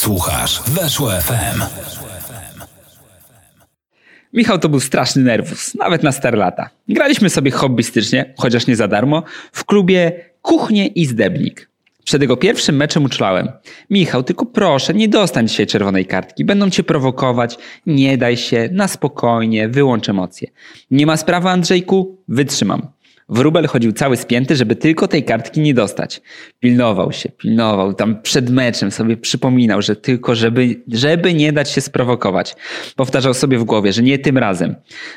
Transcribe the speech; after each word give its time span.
Słuchasz 0.00 0.62
Weszło 0.62 1.10
FM. 1.10 1.62
Michał 4.32 4.58
to 4.58 4.68
był 4.68 4.80
straszny 4.80 5.22
nerwus, 5.22 5.74
nawet 5.74 6.02
na 6.02 6.12
stare 6.12 6.38
lata. 6.38 6.70
Graliśmy 6.88 7.30
sobie 7.30 7.50
hobbystycznie, 7.50 8.34
chociaż 8.38 8.66
nie 8.66 8.76
za 8.76 8.88
darmo, 8.88 9.22
w 9.52 9.64
klubie 9.64 10.12
Kuchnie 10.42 10.86
i 10.86 11.06
Zdebnik. 11.06 11.70
Przed 12.04 12.22
jego 12.22 12.36
pierwszym 12.36 12.76
meczem 12.76 13.04
uczulałem. 13.04 13.48
Michał, 13.90 14.22
tylko 14.22 14.46
proszę, 14.46 14.94
nie 14.94 15.08
dostań 15.08 15.48
dzisiaj 15.48 15.66
czerwonej 15.66 16.06
kartki. 16.06 16.44
Będą 16.44 16.70
cię 16.70 16.82
prowokować. 16.82 17.58
Nie 17.86 18.18
daj 18.18 18.36
się, 18.36 18.68
na 18.72 18.88
spokojnie, 18.88 19.68
wyłącz 19.68 20.08
emocje. 20.08 20.48
Nie 20.90 21.06
ma 21.06 21.16
sprawy, 21.16 21.48
Andrzejku? 21.48 22.18
Wytrzymam. 22.28 22.86
Wróbel 23.30 23.66
chodził 23.66 23.92
cały 23.92 24.16
spięty, 24.16 24.56
żeby 24.56 24.76
tylko 24.76 25.08
tej 25.08 25.24
kartki 25.24 25.60
nie 25.60 25.74
dostać. 25.74 26.20
Pilnował 26.60 27.12
się, 27.12 27.28
pilnował. 27.28 27.94
Tam 27.94 28.22
przed 28.22 28.50
meczem 28.50 28.90
sobie 28.90 29.16
przypominał, 29.16 29.82
że 29.82 29.96
tylko 29.96 30.34
żeby, 30.34 30.82
żeby 30.88 31.34
nie 31.34 31.52
dać 31.52 31.70
się 31.70 31.80
sprowokować. 31.80 32.56
Powtarzał 32.96 33.34
sobie 33.34 33.58
w 33.58 33.64
głowie, 33.64 33.92
że 33.92 34.02
nie 34.02 34.18
tym 34.18 34.38
razem. 34.38 34.76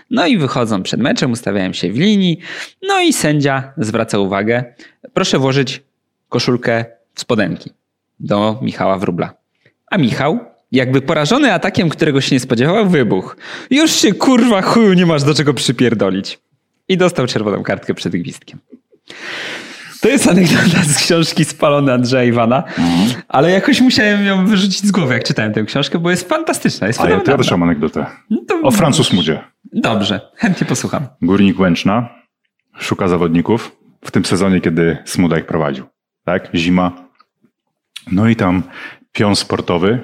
No 0.10 0.28
i 0.28 0.38
wychodzą 0.38 0.84
przed 0.84 1.00
meczem, 1.00 1.32
ustawiałem 1.32 1.74
się 1.74 1.92
w 1.92 1.98
linii. 1.98 2.40
No 2.82 3.02
i 3.02 3.14
sędzia 3.14 3.74
zwraca 3.78 4.20
uwagę. 4.20 4.64
Proszę 5.14 5.40
włożyć 5.40 5.82
koszulkę 6.30 6.86
w 7.14 7.22
spodenki 7.22 7.72
do 8.20 8.60
Michała 8.62 8.98
Wróbla. 8.98 9.34
A 9.92 9.98
Michał, 9.98 10.40
jakby 10.72 11.02
porażony 11.02 11.54
atakiem, 11.54 11.90
którego 11.90 12.22
się 12.22 12.36
nie 12.36 12.40
spodziewał, 12.40 12.90
wybuchł. 12.90 13.36
Już 13.70 13.92
się 13.92 14.14
kurwa 14.14 14.62
chuju 14.62 14.94
nie 14.94 15.06
masz 15.06 15.24
do 15.24 15.34
czego 15.34 15.54
przypierdolić. 15.54 16.43
I 16.88 16.98
dostał 16.98 17.28
czerwoną 17.28 17.64
kartkę 17.64 17.94
przed 17.94 18.14
gwizdkiem. 18.16 18.60
To 20.02 20.10
jest 20.10 20.28
anegdota 20.28 20.84
z 20.84 20.98
książki 20.98 21.46
Spalony 21.46 21.94
Andrzeja 21.94 22.24
Iwana, 22.24 22.64
ale 23.28 23.52
jakoś 23.52 23.82
musiałem 23.82 24.26
ją 24.26 24.46
wyrzucić 24.46 24.86
z 24.86 24.92
głowy, 24.92 25.14
jak 25.14 25.24
czytałem 25.24 25.54
tę 25.54 25.64
książkę, 25.64 26.00
bo 26.00 26.12
jest 26.12 26.30
fantastyczna. 26.30 26.88
Jest 26.88 27.02
A 27.02 27.10
ja, 27.10 27.20
też 27.20 27.52
mam 27.52 27.64
anegdotę. 27.64 28.06
No 28.30 28.40
O 28.64 28.72
Francuz 28.72 29.14
Mudzie. 29.14 29.44
Dobrze, 29.74 30.32
chętnie 30.36 30.68
posłucham. 30.68 31.08
Górnik 31.22 31.60
Łęczna 31.60 32.10
szuka 32.80 33.08
zawodników 33.08 33.76
w 34.06 34.12
tym 34.12 34.26
sezonie, 34.26 34.62
kiedy 34.62 34.98
Smuda 35.06 35.38
ich 35.38 35.46
prowadził. 35.46 35.86
Tak? 36.26 36.50
Zima. 36.56 36.92
No 38.12 38.28
i 38.30 38.36
tam 38.36 38.64
pion 39.12 39.36
sportowy 39.36 40.00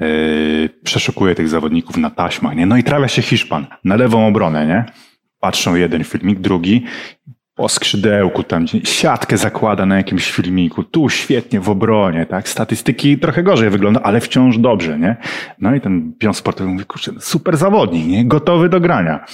yy, 0.00 0.70
przeszukuje 0.84 1.34
tych 1.34 1.48
zawodników 1.48 1.96
na 1.96 2.10
taśmach. 2.10 2.56
Nie? 2.56 2.66
No 2.66 2.76
i 2.76 2.84
trafia 2.84 3.08
się 3.08 3.22
Hiszpan 3.22 3.66
na 3.84 3.96
lewą 3.96 4.26
obronę. 4.26 4.66
Nie? 4.66 4.84
Patrzą 5.44 5.74
jeden 5.74 6.04
filmik, 6.04 6.38
drugi 6.40 6.84
po 7.54 7.68
skrzydełku 7.68 8.42
tam 8.42 8.66
siatkę 8.84 9.36
zakłada 9.36 9.86
na 9.86 9.96
jakimś 9.96 10.32
filmiku, 10.32 10.84
tu 10.84 11.08
świetnie 11.08 11.60
w 11.60 11.70
obronie, 11.70 12.26
tak? 12.26 12.48
Statystyki 12.48 13.18
trochę 13.18 13.42
gorzej 13.42 13.70
wygląda, 13.70 14.00
ale 14.02 14.20
wciąż 14.20 14.58
dobrze, 14.58 14.98
nie? 14.98 15.16
No 15.58 15.74
i 15.74 15.80
ten 15.80 16.12
pion 16.18 16.34
sportowy 16.34 16.70
mówi, 16.70 16.84
kurczę, 16.84 17.12
super 17.20 17.56
zawodnik, 17.56 18.06
nie? 18.06 18.24
Gotowy 18.24 18.68
do 18.68 18.80
grania. 18.80 19.24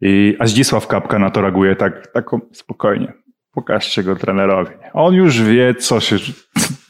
I, 0.00 0.36
a 0.38 0.46
Zdzisław 0.46 0.86
Kapka 0.86 1.18
na 1.18 1.30
to 1.30 1.40
reaguje 1.40 1.76
tak, 1.76 2.06
tak 2.06 2.24
spokojnie. 2.52 3.12
Pokażcie 3.52 4.02
go 4.02 4.16
trenerowi. 4.16 4.70
On 4.92 5.14
już 5.14 5.42
wie, 5.42 5.74
co 5.74 6.00
się, 6.00 6.16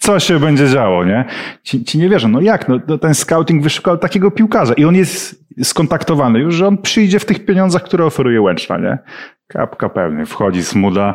co 0.07 0.21
się 0.21 0.41
będzie 0.41 0.69
działo, 0.69 1.05
nie? 1.05 1.25
Ci, 1.62 1.85
ci 1.85 1.99
nie 1.99 2.09
wierzą. 2.09 2.29
No 2.29 2.41
jak? 2.41 2.69
No, 2.69 2.79
no 2.89 2.99
ten 2.99 3.15
scouting 3.15 3.62
wyszukał 3.62 3.99
takiego 3.99 4.31
piłkarza 4.31 4.75
i 4.75 4.85
on 4.85 4.95
jest 4.95 5.45
skontaktowany 5.62 6.39
już, 6.39 6.55
że 6.55 6.67
on 6.67 6.79
przyjdzie 6.79 7.19
w 7.19 7.25
tych 7.25 7.45
pieniądzach, 7.45 7.83
które 7.83 8.05
oferuje 8.05 8.41
Łęczna, 8.41 8.79
nie? 8.79 8.99
Kapka 9.47 9.89
pewnie. 9.89 10.27
Wchodzi 10.27 10.65
Smuda. 10.65 11.15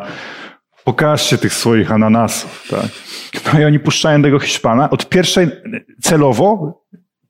Pokażcie 0.83 1.37
tych 1.37 1.53
swoich 1.53 1.91
ananasów, 1.91 2.67
tak? 2.69 2.85
No 3.53 3.59
i 3.59 3.65
oni 3.65 3.79
puszczają 3.79 4.21
tego 4.21 4.39
Hiszpana. 4.39 4.89
Od 4.89 5.09
pierwszej 5.09 5.47
celowo 6.01 6.81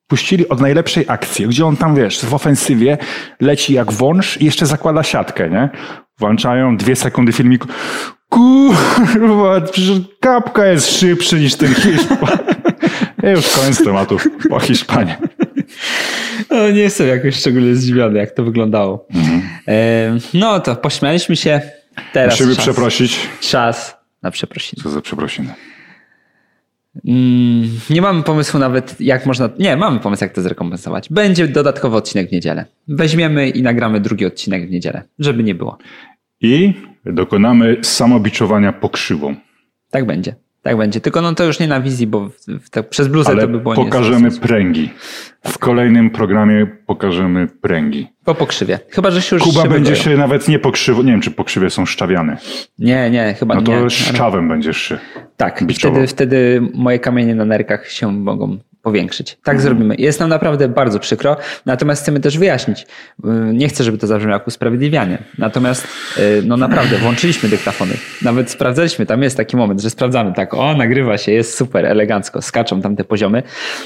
puścili 0.08 0.50
od 0.50 0.62
najlepszej 0.62 1.06
akcji, 1.08 1.48
gdzie 1.48 1.66
on 1.66 1.78
tam, 1.78 1.96
wiesz, 1.96 2.26
w 2.26 2.34
ofensywie 2.34 2.98
leci 3.40 3.74
jak 3.74 3.92
wąż 3.92 4.42
i 4.42 4.46
jeszcze 4.46 4.66
zakłada 4.66 5.04
siatkę, 5.04 5.50
nie? 5.50 5.70
Włączają 6.20 6.78
dwie 6.78 6.96
sekundy 6.96 7.32
filmiku. 7.32 7.68
Kurwa, 8.32 9.62
przecież 9.62 9.92
kapka 10.20 10.66
jest 10.66 11.00
szybszy 11.00 11.40
niż 11.40 11.56
ten 11.56 11.74
Hiszpan. 11.76 12.38
Już 13.24 13.48
koniec 13.50 13.84
tematu 13.84 14.18
po 14.50 14.60
Hiszpanie. 14.60 15.18
No, 16.50 16.70
nie 16.70 16.80
jestem 16.82 17.08
jakoś 17.08 17.36
szczególnie 17.36 17.76
zdziwiony, 17.76 18.20
jak 18.20 18.32
to 18.32 18.44
wyglądało. 18.44 19.08
E, 19.68 20.18
no 20.34 20.60
to 20.60 20.76
pośmialiśmy 20.76 21.36
się. 21.36 21.62
Teraz 22.14 22.34
Musimy 22.34 22.56
czas, 22.56 22.64
przeprosić. 22.66 23.30
czas 23.40 23.98
na 24.22 24.32
przeprosiny. 24.32 24.84
Co 24.84 24.90
za 24.90 25.02
przeprosiny. 25.02 25.54
Mm, 27.08 27.70
nie 27.90 28.02
mamy 28.02 28.24
pomysłu 28.24 28.60
nawet, 28.60 29.02
jak 29.02 29.26
można. 29.26 29.50
Nie, 29.60 29.78
mamy 29.78 30.00
pomysł, 30.00 30.24
jak 30.24 30.34
to 30.34 30.42
zrekompensować. 30.42 31.10
Będzie 31.10 31.48
dodatkowy 31.48 31.96
odcinek 31.98 32.30
w 32.30 32.32
niedzielę. 32.32 32.66
Weźmiemy 32.88 33.50
i 33.50 33.62
nagramy 33.62 34.00
drugi 34.00 34.26
odcinek 34.26 34.68
w 34.68 34.72
niedzielę, 34.72 35.04
żeby 35.20 35.44
nie 35.44 35.56
było. 35.56 35.78
I 36.42 36.74
dokonamy 37.06 37.78
samobiczowania 37.82 38.74
pokrzywą. 38.74 39.36
Tak 39.92 40.06
będzie. 40.06 40.36
Tak 40.62 40.78
będzie. 40.78 41.02
Tylko 41.02 41.22
no 41.22 41.36
to 41.36 41.44
już 41.44 41.60
nie 41.60 41.68
na 41.68 41.82
wizji, 41.82 42.08
bo 42.08 42.30
w, 42.30 42.36
w, 42.64 42.70
tak 42.70 42.90
przez 42.90 43.08
bluzę 43.08 43.30
Ale 43.30 43.42
to 43.42 43.48
by 43.48 43.60
było 43.60 43.76
pokażemy 43.76 44.30
nie 44.30 44.40
pręgi. 44.40 44.90
W 45.48 45.58
kolejnym 45.58 46.10
programie 46.10 46.68
pokażemy 46.86 47.48
pręgi. 47.48 48.08
Po 48.26 48.36
pokrzywie. 48.36 48.80
Chyba, 48.90 49.12
że 49.12 49.22
się 49.22 49.36
już 49.36 49.44
Kuba 49.44 49.62
się 49.62 49.70
będzie 49.70 49.96
się 49.96 50.18
nawet 50.18 50.48
nie 50.48 50.60
pokrzywo, 50.60 51.04
nie 51.04 51.12
wiem 51.12 51.22
czy 51.22 51.32
pokrzywie 51.32 51.70
są 51.70 51.86
szczawiane. 51.86 52.38
Nie, 52.80 53.10
nie, 53.10 53.36
chyba 53.40 53.56
No 53.56 53.62
to 53.62 53.84
nie. 53.84 53.90
szczawem 53.90 54.48
będziesz 54.48 54.78
szy. 54.78 55.00
Tak, 55.38 55.64
biczował. 55.64 55.96
wtedy, 55.96 56.08
wtedy 56.08 56.62
moje 56.74 57.00
kamienie 57.00 57.36
na 57.36 57.46
nerkach 57.46 57.92
się 57.92 58.12
mogą 58.12 58.58
powiększyć. 58.82 59.32
Tak 59.44 59.56
Mhm. 59.56 59.62
zrobimy. 59.62 59.96
Jest 59.98 60.20
nam 60.20 60.30
naprawdę 60.30 60.70
bardzo 60.70 61.00
przykro, 61.00 61.38
natomiast 61.66 62.02
chcemy 62.02 62.20
też 62.20 62.38
wyjaśnić. 62.38 62.86
Yy, 63.24 63.32
Nie 63.54 63.68
chcę, 63.68 63.84
żeby 63.84 63.98
to 63.98 64.08
zabrzmiało 64.08 64.34
jak 64.34 64.48
usprawiedliwianie. 64.48 65.18
Natomiast 65.38 65.88
yy, 66.18 66.24
no 66.46 66.58
naprawdę 66.58 66.98
włączyliśmy 66.98 67.50
dyktafony. 67.50 67.94
Nawet 68.22 68.50
sprawdzaliśmy, 68.52 69.06
tam 69.06 69.24
jest 69.24 69.38
taki 69.38 69.58
moment, 69.58 69.82
że 69.82 69.90
sprawdzamy 69.90 70.34
tak, 70.34 70.54
o 70.54 70.74
nagrywa 70.76 71.18
się, 71.18 71.32
jest 71.32 71.58
super, 71.58 71.86
elegancko, 71.86 72.42
skaczą 72.42 72.82
tam 72.82 72.96
te 72.96 73.04
poziomy. 73.04 73.44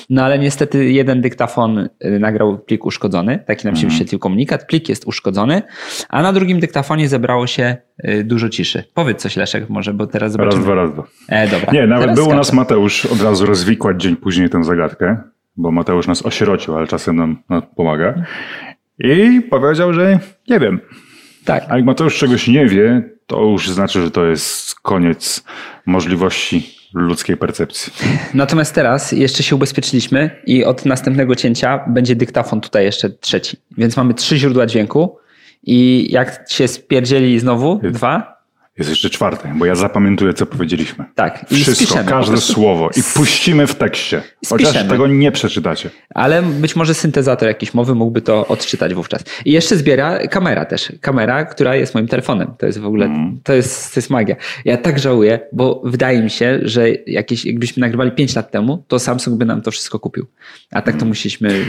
No 0.09 0.23
ale 0.23 0.39
niestety 0.39 0.91
jeden 0.91 1.21
dyktafon 1.21 1.89
yy, 2.01 2.19
nagrał 2.19 2.57
plik 2.59 2.85
uszkodzony, 2.85 3.39
taki 3.47 3.65
nam 3.67 3.75
się 3.75 3.79
Mhm. 3.79 3.89
wyświetlił 3.89 4.19
komunikat, 4.19 4.65
plik 4.67 4.89
jest 4.89 5.05
uszkodzony, 5.07 5.61
a 6.09 6.21
na 6.21 6.33
drugim 6.33 6.59
dyktafonie 6.59 7.09
zebrało 7.09 7.47
się 7.47 7.77
dużo 8.23 8.49
ciszy. 8.49 8.83
Powiedz 8.93 9.21
coś 9.21 9.35
Leszek 9.35 9.69
może, 9.69 9.93
bo 9.93 10.07
teraz 10.07 10.23
Raz, 10.23 10.31
zobaczymy. 10.31 10.63
dwa, 10.63 10.75
raz, 10.75 10.93
dwa. 10.93 11.03
E, 11.29 11.47
dobra. 11.47 11.71
Nie, 11.71 11.87
nawet 11.87 12.03
Teraz 12.03 12.19
był 12.19 12.27
u 12.27 12.35
nas. 12.35 12.53
Mateusz 12.53 13.05
od 13.05 13.21
razu 13.21 13.45
rozwikłać 13.45 14.01
dzień 14.01 14.15
później 14.15 14.49
tę 14.49 14.63
zagadkę, 14.63 15.17
bo 15.57 15.71
Mateusz 15.71 16.07
nas 16.07 16.25
osierocił, 16.25 16.77
ale 16.77 16.87
czasem 16.87 17.15
nam 17.15 17.37
no, 17.49 17.61
pomaga. 17.61 18.13
I 18.99 19.41
powiedział, 19.49 19.93
że 19.93 20.19
nie 20.49 20.59
wiem. 20.59 20.79
Tak. 21.45 21.65
A 21.69 21.77
jak 21.77 21.85
Mateusz 21.85 22.17
czegoś 22.17 22.47
nie 22.47 22.65
wie, 22.65 23.09
to 23.27 23.41
już 23.41 23.69
znaczy, 23.69 24.01
że 24.01 24.11
to 24.11 24.25
jest 24.25 24.75
koniec 24.79 25.43
możliwości 25.85 26.75
ludzkiej 26.93 27.37
percepcji. 27.37 27.93
Natomiast 28.33 28.75
teraz 28.75 29.11
jeszcze 29.11 29.43
się 29.43 29.55
ubezpieczyliśmy 29.55 30.29
i 30.45 30.65
od 30.65 30.85
następnego 30.85 31.35
cięcia 31.35 31.85
będzie 31.87 32.15
dyktafon 32.15 32.61
tutaj 32.61 32.85
jeszcze 32.85 33.09
trzeci. 33.09 33.57
Więc 33.77 33.97
mamy 33.97 34.13
trzy 34.13 34.37
źródła 34.37 34.65
dźwięku 34.65 35.17
i 35.65 36.07
jak 36.11 36.45
się 36.49 36.67
spierdzieli 36.67 37.39
znowu 37.39 37.79
dwa, 37.91 38.35
Jest 38.77 38.89
jeszcze 38.89 39.09
czwarte, 39.09 39.53
bo 39.55 39.65
ja 39.65 39.75
zapamiętuję, 39.75 40.33
co 40.33 40.45
powiedzieliśmy. 40.45 41.05
tak. 41.15 41.45
I 41.51 41.55
Wszystko, 41.55 41.85
spiszemy. 41.85 42.09
każde 42.09 42.37
słowo 42.37 42.89
i 42.97 43.03
puścimy 43.15 43.67
w 43.67 43.75
tekście. 43.75 44.21
Chociaż 44.49 44.67
Spiszemy. 44.69 44.89
tego 44.89 45.07
nie 45.07 45.31
przeczytacie. 45.31 45.89
Ale 46.15 46.41
być 46.43 46.75
może 46.75 46.93
syntezator 46.93 47.47
jakiejś 47.47 47.73
mowy 47.73 47.95
mógłby 47.95 48.21
to 48.21 48.47
odczytać 48.47 48.93
wówczas. 48.93 49.23
I 49.45 49.51
jeszcze 49.51 49.77
zbiera 49.77 50.27
kamera 50.27 50.65
też. 50.65 50.91
Kamera, 51.01 51.45
która 51.45 51.75
jest 51.75 51.93
moim 51.93 52.07
telefonem. 52.07 52.47
To 52.57 52.65
jest 52.65 52.79
w 52.79 52.85
ogóle, 52.85 53.09
to, 53.43 53.53
jest, 53.53 53.93
to 53.93 53.97
jest 53.99 54.09
magia. 54.09 54.35
Ja 54.65 54.77
tak 54.77 54.99
żałuję, 54.99 55.39
bo 55.51 55.81
wydaje 55.85 56.21
mi 56.21 56.29
się, 56.29 56.59
że 56.63 56.89
jakieś, 56.91 57.45
jakbyśmy 57.45 57.81
nagrywali 57.81 58.11
5 58.11 58.35
lat 58.35 58.51
temu, 58.51 58.83
to 58.87 58.99
Samsung 58.99 59.37
by 59.37 59.45
nam 59.45 59.61
to 59.61 59.71
wszystko 59.71 59.99
kupił. 59.99 60.25
A 60.71 60.81
tak 60.81 60.97
to 60.97 61.05
musieliśmy 61.05 61.65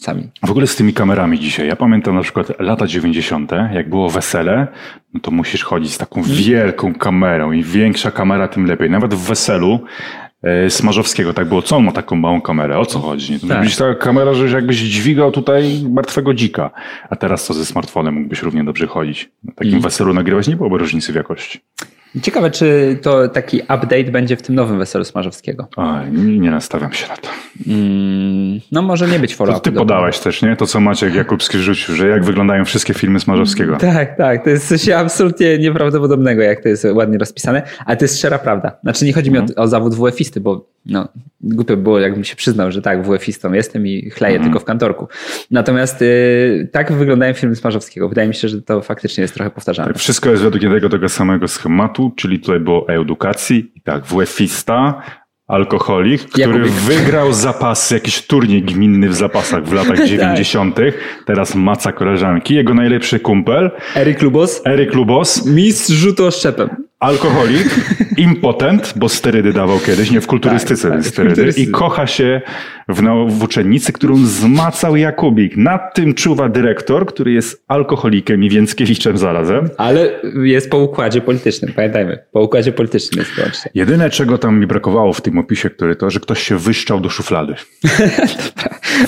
sami. 0.00 0.28
W 0.46 0.50
ogóle 0.50 0.66
z 0.66 0.76
tymi 0.76 0.92
kamerami 0.94 1.38
dzisiaj. 1.38 1.68
Ja 1.68 1.76
pamiętam 1.76 2.14
na 2.14 2.22
przykład 2.22 2.60
lata 2.60 2.86
90., 2.86 3.52
jak 3.72 3.88
było 3.90 4.10
wesele, 4.10 4.66
no 5.14 5.20
to 5.20 5.30
musisz 5.30 5.64
chodzić 5.64 5.92
z 5.94 5.98
taką 5.98 6.22
wielką 6.22 6.94
kamerą 6.94 7.52
i 7.52 7.62
większa 7.62 8.10
kamera, 8.10 8.48
tym 8.48 8.66
lepiej. 8.66 8.90
Nawet 8.90 9.14
w 9.14 9.28
weselu 9.28 9.80
e, 10.42 10.70
Smarzowskiego 10.70 11.34
tak 11.34 11.48
było. 11.48 11.62
Co 11.62 11.76
on 11.76 11.84
ma 11.84 11.92
taką 11.92 12.16
małą 12.16 12.40
kamerę? 12.40 12.78
O 12.78 12.86
co 12.86 12.98
chodzi? 12.98 13.40
To 13.40 13.46
Tak. 13.46 13.60
być 13.64 13.76
taka 13.76 13.94
kamera, 13.94 14.34
że 14.34 14.48
jakbyś 14.56 14.76
dźwigał 14.76 15.32
tutaj 15.32 15.82
martwego 15.90 16.34
dzika. 16.34 16.70
A 17.10 17.16
teraz 17.16 17.44
co 17.44 17.54
ze 17.54 17.64
smartfonem 17.66 18.14
mógłbyś 18.14 18.42
równie 18.42 18.64
dobrze 18.64 18.86
chodzić. 18.86 19.30
Na 19.44 19.52
takim 19.52 19.80
weselu 19.80 20.14
nagrywać 20.14 20.48
nie 20.48 20.56
byłoby 20.56 20.78
różnicy 20.78 21.12
w 21.12 21.16
jakości. 21.16 21.60
Ciekawe, 22.22 22.50
czy 22.50 22.98
to 23.02 23.28
taki 23.28 23.60
update 23.60 24.04
będzie 24.04 24.36
w 24.36 24.42
tym 24.42 24.54
nowym 24.54 24.78
weselu 24.78 25.04
Smarzowskiego. 25.04 25.68
Oj, 25.76 26.12
nie, 26.12 26.50
nastawiam 26.50 26.92
się 26.92 27.08
na 27.08 27.16
to. 27.16 27.28
Mm, 27.66 28.60
no 28.72 28.82
może 28.82 29.08
nie 29.08 29.18
być 29.18 29.34
follow 29.34 29.54
To 29.54 29.60
ty 29.60 29.72
podałeś 29.72 30.18
też, 30.18 30.42
nie? 30.42 30.56
To 30.56 30.66
co 30.66 30.80
Maciek 30.80 31.14
Jakubski 31.14 31.58
rzucił, 31.58 31.94
że 31.94 32.08
jak 32.08 32.24
wyglądają 32.24 32.64
wszystkie 32.64 32.94
filmy 32.94 33.20
Smarzowskiego. 33.20 33.76
Tak, 33.76 34.16
tak. 34.16 34.44
To 34.44 34.50
jest 34.50 34.68
coś 34.68 34.88
absolutnie 34.88 35.58
nieprawdopodobnego, 35.58 36.42
jak 36.42 36.62
to 36.62 36.68
jest 36.68 36.86
ładnie 36.92 37.18
rozpisane, 37.18 37.62
ale 37.86 37.96
to 37.96 38.04
jest 38.04 38.18
szczera 38.18 38.38
prawda. 38.38 38.76
Znaczy 38.82 39.04
nie 39.04 39.12
chodzi 39.12 39.30
mi 39.30 39.38
o, 39.38 39.44
o 39.56 39.68
zawód 39.68 39.94
WF-isty, 39.94 40.40
bo 40.40 40.66
No, 40.86 41.08
głupio 41.40 41.76
było, 41.76 42.00
jakbym 42.00 42.24
się 42.24 42.36
przyznał, 42.36 42.72
że 42.72 42.82
tak, 42.82 43.02
WF-istą 43.06 43.52
jestem 43.52 43.86
i 43.86 44.10
chleję 44.10 44.34
Mhm. 44.36 44.50
tylko 44.52 44.60
w 44.60 44.64
kantorku. 44.64 45.08
Natomiast 45.50 46.02
y, 46.02 46.68
tak 46.72 46.92
wyglądają 46.92 47.34
filmy 47.34 47.56
Smarzowskiego. 47.56 48.08
Wydaje 48.08 48.28
mi 48.28 48.34
się, 48.34 48.48
że 48.48 48.62
to 48.62 48.82
faktycznie 48.82 49.22
jest 49.22 49.34
trochę 49.34 49.50
powtarzalne. 49.50 49.92
Tak, 49.92 50.00
wszystko 50.02 50.30
jest 50.30 50.42
według 50.42 50.62
jednego 50.62 50.88
tego 50.88 51.08
samego 51.08 51.48
schematu, 51.48 52.12
czyli 52.16 52.40
tutaj 52.40 52.60
było 52.60 52.88
edukacji. 52.88 53.72
I 53.74 53.80
tak, 53.80 54.04
WF-ista, 54.04 55.02
alkoholik, 55.46 56.22
który 56.22 56.42
Jakubik. 56.42 56.72
wygrał 56.72 57.32
zapasy, 57.32 57.94
jakiś 57.94 58.26
turniej 58.26 58.62
gminny 58.62 59.08
w 59.08 59.14
zapasach 59.14 59.64
w 59.64 59.72
latach 59.72 60.06
90. 60.08 60.76
Teraz 61.26 61.54
maca 61.54 61.92
koleżanki. 61.92 62.54
Jego 62.54 62.74
najlepszy 62.74 63.20
kumpel, 63.20 63.70
Eryk 63.96 64.22
Lubos, 64.22 64.62
Eryk 64.66 64.94
Lubos, 64.94 65.46
mistrz 65.46 65.90
rzutu 65.92 66.24
oszczepem. 66.26 66.68
Alkoholik, 67.00 67.68
impotent, 68.16 68.92
bo 68.96 69.08
sterydy 69.08 69.52
dawał 69.52 69.78
kiedyś, 69.78 70.10
nie 70.10 70.20
w 70.20 70.26
kulturystyce 70.26 70.88
Tak, 70.88 70.98
tak, 70.98 71.06
sterydy, 71.06 71.34
kulturystyce. 71.34 71.68
i 71.68 71.72
kocha 71.72 72.06
się 72.06 72.40
w, 72.88 73.02
nau- 73.02 73.30
w 73.30 73.42
uczennicy, 73.42 73.92
którą 73.92 74.16
zmacał 74.26 74.96
Jakubik. 74.96 75.56
Nad 75.56 75.94
tym 75.94 76.14
czuwa 76.14 76.48
dyrektor, 76.48 77.06
który 77.06 77.32
jest 77.32 77.64
alkoholikiem 77.68 78.44
i 78.44 78.50
Więckiewiczem 78.50 79.18
zarazem. 79.18 79.68
Ale 79.78 80.20
jest 80.44 80.70
po 80.70 80.78
układzie 80.78 81.20
politycznym, 81.20 81.72
pamiętajmy. 81.76 82.18
Po 82.32 82.42
układzie 82.42 82.72
politycznym 82.72 83.18
jest 83.24 83.34
wyłącznie. 83.36 83.70
Jedyne, 83.74 84.10
czego 84.10 84.38
tam 84.38 84.60
mi 84.60 84.66
brakowało 84.66 85.12
w 85.12 85.20
tym 85.20 85.38
opisie, 85.38 85.70
który 85.70 85.96
to, 85.96 86.10
że 86.10 86.20
ktoś 86.20 86.42
się 86.42 86.58
wyszczał 86.58 87.00
do 87.00 87.10
szuflady. 87.10 87.54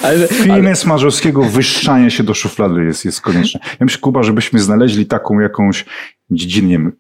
Ale, 0.03 0.29
filmie 0.29 0.77
Smarzowskiego 0.77 1.43
wyszczanie 1.43 2.11
się 2.11 2.23
do 2.23 2.35
szuflady 2.35 2.85
jest, 2.85 3.05
jest 3.05 3.21
konieczne. 3.21 3.61
Ja 3.65 3.77
myślę, 3.81 4.01
Kuba, 4.01 4.23
żebyśmy 4.23 4.61
znaleźli 4.61 5.07
taką 5.07 5.41
jakąś 5.41 5.85
dziedzinę, 6.37 6.69
nie 6.69 6.79
wiem, 6.79 6.93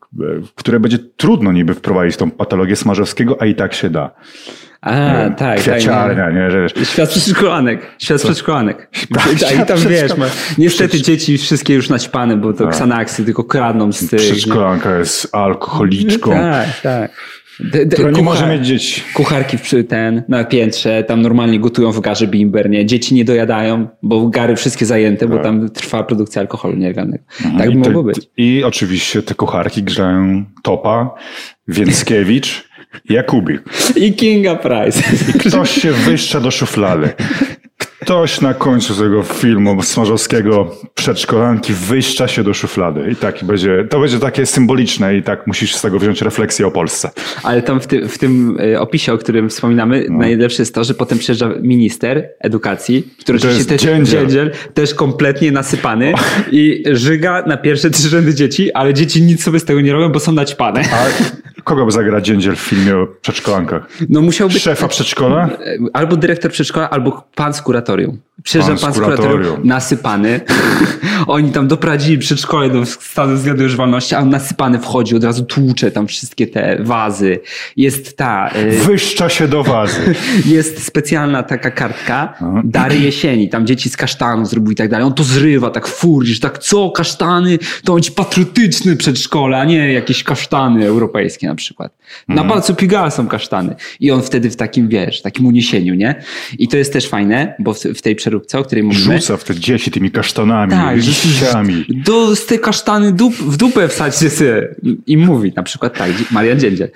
w 0.46 0.54
której 0.54 0.80
będzie 0.80 0.98
trudno 0.98 1.52
niby 1.52 1.74
wprowadzić 1.74 2.16
tą 2.16 2.30
patologię 2.30 2.76
Smarzowskiego, 2.76 3.36
a 3.40 3.46
i 3.46 3.54
tak 3.54 3.74
się 3.74 3.90
da. 3.90 4.10
a, 4.80 4.90
Nie 5.12 5.18
wiem, 5.24 5.34
tak, 5.34 5.58
Kwiaciarnia, 5.60 6.30
nie, 6.30 6.50
że 6.50 6.62
wiesz, 6.62 6.72
tak. 6.72 6.84
Świat 6.84 7.08
przedszkolanek. 7.10 7.86
Świat 7.98 8.22
przedszkolanek. 8.22 8.88
Tak, 9.14 9.24
Tak, 9.24 9.32
I 9.32 9.38
świat 9.38 9.68
tam 9.68 9.78
wiesz, 9.78 10.16
ma, 10.16 10.26
niestety 10.58 11.02
dzieci 11.02 11.38
wszystkie 11.38 11.74
już 11.74 11.88
naćpane, 11.88 12.36
bo 12.36 12.52
to 12.52 12.68
Xanaxy 12.68 13.24
tylko 13.24 13.44
kradną 13.44 13.92
z 13.92 14.08
tych. 14.10 14.20
przedszkolanka 14.20 14.98
jest 14.98 15.34
alkoholiczką, 15.34 16.30
Tak, 16.30 16.80
tak. 16.80 17.10
D- 17.60 17.86
d- 17.86 18.12
nie 18.12 18.22
może 18.22 18.46
mieć 18.46 18.66
dzieci. 18.66 19.02
Kucharki 19.14 19.58
przy 19.58 19.84
ten, 19.84 20.22
na 20.28 20.44
piętrze, 20.44 21.04
tam 21.04 21.22
normalnie 21.22 21.60
gotują 21.60 21.92
w 21.92 22.00
garze 22.00 22.26
bimber, 22.26 22.70
nie? 22.70 22.86
Dzieci 22.86 23.14
nie 23.14 23.24
dojadają, 23.24 23.88
bo 24.02 24.28
gary 24.28 24.56
wszystkie 24.56 24.86
zajęte, 24.86 25.28
bo 25.28 25.38
tam 25.38 25.70
trwa 25.70 26.02
produkcja 26.02 26.40
alkoholu 26.42 26.76
nielegalnego. 26.76 27.24
Tak 27.58 27.66
by 27.68 27.72
I, 27.72 27.76
mogło 27.78 28.02
być. 28.02 28.16
I 28.36 28.64
oczywiście 28.64 29.22
te 29.22 29.34
kucharki 29.34 29.82
grzają 29.82 30.44
Topa, 30.62 31.14
Więckiewicz, 31.68 32.68
Jakubik. 33.08 33.62
I 33.96 34.12
Kinga 34.12 34.54
Price. 34.54 35.02
Ktoś 35.48 35.70
się 35.70 35.92
wyszcza 35.92 36.40
do 36.40 36.50
szuflady. 36.50 37.08
Ktoś 38.02 38.40
na 38.40 38.54
końcu 38.54 38.94
tego 38.94 39.22
filmu 39.22 39.82
Smarzowskiego 39.82 40.70
przedszkolanki 40.94 41.72
wyszcza 41.72 42.28
się 42.28 42.44
do 42.44 42.54
szuflady. 42.54 43.10
I 43.12 43.16
tak 43.16 43.44
będzie, 43.44 43.84
to 43.90 44.00
będzie 44.00 44.18
takie 44.18 44.46
symboliczne 44.46 45.16
i 45.16 45.22
tak 45.22 45.46
musisz 45.46 45.74
z 45.74 45.80
tego 45.82 45.98
wziąć 45.98 46.22
refleksję 46.22 46.66
o 46.66 46.70
Polsce. 46.70 47.10
Ale 47.42 47.62
tam 47.62 47.80
w, 47.80 47.86
ty, 47.86 48.08
w 48.08 48.18
tym 48.18 48.60
y, 48.60 48.80
opisie, 48.80 49.12
o 49.12 49.18
którym 49.18 49.48
wspominamy, 49.48 50.06
No. 50.08 50.18
najlepsze 50.18 50.62
jest 50.62 50.74
to, 50.74 50.84
że 50.84 50.94
potem 50.94 51.18
przyjeżdża 51.18 51.48
minister 51.62 52.28
edukacji, 52.40 53.08
który 53.20 53.38
To 53.38 53.48
oczywiście 53.48 53.74
jest 53.74 53.84
też, 53.84 53.92
dziędziel. 53.94 54.20
dziędziel, 54.20 54.50
też 54.74 54.94
kompletnie 54.94 55.52
nasypany 55.52 56.12
i 56.52 56.84
żyga 56.92 57.44
na 57.46 57.56
pierwsze 57.56 57.90
trzy 57.90 58.08
rzędy 58.08 58.34
dzieci, 58.34 58.72
ale 58.72 58.94
dzieci 58.94 59.22
nic 59.22 59.42
sobie 59.42 59.58
z 59.60 59.64
tego 59.64 59.80
nie 59.80 59.92
robią, 59.92 60.08
bo 60.12 60.20
są 60.20 60.32
naćpane. 60.32 60.80
A 60.80 61.06
kogo 61.64 61.86
by 61.86 61.92
zagrać 61.92 62.26
dziędziel 62.26 62.56
w 62.56 62.60
filmie 62.60 62.96
o 62.96 63.06
przedszkolankach? 63.20 63.88
No 64.08 64.20
musiał 64.22 64.48
być 64.48 64.62
Szefa 64.62 64.88
przedszkola? 64.88 65.50
albo 65.92 66.16
dyrektor 66.16 66.50
przedszkola, 66.50 66.90
albo 66.90 67.24
pan 67.34 67.54
z 67.54 67.62
kuratorium. 67.62 68.18
Przyjeżdża 68.42 68.74
Pan 68.76 68.92
z 68.92 68.96
kuratorium, 68.96 69.32
kuratorium. 69.32 69.68
nasypany. 69.68 70.40
Oni 71.26 71.50
tam 71.52 71.68
doprowadzili 71.68 72.18
przedszkole 72.18 72.70
do 72.70 72.86
stanu 72.86 73.34
względu 73.34 73.64
używalności, 73.64 74.14
a 74.14 74.18
on 74.18 74.30
nasypany 74.30 74.78
wchodzi, 74.78 75.16
od 75.16 75.24
razu 75.24 75.44
tłucze 75.44 75.90
tam 75.90 76.06
wszystkie 76.06 76.46
te 76.46 76.76
wazy. 76.80 77.40
Jest 77.76 78.16
ta... 78.16 78.50
y, 78.56 78.70
Wyszcza 78.86 79.28
się 79.28 79.48
do 79.48 79.62
wazy. 79.62 80.14
jest 80.54 80.84
specjalna 80.84 81.42
taka 81.42 81.70
kartka 81.70 82.34
No. 82.40 82.60
Dary 82.64 82.98
Jesieni, 82.98 83.48
tam 83.48 83.66
dzieci 83.66 83.90
z 83.90 83.96
kasztanu 83.96 84.46
zrobił 84.46 84.72
i 84.72 84.74
tak 84.74 84.88
dalej. 84.90 85.06
On 85.06 85.14
to 85.14 85.24
zrywa, 85.24 85.70
tak 85.70 85.86
furisz, 85.88 86.40
tak 86.40 86.58
co, 86.58 86.90
kasztany? 86.90 87.58
To 87.84 87.94
być 87.94 88.10
patriotyczny 88.10 88.96
przedszkole, 88.96 89.58
a 89.58 89.64
nie 89.64 89.92
jakieś 89.92 90.24
kasztany 90.24 90.86
europejskie 90.86 91.50
na 91.52 91.56
przykład. 91.56 91.98
Na 92.28 92.32
Mhm. 92.42 92.48
palcu 92.48 92.74
Pigalle 92.74 93.10
są 93.10 93.26
kasztany. 93.26 93.74
I 94.00 94.10
on 94.10 94.22
wtedy 94.22 94.50
w 94.50 94.56
takim, 94.56 94.88
wiesz, 94.88 95.22
takim 95.22 95.46
uniesieniu, 95.46 95.94
nie? 95.94 96.14
I 96.58 96.68
to 96.68 96.76
jest 96.76 96.92
też 96.92 97.08
fajne, 97.08 97.54
bo 97.58 97.74
w, 97.74 98.02
tej 98.02 98.16
przeróbce, 98.16 98.58
o 98.58 98.62
której 98.64 98.84
mówimy... 98.84 99.20
Rzuca 99.20 99.36
w 99.36 99.44
te 99.44 99.54
dzieci 99.54 99.90
tymi 99.90 100.10
kasztanami, 100.10 100.72
Tak, 100.72 100.96
liściami. 100.96 101.84
do, 102.04 102.36
z 102.36 102.46
te 102.46 102.58
kasztany 102.58 103.12
dup, 103.12 103.34
w 103.34 103.56
dupę 103.56 103.88
wsadźcie 103.88 104.30
sobie. 104.30 104.74
I 105.06 105.16
mówi 105.16 105.52
na 105.56 105.62
przykład 105.62 105.98
tak, 105.98 106.10
Marian 106.30 106.60
Dziędziel. 106.60 106.90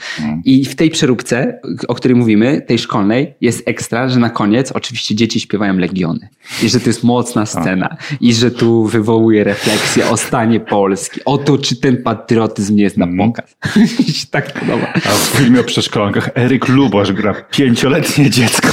I 0.45 0.65
w 0.65 0.75
tej 0.75 0.91
przeróbce, 0.91 1.61
o 1.89 1.95
której 1.95 2.17
mówimy, 2.17 2.63
tej 2.67 2.79
szkolnej, 2.79 3.35
jest 3.41 3.63
ekstra, 3.69 4.09
że 4.09 4.19
na 4.19 4.31
koniec 4.31 4.73
oczywiście 4.73 5.15
dzieci 5.15 5.41
śpiewają 5.41 5.75
Legiony. 5.79 6.29
I 6.63 6.69
że 6.69 6.81
to 6.81 6.89
jest 6.91 7.05
mocna 7.05 7.47
scena. 7.47 7.97
I 8.21 8.35
że 8.35 8.51
tu 8.51 8.85
wywołuje 8.87 9.45
refleksję 9.45 10.09
o 10.09 10.17
stanie 10.17 10.61
Polski. 10.61 11.21
O 11.25 11.39
to, 11.39 11.59
czy 11.59 11.77
ten 11.77 12.03
patriotyzm 12.03 12.75
nie 12.77 12.83
jest 12.83 12.97
na 12.97 13.07
pokaz. 13.19 13.57
Mi 13.99 14.15
się 14.15 14.27
tak. 14.53 15.07
A 15.07 15.11
w 15.11 15.39
filmie 15.39 15.61
o 15.61 15.65
przedszkolankach 15.65 16.31
Eryk 16.35 16.69
Lubosz 16.69 17.13
gra 17.13 17.35
pięcioletnie 17.51 18.31
dziecko, 18.31 18.69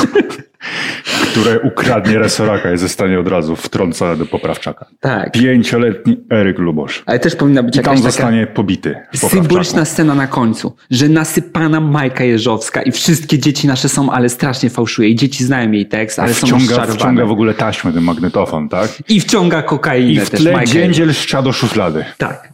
które 1.31 1.59
ukradnie 1.59 2.19
resoraka 2.19 2.71
i 2.71 2.77
zostanie 2.77 3.19
od 3.19 3.27
razu 3.27 3.55
wtrącone 3.55 4.17
do 4.17 4.25
poprawczaka. 4.25 4.85
Tak. 4.99 5.31
Pięcioletni 5.31 6.17
Eryk 6.31 6.59
Lubosz. 6.59 7.03
Ale 7.05 7.19
też 7.19 7.35
powinna 7.35 7.63
być 7.63 7.75
I 7.75 7.79
tam 7.79 7.93
jakaś 7.93 8.01
taka... 8.01 8.11
zostanie 8.11 8.47
pobity. 8.47 8.95
Symboliczna 9.15 9.85
scena 9.85 10.15
na 10.15 10.27
końcu, 10.27 10.75
że 10.91 11.09
nasypana 11.09 11.79
Majka 11.79 12.23
Jeżowska 12.23 12.81
i 12.81 12.91
wszystkie 12.91 13.39
dzieci 13.39 13.67
nasze 13.67 13.89
są, 13.89 14.11
ale 14.11 14.29
strasznie 14.29 14.69
fałszuje 14.69 15.09
i 15.09 15.15
dzieci 15.15 15.43
znają 15.43 15.71
jej 15.71 15.85
tekst, 15.85 16.19
ale 16.19 16.33
są 16.33 16.47
Wciąga, 16.47 16.63
rozczarowane. 16.65 16.99
wciąga 16.99 17.25
w 17.25 17.31
ogóle 17.31 17.53
taśmę, 17.53 17.93
ten 17.93 18.03
magnetofon, 18.03 18.69
tak? 18.69 18.89
I 19.09 19.19
wciąga 19.21 19.61
kokainę 19.61 20.11
I 20.11 20.25
w 20.25 20.29
też 20.29 20.41
tle 20.41 20.51
Majka 20.51 20.71
dziędziel 20.71 21.13
szcza 21.13 21.41
do 21.41 21.53
szuflady. 21.53 22.05
Tak. 22.17 22.53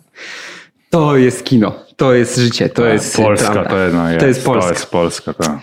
To 0.90 1.18
jest 1.18 1.46
kino, 1.46 1.76
to 2.00 2.14
jest 2.14 2.38
życie, 2.38 2.70
to 2.70 2.86
jest 2.86 3.16
Polska 3.18 3.52
prawda. 3.52 3.70
to, 3.70 3.94
no 3.94 4.10
jest, 4.10 4.20
to 4.20 4.28
jest 4.28 4.46
Polska. 4.46 4.70
To 4.70 4.74
jest 4.74 4.92
Polska, 4.92 5.34
tak. 5.34 5.60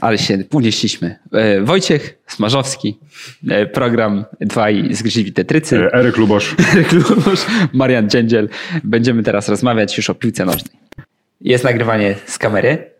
Ale 0.00 0.18
się 0.18 0.38
unieśliśmy. 0.52 1.18
E, 1.32 1.60
Wojciech 1.60 2.18
Smarzowski, 2.26 2.98
e, 3.48 3.66
program 3.66 4.24
Dwaj 4.40 4.88
zgrzywi 4.90 5.32
tetrycy. 5.32 5.84
E, 5.84 5.92
Eryk 5.92 6.16
Lubosz. 6.16 6.56
Klubosz, 6.90 7.46
Marian 7.72 8.10
Dziędziel. 8.10 8.48
Będziemy 8.84 9.22
teraz 9.22 9.48
rozmawiać 9.48 9.96
już 9.96 10.10
o 10.10 10.14
piłce 10.14 10.44
nożnej. 10.44 10.76
Jest 11.40 11.64
nagrywanie 11.64 12.14
z 12.26 12.38
kamery. 12.38 12.90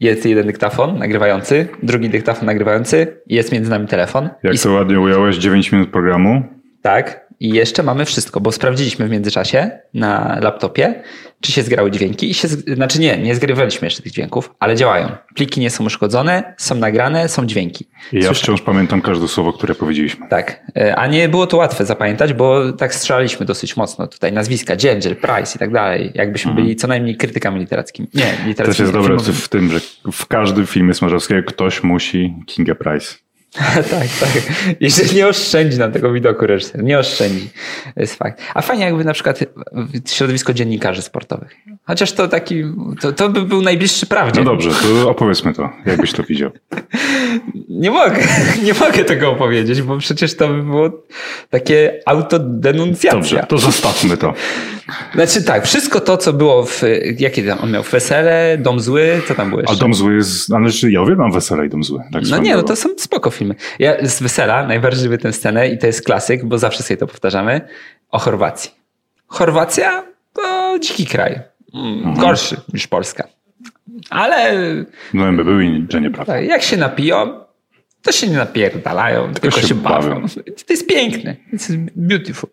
Jest 0.00 0.26
jeden 0.26 0.46
dyktafon 0.46 0.98
nagrywający, 0.98 1.68
drugi 1.82 2.10
dyktafon 2.10 2.46
nagrywający. 2.46 3.16
Jest 3.26 3.52
między 3.52 3.70
nami 3.70 3.86
telefon. 3.86 4.28
Jak 4.42 4.54
I, 4.54 4.58
to 4.58 4.72
ładnie 4.72 5.00
ująłeś, 5.00 5.36
9 5.36 5.72
minut 5.72 5.90
programu. 5.90 6.42
tak. 6.82 7.29
I 7.40 7.48
jeszcze 7.48 7.82
mamy 7.82 8.04
wszystko, 8.04 8.40
bo 8.40 8.52
sprawdziliśmy 8.52 9.06
w 9.08 9.10
międzyczasie 9.10 9.70
na 9.94 10.38
laptopie, 10.42 11.02
czy 11.40 11.52
się 11.52 11.62
zgrały 11.62 11.90
dźwięki. 11.90 12.30
I 12.30 12.34
się, 12.34 12.48
znaczy 12.48 13.00
nie, 13.00 13.18
nie 13.18 13.34
zgrywaliśmy 13.34 13.86
jeszcze 13.86 14.02
tych 14.02 14.12
dźwięków, 14.12 14.54
ale 14.58 14.76
działają. 14.76 15.08
Pliki 15.34 15.60
nie 15.60 15.70
są 15.70 15.84
uszkodzone, 15.84 16.54
są 16.58 16.74
nagrane, 16.74 17.28
są 17.28 17.46
dźwięki. 17.46 17.88
Ja 18.12 18.22
Słyszę- 18.22 18.42
wciąż 18.42 18.62
pamiętam 18.62 19.02
każde 19.02 19.28
słowo, 19.28 19.52
które 19.52 19.74
powiedzieliśmy. 19.74 20.28
Tak, 20.28 20.60
E, 20.76 20.96
a 20.96 21.06
nie 21.06 21.28
było 21.28 21.46
to 21.46 21.56
łatwe 21.56 21.84
zapamiętać, 21.86 22.32
bo 22.32 22.72
tak 22.72 22.94
strzelaliśmy 22.94 23.46
dosyć 23.46 23.76
mocno 23.76 24.06
tutaj. 24.06 24.32
Nazwiska, 24.32 24.76
Dziędziel, 24.76 25.16
Price 25.16 25.56
i 25.56 25.58
tak 25.58 25.72
dalej. 25.72 26.10
Jakbyśmy 26.14 26.54
byli 26.54 26.76
co 26.76 26.88
najmniej 26.88 27.16
krytykami 27.16 27.60
literackimi. 27.60 28.08
Nie, 28.14 28.20
literackimi. 28.24 28.50
Mhm. 28.50 28.66
Też 28.68 28.78
jest 28.78 28.92
dobre 28.92 29.16
w 29.32 29.48
tym, 29.48 29.70
że 29.70 29.80
w 30.12 30.26
każdym 30.26 30.66
filmie 30.66 30.94
Smarzowskiego 30.94 31.42
ktoś 31.48 31.82
musi 31.82 32.34
Kinga 32.46 32.74
Price. 32.74 33.14
tak, 33.90 34.08
tak. 34.20 34.30
Że 34.80 35.14
nie 35.14 35.28
oszczędzi 35.28 35.78
nam 35.78 35.92
tego 35.92 36.12
widoku 36.12 36.46
reżyser. 36.46 36.84
Nie 36.84 36.98
oszczędzi. 36.98 37.50
To 37.94 38.00
jest 38.00 38.14
fakt. 38.14 38.42
A 38.54 38.62
fajnie 38.62 38.84
jakby 38.84 39.04
na 39.04 39.12
przykład 39.12 39.38
środowisko 40.06 40.52
dziennikarzy 40.52 41.02
sportowych. 41.02 41.56
Chociaż 41.84 42.12
to 42.12 42.28
taki, 42.28 42.64
to, 43.00 43.12
to 43.12 43.28
by 43.28 43.42
był 43.42 43.62
najbliższy 43.62 44.06
prawdzie. 44.06 44.40
No 44.40 44.50
dobrze, 44.50 44.70
to 44.70 45.10
opowiedzmy 45.10 45.54
to, 45.54 45.70
jakbyś 45.86 46.12
to 46.12 46.22
widział. 46.22 46.50
Nie 47.68 47.90
mogę, 47.90 48.22
nie 48.62 48.74
mogę 48.74 49.04
tego 49.04 49.30
opowiedzieć, 49.30 49.82
bo 49.82 49.98
przecież 49.98 50.36
to 50.36 50.48
by 50.48 50.62
było 50.62 50.90
takie 51.50 52.00
autodenuncjacja. 52.06 53.20
Dobrze, 53.20 53.46
to 53.48 53.58
zostawmy 53.58 54.16
to. 54.16 54.34
Znaczy 55.14 55.42
tak, 55.42 55.64
wszystko 55.64 56.00
to, 56.00 56.16
co 56.16 56.32
było 56.32 56.66
w, 56.66 56.82
jakie 57.18 57.42
tam 57.42 57.58
on 57.62 57.70
miał, 57.70 57.82
wesele, 57.82 58.58
dom 58.58 58.80
zły, 58.80 59.22
co 59.28 59.34
tam 59.34 59.48
było 59.48 59.60
A 59.60 59.62
jeszcze? 59.62 59.76
Dom 59.80 59.94
Zły 59.94 60.14
jest, 60.14 60.52
ale 60.52 60.70
że 60.70 60.90
ja 60.90 61.02
uwielbiam 61.02 61.32
Wesele 61.32 61.66
i 61.66 61.68
Dom 61.68 61.84
Zły. 61.84 62.00
Tak 62.12 62.22
No 62.30 62.38
nie, 62.38 62.56
no 62.56 62.62
to 62.62 62.76
są 62.76 62.88
spoko 62.98 63.30
filmy. 63.40 63.54
Ja 63.78 63.96
z 64.08 64.22
wesela 64.22 64.66
najbardziej 64.66 65.04
lubię 65.04 65.18
tę 65.18 65.32
scenę 65.32 65.68
i 65.68 65.78
to 65.78 65.86
jest 65.86 66.04
klasyk, 66.04 66.44
bo 66.44 66.58
zawsze 66.58 66.82
sobie 66.82 66.96
to 66.98 67.06
powtarzamy, 67.06 67.60
o 68.10 68.18
Chorwacji. 68.18 68.70
Chorwacja 69.26 70.04
to 70.32 70.78
dziki 70.80 71.06
kraj. 71.06 71.40
Mm, 71.74 71.98
Mhm. 71.98 72.14
Gorszy 72.16 72.56
niż 72.74 72.86
Polska. 72.86 73.24
Ale 74.10 74.52
No 75.14 75.32
by 75.32 75.44
były, 75.44 75.64
że 75.90 76.00
nieprawda. 76.00 76.32
tak, 76.32 76.44
jak 76.44 76.62
się 76.62 76.76
napiją, 76.76 77.40
to 78.02 78.12
się 78.12 78.26
nie 78.26 78.36
napierdalają, 78.36 79.34
tylko, 79.34 79.60
się 79.60 79.68
się 79.68 79.74
bawią. 79.74 80.14
bawią. 80.14 80.28
To 80.66 80.72
jest 80.72 80.86
piękne. 80.86 81.36
It's 81.52 81.76
beautiful. 81.96 82.50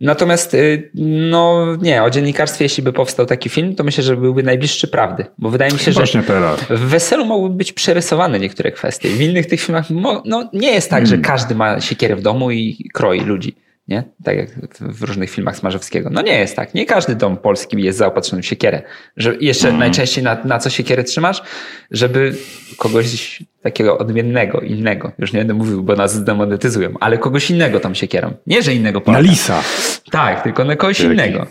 Natomiast, 0.00 0.54
y, 0.54 0.90
no 0.94 1.66
nie, 1.82 2.02
o 2.02 2.10
dziennikarstwie, 2.10 2.64
jeśli 2.64 2.82
by 2.82 2.92
powstał 2.92 3.26
taki 3.26 3.48
film, 3.48 3.74
to 3.74 3.84
myślę, 3.84 4.04
że 4.04 4.16
byłby 4.16 4.42
najbliższy 4.42 4.88
prawdy. 4.88 5.26
Bo 5.38 5.50
wydaje 5.50 5.72
mi 5.72 5.78
się, 5.78 5.92
że 5.92 6.00
Właśnie 6.00 6.22
teraz. 6.22 6.60
w 6.60 6.78
Weselu 6.80 7.24
mogłyby 7.24 7.54
być 7.54 7.72
przerysowane 7.72 8.40
niektóre 8.40 8.72
kwestie. 8.72 9.08
W 9.08 9.20
innych 9.20 9.46
tych 9.46 9.60
filmach 9.60 9.90
no, 10.24 10.50
nie 10.52 10.72
jest 10.72 10.90
tak, 10.90 11.06
że 11.06 11.18
każdy 11.18 11.54
ma 11.54 11.80
siekierę 11.80 12.16
w 12.16 12.22
domu 12.22 12.50
i 12.50 12.90
kroi 12.92 13.20
ludzi. 13.20 13.65
Nie? 13.88 14.02
Tak 14.24 14.36
jak 14.36 14.48
w 14.80 15.02
różnych 15.02 15.30
filmach 15.30 15.56
Smarzowskiego. 15.56 16.10
No 16.12 16.22
nie 16.22 16.38
jest 16.38 16.56
tak. 16.56 16.74
Nie 16.74 16.86
każdy 16.86 17.14
dom 17.14 17.36
polski 17.36 17.82
jest 17.82 17.98
zaopatrzony 17.98 18.42
w 18.42 18.46
siekierę. 18.46 18.82
Że 19.16 19.36
jeszcze 19.40 19.72
najczęściej 19.72 20.24
na, 20.24 20.36
na 20.44 20.58
co 20.58 20.70
siekierę 20.70 21.04
trzymasz? 21.04 21.42
Żeby 21.90 22.34
kogoś 22.76 23.42
takiego 23.62 23.98
odmiennego, 23.98 24.60
innego. 24.60 25.12
Już 25.18 25.32
nie 25.32 25.38
będę 25.40 25.54
mówił, 25.54 25.82
bo 25.82 25.96
nas 25.96 26.14
zdemonetyzują, 26.14 26.94
ale 27.00 27.18
kogoś 27.18 27.50
innego 27.50 27.80
tam 27.80 27.94
siekierą. 27.94 28.32
Nie, 28.46 28.62
że 28.62 28.74
innego 28.74 28.98
Na 28.98 29.04
Polaka. 29.04 29.22
lisa. 29.24 29.62
Tak, 30.10 30.42
tylko 30.42 30.64
na 30.64 30.76
kogoś 30.76 31.00
Wielki. 31.00 31.14
innego. 31.14 31.46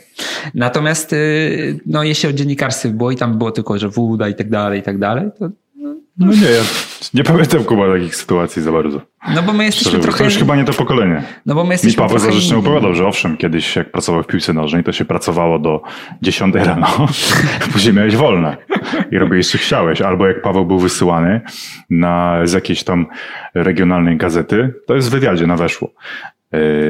Natomiast 0.53 1.13
y, 1.13 1.79
no, 1.85 2.03
jeśli 2.03 2.29
o 2.29 2.33
dziennikarstwie 2.33 2.89
było 2.89 3.11
i 3.11 3.15
tam 3.15 3.37
było 3.37 3.51
tylko, 3.51 3.77
że 3.79 3.89
Wuda 3.89 4.29
i 4.29 4.35
tak 4.35 4.49
dalej, 4.49 4.79
i 4.79 4.83
tak 4.83 4.97
dalej, 4.97 5.29
to 5.39 5.49
No 6.17 6.33
nie, 6.33 6.49
ja 6.51 6.61
nie 7.13 7.23
pamiętam 7.23 7.63
Kuba 7.63 7.93
takich 7.93 8.15
sytuacji 8.15 8.61
za 8.61 8.71
bardzo. 8.71 9.01
no 9.35 9.43
bo 9.43 9.53
my 9.53 9.65
jesteśmy 9.65 9.89
Szczerze, 9.89 10.03
trochę... 10.03 10.17
to 10.17 10.23
już 10.23 10.37
chyba 10.37 10.55
nie 10.55 10.63
to 10.65 10.73
pokolenie. 10.73 11.23
No 11.45 11.55
bo 11.55 11.63
my 11.63 11.67
Mi 11.69 11.71
jesteśmy 11.73 11.97
Paweł 12.03 12.09
trochę 12.17 12.25
Zarzeczny 12.33 12.57
inni. 12.57 12.67
opowiadał, 12.67 12.95
że 12.95 13.07
owszem, 13.07 13.37
kiedyś 13.37 13.75
jak 13.75 13.91
pracował 13.91 14.23
w 14.23 14.27
piłce 14.27 14.53
nożnej, 14.53 14.83
to 14.83 14.91
się 14.91 15.05
pracowało 15.05 15.59
do 15.59 15.81
10 16.21 16.55
rano, 16.55 16.87
później 17.73 17.93
miałeś 17.93 18.15
wolne 18.15 18.57
i 19.11 19.17
robiłeś 19.17 19.51
co 19.51 19.57
chciałeś. 19.57 20.01
Albo 20.01 20.27
jak 20.27 20.41
Paweł 20.41 20.65
był 20.65 20.79
wysyłany 20.79 21.41
na, 21.89 22.39
z 22.43 22.53
jakiejś 22.53 22.83
tam 22.83 23.05
regionalnej 23.53 24.17
gazety, 24.17 24.73
to 24.87 24.95
jest 24.95 25.07
w 25.07 25.11
wywiadzie 25.11 25.47
na 25.47 25.55
weszło, 25.55 25.93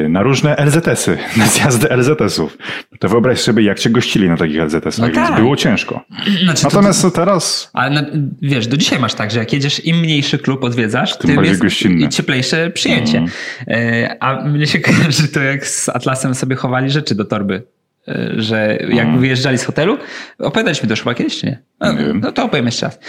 na 0.10 0.24
różne 0.24 0.56
LZS-y, 0.66 1.18
na 1.38 1.46
zjazdy 1.48 1.88
LZS-ów. 1.98 2.58
To 3.00 3.10
wyobraź 3.10 3.40
sobie, 3.40 3.64
jak 3.64 3.80
cię 3.80 3.90
gościli 3.90 4.30
na 4.30 4.38
takich 4.38 4.60
LZS-ach, 4.62 4.98
No 4.98 5.06
więc 5.06 5.16
tak. 5.30 5.36
było 5.40 5.56
ciężko. 5.56 6.02
Znaczy, 6.44 6.62
to- 6.62 6.68
Natomiast 6.68 7.02
to 7.02 7.12
teraz 7.12 7.70
Ale 7.74 8.02
no, 8.02 8.08
wiesz, 8.42 8.68
do 8.68 8.78
dzisiaj 8.78 9.00
masz 9.00 9.14
tak, 9.14 9.32
że 9.32 9.40
jak 9.40 9.54
jedziesz, 9.54 9.86
im 9.86 9.98
mniejszy 10.00 10.38
klub 10.40 10.64
odwiedzasz, 10.64 11.18
tym, 11.18 11.36
bardziej 11.36 11.50
jest 11.50 11.62
gościnny. 11.62 12.06
i 12.06 12.10
cieplejsze 12.10 12.70
przyjęcie. 12.70 13.26
E, 13.68 14.18
A 14.20 14.44
mnie 14.46 14.68
się 14.68 14.80
kojarzy 14.90 15.28
to, 15.28 15.40
jak 15.40 15.68
z 15.68 15.90
Atlasem 15.90 16.36
sobie 16.36 16.56
chowali 16.56 16.90
rzeczy 16.90 17.16
do 17.16 17.26
torby. 17.26 17.64
E, 18.08 18.32
Że 18.38 18.78
jak 18.90 19.18
wyjeżdżali 19.20 19.58
z 19.58 19.64
hotelu, 19.64 19.98
opowiadaliśmy 20.40 20.90
to 20.90 20.96
chyba 20.96 21.14
kiedyś, 21.14 21.40
czy 21.40 21.46
nie? 21.46 21.60
No, 21.80 21.94
Nie 21.94 22.06
wiem. 22.06 22.20
no 22.20 22.32
to 22.32 22.44
opowiem 22.44 22.66
jeszcze 22.66 22.86
raz. 22.86 23.00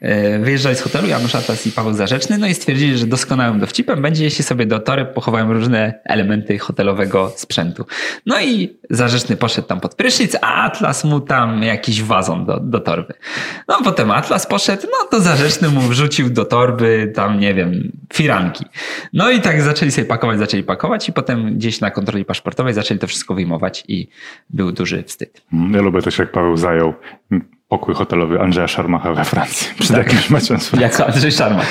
E, 0.00 0.38
Wyjeżdżali 0.38 0.76
z 0.76 0.80
hotelu 0.80 1.08
Janusz 1.08 1.34
Atlas 1.34 1.66
i 1.66 1.72
Paweł 1.72 1.94
Zarzeczny, 1.94 2.38
no 2.38 2.46
i 2.46 2.54
stwierdzili, 2.54 2.98
że 2.98 3.06
doskonałym 3.06 3.60
dowcipem 3.60 4.02
będzie, 4.02 4.24
jeśli 4.24 4.44
sobie 4.44 4.66
do 4.66 4.78
toreb 4.78 5.14
pochowają 5.14 5.52
różne 5.52 6.00
elementy 6.04 6.58
hotelowego 6.58 7.32
sprzętu. 7.36 7.86
No 8.26 8.40
i 8.40 8.76
Zarzeczny 8.90 9.36
poszedł 9.36 9.68
tam 9.68 9.80
pod 9.80 9.94
prysznic, 9.94 10.36
a 10.40 10.54
Atlas 10.64 11.04
mu 11.04 11.20
tam 11.20 11.62
jakiś 11.62 12.02
wazon 12.02 12.46
do, 12.46 12.60
do 12.60 12.80
torby. 12.80 13.14
No 13.68 13.78
potem 13.84 14.10
Atlas 14.10 14.46
poszedł, 14.46 14.82
no 14.86 15.08
to 15.10 15.20
Zarzeczny 15.20 15.68
mu 15.68 15.80
wrzucił 15.80 16.30
do 16.30 16.44
torby 16.44 17.12
tam, 17.14 17.40
nie 17.40 17.54
wiem, 17.54 17.92
firanki. 18.12 18.64
No 19.12 19.30
i 19.30 19.40
tak 19.40 19.62
zaczęli 19.62 19.90
sobie 19.90 20.04
pakować, 20.06 20.38
zaczęli 20.38 20.62
pakować 20.62 21.08
i 21.08 21.12
potem 21.12 21.54
gdzieś 21.54 21.80
na 21.80 21.90
kontroli 21.90 22.24
paszportowej 22.24 22.74
zaczęli 22.74 23.00
to 23.00 23.06
wszystko 23.06 23.34
wyjmować 23.34 23.84
i 23.88 24.08
był 24.50 24.72
duży 24.72 25.02
wstyd. 25.02 25.42
Ja 25.70 25.82
lubię 25.82 26.02
też, 26.02 26.18
jak 26.18 26.32
Paweł 26.32 26.56
zajął 26.56 26.94
pokój 27.68 27.94
hotelowy 27.94 28.40
Andrzeja 28.40 28.68
Szarmacha 28.68 29.12
we 29.14 29.24
Francji. 29.24 29.74
Przed 29.78 29.96
Tak. 29.96 30.06
jakimś 30.06 30.30
meczem 30.30 30.60
z 30.60 30.68
Francją. 30.68 30.88
Jak 30.88 31.00
Andrzej 31.10 31.32
Szarmak. 31.32 31.66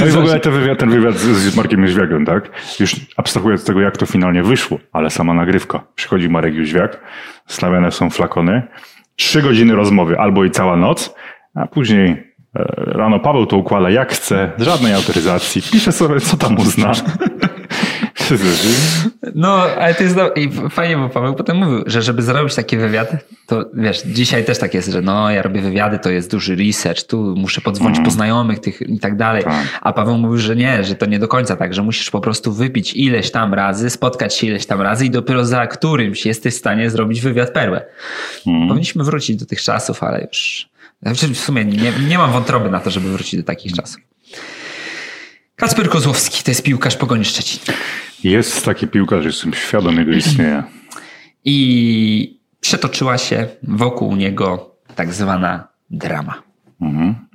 No 0.00 0.06
i 0.06 0.10
w 0.10 0.18
ogóle 0.18 0.40
ten 0.40 0.52
wywiad, 0.52 0.78
ten 0.78 0.90
wywiad 0.90 1.14
z, 1.14 1.36
z 1.36 1.56
Markiem 1.56 1.82
Jóźwiakiem, 1.82 2.26
tak? 2.26 2.50
Już 2.80 2.96
abstrahując 3.16 3.60
od 3.60 3.66
tego, 3.66 3.80
jak 3.80 3.96
to 3.96 4.06
finalnie 4.06 4.42
wyszło, 4.42 4.78
ale 4.92 5.10
sama 5.10 5.34
nagrywka. 5.34 5.80
Przychodzi 5.94 6.28
Marek 6.28 6.54
Jóźwiak, 6.54 7.00
stawiane 7.46 7.90
są 7.90 8.10
flakony, 8.10 8.62
trzy 9.16 9.42
godziny 9.42 9.74
rozmowy, 9.74 10.18
albo 10.18 10.44
i 10.44 10.50
cała 10.50 10.76
noc, 10.76 11.14
a 11.54 11.66
później 11.66 12.10
e, 12.10 12.64
rano 12.76 13.20
Paweł 13.20 13.46
to 13.46 13.56
układa 13.56 13.90
jak 13.90 14.12
chce, 14.12 14.52
żadnej 14.58 14.94
autoryzacji, 14.94 15.62
pisze 15.72 15.92
sobie, 15.92 16.20
co 16.20 16.36
tam 16.36 16.58
uzna. 16.58 16.92
No, 19.34 19.62
ale 19.62 19.94
to 19.94 20.02
jest 20.02 20.16
do... 20.16 20.32
i 20.32 20.50
fajnie, 20.70 20.96
bo 20.96 21.08
Paweł 21.08 21.34
potem 21.34 21.56
mówił, 21.56 21.82
że 21.86 22.02
żeby 22.02 22.22
zrobić 22.22 22.54
taki 22.54 22.76
wywiad, 22.76 23.12
to 23.46 23.64
wiesz, 23.74 24.02
dzisiaj 24.02 24.44
też 24.44 24.58
tak 24.58 24.74
jest, 24.74 24.88
że 24.88 25.02
no, 25.02 25.30
ja 25.30 25.42
robię 25.42 25.60
wywiady, 25.60 25.98
to 25.98 26.10
jest 26.10 26.30
duży 26.30 26.56
research, 26.56 27.02
tu 27.02 27.34
muszę 27.36 27.60
podzwonić 27.60 28.00
po 28.04 28.10
znajomych 28.10 28.58
tych 28.58 28.80
i 28.82 28.98
tak 28.98 29.16
dalej. 29.16 29.44
Tak. 29.44 29.66
A 29.80 29.92
Paweł 29.92 30.18
mówił, 30.18 30.38
że 30.38 30.56
nie, 30.56 30.84
że 30.84 30.94
to 30.94 31.06
nie 31.06 31.18
do 31.18 31.28
końca 31.28 31.56
tak, 31.56 31.74
że 31.74 31.82
musisz 31.82 32.10
po 32.10 32.20
prostu 32.20 32.52
wypić 32.52 32.94
ileś 32.94 33.30
tam 33.30 33.54
razy, 33.54 33.90
spotkać 33.90 34.36
się 34.36 34.46
ileś 34.46 34.66
tam 34.66 34.80
razy 34.80 35.06
i 35.06 35.10
dopiero 35.10 35.44
za 35.44 35.66
którymś 35.66 36.26
jesteś 36.26 36.54
w 36.54 36.58
stanie 36.58 36.90
zrobić 36.90 37.20
wywiad 37.20 37.52
perłę. 37.52 37.84
Powinniśmy 38.44 39.04
wrócić 39.04 39.36
do 39.36 39.46
tych 39.46 39.62
czasów, 39.62 40.02
ale 40.02 40.26
już... 40.32 40.68
Znaczy, 41.02 41.28
w 41.28 41.38
sumie 41.38 41.64
nie, 41.64 41.92
nie 42.08 42.18
mam 42.18 42.32
wątroby 42.32 42.70
na 42.70 42.80
to, 42.80 42.90
żeby 42.90 43.12
wrócić 43.12 43.40
do 43.40 43.46
takich 43.46 43.72
czasów. 43.72 44.00
Kacper 45.58 45.88
Kozłowski 45.88 46.44
to 46.44 46.50
jest 46.50 46.62
piłkarz 46.62 46.96
Pogoni 46.96 47.24
Szczecin. 47.24 47.60
Jest 48.24 48.64
taki 48.64 48.86
piłkarz, 48.88 49.24
jestem 49.24 49.54
świadom 49.54 49.98
jego 49.98 50.12
istnienia. 50.12 50.64
I 51.44 52.40
przetoczyła 52.60 53.18
się 53.18 53.46
wokół 53.62 54.16
niego 54.16 54.76
tak 54.94 55.14
zwana 55.14 55.68
drama. 55.90 56.42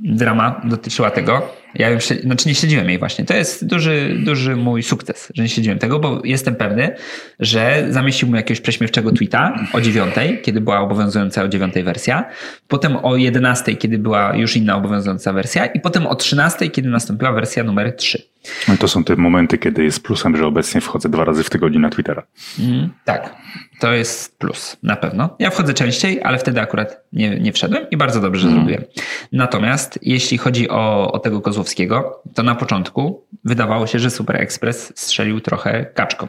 Drama 0.04 0.62
dotyczyła 0.64 1.12
tego. 1.12 1.50
Ja 1.76 2.00
śled... 2.00 2.22
znaczy 2.22 2.48
nie 2.48 2.56
śledziłem 2.56 2.90
jej 2.90 3.00
właśnie. 3.00 3.26
To 3.26 3.34
jest 3.34 3.68
duży, 3.68 4.18
duży 4.26 4.56
mój 4.56 4.84
sukces, 4.84 5.32
że 5.36 5.44
nie 5.44 5.50
śledziłem 5.50 5.80
tego, 5.80 6.00
bo 6.00 6.22
jestem 6.24 6.56
pewny, 6.56 6.96
że 7.40 7.86
zamieścił 7.90 8.28
mu 8.28 8.36
jakiegoś 8.36 8.62
prześmiewczego 8.62 9.12
tweeta 9.12 9.56
o 9.74 9.82
dziewiątej, 9.82 10.42
kiedy 10.42 10.62
była 10.62 10.80
obowiązująca 10.80 11.44
o 11.44 11.48
dziewiątej 11.48 11.84
wersja, 11.84 12.26
potem 12.68 12.96
o 12.96 13.16
jedenastej, 13.16 13.78
kiedy 13.78 13.98
była 13.98 14.36
już 14.36 14.58
inna 14.58 14.76
obowiązująca 14.76 15.34
wersja 15.34 15.66
i 15.66 15.80
potem 15.80 16.08
o 16.08 16.16
trzynastej, 16.16 16.72
kiedy 16.72 16.90
nastąpiła 16.90 17.32
wersja 17.32 17.64
numer 17.64 17.96
trzy. 17.96 18.34
No 18.68 18.78
to 18.78 18.88
są 18.88 19.04
te 19.04 19.16
momenty, 19.16 19.58
kiedy 19.58 19.84
jest 19.84 20.04
plusem, 20.04 20.38
że 20.38 20.46
obecnie 20.46 20.82
wchodzę 20.82 21.10
dwa 21.10 21.26
razy 21.26 21.44
w 21.44 21.50
tygodniu 21.50 21.80
na 21.80 21.90
Twittera. 21.90 22.24
Mm, 22.60 22.90
tak, 23.06 23.36
to 23.80 23.94
jest 23.94 24.38
plus, 24.38 24.78
na 24.84 24.96
pewno. 24.96 25.36
Ja 25.40 25.50
wchodzę 25.50 25.74
częściej, 25.74 26.24
ale 26.24 26.38
wtedy 26.38 26.62
akurat 26.62 27.04
nie, 27.14 27.40
nie 27.40 27.54
wszedłem 27.54 27.90
i 27.92 27.98
bardzo 27.98 28.22
dobrze 28.22 28.50
zrobiłem. 28.50 28.84
Natomiast 29.32 29.93
jeśli 30.02 30.38
chodzi 30.38 30.70
o, 30.70 31.12
o 31.12 31.20
tego 31.20 31.42
Kozłowskiego, 31.42 32.22
to 32.34 32.44
na 32.44 32.56
początku 32.56 33.24
wydawało 33.44 33.88
się, 33.88 34.00
że 34.00 34.10
Super 34.10 34.42
Express 34.42 34.94
strzelił 34.96 35.42
trochę 35.42 35.86
kaczką. 35.86 36.28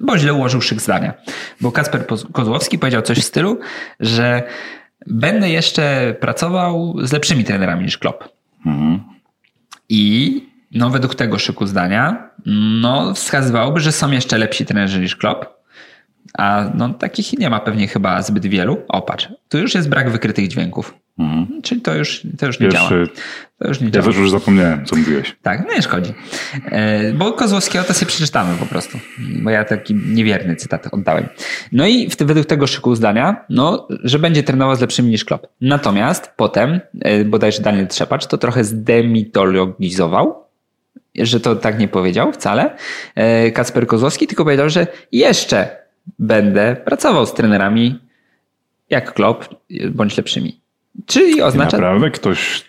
Bo 0.00 0.18
źle 0.18 0.34
ułożył 0.34 0.60
szyk 0.60 0.80
zdania. 0.80 1.14
Bo 1.60 1.72
Kasper 1.72 2.06
Kozłowski 2.32 2.78
powiedział 2.78 3.02
coś 3.02 3.18
w 3.18 3.24
stylu, 3.24 3.58
że 4.00 4.42
będę 5.06 5.50
jeszcze 5.50 6.14
pracował 6.20 6.94
z 7.02 7.12
lepszymi 7.12 7.44
trenerami 7.44 7.84
niż 7.84 7.98
Klopp. 7.98 8.24
I 9.88 10.42
no, 10.72 10.90
według 10.90 11.14
tego 11.14 11.38
szyku 11.38 11.66
zdania, 11.66 12.30
no, 12.80 13.14
wskazywałoby, 13.14 13.80
że 13.80 13.92
są 13.92 14.10
jeszcze 14.10 14.38
lepsi 14.38 14.66
trenerzy 14.66 15.00
niż 15.00 15.16
Klopp. 15.16 15.44
A 16.34 16.70
no, 16.74 16.88
takich 16.88 17.38
nie 17.38 17.50
ma 17.50 17.60
pewnie 17.60 17.88
chyba 17.88 18.22
zbyt 18.22 18.46
wielu. 18.46 18.82
O, 18.88 19.02
patrz, 19.02 19.28
tu 19.48 19.58
już 19.58 19.74
jest 19.74 19.88
brak 19.88 20.10
wykrytych 20.10 20.48
dźwięków. 20.48 20.94
Czyli 21.62 21.80
to 21.80 21.94
już, 21.94 22.22
to 22.38 22.46
już 22.46 22.60
nie 22.60 22.66
Wiesz, 22.66 22.74
działa. 22.74 22.88
To 23.58 23.68
już 23.68 23.80
nie 23.80 23.86
ja 23.86 23.92
działa. 23.92 24.06
też 24.06 24.16
już 24.16 24.30
zapomniałem, 24.30 24.86
co 24.86 24.96
mówiłeś. 24.96 25.36
Tak, 25.42 25.64
no 25.68 25.74
nie 25.74 25.82
szkodzi. 25.82 26.12
E, 26.64 27.12
Bo 27.12 27.32
Kozłowskiego 27.32 27.84
to 27.84 27.94
sobie 27.94 28.06
przeczytamy 28.06 28.56
po 28.58 28.66
prostu. 28.66 28.98
Bo 29.42 29.50
ja 29.50 29.64
taki 29.64 29.94
niewierny 29.94 30.56
cytat 30.56 30.88
oddałem. 30.92 31.28
No 31.72 31.86
i 31.86 32.10
w, 32.10 32.16
według 32.16 32.46
tego 32.46 32.66
szyku 32.66 32.94
zdania, 32.94 33.44
no, 33.50 33.88
że 34.04 34.18
będzie 34.18 34.42
trenował 34.42 34.76
z 34.76 34.80
lepszymi 34.80 35.08
niż 35.10 35.24
Klopp. 35.24 35.46
Natomiast 35.60 36.30
potem, 36.36 36.80
e, 37.00 37.24
bodajże 37.24 37.62
Daniel 37.62 37.86
Trzepacz 37.88 38.26
to 38.26 38.38
trochę 38.38 38.64
zdemitologizował, 38.64 40.44
że 41.14 41.40
to 41.40 41.56
tak 41.56 41.78
nie 41.78 41.88
powiedział 41.88 42.32
wcale. 42.32 42.76
E, 43.14 43.50
Kacper 43.50 43.86
Kozłowski 43.86 44.26
tylko 44.26 44.44
powiedział, 44.44 44.68
że 44.68 44.86
jeszcze 45.12 45.68
będę 46.18 46.76
pracował 46.84 47.26
z 47.26 47.34
trenerami 47.34 47.98
jak 48.90 49.14
Klopp, 49.14 49.44
bądź 49.90 50.16
lepszymi. 50.16 50.57
Czyli 51.06 51.36
I 51.36 51.42
oznacza... 51.42 51.76
naprawdę 51.76 52.10
ktoś 52.10 52.64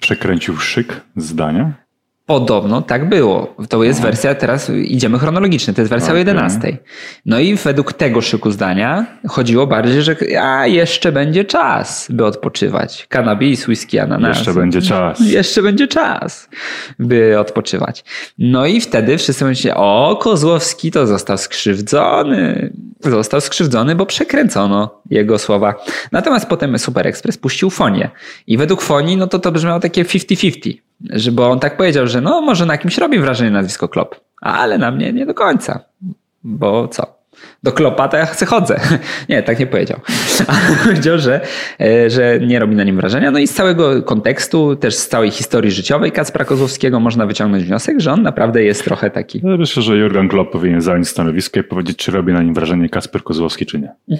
przekręcił 0.00 0.56
szyk 0.56 1.00
zdania? 1.16 1.85
Podobno 2.26 2.82
tak 2.82 3.08
było. 3.08 3.54
To 3.68 3.84
jest 3.84 4.02
wersja, 4.02 4.34
teraz 4.34 4.70
idziemy 4.70 5.18
chronologicznie, 5.18 5.74
to 5.74 5.80
jest 5.80 5.90
wersja 5.90 6.12
o 6.12 6.16
11. 6.16 6.78
No 7.26 7.38
i 7.38 7.56
według 7.56 7.92
tego 7.92 8.20
szyku 8.20 8.50
zdania 8.50 9.06
chodziło 9.28 9.66
bardziej, 9.66 10.02
że 10.02 10.16
a 10.40 10.66
jeszcze 10.66 11.12
będzie 11.12 11.44
czas, 11.44 12.06
by 12.10 12.24
odpoczywać. 12.24 13.06
Cannabis, 13.08 13.68
whisky, 13.68 13.98
ananas. 13.98 14.36
Jeszcze 14.36 14.54
będzie 14.54 14.82
czas. 14.82 15.20
Jeszcze 15.20 15.62
będzie 15.62 15.88
czas, 15.88 16.48
by 16.98 17.38
odpoczywać. 17.38 18.04
No 18.38 18.66
i 18.66 18.80
wtedy 18.80 19.18
wszyscy 19.18 19.44
myśleli, 19.44 19.76
o, 19.76 20.18
Kozłowski 20.22 20.90
to 20.90 21.06
został 21.06 21.38
skrzywdzony. 21.38 22.72
Został 23.00 23.40
skrzywdzony, 23.40 23.94
bo 23.94 24.06
przekręcono 24.06 25.02
jego 25.10 25.38
słowa. 25.38 25.74
Natomiast 26.12 26.46
potem 26.46 26.78
Super 26.78 27.06
Express 27.06 27.38
puścił 27.38 27.70
fonię. 27.70 28.10
I 28.46 28.56
według 28.56 28.82
fonii, 28.82 29.16
no 29.16 29.26
to 29.26 29.38
to 29.38 29.52
brzmiało 29.52 29.80
takie 29.80 30.04
50-50. 30.04 30.85
Że, 31.10 31.32
bo 31.32 31.50
on 31.50 31.60
tak 31.60 31.76
powiedział, 31.76 32.06
że 32.06 32.20
no 32.20 32.40
może 32.40 32.66
na 32.66 32.78
kimś 32.78 32.98
robi 32.98 33.18
wrażenie 33.18 33.50
nazwisko 33.50 33.88
Klop, 33.88 34.20
ale 34.40 34.78
na 34.78 34.90
mnie 34.90 35.12
nie 35.12 35.26
do 35.26 35.34
końca. 35.34 35.80
Bo 36.44 36.88
co? 36.88 37.16
Do 37.62 37.72
Klopa 37.72 38.08
to 38.08 38.16
ja 38.16 38.26
chcę 38.26 38.46
chodzę. 38.46 38.80
Nie, 39.28 39.42
tak 39.42 39.58
nie 39.58 39.66
powiedział. 39.66 40.00
Ale 40.48 40.76
powiedział, 40.84 41.18
że, 41.18 41.40
e, 41.80 42.10
że 42.10 42.40
nie 42.40 42.58
robi 42.58 42.76
na 42.76 42.84
nim 42.84 42.96
wrażenia. 42.96 43.30
No 43.30 43.38
i 43.38 43.46
z 43.46 43.54
całego 43.54 44.02
kontekstu, 44.02 44.76
też 44.76 44.94
z 44.94 45.08
całej 45.08 45.30
historii 45.30 45.70
życiowej 45.70 46.12
Kacpra 46.12 46.44
Kozłowskiego 46.44 47.00
można 47.00 47.26
wyciągnąć 47.26 47.64
wniosek, 47.64 48.00
że 48.00 48.12
on 48.12 48.22
naprawdę 48.22 48.64
jest 48.64 48.84
trochę 48.84 49.10
taki. 49.10 49.40
Ja 49.44 49.56
myślę, 49.56 49.82
że 49.82 49.96
Jurgen 49.96 50.28
Klopp 50.28 50.52
powinien 50.52 50.80
zająć 50.80 51.08
stanowisko 51.08 51.60
i 51.60 51.62
powiedzieć, 51.62 51.96
czy 51.96 52.12
robi 52.12 52.32
na 52.32 52.42
nim 52.42 52.54
wrażenie 52.54 52.88
Kasper 52.88 53.22
Kozłowski, 53.22 53.66
czy 53.66 53.78
nie. 53.78 54.18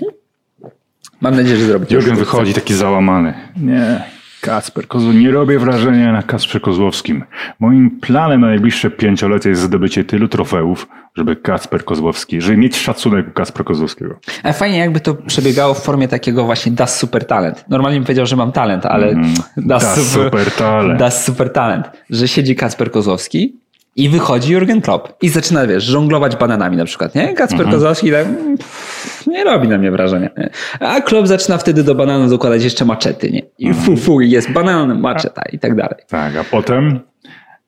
Mam 1.20 1.36
nadzieję, 1.36 1.56
że 1.56 1.66
zrobi 1.66 1.94
Jurgen 1.94 2.16
wychodzi 2.16 2.54
taki 2.54 2.74
załamany. 2.74 3.34
Nie, 3.56 4.04
Kacper 4.46 4.88
Kozłowski. 4.88 5.20
Nie 5.20 5.30
robię 5.30 5.58
wrażenia 5.58 6.12
na 6.12 6.22
Kacprze 6.22 6.60
Kozłowskim. 6.60 7.24
Moim 7.60 7.90
planem 8.00 8.40
na 8.40 8.46
najbliższe 8.46 8.90
pięciolecie 8.90 9.48
jest 9.48 9.62
zdobycie 9.62 10.04
tylu 10.04 10.28
trofeów, 10.28 10.88
żeby 11.16 11.36
Kacper 11.36 11.84
Kozłowski, 11.84 12.40
żeby 12.40 12.56
mieć 12.56 12.76
szacunek 12.76 13.28
u 13.28 13.30
Kacpra 13.30 13.64
Kozłowskiego. 13.64 14.18
Ale 14.42 14.54
fajnie 14.54 14.78
jakby 14.78 15.00
to 15.00 15.14
przebiegało 15.14 15.74
w 15.74 15.82
formie 15.82 16.08
takiego 16.08 16.44
właśnie 16.44 16.72
das 16.72 16.98
super 16.98 17.26
talent. 17.26 17.64
Normalnie 17.68 17.98
bym 17.98 18.04
powiedział, 18.04 18.26
że 18.26 18.36
mam 18.36 18.52
talent, 18.52 18.86
ale 18.86 19.14
das, 19.56 19.82
Das 19.82 20.12
super 20.12 20.50
talent. 20.50 20.98
Das 20.98 21.24
super 21.24 21.52
talent. 21.52 21.90
Że 22.10 22.28
siedzi 22.28 22.56
Kacper 22.56 22.90
Kozłowski 22.90 23.56
i 23.96 24.08
wychodzi 24.08 24.52
Jurgen 24.52 24.80
Klopp 24.80 25.22
i 25.22 25.28
zaczyna, 25.28 25.66
wiesz, 25.66 25.84
żonglować 25.84 26.36
bananami 26.36 26.76
na 26.76 26.84
przykład, 26.84 27.14
nie? 27.14 27.34
Kacper 27.34 27.70
Kozłowski 27.70 28.10
tak 28.10 28.26
mm, 28.26 28.58
pff, 28.58 29.26
nie 29.26 29.44
robi 29.44 29.68
na 29.68 29.78
mnie 29.78 29.90
wrażenia. 29.90 30.30
Nie? 30.38 30.50
A 30.80 31.00
Klopp 31.00 31.28
zaczyna 31.28 31.58
wtedy 31.58 31.84
do 31.84 31.94
bananów 31.94 32.30
dokładać 32.30 32.64
jeszcze 32.64 32.84
maczety, 32.84 33.30
nie? 33.30 33.42
I 33.58 33.74
fu, 33.74 33.96
fu, 33.96 34.20
i 34.20 34.30
jest 34.30 34.52
banan, 34.52 35.00
maczeta 35.00 35.42
i 35.52 35.58
tak 35.58 35.74
dalej. 35.74 35.96
Tak, 36.08 36.36
a 36.36 36.44
potem 36.44 37.00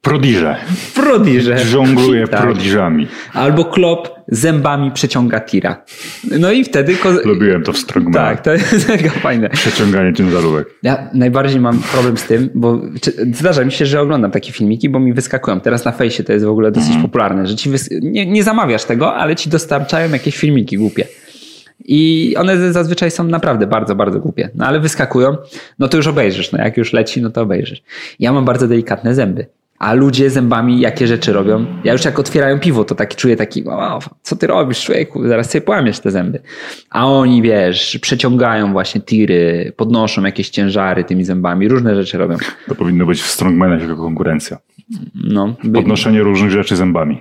prodiże. 0.02 0.56
Prodiże. 0.94 1.58
Żongluje 1.58 2.28
Tak. 2.28 2.40
prodiżami. 2.42 3.06
Albo 3.32 3.64
Klopp 3.64 4.08
zębami 4.28 4.90
przeciąga 4.90 5.40
tira. 5.40 5.84
No 6.40 6.52
i 6.52 6.64
wtedy... 6.64 6.96
Ko- 6.96 7.12
Lubiłem 7.24 7.62
to 7.62 7.72
w 7.72 7.78
Strongmanie. 7.78 8.16
tak, 8.28 8.40
to 8.44 8.52
jest 8.52 8.88
mega 8.88 9.10
fajne. 9.10 9.48
Przeciąganie 9.50 10.12
ciężarówek. 10.12 10.68
Ja 10.82 11.10
najbardziej 11.14 11.60
mam 11.60 11.78
problem 11.92 12.16
z 12.16 12.24
tym, 12.24 12.50
bo 12.54 12.80
zdarza 13.34 13.64
mi 13.64 13.72
się, 13.72 13.86
że 13.86 14.00
oglądam 14.00 14.30
takie 14.30 14.52
filmiki, 14.52 14.88
bo 14.88 15.00
mi 15.00 15.12
wyskakują. 15.12 15.60
Teraz 15.60 15.84
na 15.84 15.92
fejsie 15.92 16.24
to 16.24 16.32
jest 16.32 16.44
w 16.44 16.48
ogóle 16.48 16.70
dosyć 16.70 16.96
popularne, 17.02 17.46
że 17.46 17.56
ci 17.56 17.70
wys... 17.70 17.88
nie, 18.02 18.26
nie 18.26 18.42
zamawiasz 18.42 18.84
tego, 18.84 19.14
ale 19.14 19.36
ci 19.36 19.50
dostarczają 19.50 20.10
jakieś 20.12 20.36
filmiki 20.36 20.76
głupie. 20.76 21.04
I 21.84 22.34
one 22.38 22.72
zazwyczaj 22.72 23.10
są 23.10 23.24
naprawdę 23.24 23.66
bardzo, 23.66 23.94
bardzo 23.94 24.20
głupie. 24.20 24.50
No 24.54 24.66
ale 24.66 24.80
wyskakują, 24.80 25.36
no 25.78 25.88
to 25.88 25.96
już 25.96 26.06
obejrzysz. 26.06 26.52
No 26.52 26.58
jak 26.58 26.76
już 26.76 26.92
leci, 26.92 27.22
no 27.22 27.30
to 27.30 27.42
obejrzysz. 27.42 27.82
Ja 28.20 28.32
mam 28.32 28.44
bardzo 28.44 28.68
delikatne 28.68 29.14
zęby. 29.14 29.46
A 29.78 29.94
ludzie 29.94 30.30
zębami 30.30 30.80
jakie 30.80 31.06
rzeczy 31.06 31.32
robią? 31.32 31.66
Ja 31.84 31.92
już 31.92 32.04
jak 32.04 32.18
otwierają 32.18 32.58
piwo, 32.60 32.84
to 32.84 32.94
taki 32.94 33.16
czuję 33.16 33.36
taki, 33.36 33.64
wow, 33.64 34.00
co 34.22 34.36
ty 34.36 34.46
robisz, 34.46 34.84
człowieku? 34.84 35.28
Zaraz 35.28 35.50
sobie 35.50 35.62
połamiesz 35.62 36.00
te 36.00 36.10
zęby. 36.10 36.40
A 36.90 37.06
oni, 37.06 37.42
wiesz, 37.42 37.98
przeciągają 38.02 38.72
właśnie 38.72 39.00
tiry, 39.00 39.72
podnoszą 39.76 40.24
jakieś 40.24 40.48
ciężary 40.50 41.04
tymi 41.04 41.24
zębami, 41.24 41.68
różne 41.68 41.94
rzeczy 41.94 42.18
robią. 42.18 42.36
To 42.68 42.74
powinno 42.74 43.06
być 43.06 43.20
w 43.22 43.26
Strongmanach 43.26 43.80
jako 43.80 43.96
konkurencja. 43.96 44.58
No, 45.14 45.54
by, 45.64 45.72
Podnoszenie 45.78 46.22
różnych 46.22 46.50
rzeczy 46.50 46.76
zębami. 46.76 47.20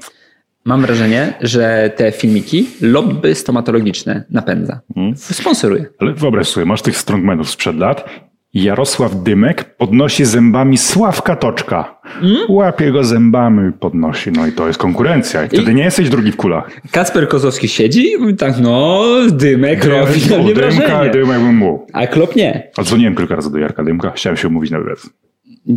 mam 0.65 0.81
wrażenie, 0.81 1.33
że 1.41 1.91
te 1.95 2.11
filmiki 2.11 2.67
lobby 2.81 3.35
stomatologiczne 3.35 4.23
napędza. 4.29 4.79
Sponsoruje. 5.15 5.85
Ale 5.99 6.13
wyobraź 6.13 6.47
sobie, 6.47 6.65
masz 6.65 6.81
tych 6.81 6.97
strongmanów 6.97 7.49
sprzed 7.49 7.75
lat 7.77 8.09
Jarosław 8.53 9.23
Dymek 9.23 9.77
podnosi 9.77 10.25
zębami 10.25 10.77
Sławka 10.77 11.35
Toczka. 11.35 12.01
Łapie 12.49 12.91
go 12.91 13.03
zębami, 13.03 13.73
podnosi. 13.73 14.31
No 14.31 14.47
i 14.47 14.51
to 14.51 14.67
jest 14.67 14.79
konkurencja. 14.79 15.43
I 15.43 15.47
wtedy 15.47 15.73
nie 15.73 15.83
jesteś 15.83 16.09
drugi 16.09 16.31
w 16.31 16.35
kulach. 16.35 16.81
Kacper 16.91 17.27
Kozłowski 17.27 17.67
siedzi 17.67 18.13
i 18.29 18.35
tak, 18.35 18.53
no, 18.61 19.01
dymek 19.31 19.85
robi 19.85 20.29
na 20.29 20.37
mnie 20.37 20.53
Dymka, 20.53 20.61
wrażenie. 20.61 21.09
Dymek 21.11 21.39
bym 21.39 21.55
mu. 21.55 21.87
A 21.93 22.07
Klop 22.07 22.35
nie. 22.35 22.71
A 22.77 22.83
dzwoniłem 22.83 23.15
kilka 23.15 23.35
razy 23.35 23.51
do 23.51 23.57
Jarka 23.57 23.83
Dymka, 23.83 24.11
chciałem 24.11 24.37
się 24.37 24.47
umówić 24.47 24.71
na 24.71 24.79
wywiad. 24.79 24.99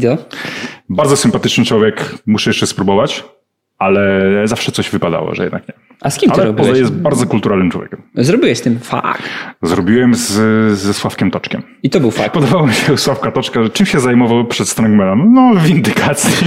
Co? 0.02 0.16
Bardzo 0.88 1.16
sympatyczny 1.16 1.64
człowiek, 1.64 2.14
muszę 2.26 2.50
jeszcze 2.50 2.66
spróbować, 2.66 3.24
ale 3.80 4.22
zawsze 4.44 4.72
coś 4.72 4.90
wypadało, 4.90 5.34
że 5.34 5.42
jednak 5.42 5.68
nie. 5.68 5.74
A 6.00 6.10
z 6.10 6.18
kim 6.18 6.30
ty 6.30 6.40
Ale 6.40 6.52
poza 6.52 6.56
robiłeś? 6.68 6.78
jest 6.78 6.92
bardzo 6.92 7.26
kulturalnym 7.26 7.70
człowiekiem. 7.70 8.02
Zrobiłeś 8.14 8.60
tym 8.60 8.78
fakt. 8.78 9.22
Zrobiłem 9.62 10.14
z, 10.14 10.28
ze 10.78 10.94
Sławkiem 10.94 11.30
Toczkiem. 11.30 11.62
I 11.82 11.90
to 11.90 12.00
był 12.00 12.10
fakt. 12.10 12.34
Podobało 12.34 12.66
mi 12.66 12.74
się 12.74 12.98
Sławka 12.98 13.30
Toczka, 13.32 13.62
że 13.62 13.70
czym 13.70 13.86
się 13.86 14.00
zajmował 14.00 14.44
przed 14.44 14.68
Strongmanem? 14.68 15.32
No, 15.32 15.52
windykacji. 15.60 16.46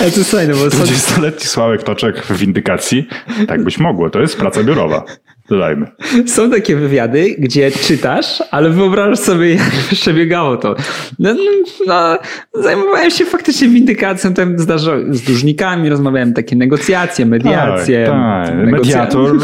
Ale 0.00 0.10
to 0.10 0.18
jest 0.18 0.30
fajne, 0.30 0.54
bo 0.54 0.70
są, 0.70 0.84
20-letni 0.84 1.46
Sławek 1.46 1.82
Toczek 1.82 2.26
w 2.26 2.36
windykacji. 2.38 3.08
Tak 3.48 3.64
być 3.64 3.78
mogło, 3.78 4.10
to 4.10 4.20
jest 4.20 4.36
praca 4.36 4.62
biurowa. 4.64 5.04
Dodajmy. 5.52 5.86
są 6.26 6.50
takie 6.50 6.76
wywiady, 6.76 7.34
gdzie 7.38 7.70
czytasz, 7.70 8.42
ale 8.50 8.70
wyobrażasz 8.70 9.18
sobie, 9.18 9.50
jak 9.54 9.70
przebiegało 9.92 10.56
to. 10.56 10.74
No, 11.18 11.34
no, 11.34 11.40
no, 11.86 12.18
zajmowałem 12.62 13.10
się 13.10 13.24
faktycznie 13.24 13.68
windykacją, 13.68 14.34
tam 14.34 14.58
zdarzało, 14.58 14.98
z 15.10 15.22
dłużnikami 15.22 15.88
rozmawiałem, 15.88 16.32
takie 16.32 16.56
negocjacje, 16.56 17.26
mediacje. 17.26 18.06
Tak, 18.06 18.48
tak. 18.48 18.56
Mediator. 18.70 19.40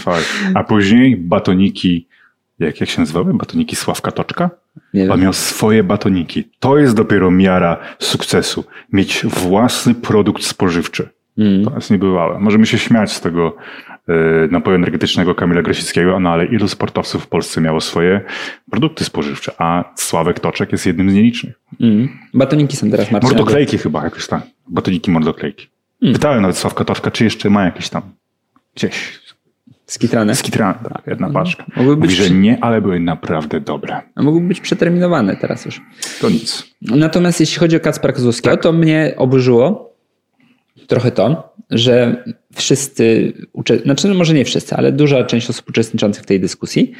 Fakt. 0.00 0.26
A 0.54 0.64
później 0.64 1.16
batoniki, 1.16 2.08
jak, 2.58 2.80
jak 2.80 2.90
się 2.90 3.00
nazywały? 3.00 3.34
Batoniki 3.34 3.76
Sławka 3.76 4.12
Toczka? 4.12 4.50
Nie 4.94 5.06
wiem. 5.06 5.20
miał 5.20 5.32
swoje 5.32 5.84
batoniki. 5.84 6.48
To 6.60 6.78
jest 6.78 6.94
dopiero 6.94 7.30
miara 7.30 7.76
sukcesu. 7.98 8.64
Mieć 8.92 9.26
własny 9.26 9.94
produkt 9.94 10.44
spożywczy. 10.44 11.08
Mm. 11.38 11.64
To 11.64 11.74
jest 11.74 11.90
niebywałe. 11.90 12.38
Możemy 12.38 12.66
się 12.66 12.78
śmiać 12.78 13.12
z 13.12 13.20
tego 13.20 13.56
napoju 14.50 14.76
energetycznego 14.76 15.34
Kamila 15.34 15.62
Grosickiego, 15.62 16.20
no 16.20 16.30
ale 16.30 16.46
ilu 16.46 16.68
sportowców 16.68 17.22
w 17.22 17.26
Polsce 17.26 17.60
miało 17.60 17.80
swoje 17.80 18.20
produkty 18.70 19.04
spożywcze, 19.04 19.52
a 19.58 19.84
Sławek 19.96 20.40
Toczek 20.40 20.72
jest 20.72 20.86
jednym 20.86 21.10
z 21.10 21.14
nielicznych. 21.14 21.60
Mm. 21.80 22.08
Batoniki 22.34 22.76
są 22.76 22.90
teraz 22.90 23.10
Marcina. 23.10 23.32
Mordoklejki 23.32 23.78
chyba, 23.78 24.04
jakoś 24.04 24.28
tak. 24.28 24.42
Batoniki 24.68 25.10
mordoklejki. 25.10 25.66
Hmm. 26.00 26.14
Pytałem 26.14 26.42
nawet 26.42 26.56
Sławka 26.56 26.84
Toczka, 26.84 27.10
czy 27.10 27.24
jeszcze 27.24 27.50
ma 27.50 27.64
jakieś 27.64 27.88
tam 27.88 28.02
gdzieś 28.74 29.20
Skitrane. 29.86 30.34
skitrane, 30.34 30.78
tak, 30.94 31.02
jedna 31.06 31.30
paczka. 31.30 31.64
Hmm. 31.64 31.78
Mogły 31.78 31.96
być 31.96 32.10
Mówi, 32.10 32.24
że 32.24 32.34
nie, 32.34 32.64
ale 32.64 32.80
były 32.80 33.00
naprawdę 33.00 33.60
dobre. 33.60 34.02
A 34.14 34.22
mogły 34.22 34.40
być 34.40 34.60
przeterminowane 34.60 35.36
teraz 35.36 35.64
już. 35.64 35.80
To 36.20 36.30
nic. 36.30 36.74
Natomiast 36.82 37.40
jeśli 37.40 37.58
chodzi 37.58 37.76
o 37.76 37.80
Kacpra 37.80 38.12
Kozłowskiego, 38.12 38.56
to 38.56 38.72
mnie 38.72 39.14
oburzyło 39.16 39.92
trochę 40.86 41.10
to, 41.10 41.51
że 41.72 42.24
wszyscy, 42.54 43.32
znaczy 43.84 44.08
no 44.08 44.14
może 44.14 44.34
nie 44.34 44.44
wszyscy, 44.44 44.76
ale 44.76 44.92
duża 44.92 45.24
część 45.24 45.50
osób 45.50 45.68
uczestniczących 45.68 46.22
w 46.22 46.26
tej 46.26 46.40
dyskusji 46.40 46.92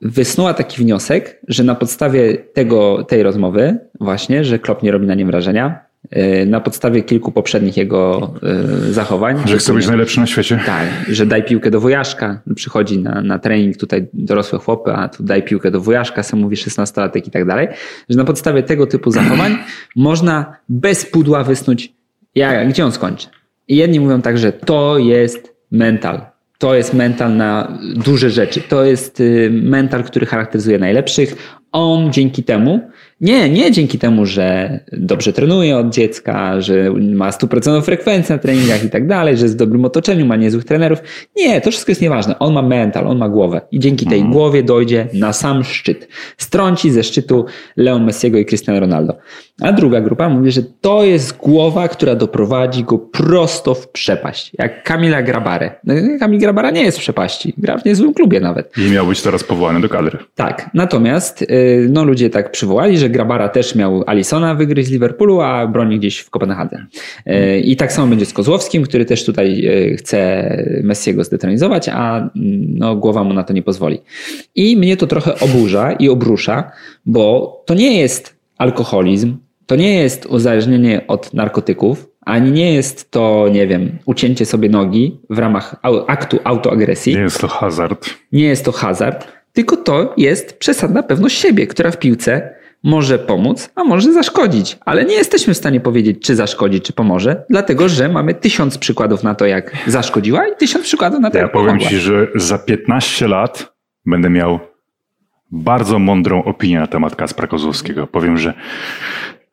wysnuła 0.00 0.54
taki 0.54 0.82
wniosek, 0.82 1.40
że 1.48 1.64
na 1.64 1.74
podstawie 1.74 2.34
tego, 2.34 3.04
tej 3.04 3.22
rozmowy 3.22 3.78
właśnie, 4.00 4.44
że 4.44 4.58
Klop 4.58 4.82
nie 4.82 4.92
robi 4.92 5.06
na 5.06 5.14
nim 5.14 5.26
wrażenia, 5.26 5.80
yy, 6.10 6.46
na 6.46 6.60
podstawie 6.60 7.02
kilku 7.02 7.32
poprzednich 7.32 7.76
jego 7.76 8.32
yy, 8.86 8.92
zachowań. 8.92 9.36
Że 9.46 9.58
chce 9.58 9.72
być 9.72 9.86
najlepszy 9.86 10.20
na 10.20 10.26
świecie. 10.26 10.60
Tak, 10.66 10.88
że 11.08 11.26
daj 11.26 11.44
piłkę 11.44 11.70
do 11.70 11.80
wujaszka, 11.80 12.42
przychodzi 12.54 12.98
na, 12.98 13.22
na 13.22 13.38
trening 13.38 13.76
tutaj 13.76 14.06
dorosłe 14.12 14.58
chłopy, 14.58 14.92
a 14.92 15.08
tu 15.08 15.22
daj 15.22 15.42
piłkę 15.42 15.70
do 15.70 15.80
wujaszka, 15.80 16.22
sam 16.22 16.40
mówi 16.40 16.56
16-latek 16.56 17.28
i 17.28 17.30
tak 17.30 17.44
dalej, 17.44 17.68
że 18.08 18.18
na 18.18 18.24
podstawie 18.24 18.62
tego 18.62 18.86
typu 18.86 19.10
zachowań 19.10 19.58
można 19.96 20.56
bez 20.68 21.06
pudła 21.06 21.44
wysnuć, 21.44 21.92
ja, 22.34 22.64
gdzie 22.64 22.84
on 22.84 22.92
skończy. 22.92 23.28
I 23.68 23.76
jedni 23.76 24.00
mówią 24.00 24.22
tak, 24.22 24.38
że 24.38 24.52
to 24.52 24.98
jest 24.98 25.56
mental. 25.70 26.20
To 26.58 26.74
jest 26.74 26.94
mental 26.94 27.36
na 27.36 27.78
duże 27.94 28.30
rzeczy. 28.30 28.60
To 28.60 28.84
jest 28.84 29.20
y, 29.20 29.50
mental, 29.52 30.04
który 30.04 30.26
charakteryzuje 30.26 30.78
najlepszych. 30.78 31.58
On 31.72 32.12
dzięki 32.12 32.44
temu 32.44 32.90
Nie, 33.20 33.50
nie 33.50 33.70
dzięki 33.72 33.98
temu, 33.98 34.26
że 34.26 34.78
dobrze 34.92 35.32
trenuje 35.32 35.76
od 35.76 35.88
dziecka, 35.90 36.60
że 36.60 36.90
ma 37.00 37.32
stuprocentową 37.32 37.84
frekwencję 37.84 38.36
na 38.36 38.42
treningach 38.42 38.84
i 38.84 38.90
tak 38.90 39.06
dalej, 39.06 39.36
że 39.36 39.42
jest 39.44 39.54
w 39.54 39.58
dobrym 39.58 39.84
otoczeniu, 39.84 40.26
ma 40.26 40.36
niezłych 40.36 40.64
trenerów. 40.64 40.98
Nie, 41.36 41.60
to 41.60 41.70
wszystko 41.70 41.90
jest 41.92 42.02
nieważne. 42.02 42.38
On 42.38 42.52
ma 42.54 42.62
mental, 42.62 43.06
on 43.06 43.18
ma 43.18 43.28
głowę 43.28 43.60
i 43.70 43.80
dzięki 43.80 44.06
tej 44.06 44.18
Mhm. 44.18 44.32
głowie 44.32 44.62
dojdzie 44.62 45.06
na 45.14 45.32
sam 45.32 45.64
szczyt. 45.64 46.08
Strąci 46.36 46.90
ze 46.90 47.02
szczytu 47.02 47.44
Leon 47.76 48.04
Messiego 48.04 48.38
i 48.38 48.46
Cristiano 48.46 48.80
Ronaldo. 48.80 49.16
A 49.60 49.72
druga 49.72 50.00
grupa 50.00 50.28
mówi, 50.28 50.50
że 50.50 50.62
to 50.80 51.04
jest 51.04 51.36
głowa, 51.36 51.88
która 51.88 52.14
doprowadzi 52.14 52.84
go 52.84 52.98
prosto 52.98 53.74
w 53.74 53.88
przepaść. 53.88 54.50
Jak 54.58 54.82
Kamila 54.84 55.22
Grabarę. 55.22 55.70
No, 55.84 55.94
Kamil 56.20 56.40
Grabara 56.40 56.70
nie 56.70 56.82
jest 56.82 56.98
w 56.98 57.00
przepaści. 57.00 57.54
Gra 57.56 57.78
w 57.78 57.84
niezłym 57.84 58.14
klubie 58.14 58.40
nawet. 58.40 58.72
I 58.78 58.90
miał 58.90 59.06
być 59.06 59.22
teraz 59.22 59.44
powołany 59.44 59.80
do 59.80 59.88
kadry. 59.88 60.18
Tak, 60.34 60.70
natomiast 60.74 61.42
y, 61.42 61.86
no, 61.90 62.04
ludzie 62.04 62.30
tak 62.30 62.50
przywołali, 62.50 62.98
że 62.98 63.07
Grabara 63.08 63.48
też 63.48 63.74
miał 63.74 64.04
Alisona 64.06 64.54
wygryźć 64.54 64.88
z 64.88 64.92
Liverpoolu, 64.92 65.40
a 65.40 65.66
broni 65.66 65.98
gdzieś 65.98 66.18
w 66.18 66.30
Kopenhadze. 66.30 66.86
Y, 67.26 67.60
I 67.60 67.76
tak 67.76 67.92
samo 67.92 68.06
będzie 68.08 68.26
z 68.26 68.32
Kozłowskim, 68.32 68.82
który 68.82 69.04
też 69.04 69.24
tutaj 69.24 69.66
y, 69.66 69.96
chce 69.96 70.48
Messiego 70.82 71.24
zdetronizować, 71.24 71.88
a 71.88 72.30
no, 72.74 72.96
głowa 72.96 73.24
mu 73.24 73.34
na 73.34 73.44
to 73.44 73.52
nie 73.52 73.62
pozwoli. 73.62 74.00
I 74.54 74.76
mnie 74.76 74.96
to 74.96 75.06
trochę 75.06 75.40
oburza 75.40 75.92
i 75.92 76.08
obrusza, 76.08 76.70
bo 77.06 77.56
to 77.66 77.74
nie 77.74 78.00
jest 78.00 78.36
alkoholizm, 78.58 79.36
to 79.66 79.76
nie 79.76 79.94
jest 79.94 80.26
uzależnienie 80.26 81.06
od 81.06 81.34
narkotyków, 81.34 82.08
ani 82.20 82.52
nie 82.52 82.74
jest 82.74 83.10
to, 83.10 83.48
nie 83.52 83.66
wiem, 83.66 83.98
ucięcie 84.06 84.46
sobie 84.46 84.68
nogi 84.68 85.20
w 85.30 85.38
ramach 85.38 85.76
aktu 86.06 86.38
autoagresji 86.44 87.14
Nie 87.14 87.20
jest 87.20 87.40
to 87.40 87.48
hazard. 87.48 88.10
nie 88.32 88.44
jest 88.44 88.64
to 88.64 88.72
hazard, 88.72 89.26
tylko 89.52 89.76
to 89.76 90.14
jest 90.16 90.58
przesadna 90.58 91.02
pewność 91.02 91.38
siebie, 91.38 91.66
która 91.66 91.90
w 91.90 91.98
piłce 91.98 92.54
może 92.84 93.18
pomóc, 93.18 93.70
a 93.74 93.84
może 93.84 94.12
zaszkodzić. 94.12 94.78
Ale 94.84 95.04
nie 95.04 95.14
jesteśmy 95.14 95.54
w 95.54 95.56
stanie 95.56 95.80
powiedzieć, 95.80 96.22
czy 96.22 96.36
zaszkodzi, 96.36 96.80
czy 96.80 96.92
pomoże, 96.92 97.44
dlatego 97.50 97.88
że 97.88 98.08
mamy 98.08 98.34
tysiąc 98.34 98.78
przykładów 98.78 99.22
na 99.22 99.34
to, 99.34 99.46
jak 99.46 99.76
zaszkodziła 99.86 100.48
i 100.48 100.56
tysiąc 100.58 100.84
przykładów 100.84 101.20
na 101.20 101.30
to, 101.30 101.36
Ja 101.36 101.42
jak 101.42 101.52
powiem 101.52 101.66
pomogła. 101.66 101.88
ci, 101.88 101.96
że 101.98 102.26
za 102.34 102.58
15 102.58 103.28
lat 103.28 103.72
będę 104.06 104.30
miał 104.30 104.58
bardzo 105.50 105.98
mądrą 105.98 106.44
opinię 106.44 106.80
na 106.80 106.86
temat 106.86 107.16
Kacpra 107.16 107.46
Kozłowskiego. 107.46 108.06
Powiem, 108.06 108.38
że 108.38 108.54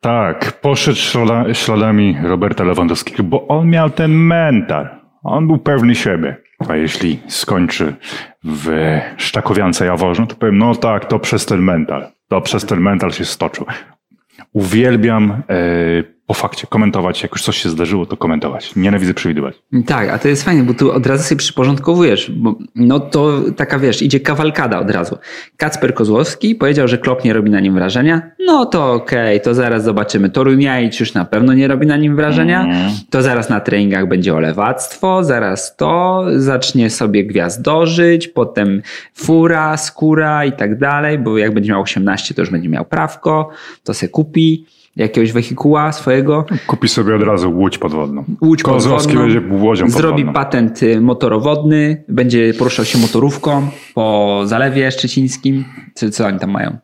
tak, 0.00 0.52
poszedł 0.60 0.96
ślada, 0.98 1.54
śladami 1.54 2.16
Roberta 2.24 2.64
Lewandowskiego, 2.64 3.22
bo 3.22 3.48
on 3.48 3.70
miał 3.70 3.90
ten 3.90 4.12
mental. 4.12 4.88
On 5.22 5.46
był 5.46 5.58
pewny 5.58 5.94
siebie. 5.94 6.36
A 6.68 6.76
jeśli 6.76 7.18
skończy 7.28 7.94
w 8.44 8.70
Sztakowiance 9.16 9.86
Jaworzno, 9.86 10.26
to 10.26 10.34
powiem, 10.34 10.58
no 10.58 10.74
tak, 10.74 11.04
to 11.04 11.18
przez 11.18 11.46
ten 11.46 11.60
mental. 11.60 12.08
To 12.28 12.40
przez 12.40 12.64
ten 12.66 12.80
mental 12.80 13.12
się 13.12 13.24
stoczył. 13.24 13.66
Uwielbiam 14.52 15.30
e, 15.30 16.15
po 16.26 16.34
fakcie 16.34 16.66
komentować, 16.66 17.22
jak 17.22 17.32
już 17.32 17.42
coś 17.42 17.56
się 17.56 17.68
zdarzyło, 17.68 18.06
to 18.06 18.16
komentować. 18.16 18.76
Nienawidzę 18.76 19.14
przewidywać. 19.14 19.54
Tak, 19.86 20.08
a 20.08 20.18
to 20.18 20.28
jest 20.28 20.42
fajne, 20.42 20.62
bo 20.62 20.74
tu 20.74 20.92
od 20.92 21.06
razu 21.06 21.24
sobie 21.24 21.38
przyporządkowujesz, 21.38 22.30
bo 22.30 22.54
no 22.74 23.00
to 23.00 23.40
taka 23.56 23.78
wiesz, 23.78 24.02
idzie 24.02 24.20
kawalkada 24.20 24.78
od 24.78 24.90
razu. 24.90 25.18
Kacper 25.56 25.94
Kozłowski 25.94 26.54
powiedział, 26.54 26.88
że 26.88 26.98
Klop 26.98 27.24
nie 27.24 27.32
robi 27.32 27.50
na 27.50 27.60
nim 27.60 27.74
wrażenia. 27.74 28.30
No 28.46 28.66
to 28.66 28.92
okej, 28.92 29.40
to 29.40 29.54
zaraz 29.54 29.84
zobaczymy. 29.84 30.30
Toruniajcz 30.30 31.00
już 31.00 31.14
na 31.14 31.24
pewno 31.24 31.54
nie 31.54 31.68
robi 31.68 31.86
na 31.86 31.96
nim 31.96 32.16
wrażenia. 32.16 32.68
To 33.10 33.22
zaraz 33.22 33.48
na 33.48 33.60
treningach 33.60 34.08
będzie 34.08 34.34
olewactwo, 34.34 35.24
zaraz 35.24 35.76
to, 35.76 36.24
zacznie 36.36 36.90
sobie 36.90 37.24
gwiazdożyć, 37.24 38.28
potem 38.28 38.82
fura, 39.14 39.76
skóra 39.76 40.44
i 40.44 40.52
tak 40.52 40.78
dalej, 40.78 41.18
bo 41.18 41.38
jak 41.38 41.54
będzie 41.54 41.72
miał 41.72 41.82
18, 41.82 42.34
to 42.34 42.42
już 42.42 42.50
będzie 42.50 42.68
miał 42.68 42.84
prawko, 42.84 43.50
to 43.84 43.94
se 43.94 44.08
kupi 44.08 44.66
jakiegoś 44.96 45.32
wehikuła 45.32 45.92
swojego. 45.92 46.44
Kupi 46.66 46.88
sobie 46.88 47.14
od 47.16 47.22
razu 47.22 47.50
łódź 47.50 47.78
podwodną. 47.78 48.24
Łódź 48.40 48.62
Kozłowski 48.62 49.12
podwodną, 49.16 49.40
będzie 49.40 49.64
łodzią 49.64 49.88
Zrobi 49.90 50.08
podwodną. 50.24 50.32
patent 50.32 50.82
y, 50.82 51.00
motorowodny, 51.00 52.04
będzie 52.08 52.54
poruszał 52.54 52.84
się 52.84 52.98
motorówką 52.98 53.68
po 53.94 54.40
Zalewie 54.44 54.90
Szczecińskim. 54.90 55.64
Co, 55.94 56.10
co 56.10 56.26
oni 56.26 56.38
tam 56.38 56.50
mają? 56.50 56.76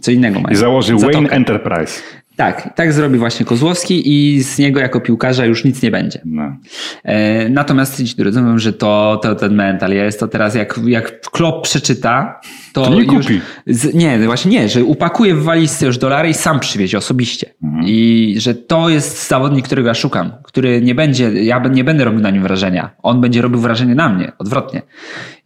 Co 0.00 0.10
innego 0.10 0.40
mają. 0.40 0.52
I 0.52 0.56
założy 0.56 0.98
Zatokę. 0.98 1.12
Wayne 1.12 1.30
Enterprise. 1.30 2.02
Tak, 2.36 2.74
tak 2.74 2.92
zrobi 2.92 3.18
właśnie 3.18 3.46
Kozłowski 3.46 4.02
i 4.14 4.42
z 4.42 4.58
niego 4.58 4.80
jako 4.80 5.00
piłkarza 5.00 5.44
już 5.44 5.64
nic 5.64 5.82
nie 5.82 5.90
będzie. 5.90 6.20
No. 6.24 6.56
E, 7.04 7.48
natomiast 7.48 8.04
ci 8.04 8.22
mówią, 8.22 8.58
że 8.58 8.72
to, 8.72 9.20
to 9.22 9.34
ten 9.34 9.54
mental 9.54 9.92
jest, 9.92 10.20
to 10.20 10.28
teraz 10.28 10.54
jak, 10.54 10.80
jak 10.86 11.20
Klopp 11.20 11.64
przeczyta, 11.64 12.40
to, 12.76 12.84
To 12.84 12.94
nie 12.94 13.04
już, 13.04 13.26
kupi. 13.26 13.40
Z, 13.66 13.94
nie, 13.94 14.18
właśnie 14.18 14.50
nie, 14.50 14.68
że 14.68 14.84
upakuje 14.84 15.34
w 15.34 15.42
walizce 15.42 15.86
już 15.86 15.98
dolary 15.98 16.28
i 16.28 16.34
sam 16.34 16.60
przywiezie 16.60 16.98
osobiście. 16.98 17.50
Mhm. 17.62 17.84
I 17.86 18.34
że 18.38 18.54
to 18.54 18.88
jest 18.88 19.28
zawodnik, 19.28 19.64
którego 19.64 19.88
ja 19.88 19.94
szukam, 19.94 20.32
który 20.42 20.82
nie 20.82 20.94
będzie, 20.94 21.44
ja 21.44 21.58
nie 21.58 21.84
będę 21.84 22.04
robił 22.04 22.20
na 22.20 22.30
nim 22.30 22.42
wrażenia. 22.42 22.90
On 23.02 23.20
będzie 23.20 23.42
robił 23.42 23.60
wrażenie 23.60 23.94
na 23.94 24.08
mnie, 24.08 24.32
odwrotnie. 24.38 24.82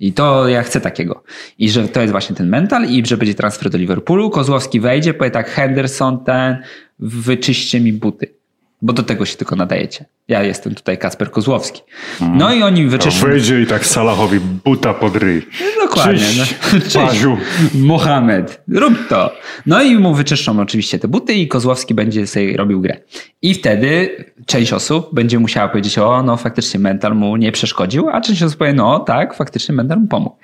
I 0.01 0.13
to 0.13 0.49
ja 0.49 0.63
chcę 0.63 0.81
takiego. 0.81 1.23
I 1.59 1.71
że 1.71 1.89
to 1.89 2.01
jest 2.01 2.13
właśnie 2.13 2.37
ten 2.37 2.49
mental 2.49 2.87
i 2.89 3.07
że 3.07 3.17
będzie 3.17 3.35
transfer 3.35 3.71
do 3.71 3.79
Liverpoolu. 3.79 4.31
Kozłowski 4.31 4.81
wejdzie, 4.81 5.15
powie 5.15 5.31
tak, 5.31 5.51
Henderson 5.51 6.25
ten, 6.25 6.57
wyczyście 7.01 7.81
mi 7.81 7.93
buty. 7.93 8.41
Bo 8.83 8.93
do 8.93 9.03
tego 9.03 9.27
się 9.27 9.37
tylko 9.37 9.57
nadajecie. 9.57 10.05
Ja 10.29 10.43
jestem 10.43 10.75
tutaj 10.75 10.99
Kasper 10.99 11.31
Kozłowski. 11.31 11.83
No 12.21 12.55
i 12.55 12.63
oni 12.63 12.87
wyczyszczą. 12.87 13.27
Wyjdzie 13.27 13.63
i 13.63 13.67
tak 13.67 13.87
Salahowi 13.87 14.41
buta 14.41 14.95
pod 14.95 15.17
ryj. 15.17 15.47
Dokładnie. 15.83 16.27
No. 16.39 16.45
Cześć, 16.81 16.95
Paziu. 16.95 17.37
Mohamed, 17.75 18.63
rób 18.69 19.09
to. 19.09 19.33
No 19.67 19.83
i 19.83 19.99
mu 19.99 20.15
wyczyszczą 20.15 20.61
oczywiście 20.61 20.99
te 20.99 21.09
buty 21.09 21.35
i 21.35 21.49
Kozłowski 21.49 21.95
będzie 21.95 22.27
sobie 22.27 22.57
robił 22.57 22.81
grę. 22.81 22.97
I 23.43 23.55
wtedy 23.55 24.17
część 24.47 24.73
osób 24.73 25.15
będzie 25.15 25.39
musiała 25.39 25.69
powiedzieć, 25.69 25.99
o 25.99 26.23
no 26.23 26.37
faktycznie 26.37 26.81
mental 26.81 27.17
mu 27.17 27.37
nie 27.37 27.53
przeszkodził, 27.53 28.09
a 28.09 28.21
część 28.21 28.43
osób 28.43 28.59
powie, 28.59 28.73
no 28.73 28.99
tak, 28.99 29.35
faktycznie 29.35 29.75
mental 29.75 30.01
mu 30.01 30.07
pomógł. 30.07 30.37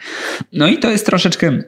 No 0.53 0.67
i 0.67 0.79
to 0.79 0.91
jest 0.91 1.07
troszeczkę 1.07 1.59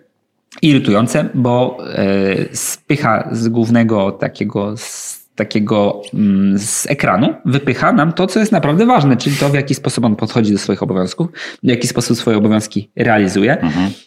irytujące, 0.62 1.29
bo 1.35 1.79
e, 1.94 2.57
spycha 2.57 3.29
z 3.33 3.49
głównego 3.49 4.12
takiego 4.12 4.77
z 4.77 5.18
takiego 5.38 6.03
mm, 6.14 6.59
z 6.59 6.87
ekranu 6.90 7.35
wypycha 7.44 7.92
nam 7.92 8.12
to, 8.12 8.27
co 8.27 8.40
jest 8.40 8.53
naprawdę 8.53 8.87
ważne, 8.87 9.16
czyli 9.16 9.37
to, 9.37 9.49
w 9.49 9.55
jaki 9.55 9.75
sposób 9.75 10.05
on 10.05 10.16
podchodzi 10.16 10.53
do 10.53 10.59
swoich 10.59 10.83
obowiązków, 10.83 11.29
w 11.62 11.66
jaki 11.66 11.87
sposób 11.87 12.16
swoje 12.16 12.37
obowiązki 12.37 12.90
realizuje. 12.97 13.57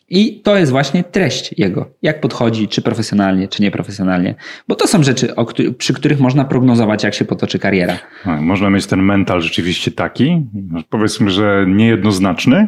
I 0.09 0.41
to 0.43 0.57
jest 0.57 0.71
właśnie 0.71 1.03
treść 1.03 1.55
jego. 1.57 1.89
Jak 2.01 2.21
podchodzi, 2.21 2.67
czy 2.67 2.81
profesjonalnie, 2.81 3.47
czy 3.47 3.61
nieprofesjonalnie. 3.61 4.35
Bo 4.67 4.75
to 4.75 4.87
są 4.87 5.03
rzeczy, 5.03 5.33
przy 5.77 5.93
których 5.93 6.19
można 6.19 6.45
prognozować, 6.45 7.03
jak 7.03 7.13
się 7.13 7.25
potoczy 7.25 7.59
kariera. 7.59 7.97
No, 8.25 8.41
Można 8.41 8.69
mieć 8.69 8.85
ten 8.85 9.01
mental 9.01 9.41
rzeczywiście 9.41 9.91
taki, 9.91 10.45
powiedzmy, 10.89 11.29
że 11.29 11.65
niejednoznaczny, 11.67 12.67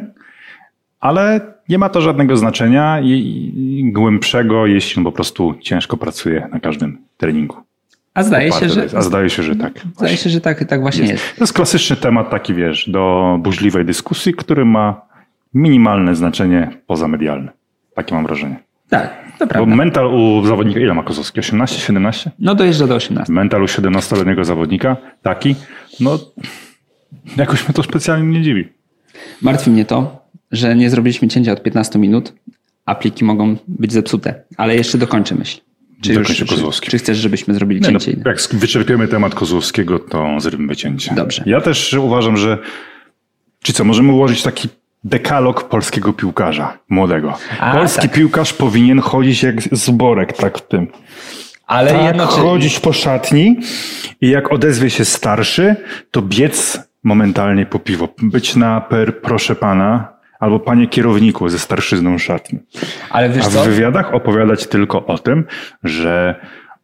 ale 0.99 1.52
nie 1.69 1.77
ma 1.77 1.89
to 1.89 2.01
żadnego 2.01 2.37
znaczenia 2.37 2.99
i, 3.01 3.91
głębszego, 3.93 4.65
jeśli 4.65 4.97
on 4.99 5.03
po 5.03 5.11
prostu 5.11 5.55
ciężko 5.61 5.97
pracuje 5.97 6.47
na 6.51 6.59
każdym 6.59 6.97
treningu. 7.17 7.55
A 8.13 8.23
zdaje 8.23 8.51
się, 8.51 8.69
że, 8.69 8.83
jest. 8.83 8.95
A 8.95 9.01
zdaje 9.01 9.29
się, 9.29 9.43
że 9.43 9.55
tak. 9.55 9.73
zdaje 9.97 10.17
się, 10.17 10.29
że 10.29 10.41
tak, 10.41 10.63
tak 10.63 10.81
właśnie 10.81 11.05
jest. 11.05 11.35
To 11.35 11.43
jest 11.43 11.53
klasyczny 11.53 11.95
temat 11.95 12.29
taki, 12.29 12.53
wiesz, 12.53 12.89
do 12.89 13.35
burzliwej 13.41 13.85
dyskusji, 13.85 14.33
który 14.33 14.65
ma 14.65 15.01
minimalne 15.53 16.15
znaczenie 16.15 16.69
pozamedialne. 16.87 17.51
Takie 17.95 18.15
mam 18.15 18.25
wrażenie. 18.25 18.55
Tak, 18.89 19.23
to 19.39 19.45
Bo 19.45 19.47
prawda. 19.47 19.75
mental 19.75 20.07
u 20.07 20.45
zawodnika, 20.45 20.79
ile 20.79 20.93
ma 20.93 21.03
Kozłowski? 21.03 21.39
18, 21.39 21.79
17? 21.81 22.31
No 22.39 22.55
dojeżdża 22.55 22.87
do 22.87 22.95
18. 22.95 23.33
Mental 23.33 23.63
u 23.63 23.65
17-letniego 23.65 24.45
zawodnika, 24.45 24.97
taki, 25.21 25.55
no 25.99 26.19
jakoś 27.37 27.67
mnie 27.67 27.73
to 27.73 27.83
specjalnie 27.83 28.27
nie 28.27 28.41
dziwi. 28.41 28.69
Martwi 29.41 29.71
mnie 29.71 29.85
to, 29.85 30.22
że 30.53 30.75
nie 30.75 30.89
zrobiliśmy 30.89 31.27
cięcia 31.27 31.51
od 31.51 31.63
15 31.63 31.99
minut, 31.99 32.33
a 32.85 32.95
pliki 32.95 33.25
mogą 33.25 33.55
być 33.67 33.93
zepsute. 33.93 34.43
Ale 34.57 34.75
jeszcze 34.75 34.97
dokończę 34.97 35.35
myśl. 35.35 35.59
Czy, 36.01 36.13
Dokończę 36.13 36.45
czy, 36.45 36.89
czy 36.89 36.97
chcesz, 36.97 37.17
żebyśmy 37.17 37.53
zrobili 37.53 37.81
Nie, 37.81 37.91
no, 37.91 37.99
cięcie? 37.99 38.21
jak 38.25 38.37
wyczerpiemy 38.53 39.07
temat 39.07 39.35
Kozłowskiego, 39.35 39.99
to 39.99 40.39
zrobimy 40.39 40.75
cięcie. 40.75 41.15
Dobrze. 41.15 41.43
Ja 41.45 41.61
też 41.61 41.93
uważam, 41.93 42.37
że 42.37 42.57
czy 43.63 43.73
co, 43.73 43.83
możemy 43.83 44.11
ułożyć 44.11 44.43
taki 44.43 44.69
dekalog 45.03 45.69
polskiego 45.69 46.13
piłkarza 46.13 46.77
młodego. 46.89 47.37
A, 47.59 47.73
Polski 47.73 48.01
tak. 48.01 48.11
piłkarz 48.11 48.53
powinien 48.53 48.99
chodzić 48.99 49.43
jak 49.43 49.61
zborek, 49.71 50.33
tak 50.33 50.57
w 50.57 50.67
tym. 50.67 50.87
Ale 51.67 52.13
tak, 52.13 52.21
chodzić 52.21 52.79
po 52.79 52.93
szatni 52.93 53.59
i 54.21 54.29
jak 54.29 54.51
odezwie 54.51 54.89
się 54.89 55.05
starszy, 55.05 55.75
to 56.11 56.21
biec 56.21 56.79
momentalnie 57.03 57.65
po 57.65 57.79
piwo. 57.79 58.09
Być 58.21 58.55
na 58.55 58.81
per 58.81 59.21
proszę 59.21 59.55
pana 59.55 60.12
albo 60.43 60.59
panie 60.59 60.87
kierowniku 60.87 61.49
ze 61.49 61.59
starszyzną 61.59 62.17
szatni. 62.17 62.59
Ale 63.09 63.29
wiesz 63.29 63.45
A 63.45 63.49
co? 63.49 63.63
w 63.63 63.67
wywiadach 63.67 64.13
opowiadać 64.13 64.67
tylko 64.67 65.05
o 65.05 65.17
tym, 65.17 65.45
że 65.83 66.35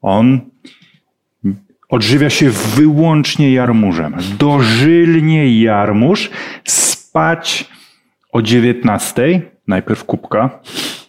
on 0.02 0.40
odżywia 1.90 2.30
się 2.30 2.50
wyłącznie 2.50 3.54
jarmużem. 3.54 4.16
Dożylnie 4.40 5.62
jarmuż, 5.62 6.30
spać 6.68 7.70
o 8.32 8.42
19, 8.42 9.42
najpierw 9.68 10.04
kubka, 10.04 10.60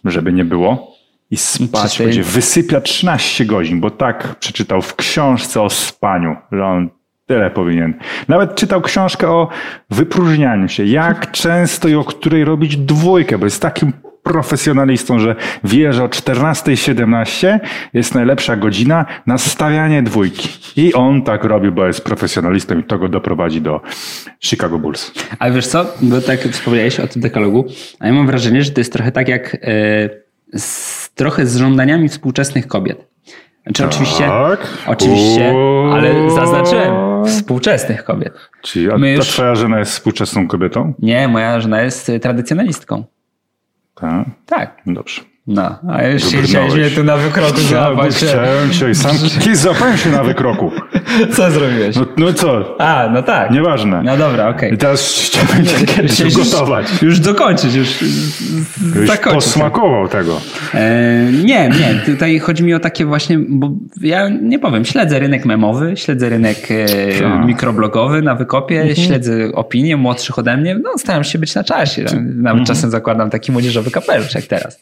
żeby 0.05 0.33
nie 0.33 0.45
było, 0.45 0.91
i 1.31 1.37
spać 1.37 1.99
będzie. 1.99 2.23
Wysypia 2.23 2.81
13 2.81 3.45
godzin, 3.45 3.79
bo 3.79 3.91
tak 3.91 4.35
przeczytał 4.39 4.81
w 4.81 4.95
książce 4.95 5.61
o 5.61 5.69
spaniu, 5.69 6.35
że 6.51 6.65
on 6.65 6.89
tyle 7.25 7.51
powinien. 7.51 7.93
Nawet 8.27 8.55
czytał 8.55 8.81
książkę 8.81 9.29
o 9.29 9.47
wypróżnianiu 9.89 10.69
się. 10.69 10.85
Jak 10.85 11.31
często 11.31 11.87
i 11.87 11.95
o 11.95 12.03
której 12.03 12.45
robić 12.45 12.77
dwójkę, 12.77 13.37
bo 13.37 13.45
jest 13.45 13.61
takim 13.61 13.93
profesjonalistą, 14.23 15.19
że 15.19 15.35
wie, 15.63 15.93
że 15.93 16.03
o 16.03 16.07
14.17 16.07 17.59
jest 17.93 18.15
najlepsza 18.15 18.55
godzina 18.55 19.05
na 19.27 19.37
stawianie 19.37 20.03
dwójki. 20.03 20.49
I 20.75 20.93
on 20.93 21.21
tak 21.21 21.43
robi, 21.43 21.71
bo 21.71 21.87
jest 21.87 22.03
profesjonalistą 22.03 22.79
i 22.79 22.83
to 22.83 22.97
go 22.97 23.09
doprowadzi 23.09 23.61
do 23.61 23.81
Chicago 24.39 24.79
Bulls. 24.79 25.11
Ale 25.39 25.53
wiesz 25.53 25.67
co, 25.67 25.85
bo 26.01 26.21
tak 26.21 26.39
wspomniałeś 26.39 26.99
o 26.99 27.07
tym 27.07 27.21
dekalogu, 27.21 27.65
a 27.99 28.07
ja 28.07 28.13
mam 28.13 28.27
wrażenie, 28.27 28.63
że 28.63 28.71
to 28.71 28.81
jest 28.81 28.93
trochę 28.93 29.11
tak 29.11 29.27
jak 29.27 29.57
e, 29.61 30.59
z, 30.59 31.09
trochę 31.13 31.45
z 31.45 31.55
żądaniami 31.55 32.09
współczesnych 32.09 32.67
kobiet. 32.67 33.10
Znaczy 33.63 33.85
oczywiście, 33.85 34.23
Tak? 34.27 34.67
oczywiście, 34.87 35.53
O. 35.55 35.89
ale 35.93 36.29
zaznaczyłem 36.29 37.25
współczesnych 37.25 38.03
kobiet. 38.03 38.33
Czyli 38.61 38.91
a 38.91 38.97
My 38.97 39.07
ta 39.07 39.17
już- 39.17 39.27
twoja 39.29 39.55
żona 39.55 39.79
jest 39.79 39.91
współczesną 39.91 40.47
kobietą? 40.47 40.93
Nie, 40.99 41.27
moja 41.27 41.59
żona 41.61 41.81
jest 41.81 42.09
y, 42.09 42.19
tradycjonalistką. 42.19 43.03
Tak. 43.95 44.25
Tak. 44.45 44.81
Dobrze. 44.85 45.21
No, 45.53 45.79
a 45.89 46.03
już 46.03 46.23
chciałeś 46.23 46.73
mnie 46.73 46.89
tu 46.89 47.03
na 47.03 47.17
wykroku 47.17 47.59
złapać. 47.59 48.13
chciałem 48.15 48.71
cię 48.71 48.89
i 48.89 48.95
sam 48.95 49.15
złapałem 49.53 49.97
się 49.97 50.09
na 50.09 50.23
wykroku. 50.23 50.71
Co 51.35 51.51
zrobiłeś? 51.51 51.95
No, 51.95 52.05
no 52.17 52.33
co? 52.33 52.75
A, 52.79 53.09
no 53.13 53.23
tak. 53.23 53.51
Nieważne. 53.51 54.01
No 54.03 54.17
dobra, 54.17 54.49
okej. 54.49 54.73
I 54.73 54.77
teraz 54.77 55.21
chciałbym 55.25 55.65
cię 56.07 56.27
ugotować. 56.41 56.85
Już 57.01 57.19
dokończyć, 57.19 57.73
już 57.75 57.87
Żebyś 58.93 59.09
zakończyć. 59.09 59.33
posmakował 59.43 60.07
tego. 60.07 60.41
E, 60.73 61.25
nie, 61.31 61.69
nie, 61.69 62.01
tutaj 62.05 62.39
chodzi 62.39 62.63
mi 62.63 62.73
o 62.73 62.79
takie 62.79 63.05
właśnie, 63.05 63.39
bo 63.49 63.71
ja 64.01 64.29
nie 64.29 64.59
powiem, 64.59 64.85
śledzę 64.85 65.19
rynek 65.19 65.45
memowy, 65.45 65.93
śledzę 65.97 66.29
rynek 66.29 66.57
e, 66.71 66.85
Tak. 67.21 67.45
mikroblogowy 67.45 68.21
na 68.21 68.35
wykopie, 68.35 68.95
śledzę 68.95 69.33
opinie 69.53 69.97
młodszych 69.97 70.39
ode 70.39 70.57
mnie, 70.57 70.75
no 70.83 70.97
staram 70.97 71.23
się 71.23 71.39
być 71.39 71.55
na 71.55 71.63
czasie, 71.63 72.05
nawet 72.35 72.63
czasem 72.67 72.91
zakładam 72.91 73.29
taki 73.29 73.51
młodzieżowy 73.51 73.91
kapelusz 73.91 74.35
jak 74.35 74.43
teraz. 74.45 74.79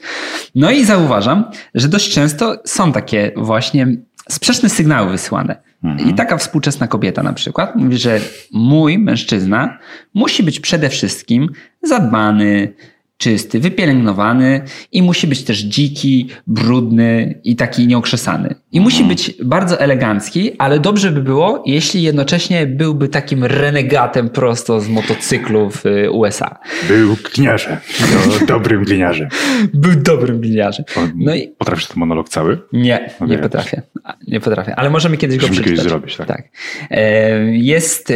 No 0.60 0.72
i 0.72 0.86
zauważam, 0.86 1.46
że 1.76 1.88
dość 1.88 2.14
często 2.14 2.56
są 2.66 2.92
takie 2.92 3.32
właśnie 3.36 3.88
sprzeczne 4.30 4.70
sygnały 4.70 5.12
wysyłane. 5.12 5.62
I 6.06 6.14
taka 6.14 6.38
współczesna 6.38 6.88
kobieta 6.88 7.24
na 7.24 7.34
przykład 7.34 7.76
mówi, 7.76 7.98
że 7.98 8.20
mój 8.52 8.98
mężczyzna 8.98 9.78
musi 10.14 10.44
być 10.44 10.60
przede 10.60 10.90
wszystkim 10.90 11.50
zadbany, 11.84 12.74
czysty, 13.24 13.60
wypielęgnowany 13.60 14.62
i 14.92 15.02
musi 15.04 15.28
być 15.28 15.44
też 15.44 15.58
dziki, 15.60 16.30
brudny 16.48 17.40
i 17.44 17.56
taki 17.56 17.88
nieokrzesany. 17.88 18.56
I 18.72 18.82
musi 18.82 19.04
być 19.04 19.34
bardzo 19.44 19.80
elegancki, 19.80 20.52
ale 20.58 20.80
dobrze 20.80 21.12
by 21.12 21.24
było, 21.24 21.64
jeśli 21.66 22.04
jednocześnie 22.04 22.66
byłby 22.68 23.08
takim 23.10 23.44
renegatem 23.44 24.30
prosto 24.30 24.82
z 24.82 24.90
motocyklu 24.90 25.70
w 25.70 25.86
y, 25.86 26.12
USA. 26.12 26.60
Był 26.88 27.16
gliniarzem. 27.36 27.78
No, 28.02 28.46
dobrym 28.48 28.84
gliniarzem. 28.84 29.30
Był 29.74 29.92
dobrym 29.96 30.40
gliniarzem. 30.42 30.86
No 31.16 31.36
i 31.36 31.48
Potrafisz 31.48 31.88
ten 31.88 31.98
monolog 31.98 32.30
cały? 32.30 32.58
nie, 32.74 33.10
nie 33.22 33.26
Okej. 33.26 33.38
potrafię. 33.38 33.82
A, 34.04 34.16
Nie 34.28 34.40
potrafię, 34.40 34.76
ale 34.76 34.90
możemy 34.90 35.18
kiedyś 35.18 35.38
go 35.38 35.48
Musimy 35.48 35.64
przeczytać. 35.64 35.78
kiedyś 35.86 35.92
zrobić, 35.92 36.18
tak. 36.28 36.44
E, 36.92 37.40
Jest 37.56 38.12
e, 38.12 38.16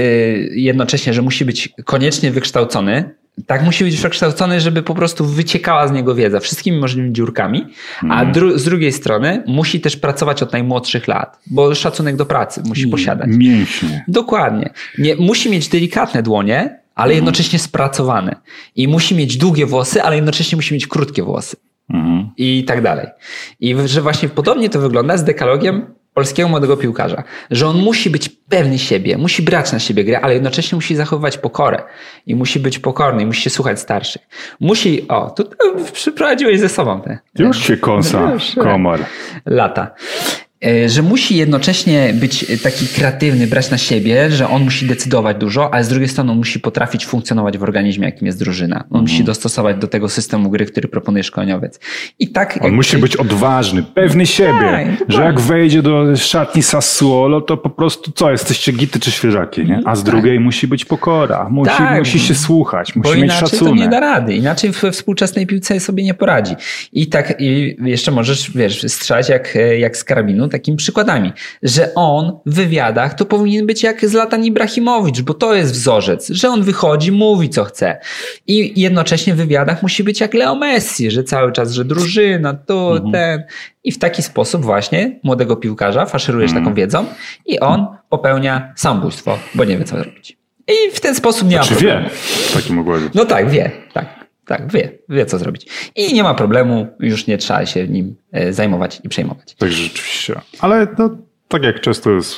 jednocześnie, 0.56 1.14
że 1.14 1.22
musi 1.22 1.46
być 1.46 1.70
koniecznie 1.86 2.32
wykształcony. 2.32 3.16
Tak, 3.48 3.64
musi 3.64 3.84
być 3.84 3.98
wykształcony, 4.02 4.62
żeby 4.62 4.84
po 4.84 4.96
prostu 4.96 5.26
wyciekała 5.26 5.88
z 5.88 5.92
niego 5.92 6.16
wiedza 6.16 6.40
wszystkimi 6.40 6.78
możliwymi 6.80 7.14
dziurkami, 7.14 7.66
a 8.02 8.04
Mhm. 8.06 8.32
dru- 8.34 8.58
z 8.58 8.64
drugiej 8.64 8.92
strony 8.92 9.44
musi 9.48 9.82
też 9.82 9.98
pracować 9.98 10.44
od 10.44 10.54
najmłodszych 10.54 11.08
lat, 11.08 11.40
bo 11.48 11.76
szacunek 11.76 12.16
do 12.16 12.26
pracy 12.26 12.62
musi 12.66 12.88
posiadać. 12.88 13.28
Mięśnie. 13.32 14.06
Dokładnie. 14.08 14.70
Nie, 14.98 15.16
musi 15.16 15.50
mieć 15.50 15.68
delikatne 15.68 16.24
dłonie, 16.24 16.58
ale 16.96 17.06
Mhm. 17.14 17.16
jednocześnie 17.16 17.60
spracowane. 17.60 18.36
I 18.76 18.88
musi 18.88 19.16
mieć 19.16 19.38
długie 19.38 19.66
włosy, 19.66 20.04
ale 20.04 20.16
jednocześnie 20.16 20.56
musi 20.56 20.74
mieć 20.74 20.88
krótkie 20.88 21.24
włosy 21.24 21.58
Mhm. 21.90 22.30
i 22.38 22.64
tak 22.68 22.82
dalej. 22.82 23.08
I 23.60 23.76
że 23.86 24.02
właśnie 24.02 24.30
podobnie 24.30 24.70
to 24.70 24.80
wygląda 24.80 25.18
z 25.18 25.24
dekalogiem 25.24 25.86
polskiego 26.14 26.50
młodego 26.50 26.78
piłkarza, 26.78 27.24
że 27.52 27.68
on 27.68 27.78
musi 27.78 28.10
być 28.10 28.30
pewny 28.30 28.80
siebie, 28.80 29.18
musi 29.18 29.42
brać 29.42 29.72
na 29.72 29.80
siebie 29.80 30.04
grę, 30.04 30.22
ale 30.22 30.34
jednocześnie 30.34 30.76
musi 30.76 30.96
zachowywać 30.96 31.38
pokorę 31.38 31.84
i 32.26 32.36
musi 32.36 32.60
być 32.60 32.80
pokorny 32.80 33.24
i 33.24 33.26
musi 33.26 33.42
się 33.42 33.50
słuchać 33.50 33.80
starszych. 33.80 34.22
Musi, 34.60 35.08
o, 35.08 35.30
tu 35.30 35.44
przyprowadziłeś 35.94 36.60
ze 36.60 36.70
sobą 36.70 37.02
te 37.02 37.20
Już 37.40 37.58
się 37.64 37.78
kąsa, 37.78 38.32
komar. 38.60 39.00
lata. 39.46 39.92
E, 40.66 40.90
Że 40.90 41.02
musi 41.02 41.36
jednocześnie 41.38 42.14
być 42.14 42.46
taki 42.64 42.88
kreatywny, 42.88 43.48
brać 43.48 43.72
na 43.72 43.78
siebie, 43.78 44.32
że 44.32 44.50
on 44.50 44.64
musi 44.64 44.86
decydować 44.86 45.38
dużo, 45.38 45.74
ale 45.74 45.84
z 45.84 45.88
drugiej 45.88 46.10
strony 46.10 46.32
on 46.32 46.38
musi 46.38 46.60
potrafić 46.60 47.06
funkcjonować 47.06 47.58
w 47.58 47.64
organizmie, 47.64 48.06
jakim 48.06 48.26
jest 48.28 48.40
drużyna. 48.40 48.76
On 48.76 48.84
Mhm. 48.86 49.02
musi 49.02 49.24
dostosować 49.24 49.78
do 49.78 49.88
tego 49.88 50.10
systemu 50.10 50.50
gry, 50.50 50.66
który 50.66 50.88
proponuje 50.88 51.24
szkoleniowiec. 51.24 51.80
I 52.20 52.28
tak. 52.28 52.60
On 52.62 52.72
musi 52.74 52.98
być 52.98 53.16
odważny, 53.16 53.84
pewny 53.84 54.26
siebie, 54.26 54.88
Tak, 55.00 55.12
że 55.12 55.22
jak 55.24 55.40
wejdzie 55.40 55.82
do 55.82 56.16
szatni 56.16 56.64
Sassuolo, 56.64 57.42
to 57.42 57.58
po 57.58 57.70
prostu 57.70 58.12
co, 58.12 58.32
jesteście 58.32 58.72
gity 58.72 59.00
czy 59.00 59.12
świeżaki, 59.12 59.66
nie? 59.66 59.82
A 59.86 59.96
z 59.96 60.04
drugiej 60.04 60.40
musi 60.40 60.68
być 60.68 60.86
pokora, 60.86 61.50
musi, 61.50 61.72
Tak. 61.78 62.00
musi 62.00 62.20
się 62.20 62.36
słuchać, 62.36 62.96
musi 62.96 63.10
Bo 63.10 63.16
mieć 63.16 63.24
inaczej 63.24 63.50
szacunek. 63.50 63.74
to 63.74 63.80
nie 63.84 63.88
da 63.90 64.00
rady. 64.00 64.34
Inaczej 64.36 64.72
we 64.72 64.92
współczesnej 64.92 65.48
piłce 65.48 65.80
sobie 65.80 66.04
nie 66.04 66.14
poradzi. 66.14 66.56
I 66.94 67.08
tak 67.08 67.34
i 67.40 67.76
jeszcze 67.84 68.12
możesz, 68.12 68.52
wiesz, 68.58 68.86
strzelać 68.88 69.30
jak, 69.30 69.58
jak 69.80 69.98
z 69.98 70.04
karabinu 70.04 70.48
takimi 70.54 70.78
przykładami, 70.78 71.34
że 71.64 71.94
on 71.96 72.40
w 72.46 72.54
wywiadach 72.56 73.14
to 73.14 73.26
powinien 73.26 73.66
być 73.66 73.84
jak 73.84 74.06
Zlatan 74.10 74.46
Ibrahimowicz, 74.46 75.22
bo 75.22 75.34
to 75.34 75.54
jest 75.56 75.74
wzorzec, 75.74 76.30
że 76.30 76.50
on 76.50 76.64
wychodzi, 76.64 77.12
mówi 77.12 77.50
co 77.50 77.64
chce. 77.64 78.00
I 78.48 78.82
jednocześnie 78.82 79.34
w 79.34 79.38
wywiadach 79.38 79.84
musi 79.84 80.04
być 80.04 80.20
jak 80.22 80.34
Leo 80.34 80.56
Messi, 80.56 81.12
że 81.12 81.24
cały 81.24 81.52
czas, 81.52 81.72
że 81.72 81.86
drużyna, 81.86 82.54
to, 82.54 82.92
Mhm. 82.92 83.12
ten. 83.12 83.44
I 83.84 83.92
w 83.92 84.00
taki 84.00 84.22
sposób 84.24 84.66
właśnie 84.66 85.20
młodego 85.24 85.56
piłkarza 85.56 86.06
faszerujesz 86.06 86.50
Mhm. 86.52 86.66
taką 86.66 86.76
wiedzą 86.76 87.06
i 87.46 87.60
on 87.60 87.86
popełnia 88.10 88.74
samobójstwo, 88.76 89.38
bo 89.56 89.64
nie 89.66 89.78
wie 89.78 89.84
co 89.86 90.04
robić. 90.04 90.38
I 90.68 90.92
w 90.96 91.00
ten 91.00 91.16
sposób 91.16 91.48
nie 91.50 91.58
ma 91.58 91.64
Czy 91.64 91.70
problemu. 91.76 92.04
wie 92.04 92.10
w 92.50 92.54
takim 92.54 92.80
układzie? 92.80 93.10
No 93.14 93.26
tak, 93.26 93.50
wie, 93.50 93.72
tak, 93.94 94.23
tak, 94.46 94.72
wie, 94.72 94.92
wie 95.10 95.26
co 95.26 95.40
zrobić. 95.40 95.68
I 95.96 96.14
nie 96.14 96.24
ma 96.24 96.34
problemu, 96.34 96.88
już 97.00 97.28
nie 97.28 97.38
trzeba 97.38 97.66
się 97.66 97.88
nim 97.88 98.16
e, 98.32 98.54
zajmować 98.54 99.02
i 99.04 99.10
przejmować. 99.10 99.56
Także 99.56 99.78
rzeczywiście. 99.84 100.42
Ale 100.60 100.88
no, 100.98 101.10
tak 101.48 101.64
jak 101.64 101.82
często 101.82 102.12
jest, 102.12 102.38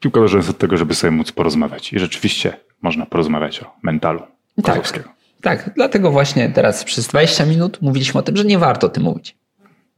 piłkarze 0.00 0.36
jest 0.36 0.50
od 0.50 0.58
tego, 0.58 0.76
żeby 0.76 0.94
sobie 0.94 1.10
móc 1.10 1.32
porozmawiać. 1.32 1.92
I 1.92 1.98
rzeczywiście 1.98 2.56
można 2.82 3.06
porozmawiać 3.06 3.62
o 3.62 3.66
mentalu 3.82 4.20
Kozłowskiego. 4.62 5.08
Tak, 5.42 5.70
dlatego 5.74 6.10
właśnie 6.10 6.48
teraz 6.50 6.84
przez 6.84 7.06
20 7.06 7.46
minut 7.46 7.78
mówiliśmy 7.82 8.20
o 8.20 8.22
tym, 8.22 8.36
że 8.36 8.44
nie 8.44 8.58
warto 8.58 8.86
o 8.86 8.90
tym 8.90 9.02
mówić. 9.02 9.36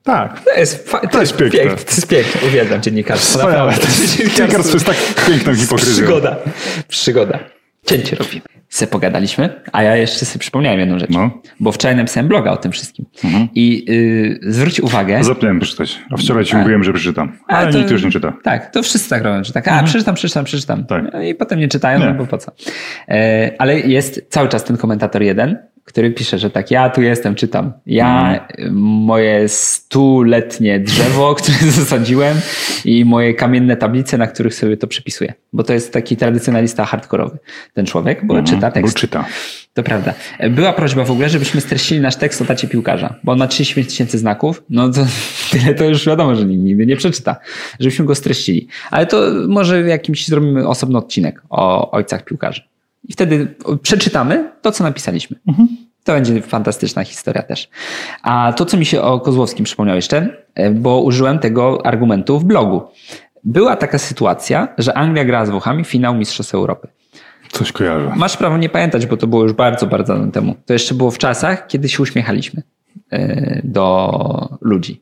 Tak. 0.02 0.40
To 0.44 0.50
jest, 0.60 0.88
fa- 0.88 1.06
to 1.06 1.20
jest 1.20 1.36
piękne. 1.36 1.60
To 1.60 1.70
jest 1.90 2.08
piękne, 2.08 2.40
uwielbiam 2.48 2.82
dziennikarstwo. 2.82 3.38
Wspaniałe. 3.38 3.72
naprawdę. 3.72 3.96
Dziennikarstwo 4.36 4.76
jest 4.76 4.86
tak 4.86 4.96
piękną 5.26 5.54
hipokryzją. 5.54 5.94
Przygoda, 6.04 6.36
przygoda. 6.88 7.38
Cięcie 7.86 8.16
robimy. 8.16 8.42
Se 8.68 8.86
pogadaliśmy, 8.86 9.48
a 9.72 9.82
ja 9.82 9.96
jeszcze 9.96 10.24
sobie 10.26 10.40
przypomniałem 10.40 10.80
jedną 10.80 10.98
rzecz. 10.98 11.10
No. 11.10 11.30
Bo 11.60 11.72
wczoraj 11.72 11.96
napisałem 11.96 12.28
bloga 12.28 12.50
o 12.52 12.56
tym 12.56 12.72
wszystkim. 12.72 13.06
I 13.54 13.84
y, 13.90 14.52
zwróć 14.52 14.80
uwagę... 14.80 15.24
Zapomniałem 15.24 15.60
przeczytać. 15.60 15.98
A 16.10 16.16
wczoraj 16.16 16.44
ci 16.44 16.56
mówiłem, 16.56 16.84
że 16.84 16.92
przeczytam. 16.92 17.38
A, 17.48 17.56
Ale 17.56 17.72
to- 17.72 17.78
nikt 17.78 17.90
już 17.90 18.04
nie 18.04 18.10
czyta. 18.10 18.32
Tak, 18.42 18.70
to 18.72 18.82
wszyscy 18.82 19.10
tak 19.10 19.22
robią, 19.22 19.44
że 19.44 19.52
tak, 19.52 19.68
a 19.68 19.82
przeczytam, 19.82 20.14
przeczytam, 20.14 20.44
przeczytam. 20.44 20.84
Tak. 20.84 21.04
No 21.12 21.22
I 21.22 21.34
potem 21.34 21.58
nie 21.58 21.68
czytają, 21.68 21.98
Nie. 21.98 22.06
no 22.06 22.14
bo 22.14 22.26
po 22.26 22.38
co. 22.38 22.52
E, 23.08 23.50
ale 23.58 23.80
jest 23.80 24.26
cały 24.28 24.48
czas 24.48 24.64
ten 24.64 24.76
komentator 24.76 25.22
jeden, 25.22 25.58
który 25.90 26.10
pisze, 26.10 26.38
że 26.38 26.50
tak, 26.50 26.70
ja 26.70 26.90
tu 26.90 27.02
jestem, 27.02 27.34
czytam. 27.34 27.72
Ja, 27.86 28.34
y, 28.58 28.70
moje 28.72 29.48
stuletnie 29.48 30.80
drzewo, 30.80 31.34
które 31.42 31.70
zasadziłem 31.70 32.36
i 32.84 33.04
moje 33.04 33.34
kamienne 33.34 33.76
tablice, 33.76 34.18
na 34.18 34.26
których 34.26 34.54
sobie 34.54 34.76
to 34.76 34.86
przypisuję. 34.86 35.34
Bo 35.52 35.64
to 35.64 35.72
jest 35.72 35.92
taki 35.92 36.16
tradycjonalista 36.16 36.84
hardkorowy, 36.84 37.38
ten 37.74 37.86
człowiek, 37.86 38.26
bo 38.26 38.42
czyta 38.42 38.68
Bo 38.68 38.74
tekst. 38.74 38.96
czyta. 38.96 39.24
To 39.74 39.82
prawda. 39.82 40.14
Była 40.50 40.72
prośba 40.72 41.04
w 41.04 41.10
ogóle, 41.10 41.28
żebyśmy 41.28 41.60
streścili 41.60 42.00
nasz 42.00 42.16
tekst 42.16 42.42
o 42.42 42.44
tacie 42.44 42.68
piłkarza, 42.68 43.14
bo 43.24 43.32
on 43.32 43.38
ma 43.38 43.46
35 43.46 43.88
tysięcy 43.88 44.18
znaków, 44.18 44.62
no 44.70 44.88
to 44.88 45.06
tyle 45.52 45.74
to 45.74 45.84
już 45.84 46.06
wiadomo, 46.06 46.34
że 46.36 46.44
nikt 46.44 46.62
nigdy 46.62 46.86
nie 46.86 46.96
przeczyta, 46.96 47.36
żebyśmy 47.80 48.04
go 48.04 48.14
streścili. 48.14 48.68
Ale 48.90 49.06
to 49.06 49.22
może 49.48 49.80
jakimś 49.80 50.26
zrobimy 50.26 50.68
osobny 50.68 50.98
odcinek 50.98 51.42
o 51.50 51.90
ojcach 51.90 52.24
piłkarzy. 52.24 52.62
I 53.08 53.12
wtedy 53.12 53.54
przeczytamy 53.82 54.52
to, 54.62 54.72
co 54.72 54.84
napisaliśmy. 54.84 55.36
To 56.04 56.12
będzie 56.12 56.42
fantastyczna 56.42 57.04
historia 57.04 57.42
też. 57.42 57.68
A 58.22 58.52
to, 58.56 58.64
co 58.64 58.76
mi 58.76 58.86
się 58.86 59.02
o 59.02 59.20
Kozłowskim 59.20 59.64
przypomniał 59.64 59.96
jeszcze, 59.96 60.44
e, 60.54 60.70
bo 60.70 61.00
użyłem 61.00 61.38
tego 61.38 61.86
argumentu 61.86 62.38
w 62.38 62.44
blogu. 62.44 62.82
Była 63.44 63.76
taka 63.76 63.98
sytuacja, 63.98 64.68
że 64.78 64.94
Anglia 64.94 65.24
grała 65.24 65.46
z 65.46 65.50
Włochami 65.50 65.84
finał 65.84 66.14
Mistrzostw 66.14 66.54
Europy. 66.54 66.88
Coś 67.52 67.72
kojarzę. 67.72 68.12
Masz 68.16 68.36
prawo 68.36 68.58
nie 68.58 68.68
pamiętać, 68.68 69.06
bo 69.06 69.16
to 69.16 69.26
było 69.26 69.42
już 69.42 69.52
bardzo, 69.52 69.86
bardzo 69.86 70.12
dawno 70.12 70.32
temu. 70.32 70.54
To 70.66 70.72
jeszcze 70.72 70.94
było 70.94 71.10
w 71.10 71.18
czasach, 71.18 71.66
kiedy 71.66 71.88
się 71.88 72.02
uśmiechaliśmy 72.02 72.62
e, 73.10 73.60
do 73.64 74.58
ludzi. 74.60 75.00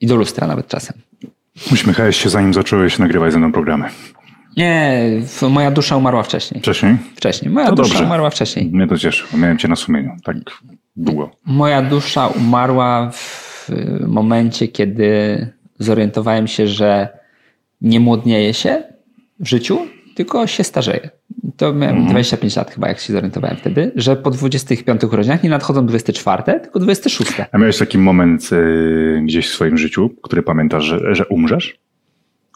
I 0.00 0.06
do 0.06 0.16
lustra 0.16 0.46
nawet 0.46 0.68
czasem. 0.68 0.96
Uśmiechałeś 1.72 2.16
się 2.16 2.28
zanim 2.28 2.54
zacząłeś 2.54 2.98
nagrywać 2.98 3.32
ze 3.32 3.38
mną 3.38 3.52
programy. 3.52 3.88
Nie, 4.60 5.02
moja 5.50 5.70
dusza 5.70 5.96
umarła 5.96 6.22
wcześniej. 6.22 6.60
Wcześniej? 6.60 6.96
Wcześniej. 7.16 7.50
Moja 7.52 7.66
To 7.66 7.74
dusza 7.74 7.88
dobrze. 7.88 8.04
umarła 8.04 8.30
wcześniej. 8.30 8.70
Mnie 8.72 8.86
to 8.86 8.98
cieszy, 8.98 9.24
miałem 9.36 9.58
cię 9.58 9.68
na 9.68 9.76
sumieniu 9.76 10.10
tak 10.24 10.36
długo. 10.96 11.30
Moja 11.46 11.82
dusza 11.82 12.26
umarła 12.26 13.10
w 13.12 13.70
momencie, 14.06 14.68
kiedy 14.68 15.46
zorientowałem 15.78 16.46
się, 16.46 16.66
że 16.66 17.08
nie 17.80 18.00
młodnieje 18.00 18.54
się 18.54 18.82
w 19.40 19.48
życiu, 19.48 19.78
tylko 20.14 20.46
się 20.46 20.64
starzeje. 20.64 21.10
To 21.56 21.72
miałem 21.72 22.06
25 22.06 22.56
lat 22.56 22.70
chyba, 22.70 22.88
jak 22.88 22.98
się 23.00 23.12
zorientowałem 23.12 23.56
wtedy, 23.56 23.92
że 23.96 24.16
po 24.16 24.30
25 24.30 25.04
urodzinach 25.04 25.42
nie 25.42 25.50
nadchodzą 25.50 25.86
24, 25.86 26.42
tylko 26.60 26.78
26. 26.78 27.32
A 27.52 27.58
miałeś 27.58 27.78
taki 27.78 27.98
moment 27.98 28.50
y, 28.52 29.22
gdzieś 29.24 29.48
w 29.48 29.52
swoim 29.52 29.78
życiu, 29.78 30.10
który 30.22 30.42
pamiętasz, 30.42 30.84
że, 30.84 31.14
że 31.14 31.26
umrzesz? 31.26 31.79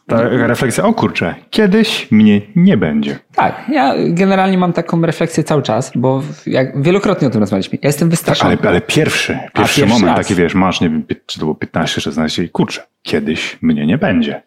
Ta 0.07 0.23
refleksja, 0.29 0.85
o 0.85 0.95
kurczę, 0.95 1.35
kiedyś 1.51 2.11
mnie 2.11 2.41
nie 2.57 2.77
będzie. 2.77 3.19
Tak, 3.35 3.63
ja 3.73 3.95
generalnie 4.09 4.59
mam 4.59 4.73
taką 4.73 5.01
refleksję 5.01 5.45
cały 5.45 5.63
czas, 5.63 5.93
bo 5.95 6.23
jak 6.47 6.83
wielokrotnie 6.83 7.29
o 7.29 7.31
tym 7.31 7.41
rozmawialiśmy. 7.41 7.79
Ja 7.83 7.89
jestem 7.89 8.11
wystraszony. 8.11 8.57
Ale, 8.61 8.71
ale 8.71 8.81
pierwszy, 8.81 9.33
pierwszy 9.33 9.53
pierwszy 9.55 9.87
moment, 9.87 10.17
raz. 10.17 10.27
taki 10.27 10.35
wiesz, 10.35 10.55
masz, 10.55 10.81
nie 10.81 10.91
wiem, 10.91 11.05
czy 11.27 11.39
to 11.39 11.45
było 11.45 11.55
15, 11.55 12.01
16 12.01 12.45
i 12.45 12.49
kurczę, 12.49 12.83
kiedyś 13.03 13.59
mnie 13.63 13.87
nie 13.87 13.99
będzie. 13.99 14.43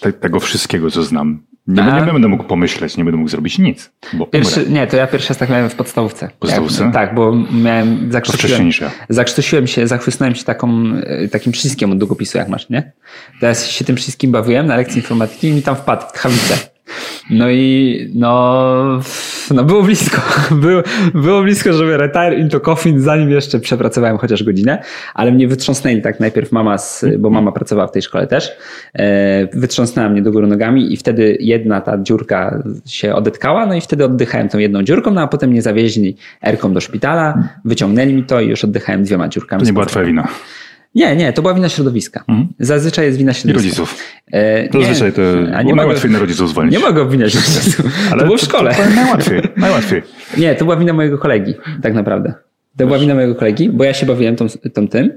Te, 0.00 0.12
tego 0.12 0.40
wszystkiego, 0.40 0.90
co 0.90 1.02
znam. 1.02 1.42
Nie, 1.68 1.82
A? 1.82 2.06
nie 2.06 2.12
będę 2.12 2.28
mógł 2.28 2.44
pomyśleć, 2.44 2.96
nie 2.96 3.04
będę 3.04 3.18
mógł 3.18 3.30
zrobić 3.30 3.58
nic, 3.58 3.90
Pierwszy, 4.30 4.66
nie, 4.70 4.86
to 4.86 4.96
ja 4.96 5.06
pierwszy 5.06 5.28
raz 5.28 5.38
tak 5.38 5.48
miałem 5.48 5.70
w 5.70 5.74
podstawówce. 5.74 6.30
Podstawówce? 6.38 6.84
Jak, 6.84 6.92
tak, 6.92 7.14
bo 7.14 7.32
miałem, 7.52 8.12
zakrztusiłem, 8.12 8.70
ja. 8.80 8.90
zakrztusiłem 9.08 9.66
się, 9.66 9.86
zachłysnąłem 9.86 10.34
się 10.34 10.44
taką, 10.44 10.92
e, 11.02 11.28
takim 11.28 11.52
przyciskiem 11.52 11.92
od 11.92 11.98
długopisu, 11.98 12.38
jak 12.38 12.48
masz, 12.48 12.68
nie? 12.68 12.92
Teraz 13.40 13.66
się 13.66 13.84
tym 13.84 13.96
przyciskiem 13.96 14.30
bawiłem 14.30 14.66
na 14.66 14.76
lekcji 14.76 14.98
informatyki 14.98 15.48
i 15.48 15.52
mi 15.52 15.62
tam 15.62 15.76
wpadł 15.76 16.06
w 16.08 16.12
tchawicę. 16.12 16.54
No 17.30 17.50
i 17.50 18.10
no, 18.14 19.00
no 19.50 19.64
było 19.64 19.82
blisko. 19.82 20.22
Było, 20.54 20.82
było 21.14 21.42
blisko, 21.42 21.72
żeby 21.72 21.96
retire 21.96 22.38
into 22.38 22.60
coffin, 22.60 23.00
zanim 23.00 23.30
jeszcze 23.30 23.60
przepracowałem 23.60 24.18
chociaż 24.18 24.42
godzinę, 24.42 24.82
ale 25.14 25.32
mnie 25.32 25.48
wytrząsnęli 25.48 26.02
tak 26.02 26.20
najpierw 26.20 26.52
mama, 26.52 26.78
z, 26.78 27.04
bo 27.18 27.30
mama 27.30 27.52
pracowała 27.52 27.88
w 27.88 27.92
tej 27.92 28.02
szkole 28.02 28.26
też, 28.26 28.52
e, 28.94 29.58
wytrząsnęła 29.58 30.08
mnie 30.08 30.22
do 30.22 30.32
góry 30.32 30.46
nogami 30.46 30.92
i 30.92 30.96
wtedy 30.96 31.36
jedna 31.40 31.80
ta 31.80 31.98
dziurka 31.98 32.62
się 32.86 33.14
odetkała, 33.14 33.66
no 33.66 33.74
i 33.74 33.80
wtedy 33.80 34.04
oddychałem 34.04 34.48
tą 34.48 34.58
jedną 34.58 34.82
dziurką, 34.82 35.10
no 35.10 35.20
a 35.20 35.28
potem 35.28 35.50
mnie 35.50 35.62
zawieźli 35.62 36.16
erką 36.42 36.72
do 36.72 36.80
szpitala, 36.80 37.48
wyciągnęli 37.64 38.14
mi 38.14 38.24
to 38.24 38.40
i 38.40 38.48
już 38.48 38.64
oddychałem 38.64 39.02
dwiema 39.02 39.28
dziurkami. 39.28 39.60
To 39.60 39.66
nie 39.66 39.72
była 39.72 39.86
twoja 39.86 40.06
wina. 40.06 40.28
Nie, 40.98 41.16
nie, 41.16 41.32
to 41.32 41.42
była 41.42 41.54
wina 41.54 41.68
środowiska. 41.68 42.24
Zazwyczaj 42.60 43.06
jest 43.06 43.18
wina 43.18 43.32
I 43.32 43.34
środowiska. 43.34 43.68
rodziców. 43.82 43.98
E, 44.32 44.68
To 44.68 44.78
nie, 44.78 44.84
zazwyczaj 44.84 45.12
to 45.12 45.22
a 45.56 45.62
mogę- 45.62 45.76
najłatwiej 45.76 46.10
na 46.10 46.18
rodziców 46.18 46.50
zwolnić. 46.50 46.72
Nie 46.74 46.78
mogę 46.80 47.02
obwiniać 47.02 47.34
rodziców. 47.56 47.86
Ale 48.10 48.20
to 48.20 48.26
było 48.26 48.38
w 48.38 48.40
szkole. 48.40 48.74
To, 48.74 48.82
to 48.82 48.90
najłatwiej, 48.90 49.40
najłatwiej. 49.56 50.02
Nie, 50.38 50.54
to 50.54 50.64
była 50.64 50.76
wina 50.76 50.92
mojego 50.92 51.18
kolegi, 51.18 51.54
tak 51.82 51.94
naprawdę. 51.94 52.34
To 52.76 52.86
była 52.86 52.98
wina 52.98 53.14
mojego 53.14 53.34
kolegi, 53.34 53.70
bo 53.70 53.84
ja 53.84 53.94
się 53.94 54.06
bawiłem 54.06 54.36
tą, 54.36 54.46
tą 54.74 54.88
tym 54.88 55.10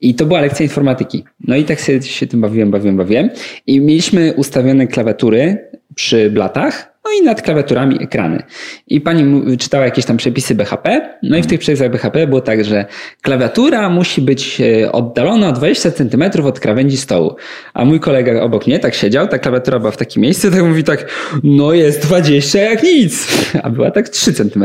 i 0.00 0.14
to 0.14 0.26
była 0.26 0.40
lekcja 0.40 0.62
informatyki. 0.64 1.24
No 1.40 1.56
i 1.56 1.64
tak 1.64 1.78
się, 1.78 2.02
się 2.02 2.26
tym 2.26 2.40
bawiłem, 2.40 2.70
bawiłem, 2.70 2.96
bawiłem. 2.96 3.30
I 3.66 3.80
mieliśmy 3.80 4.32
ustawione 4.36 4.86
klawiatury 4.86 5.58
przy 5.94 6.30
blatach, 6.30 6.93
no 7.04 7.10
i 7.20 7.24
nad 7.24 7.42
klawiaturami 7.42 8.02
ekrany. 8.02 8.42
I 8.88 9.00
pani 9.00 9.56
czytała 9.56 9.84
jakieś 9.84 10.04
tam 10.04 10.16
przepisy 10.16 10.54
BHP, 10.54 11.16
no 11.22 11.36
i 11.36 11.42
w 11.42 11.46
tych 11.46 11.60
przepisach 11.60 11.90
BHP 11.90 12.26
było 12.26 12.40
tak, 12.40 12.64
że 12.64 12.84
klawiatura 13.22 13.88
musi 13.90 14.22
być 14.22 14.60
e, 14.60 14.92
oddalona 14.92 15.48
o 15.48 15.52
20 15.52 15.90
cm 15.90 16.24
od 16.44 16.60
krawędzi 16.60 16.96
stołu. 16.96 17.36
A 17.74 17.84
mój 17.84 18.00
kolega 18.00 18.42
obok 18.42 18.66
mnie 18.66 18.78
tak 18.78 18.94
siedział, 18.94 19.28
ta 19.28 19.38
klawiatura 19.38 19.78
była 19.78 19.90
w 19.90 19.96
takim 19.96 20.22
miejscu, 20.22 20.50
tak 20.50 20.62
mówi 20.62 20.84
tak, 20.84 21.10
no 21.42 21.72
jest 21.72 22.02
20 22.02 22.58
jak 22.58 22.82
nic. 22.82 23.28
A 23.62 23.70
była 23.70 23.90
tak 23.90 24.08
3 24.08 24.32
cm. 24.32 24.64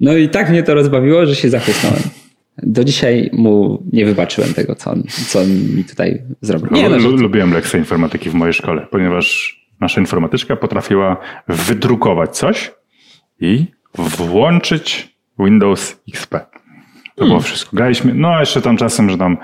No 0.00 0.16
i 0.16 0.28
tak 0.28 0.50
mnie 0.50 0.62
to 0.62 0.74
rozbawiło, 0.74 1.26
że 1.26 1.34
się 1.34 1.50
zachłysnąłem. 1.50 2.02
Do 2.62 2.84
dzisiaj 2.84 3.30
mu 3.32 3.82
nie 3.92 4.04
wybaczyłem 4.04 4.54
tego, 4.54 4.74
co 4.74 4.90
on, 4.90 5.02
co 5.28 5.40
on 5.40 5.48
mi 5.76 5.84
tutaj 5.84 6.22
zrobił. 6.40 6.68
Nie, 6.70 6.88
no, 6.88 6.96
Lubiłem 6.96 7.52
lekcję 7.52 7.78
informatyki 7.78 8.30
w 8.30 8.34
mojej 8.34 8.54
szkole, 8.54 8.86
ponieważ 8.90 9.59
nasza 9.80 10.00
informatyczka 10.00 10.56
potrafiła 10.56 11.16
wydrukować 11.48 12.36
coś 12.36 12.72
i 13.40 13.64
włączyć 13.94 15.16
Windows 15.38 16.02
XP. 16.08 16.30
To 16.30 17.24
Hmm. 17.24 17.28
było 17.28 17.40
wszystko. 17.40 17.76
Graliśmy, 17.76 18.14
no 18.14 18.28
a 18.28 18.40
jeszcze 18.40 18.62
tam 18.62 18.76
czasem, 18.76 19.10
że 19.10 19.18
tam 19.18 19.36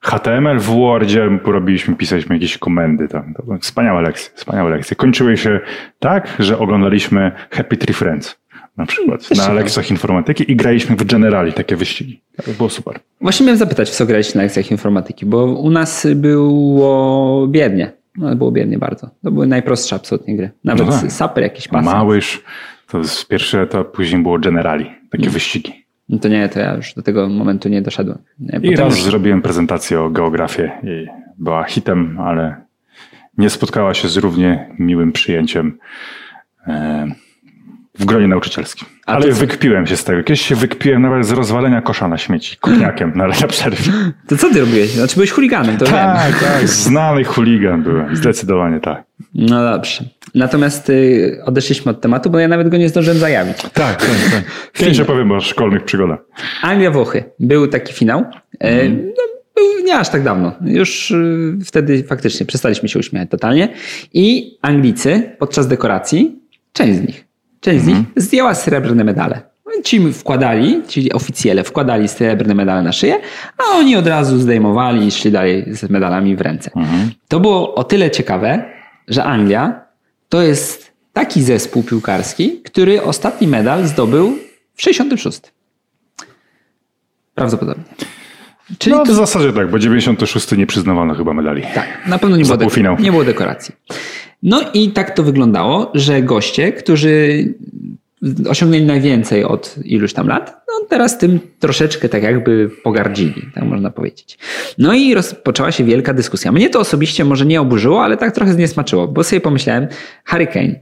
HTML 0.00 0.58
w 0.58 0.64
Wordzie 0.64 1.38
robiliśmy, 1.44 1.96
pisaliśmy 1.96 2.36
jakieś 2.36 2.58
komendy 2.58 3.08
tam. 3.08 3.34
To 3.34 3.42
były 3.42 3.58
wspaniałe 3.58 4.02
lekcje, 4.02 4.30
wspaniałe 4.34 4.70
lekcje. 4.70 4.96
Kończyły 4.96 5.36
się 5.36 5.60
tak, 5.98 6.36
że 6.38 6.58
oglądaliśmy 6.58 7.32
Happy 7.50 7.76
Tree 7.76 7.94
Friends 7.94 8.38
na 8.76 8.86
przykład 8.86 9.36
na 9.36 9.52
lekcjach 9.52 9.90
informatyki 9.90 10.52
i 10.52 10.56
graliśmy 10.56 10.96
w 10.96 11.04
Generali 11.04 11.52
takie 11.52 11.76
wyścigi. 11.76 12.22
To 12.44 12.50
było 12.52 12.68
super. 12.68 12.98
Właśnie 13.20 13.46
miałem 13.46 13.58
zapytać, 13.58 13.90
w 13.90 13.94
co 13.94 14.06
graliście 14.06 14.38
na 14.38 14.42
lekcjach 14.42 14.70
informatyki, 14.70 15.26
bo 15.26 15.44
u 15.44 15.70
nas 15.70 16.06
było 16.14 17.46
biednie. 17.48 17.92
No, 18.18 18.36
było 18.36 18.52
biednie 18.52 18.78
bardzo. 18.78 19.10
To 19.22 19.30
były 19.30 19.46
najprostsze 19.46 19.96
absolutnie 19.96 20.36
gry. 20.36 20.50
Nawet 20.64 20.86
No 20.86 20.92
tak. 21.00 21.12
saper, 21.12 21.42
jakiś 21.44 21.68
pas. 21.68 21.84
Małyż, 21.84 22.44
to 22.88 22.98
jest 22.98 23.28
pierwszy 23.28 23.60
etap, 23.60 23.92
później 23.92 24.22
było 24.22 24.38
Generali, 24.38 24.90
takie 25.10 25.30
wyścigi. 25.30 25.86
No 26.08 26.18
to 26.18 26.28
nie, 26.28 26.48
to 26.48 26.60
ja 26.60 26.74
już 26.74 26.94
do 26.94 27.02
tego 27.02 27.28
momentu 27.28 27.68
nie 27.68 27.82
doszedłem. 27.82 28.18
Nie, 28.38 28.58
I 28.70 28.76
raz 28.76 28.94
już- 28.96 29.04
zrobiłem 29.04 29.42
prezentację 29.42 30.00
o 30.00 30.10
geografię 30.10 30.72
i 30.82 31.06
była 31.38 31.64
hitem, 31.64 32.18
ale 32.20 32.56
nie 33.38 33.50
spotkała 33.50 33.94
się 33.94 34.08
z 34.08 34.16
równie 34.16 34.74
miłym 34.78 35.12
przyjęciem 35.12 35.78
e, 36.66 37.06
w 37.98 38.04
gronie 38.04 38.28
nauczycielskim. 38.28 38.88
Ale 39.06 39.32
wykpiłem 39.32 39.86
się 39.86 39.96
z 39.96 40.04
tego. 40.04 40.22
Kiedyś 40.22 40.40
się 40.40 40.54
wykpiłem 40.54 41.02
nawet 41.02 41.26
z 41.26 41.30
rozwalenia 41.30 41.82
kosza 41.82 42.08
na 42.08 42.18
śmieci, 42.18 42.56
kopniakiem 42.60 43.12
na, 43.14 43.26
na 43.26 43.46
przerwie. 43.48 43.92
To 44.28 44.36
co 44.36 44.50
ty 44.50 44.60
robiłeś? 44.60 44.90
Znaczy 44.90 45.14
byłeś 45.14 45.30
chuliganem, 45.30 45.76
to 45.76 45.84
wiem. 45.84 45.94
Tak, 45.94 46.40
tak, 46.40 46.68
znany 46.68 47.24
chuligan 47.24 47.82
byłem, 47.82 48.16
zdecydowanie 48.16 48.80
tak. 48.80 49.04
No 49.34 49.62
dobrze. 49.72 50.04
Natomiast 50.34 50.90
y, 50.90 51.38
odeszliśmy 51.44 51.90
od 51.90 52.00
tematu, 52.00 52.30
bo 52.30 52.38
ja 52.38 52.48
nawet 52.48 52.68
go 52.68 52.76
nie 52.76 52.88
zdążyłem 52.88 53.18
zajawić. 53.18 53.56
Tak, 53.62 53.72
tak, 53.72 54.00
tak. 54.32 54.42
Kiedyś 54.72 55.00
opowiem 55.00 55.32
o 55.32 55.40
szkolnych 55.40 55.84
przygodach. 55.84 56.18
Anglia-Włochy. 56.62 57.24
Był 57.40 57.66
taki 57.68 57.92
finał. 57.92 58.24
E, 58.60 58.88
No, 58.88 59.22
był 59.54 59.84
nie 59.84 59.96
aż 59.98 60.08
tak 60.08 60.22
dawno. 60.22 60.52
Już 60.64 61.10
y, 61.10 61.58
wtedy 61.64 62.04
faktycznie 62.04 62.46
przestaliśmy 62.46 62.88
się 62.88 62.98
uśmiechać 62.98 63.30
totalnie. 63.30 63.68
I 64.12 64.56
Anglicy 64.62 65.30
podczas 65.38 65.68
dekoracji, 65.68 66.38
część 66.72 66.98
z 66.98 67.00
nich, 67.02 67.24
część 67.60 67.84
z 67.84 67.86
nich 67.86 67.96
zdjęła 68.16 68.54
srebrne 68.54 69.04
medale. 69.04 69.40
Ci 69.84 70.12
wkładali, 70.12 70.82
ci 70.88 71.12
oficjele 71.12 71.64
wkładali 71.64 72.08
srebrne 72.08 72.54
medale 72.54 72.82
na 72.82 72.92
szyję, 72.92 73.20
a 73.58 73.76
oni 73.76 73.96
od 73.96 74.06
razu 74.06 74.38
zdejmowali 74.38 75.06
i 75.06 75.10
szli 75.10 75.30
dalej 75.32 75.64
z 75.74 75.90
medalami 75.90 76.36
w 76.36 76.40
ręce. 76.40 76.70
To 77.28 77.40
było 77.40 77.74
o 77.74 77.84
tyle 77.84 78.10
ciekawe, 78.10 78.64
że 79.08 79.24
Anglia 79.24 79.80
to 80.28 80.42
jest 80.42 80.92
taki 81.12 81.42
zespół 81.42 81.82
piłkarski, 81.82 82.60
który 82.64 83.02
ostatni 83.02 83.48
medal 83.48 83.86
zdobył 83.86 84.38
w 84.74 84.82
66. 84.82 85.40
Prawdopodobnie. 87.34 87.84
Czyli 88.78 88.96
No 88.96 89.04
to, 89.04 89.12
w 89.12 89.16
zasadzie 89.16 89.52
tak, 89.52 89.70
bo 89.70 89.78
96 89.78 90.52
nie 90.52 90.66
przyznawano 90.66 91.14
chyba 91.14 91.32
medali. 91.34 91.62
tak, 91.74 91.86
na 92.06 92.18
pewno 92.18 92.36
nie 92.36 92.44
było, 92.44 92.96
nie 92.98 93.10
było 93.10 93.24
dekoracji. 93.24 93.74
No 94.46 94.60
i 94.74 94.90
tak 94.90 95.10
to 95.10 95.22
wyglądało, 95.22 95.90
że 95.94 96.22
goście, 96.22 96.72
którzy 96.72 97.44
osiągnęli 98.48 98.84
najwięcej 98.84 99.44
od 99.44 99.74
iluś 99.84 100.12
tam 100.12 100.28
lat, 100.28 100.56
no 100.68 100.86
teraz 100.88 101.18
tym 101.18 101.40
troszeczkę 101.60 102.08
tak 102.08 102.22
jakby 102.22 102.70
pogardzili, 102.84 103.42
tak 103.54 103.64
można 103.64 103.90
powiedzieć. 103.90 104.38
No 104.78 104.94
i 104.94 105.14
rozpoczęła 105.14 105.72
się 105.72 105.84
wielka 105.84 106.14
dyskusja. 106.14 106.52
Mnie 106.52 106.70
to 106.70 106.80
osobiście 106.80 107.24
może 107.24 107.46
nie 107.46 107.60
oburzyło, 107.60 108.04
ale 108.04 108.16
tak 108.16 108.34
trochę 108.34 108.52
zniesmaczyło, 108.52 109.08
bo 109.08 109.24
sobie 109.24 109.40
pomyślałem, 109.40 109.88
Harry 110.24 110.46
Kane, 110.46 110.74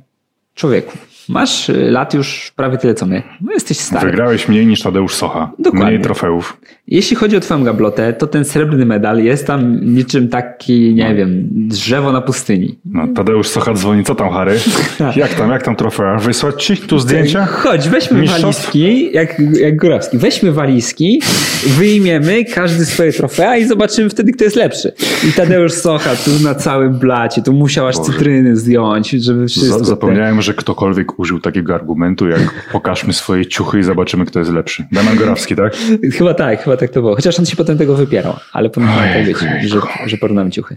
człowieku, 0.55 0.99
masz 1.29 1.69
y, 1.69 1.91
lat 1.91 2.15
już 2.15 2.53
prawie 2.57 2.79
tyle 2.79 2.95
co 2.95 3.07
my, 3.07 3.23
no 3.41 3.53
jesteś 3.53 3.79
stary. 3.79 4.07
Wygrałeś 4.11 4.49
mniej 4.49 4.67
niż 4.67 4.83
Tadeusz 4.83 5.15
Socha. 5.15 5.51
Dokładnie. 5.59 5.87
Mniej 5.91 6.01
trofeów. 6.01 6.57
Jeśli 6.89 7.17
chodzi 7.17 7.37
o 7.37 7.41
twoją 7.41 7.65
gablotę, 7.65 8.13
to 8.13 8.27
ten 8.27 8.45
srebrny 8.45 8.87
medal 8.87 9.19
jest 9.25 9.47
tam 9.47 9.81
niczym 9.95 10.29
taki, 10.29 10.95
nie 10.95 11.15
wiem, 11.15 11.49
drzewo 11.51 12.13
na 12.13 12.21
pustyni. 12.21 12.79
No, 12.85 13.09
Tadeusz 13.15 13.49
Socha 13.49 13.73
dzwoni, 13.75 14.05
co 14.05 14.15
tam 14.15 14.31
Harry? 14.31 14.59
Jak 15.17 15.35
tam, 15.35 15.51
jak 15.51 15.63
tam 15.63 15.77
trofea? 15.77 16.17
Wysłać 16.19 16.65
ci 16.65 16.77
tu 16.77 16.99
zdjęcia? 16.99 17.47
Chodź, 17.47 17.89
weźmy 17.89 18.21
Mistrzostw? 18.21 18.63
walizki, 18.63 19.13
jak, 19.13 19.41
jak 19.61 19.77
Górowski, 19.77 20.19
weźmy 20.19 20.53
walizki, 20.53 21.23
wyjmiemy 21.67 22.45
każdy 22.45 22.85
swoje 22.87 23.13
trofea 23.13 23.57
i 23.57 23.65
zobaczymy 23.65 24.11
wtedy, 24.11 24.33
kto 24.33 24.45
jest 24.45 24.57
lepszy. 24.57 24.93
I 25.29 25.33
Tadeusz 25.33 25.73
Socha 25.73 26.11
tu 26.17 26.31
na 26.45 26.55
całym 26.55 26.99
blacie, 26.99 27.43
tu 27.43 27.53
musiał 27.53 27.87
aż 27.89 27.97
cytryny 27.99 28.57
zdjąć, 28.57 29.11
żeby 29.11 29.49
wszystko... 29.49 29.79
Za- 29.79 29.85
Zapomniałem, 29.85 30.43
że 30.43 30.55
ktokolwiek 30.55 31.14
Użył 31.17 31.41
takiego 31.41 31.75
argumentu, 31.75 32.29
jak 32.29 32.69
pokażmy 32.73 33.13
swoje 33.13 33.47
ciuchy 33.47 33.79
i 33.79 33.83
zobaczymy, 33.83 34.25
kto 34.27 34.39
jest 34.39 34.53
lepszy. 34.53 34.85
Damian 34.93 35.17
Gorawski, 35.17 35.57
tak? 35.57 35.77
Chyba 36.19 36.35
tak, 36.35 36.63
chyba 36.65 36.77
tak 36.77 36.91
to 36.91 37.01
było. 37.01 37.15
Chociaż 37.17 37.39
on 37.39 37.47
się 37.47 37.57
potem 37.57 37.79
tego 37.79 37.95
wypierał, 37.95 38.37
ale 38.53 38.71
powinno 38.71 38.93
tak 38.97 39.25
być, 39.27 39.39
że, 39.71 39.81
że 40.07 40.17
porównamy 40.17 40.51
ciuchy. 40.51 40.77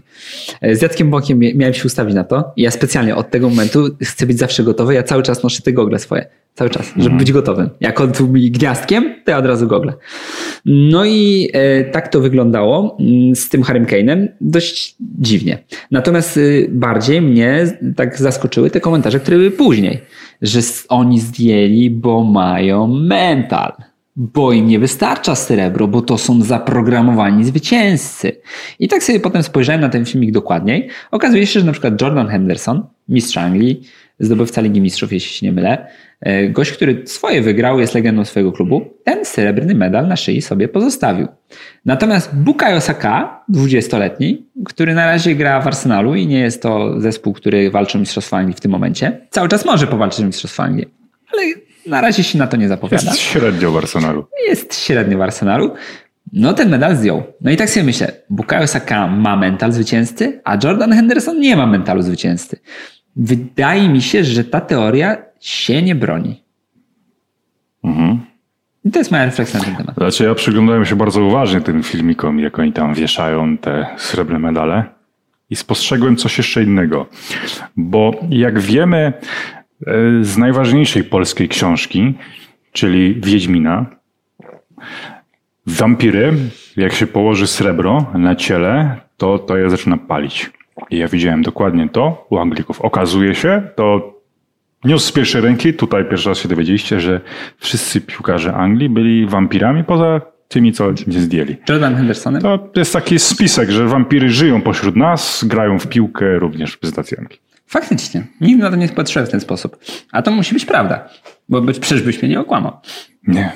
E, 0.60 0.74
Z 0.76 0.82
Jackiem 0.82 1.10
Bokiem 1.10 1.38
mia- 1.38 1.56
miałem 1.56 1.74
się 1.74 1.84
ustawić 1.84 2.14
na 2.14 2.24
to 2.24 2.52
ja 2.56 2.70
specjalnie 2.70 3.16
od 3.16 3.30
tego 3.30 3.48
momentu 3.50 3.88
chcę 4.02 4.26
być 4.26 4.38
zawsze 4.38 4.62
gotowy. 4.62 4.94
Ja 4.94 5.02
cały 5.02 5.22
czas 5.22 5.42
noszę 5.42 5.62
te 5.62 5.72
gogle 5.72 5.98
swoje. 5.98 6.26
Cały 6.58 6.70
czas, 6.70 6.92
żeby 6.96 7.16
być 7.16 7.32
gotowym. 7.32 7.70
Jak 7.80 8.00
on 8.00 8.12
tu 8.12 8.28
mi 8.28 8.50
gniazdkiem, 8.50 9.14
to 9.24 9.30
ja 9.30 9.38
od 9.38 9.46
razu 9.46 9.66
gogle. 9.66 9.92
No 10.64 11.04
i 11.04 11.50
e, 11.52 11.84
tak 11.84 12.08
to 12.08 12.20
wyglądało 12.20 12.96
mm, 13.00 13.36
z 13.36 13.48
tym 13.48 13.62
Harrym 13.62 13.86
Kane'em 13.86 14.28
dość 14.40 14.96
dziwnie. 15.00 15.58
Natomiast 15.90 16.36
y, 16.36 16.68
bardziej 16.72 17.22
mnie 17.22 17.66
tak 17.96 18.18
zaskoczyły 18.18 18.70
te 18.70 18.80
komentarze, 18.80 19.20
które 19.20 19.36
były 19.36 19.50
później, 19.50 20.00
że 20.42 20.60
oni 20.88 21.20
zdjęli, 21.20 21.90
bo 21.90 22.24
mają 22.24 22.86
mental. 22.86 23.72
Bo 24.16 24.52
im 24.52 24.66
nie 24.66 24.78
wystarcza 24.78 25.34
srebro, 25.34 25.88
bo 25.88 26.02
to 26.02 26.18
są 26.18 26.42
zaprogramowani 26.42 27.44
zwycięzcy. 27.44 28.32
I 28.78 28.88
tak 28.88 29.02
sobie 29.02 29.20
potem 29.20 29.42
spojrzałem 29.42 29.80
na 29.80 29.88
ten 29.88 30.04
filmik 30.04 30.32
dokładniej. 30.32 30.88
Okazuje 31.10 31.46
się, 31.46 31.60
że 31.60 31.66
na 31.66 31.72
przykład 31.72 32.02
Jordan 32.02 32.28
Henderson, 32.28 32.86
mistrz 33.08 33.36
Anglii, 33.36 33.82
zdobywca 34.20 34.60
Ligi 34.60 34.80
Mistrzów, 34.80 35.12
jeśli 35.12 35.32
się 35.38 35.46
nie 35.46 35.52
mylę, 35.52 35.86
e, 36.20 36.48
gość, 36.48 36.72
który 36.72 37.02
swoje 37.06 37.42
wygrał, 37.42 37.80
jest 37.80 37.94
legendą 37.94 38.24
swojego 38.24 38.52
klubu, 38.52 38.94
ten 39.04 39.24
srebrny 39.24 39.74
medal 39.74 40.08
na 40.08 40.16
szyi 40.16 40.42
sobie 40.42 40.68
pozostawił. 40.68 41.28
Natomiast 41.84 42.34
Bukayo 42.34 42.80
Saka, 42.80 43.44
20-letni, 43.54 44.46
który 44.64 44.94
na 44.94 45.06
razie 45.06 45.34
gra 45.34 45.60
w 45.60 45.66
Arsenalu 45.66 46.14
i 46.14 46.26
nie 46.26 46.40
jest 46.40 46.62
to 46.62 47.00
zespół, 47.00 47.32
który 47.32 47.70
walczy 47.70 47.98
o 47.98 48.00
Mistrzostwo 48.00 48.36
Anglii 48.36 48.56
w 48.56 48.60
tym 48.60 48.70
momencie, 48.70 49.20
cały 49.30 49.48
czas 49.48 49.64
może 49.64 49.86
powalczyć 49.86 50.20
o 50.20 50.26
Mistrzostwo 50.26 50.62
Anglii, 50.62 50.86
ale 51.32 51.42
na 51.86 52.00
razie 52.00 52.22
się 52.24 52.38
na 52.38 52.46
to 52.46 52.56
nie 52.56 52.68
zapowiada 52.68 53.02
Jest 53.04 53.18
średnio 53.20 53.72
w 53.72 53.76
Arsenalu. 53.76 54.24
jest 54.48 54.80
średnio 54.80 55.18
w 55.18 55.22
Arsenalu. 55.22 55.74
No 56.32 56.54
ten 56.54 56.68
medal 56.70 56.96
zdjął. 56.96 57.22
No 57.40 57.50
i 57.50 57.56
tak 57.56 57.70
sobie 57.70 57.84
myślę, 57.84 58.12
Bukayo 58.30 58.66
Saka 58.66 59.06
ma 59.06 59.36
mental 59.36 59.72
zwycięzcy, 59.72 60.40
a 60.44 60.58
Jordan 60.64 60.92
Henderson 60.92 61.40
nie 61.40 61.56
ma 61.56 61.66
mentalu 61.66 62.02
zwycięzcy. 62.02 62.58
Wydaje 63.18 63.88
mi 63.88 64.02
się, 64.02 64.24
że 64.24 64.44
ta 64.44 64.60
teoria 64.60 65.16
się 65.40 65.82
nie 65.82 65.94
broni. 65.94 66.42
Mhm. 67.84 68.20
I 68.84 68.90
to 68.90 68.98
jest 68.98 69.10
moja 69.10 69.24
refleksja 69.24 69.58
na 69.58 69.64
ten 69.64 69.76
temat. 69.76 69.96
Znaczy 69.96 70.24
ja 70.24 70.34
przyglądałem 70.34 70.84
się 70.84 70.96
bardzo 70.96 71.22
uważnie 71.22 71.60
tym 71.60 71.82
filmikom, 71.82 72.40
jak 72.40 72.58
oni 72.58 72.72
tam 72.72 72.94
wieszają 72.94 73.58
te 73.58 73.86
srebrne 73.96 74.38
medale 74.38 74.84
i 75.50 75.56
spostrzegłem 75.56 76.16
coś 76.16 76.38
jeszcze 76.38 76.62
innego. 76.62 77.06
Bo 77.76 78.20
jak 78.30 78.60
wiemy 78.60 78.98
e, 78.98 79.12
z 80.20 80.36
najważniejszej 80.36 81.04
polskiej 81.04 81.48
książki, 81.48 82.14
czyli 82.72 83.20
Wiedźmina, 83.20 83.86
wampiry, 85.66 86.32
jak 86.76 86.92
się 86.92 87.06
położy 87.06 87.46
srebro 87.46 88.12
na 88.14 88.34
ciele, 88.36 89.00
to 89.16 89.38
to 89.38 89.56
je 89.56 89.70
zaczyna 89.70 89.96
palić. 89.96 90.50
I 90.90 90.98
ja 90.98 91.08
widziałem 91.08 91.42
dokładnie 91.42 91.88
to 91.88 92.26
u 92.30 92.38
Anglików. 92.38 92.80
Okazuje 92.80 93.34
się, 93.34 93.62
to 93.76 94.18
News 94.84 95.04
z 95.04 95.12
pierwszej 95.12 95.40
ręki, 95.40 95.74
tutaj 95.74 96.04
pierwszy 96.04 96.28
raz 96.28 96.38
się 96.38 96.48
dowiedzieliście, 96.48 97.00
że 97.00 97.20
wszyscy 97.58 98.00
piłkarze 98.00 98.54
Anglii 98.54 98.88
byli 98.88 99.26
wampirami 99.26 99.84
poza 99.84 100.20
tymi, 100.48 100.72
co 100.72 100.90
nie 101.06 101.20
zdjęli. 101.20 101.56
Jordan 101.68 101.96
Hendersonem? 101.96 102.42
To 102.42 102.70
jest 102.76 102.92
taki 102.92 103.18
spisek, 103.18 103.70
że 103.70 103.86
wampiry 103.86 104.30
żyją 104.30 104.62
pośród 104.62 104.96
nas, 104.96 105.44
grają 105.44 105.78
w 105.78 105.86
piłkę 105.86 106.38
również 106.38 106.70
w 106.70 106.74
reprezentacji 106.74 107.18
Anglii. 107.18 107.40
Faktycznie. 107.66 108.26
Nigdy 108.40 108.62
na 108.62 108.70
to 108.70 108.76
nie 108.76 108.88
patrzyłem 108.88 109.26
w 109.26 109.30
ten 109.30 109.40
sposób. 109.40 109.78
A 110.12 110.22
to 110.22 110.30
musi 110.30 110.54
być 110.54 110.64
prawda. 110.64 111.08
Bo 111.48 111.60
być, 111.60 111.78
przecież 111.78 112.02
byś 112.02 112.22
mnie 112.22 112.28
nie 112.28 112.40
okłamał. 112.40 112.72
Nie. 113.26 113.52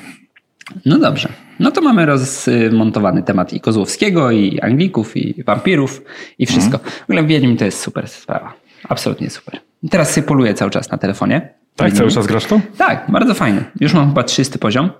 No 0.87 0.99
dobrze. 0.99 1.29
No 1.61 1.71
to 1.71 1.81
mamy 1.81 2.07
rozmontowany 2.07 3.23
temat 3.23 3.53
i 3.53 3.61
Kozłowskiego, 3.61 4.31
i 4.31 4.61
Anglików, 4.61 5.17
i 5.17 5.45
wampirów, 5.45 6.03
i 6.39 6.47
wszystko. 6.47 6.79
W 6.79 7.03
ogóle 7.03 7.25
Wiedźmin 7.25 7.57
to 7.57 7.65
jest 7.65 7.81
super 7.81 8.09
sprawa. 8.09 8.53
Absolutnie 8.89 9.31
super. 9.31 9.61
Teraz 9.91 10.13
sobie 10.13 10.27
poluję 10.27 10.55
cały 10.55 10.71
czas 10.71 10.91
na 10.91 10.99
telefonie. 10.99 11.49
Tak, 11.77 11.93
cały 11.93 12.11
czas 12.11 12.27
grasz 12.27 12.47
to? 12.47 12.61
Tak, 12.77 13.07
bardzo 13.09 13.35
fajny. 13.35 13.65
Już 13.81 13.95
mam 13.95 14.09
chyba 14.09 14.23
300 14.23 14.59
poziom. 14.59 14.91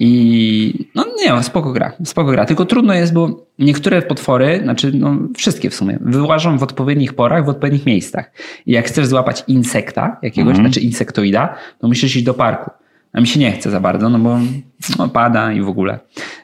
I 0.00 0.88
no 0.94 1.04
nie, 1.18 1.42
spoko 1.42 1.72
gra, 1.72 1.92
spoko 2.04 2.30
gra. 2.30 2.44
Tylko 2.44 2.64
trudno 2.64 2.94
jest, 2.94 3.12
bo 3.12 3.46
niektóre 3.58 4.02
potwory, 4.02 4.60
znaczy 4.62 4.92
no 4.94 5.16
wszystkie 5.36 5.70
w 5.70 5.74
sumie, 5.74 5.98
wyłażą 6.00 6.58
w 6.58 6.62
odpowiednich 6.62 7.14
porach, 7.14 7.44
w 7.44 7.48
odpowiednich 7.48 7.86
miejscach. 7.86 8.30
I 8.66 8.72
jak 8.72 8.86
chcesz 8.86 9.06
złapać 9.06 9.44
insekta 9.46 10.16
jakiegoś, 10.22 10.56
znaczy 10.56 10.80
insektoida, 10.80 11.54
to 11.78 11.88
musisz 11.88 12.16
iść 12.16 12.24
do 12.24 12.34
parku. 12.34 12.70
A 13.12 13.20
mi 13.20 13.26
się 13.26 13.40
nie 13.40 13.52
chce 13.52 13.70
za 13.70 13.80
bardzo, 13.80 14.08
no 14.08 14.18
bo 14.18 14.38
no, 14.98 15.08
pada 15.08 15.52
i 15.52 15.60
w 15.60 15.68
ogóle. 15.68 15.98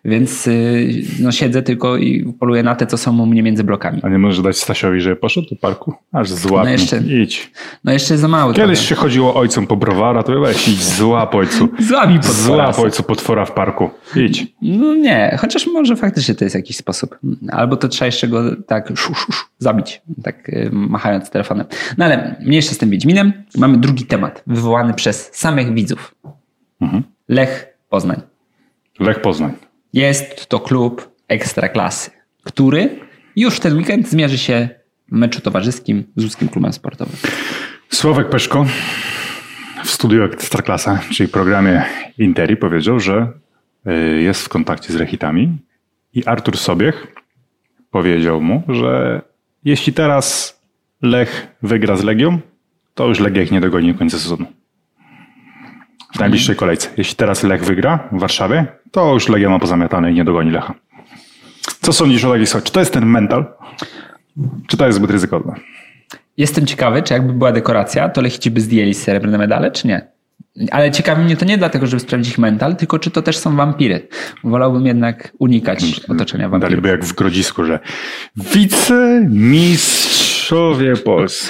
Więc 0.05 0.47
yy, 0.47 1.03
no, 1.21 1.33
siedzę 1.33 1.63
tylko 1.63 1.97
i 1.97 2.33
poluję 2.41 2.63
na 2.63 2.75
te, 2.75 2.87
co 2.87 2.97
są 2.97 3.19
u 3.21 3.27
mnie 3.27 3.43
między 3.43 3.65
blokami. 3.65 4.01
A 4.03 4.09
nie 4.09 4.19
możesz 4.19 4.43
dać 4.43 4.57
Stasiowi, 4.57 5.01
że 5.01 5.17
poszedł 5.17 5.49
do 5.51 5.57
parku? 5.57 5.95
Aż 6.13 6.31
złap. 6.31 6.65
No 6.65 6.71
jeszcze- 6.71 6.99
Idź. 6.99 7.51
No 7.85 7.93
jeszcze 7.93 8.19
za 8.19 8.29
mało. 8.29 8.53
Kiedyś 8.53 8.79
trochę. 8.79 8.89
się 8.89 8.95
chodziło 8.95 9.35
ojcom 9.35 9.67
po 9.67 9.77
browara, 9.77 10.23
to 10.23 10.41
weź 10.41 10.69
idź, 10.69 10.83
złap 10.85 11.35
ojcu. 11.35 11.69
Złap 11.89 12.11
mi 12.11 12.17
potwora. 12.17 12.73
Złap 12.73 12.79
ojcu 12.79 13.03
potwora 13.03 13.45
w 13.45 13.53
parku. 13.53 13.91
Idź. 14.17 14.47
No 14.63 14.95
nie, 14.95 15.37
chociaż 15.41 15.67
może 15.67 15.97
faktycznie 15.97 16.35
to 16.35 16.45
jest 16.45 16.55
jakiś 16.55 16.77
sposób. 16.77 17.19
Albo 17.51 17.77
to 17.77 17.89
trzeba 17.89 18.07
jeszcze 18.07 18.29
go 18.29 18.43
tak 18.67 18.89
szu, 18.97 19.15
szu, 19.15 19.33
szu, 19.33 19.47
zabić, 19.59 20.03
tak 20.23 20.49
y, 20.49 20.71
machając 20.73 21.31
telefonem. 21.31 21.67
No 21.99 22.05
ale 22.05 22.37
mniejsza 22.47 22.75
z 22.75 22.79
tym 22.79 22.91
Wiedźminem. 22.91 23.33
Mamy 23.59 23.79
drugi 23.79 24.05
temat, 24.07 24.43
wywołany 24.47 24.95
przez 24.95 25.31
samych 25.33 25.75
widzów. 25.75 26.15
Lech 27.29 27.79
Poznań. 27.89 28.21
Lech 29.01 29.21
Poznań. 29.21 29.53
Jest 29.93 30.47
to 30.47 30.61
klub 30.61 31.13
ekstraklasy, 31.29 32.11
który 32.43 33.01
już 33.37 33.57
w 33.57 33.61
ten 33.61 33.77
weekend 33.77 34.09
zmierzy 34.09 34.39
się 34.39 34.69
w 35.09 35.13
meczu 35.13 35.41
towarzyskim 35.41 36.05
z 36.17 36.25
łódzkim 36.25 36.49
klubem 36.49 36.73
sportowym. 36.73 37.17
Sławek 37.89 38.29
Peszko 38.29 38.67
w 39.85 39.91
studiu 39.91 40.23
Ekstraklasa, 40.23 41.01
czyli 41.11 41.29
programie 41.29 41.85
Interi 42.19 42.57
powiedział, 42.57 43.01
że 43.01 43.33
y, 43.87 44.23
jest 44.23 44.43
w 44.43 44.49
kontakcie 44.49 44.93
z 44.93 44.97
Rechitami 44.97 45.59
i 46.15 46.27
Artur 46.27 46.59
Sobiech 46.59 47.07
powiedział 47.91 48.41
mu, 48.41 48.63
że 48.69 49.23
jeśli 49.65 49.93
teraz 49.93 50.59
Lech 51.03 51.47
wygra 51.63 51.97
z 51.97 52.05
Legią, 52.05 52.39
to 52.95 53.09
już 53.09 53.21
Legia 53.21 53.43
ich 53.43 53.51
nie 53.51 53.61
dogoni 53.61 53.93
do 53.93 53.99
końca 53.99 54.19
sezonu. 54.19 54.47
W 56.13 56.19
najbliższej 56.19 56.57
kolejce. 56.57 56.89
Jeśli 56.97 57.17
teraz 57.17 57.43
Lech 57.43 57.65
wygra 57.65 58.09
w 58.13 58.21
Warszawie, 58.21 58.67
to 58.91 59.15
już 59.15 59.29
Legia 59.29 59.49
ma 59.51 59.59
pozamiatane 59.59 60.13
i 60.13 60.15
nie 60.15 60.25
dogoni 60.25 60.51
Lecha. 60.51 60.75
Co 61.81 61.93
sądzisz 61.93 62.25
o 62.25 62.31
takiej 62.31 62.47
sytuacji? 62.47 62.67
Czy 62.67 62.73
to 62.73 62.81
jest 62.81 62.93
ten 62.93 63.07
mental? 63.07 63.45
Czy 64.67 64.77
to 64.77 64.87
jest 64.87 64.99
zbyt 64.99 65.11
ryzykowne? 65.11 65.55
Jestem 66.37 66.67
ciekawy, 66.67 67.03
czy 67.03 67.15
jakby 67.15 67.33
była 67.33 67.53
dekoracja, 67.53 68.09
to 68.09 68.21
Lechici 68.21 68.51
by 68.51 68.61
zdjęli 68.61 68.95
srebrne 68.95 69.39
medale, 69.39 69.71
czy 69.71 69.89
nie? 69.89 70.13
Ale 70.71 70.91
ciekawi 70.91 71.25
mnie 71.25 71.37
to 71.37 71.45
nie 71.45 71.59
dlatego, 71.59 71.87
żeby 71.87 72.01
sprawdzić 72.01 72.33
ich 72.33 72.39
mental, 72.39 72.77
tylko 72.77 72.99
czy 72.99 73.11
to 73.11 73.23
też 73.23 73.39
są 73.39 73.57
wampiry. 73.57 74.09
Wolałbym 74.45 74.87
jednak 74.87 75.33
unikać 75.39 76.01
otoczenia 76.09 76.49
wampirów. 76.49 76.71
Daliby 76.71 76.89
jak 76.89 77.05
w 77.05 77.15
Grodzisku, 77.15 77.65
że 77.65 77.79
wicemistrzowie 80.53 80.97
Polski. 80.97 81.49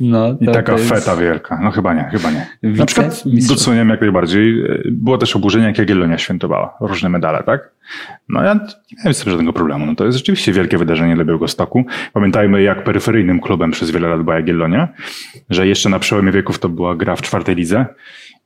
No, 0.00 0.36
I 0.40 0.46
taka 0.46 0.72
jest- 0.72 0.88
feta 0.88 1.16
wielka. 1.16 1.60
No 1.62 1.70
chyba 1.70 1.94
nie, 1.94 2.04
chyba 2.12 2.30
nie. 2.30 2.46
Na 2.62 2.86
przykład 2.86 3.22
doceniam 3.48 3.88
jak 3.88 4.00
najbardziej. 4.00 4.64
Było 4.90 5.18
też 5.18 5.36
oburzenie, 5.36 5.64
jak 5.66 5.78
Jagiellonia 5.78 6.18
świętowała. 6.18 6.76
Różne 6.80 7.08
medale, 7.08 7.42
tak? 7.42 7.70
No 8.28 8.42
ja 8.42 8.54
nie 8.54 8.60
miałem 8.98 9.14
z 9.14 9.20
tym 9.20 9.30
żadnego 9.30 9.52
problemu. 9.52 9.86
No 9.86 9.94
to 9.94 10.04
jest 10.04 10.18
rzeczywiście 10.18 10.52
wielkie 10.52 10.78
wydarzenie 10.78 11.14
dla 11.14 11.24
Białegostoku. 11.24 11.84
Pamiętajmy, 12.12 12.62
jak 12.62 12.84
peryferyjnym 12.84 13.40
klubem 13.40 13.70
przez 13.70 13.90
wiele 13.90 14.08
lat 14.08 14.22
była 14.22 14.36
Jagiellonia, 14.36 14.88
że 15.50 15.66
jeszcze 15.66 15.88
na 15.88 15.98
przełomie 15.98 16.32
wieków 16.32 16.58
to 16.58 16.68
była 16.68 16.96
gra 16.96 17.16
w 17.16 17.22
czwartej 17.22 17.54
lidze 17.54 17.86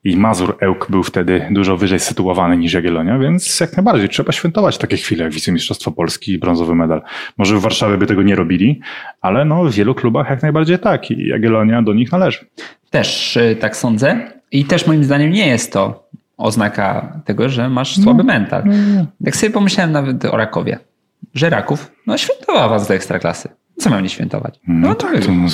i 0.04 0.16
Mazur 0.16 0.56
Ełk 0.60 0.86
był 0.90 1.02
wtedy 1.02 1.48
dużo 1.50 1.76
wyżej 1.76 2.00
sytuowany 2.00 2.56
niż 2.56 2.72
Jagiellonia, 2.72 3.18
więc 3.18 3.60
jak 3.60 3.76
najbardziej 3.76 4.08
trzeba 4.08 4.32
świętować 4.32 4.78
takie 4.78 4.96
chwile 4.96 5.24
jak 5.24 5.32
wicemistrzostwo 5.32 5.90
Polski 5.90 6.32
i 6.32 6.38
brązowy 6.38 6.74
medal. 6.74 7.02
Może 7.38 7.56
w 7.56 7.60
Warszawie 7.60 7.96
by 7.96 8.06
tego 8.06 8.22
nie 8.22 8.34
robili, 8.34 8.80
ale 9.20 9.44
no 9.44 9.64
w 9.64 9.72
wielu 9.72 9.94
klubach 9.94 10.30
jak 10.30 10.42
najbardziej 10.42 10.78
tak 10.78 11.10
i 11.10 11.28
Jagiellonia 11.28 11.82
do 11.82 11.92
nich 11.92 12.12
należy. 12.12 12.46
Też 12.90 13.36
y, 13.36 13.56
tak 13.60 13.76
sądzę. 13.76 14.32
I 14.50 14.64
też 14.64 14.86
moim 14.86 15.04
zdaniem 15.04 15.30
nie 15.30 15.46
jest 15.46 15.72
to 15.72 16.08
oznaka 16.36 17.12
tego, 17.24 17.48
że 17.48 17.68
masz 17.68 17.96
słaby 18.02 18.24
mental. 18.24 18.62
Jak 19.20 19.36
sobie 19.36 19.52
pomyślałem 19.52 19.92
nawet 19.92 20.24
o 20.24 20.36
Rakowie, 20.36 20.78
że 21.34 21.50
Raków 21.50 21.92
no, 22.06 22.18
świętował 22.18 22.70
was 22.70 22.88
do 22.88 22.94
ekstraklasy. 22.94 23.48
Co 23.78 23.90
miał 23.90 24.00
nie 24.00 24.08
świętować? 24.08 24.60
No, 24.68 24.94
to 24.94 25.06
tak, 25.06 25.24
to 25.24 25.32
no, 25.32 25.48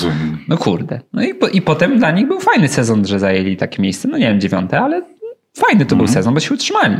No 0.47 0.57
kurde. 0.57 1.01
No 1.13 1.23
i, 1.23 1.33
po, 1.33 1.47
i 1.47 1.61
potem 1.61 1.97
dla 1.97 2.11
nich 2.11 2.27
był 2.27 2.39
fajny 2.39 2.67
sezon, 2.67 3.07
że 3.07 3.19
zajęli 3.19 3.57
takie 3.57 3.81
miejsce. 3.81 4.07
No 4.07 4.17
nie 4.17 4.27
wiem, 4.27 4.41
dziewiąte, 4.41 4.79
ale 4.79 5.01
fajny 5.57 5.85
to 5.85 5.95
był 5.95 6.07
sezon, 6.07 6.33
bo 6.33 6.39
się 6.39 6.53
utrzymali. 6.53 6.97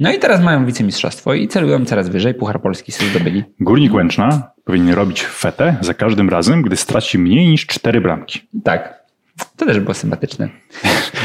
No 0.00 0.12
i 0.12 0.18
teraz 0.18 0.42
mają 0.42 0.66
wicemistrzostwo 0.66 1.34
i 1.34 1.48
celują 1.48 1.84
coraz 1.84 2.08
wyżej. 2.08 2.34
Puchar 2.34 2.60
Polski 2.62 2.92
sobie 2.92 3.10
zdobyli. 3.10 3.44
Górnik 3.60 3.94
Łęczna 3.94 4.50
powinien 4.64 4.94
robić 4.94 5.22
fetę 5.22 5.76
za 5.80 5.94
każdym 5.94 6.28
razem, 6.28 6.62
gdy 6.62 6.76
straci 6.76 7.18
mniej 7.18 7.48
niż 7.48 7.66
cztery 7.66 8.00
bramki. 8.00 8.40
Tak. 8.64 9.04
To 9.56 9.66
też 9.66 9.80
było 9.80 9.94
sympatyczne. 9.94 10.48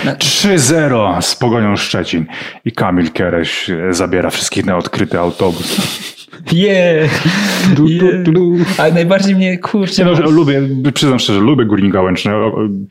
No. 0.05 0.11
3-0 0.11 1.21
z 1.21 1.35
Pogonią 1.35 1.75
Szczecin 1.75 2.25
i 2.65 2.71
Kamil 2.71 3.11
Kereś 3.11 3.69
e, 3.69 3.93
zabiera 3.93 4.29
wszystkich 4.29 4.65
na 4.65 4.77
odkryty 4.77 5.19
autobus. 5.19 5.98
Yeah. 6.53 7.09
yeah. 7.87 8.79
Ale 8.79 8.93
najbardziej 8.93 9.35
mnie 9.35 9.57
kurczę. 9.57 10.05
no, 10.05 10.29
lubię, 10.29 10.61
przyznam 10.93 11.19
szczerze, 11.19 11.39
lubię 11.39 11.65
Górnika 11.65 12.01
Łęczne. 12.01 12.33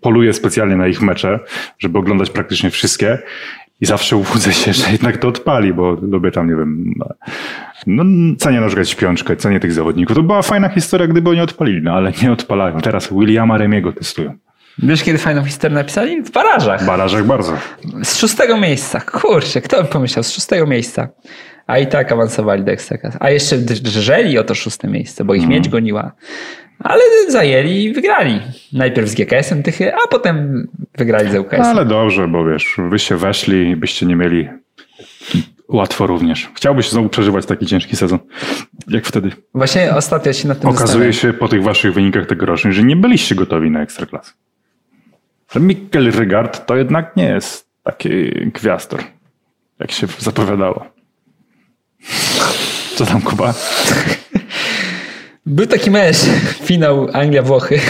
Poluję 0.00 0.32
specjalnie 0.32 0.76
na 0.76 0.88
ich 0.88 1.02
mecze, 1.02 1.40
żeby 1.78 1.98
oglądać 1.98 2.30
praktycznie 2.30 2.70
wszystkie. 2.70 3.18
I 3.80 3.86
zawsze 3.86 4.16
łudzę 4.16 4.52
się, 4.52 4.72
że 4.72 4.92
jednak 4.92 5.16
to 5.16 5.28
odpali, 5.28 5.74
bo 5.74 5.96
lubię 6.02 6.30
tam, 6.30 6.50
nie 6.50 6.56
wiem, 6.56 6.94
no, 7.86 8.04
cenię 8.38 8.60
na 8.60 8.66
przykład 8.66 8.88
śpiączkę, 8.88 9.36
cenię 9.36 9.60
tych 9.60 9.72
zawodników. 9.72 10.16
To 10.16 10.22
była 10.22 10.42
fajna 10.42 10.68
historia, 10.68 11.06
gdyby 11.06 11.30
oni 11.30 11.40
odpalili, 11.40 11.82
no 11.82 11.92
ale 11.92 12.12
nie 12.22 12.32
odpalają. 12.32 12.80
Teraz 12.80 13.12
Williama 13.12 13.58
Remiego 13.58 13.92
testują. 13.92 14.34
Wiesz, 14.82 15.02
kiedy 15.02 15.18
fajną 15.18 15.44
historię 15.44 15.74
napisali? 15.74 16.22
W 16.22 16.30
barażach. 16.30 16.82
W 16.82 16.86
barażach 16.86 17.24
bardzo. 17.24 17.56
Z 18.02 18.18
szóstego 18.18 18.56
miejsca. 18.56 19.00
Kurczę, 19.00 19.60
kto 19.60 19.82
by 19.82 19.88
pomyślał? 19.88 20.22
Z 20.22 20.32
szóstego 20.32 20.66
miejsca. 20.66 21.08
A 21.66 21.78
i 21.78 21.86
tak 21.86 22.12
awansowali 22.12 22.64
do 22.64 22.72
Ekstraklasy. 22.72 23.18
A 23.20 23.30
jeszcze 23.30 23.58
drżeli 23.58 24.38
o 24.38 24.44
to 24.44 24.54
szóste 24.54 24.88
miejsce, 24.88 25.24
bo 25.24 25.34
ich 25.34 25.42
mm. 25.42 25.54
mieć 25.54 25.68
goniła. 25.68 26.12
Ale 26.78 27.00
zajęli 27.28 27.84
i 27.84 27.92
wygrali. 27.92 28.40
Najpierw 28.72 29.08
z 29.08 29.14
GKS-em 29.14 29.62
Tychy, 29.62 29.94
a 29.94 30.08
potem 30.10 30.66
wygrali 30.98 31.30
z 31.30 31.34
UKS. 31.34 31.58
Ale 31.58 31.84
dobrze, 31.84 32.28
bo 32.28 32.44
wiesz, 32.44 32.76
wyście 32.90 33.16
weszli 33.16 33.70
i 33.70 33.76
byście 33.76 34.06
nie 34.06 34.16
mieli 34.16 34.48
łatwo 35.68 36.06
również. 36.06 36.50
Chciałbyś 36.54 36.90
znowu 36.90 37.08
przeżywać 37.08 37.46
taki 37.46 37.66
ciężki 37.66 37.96
sezon, 37.96 38.18
jak 38.88 39.06
wtedy. 39.06 39.30
Właśnie 39.54 39.94
ostatnio 39.94 40.32
się 40.32 40.48
na 40.48 40.54
tym 40.54 40.70
Okazuje 40.70 41.12
się 41.12 41.32
po 41.32 41.48
tych 41.48 41.62
waszych 41.62 41.94
wynikach 41.94 42.26
tegorocznych, 42.26 42.72
że 42.72 42.82
nie 42.82 42.96
byliście 42.96 43.34
gotowi 43.34 43.70
na 43.70 43.82
Ekstraklasę. 43.82 44.32
Że 45.52 45.60
Mikkel 45.60 46.12
Rygard 46.12 46.66
to 46.66 46.76
jednak 46.76 47.16
nie 47.16 47.24
jest 47.24 47.68
taki 47.82 48.30
gwiazdor, 48.54 49.04
jak 49.78 49.90
się 49.90 50.06
zapowiadało. 50.18 50.86
Co 52.94 53.06
tam, 53.06 53.22
Kuba? 53.22 53.54
Był 55.46 55.66
taki 55.66 55.90
mecz, 55.90 56.16
finał 56.62 57.06
Anglia-Włochy. 57.12 57.80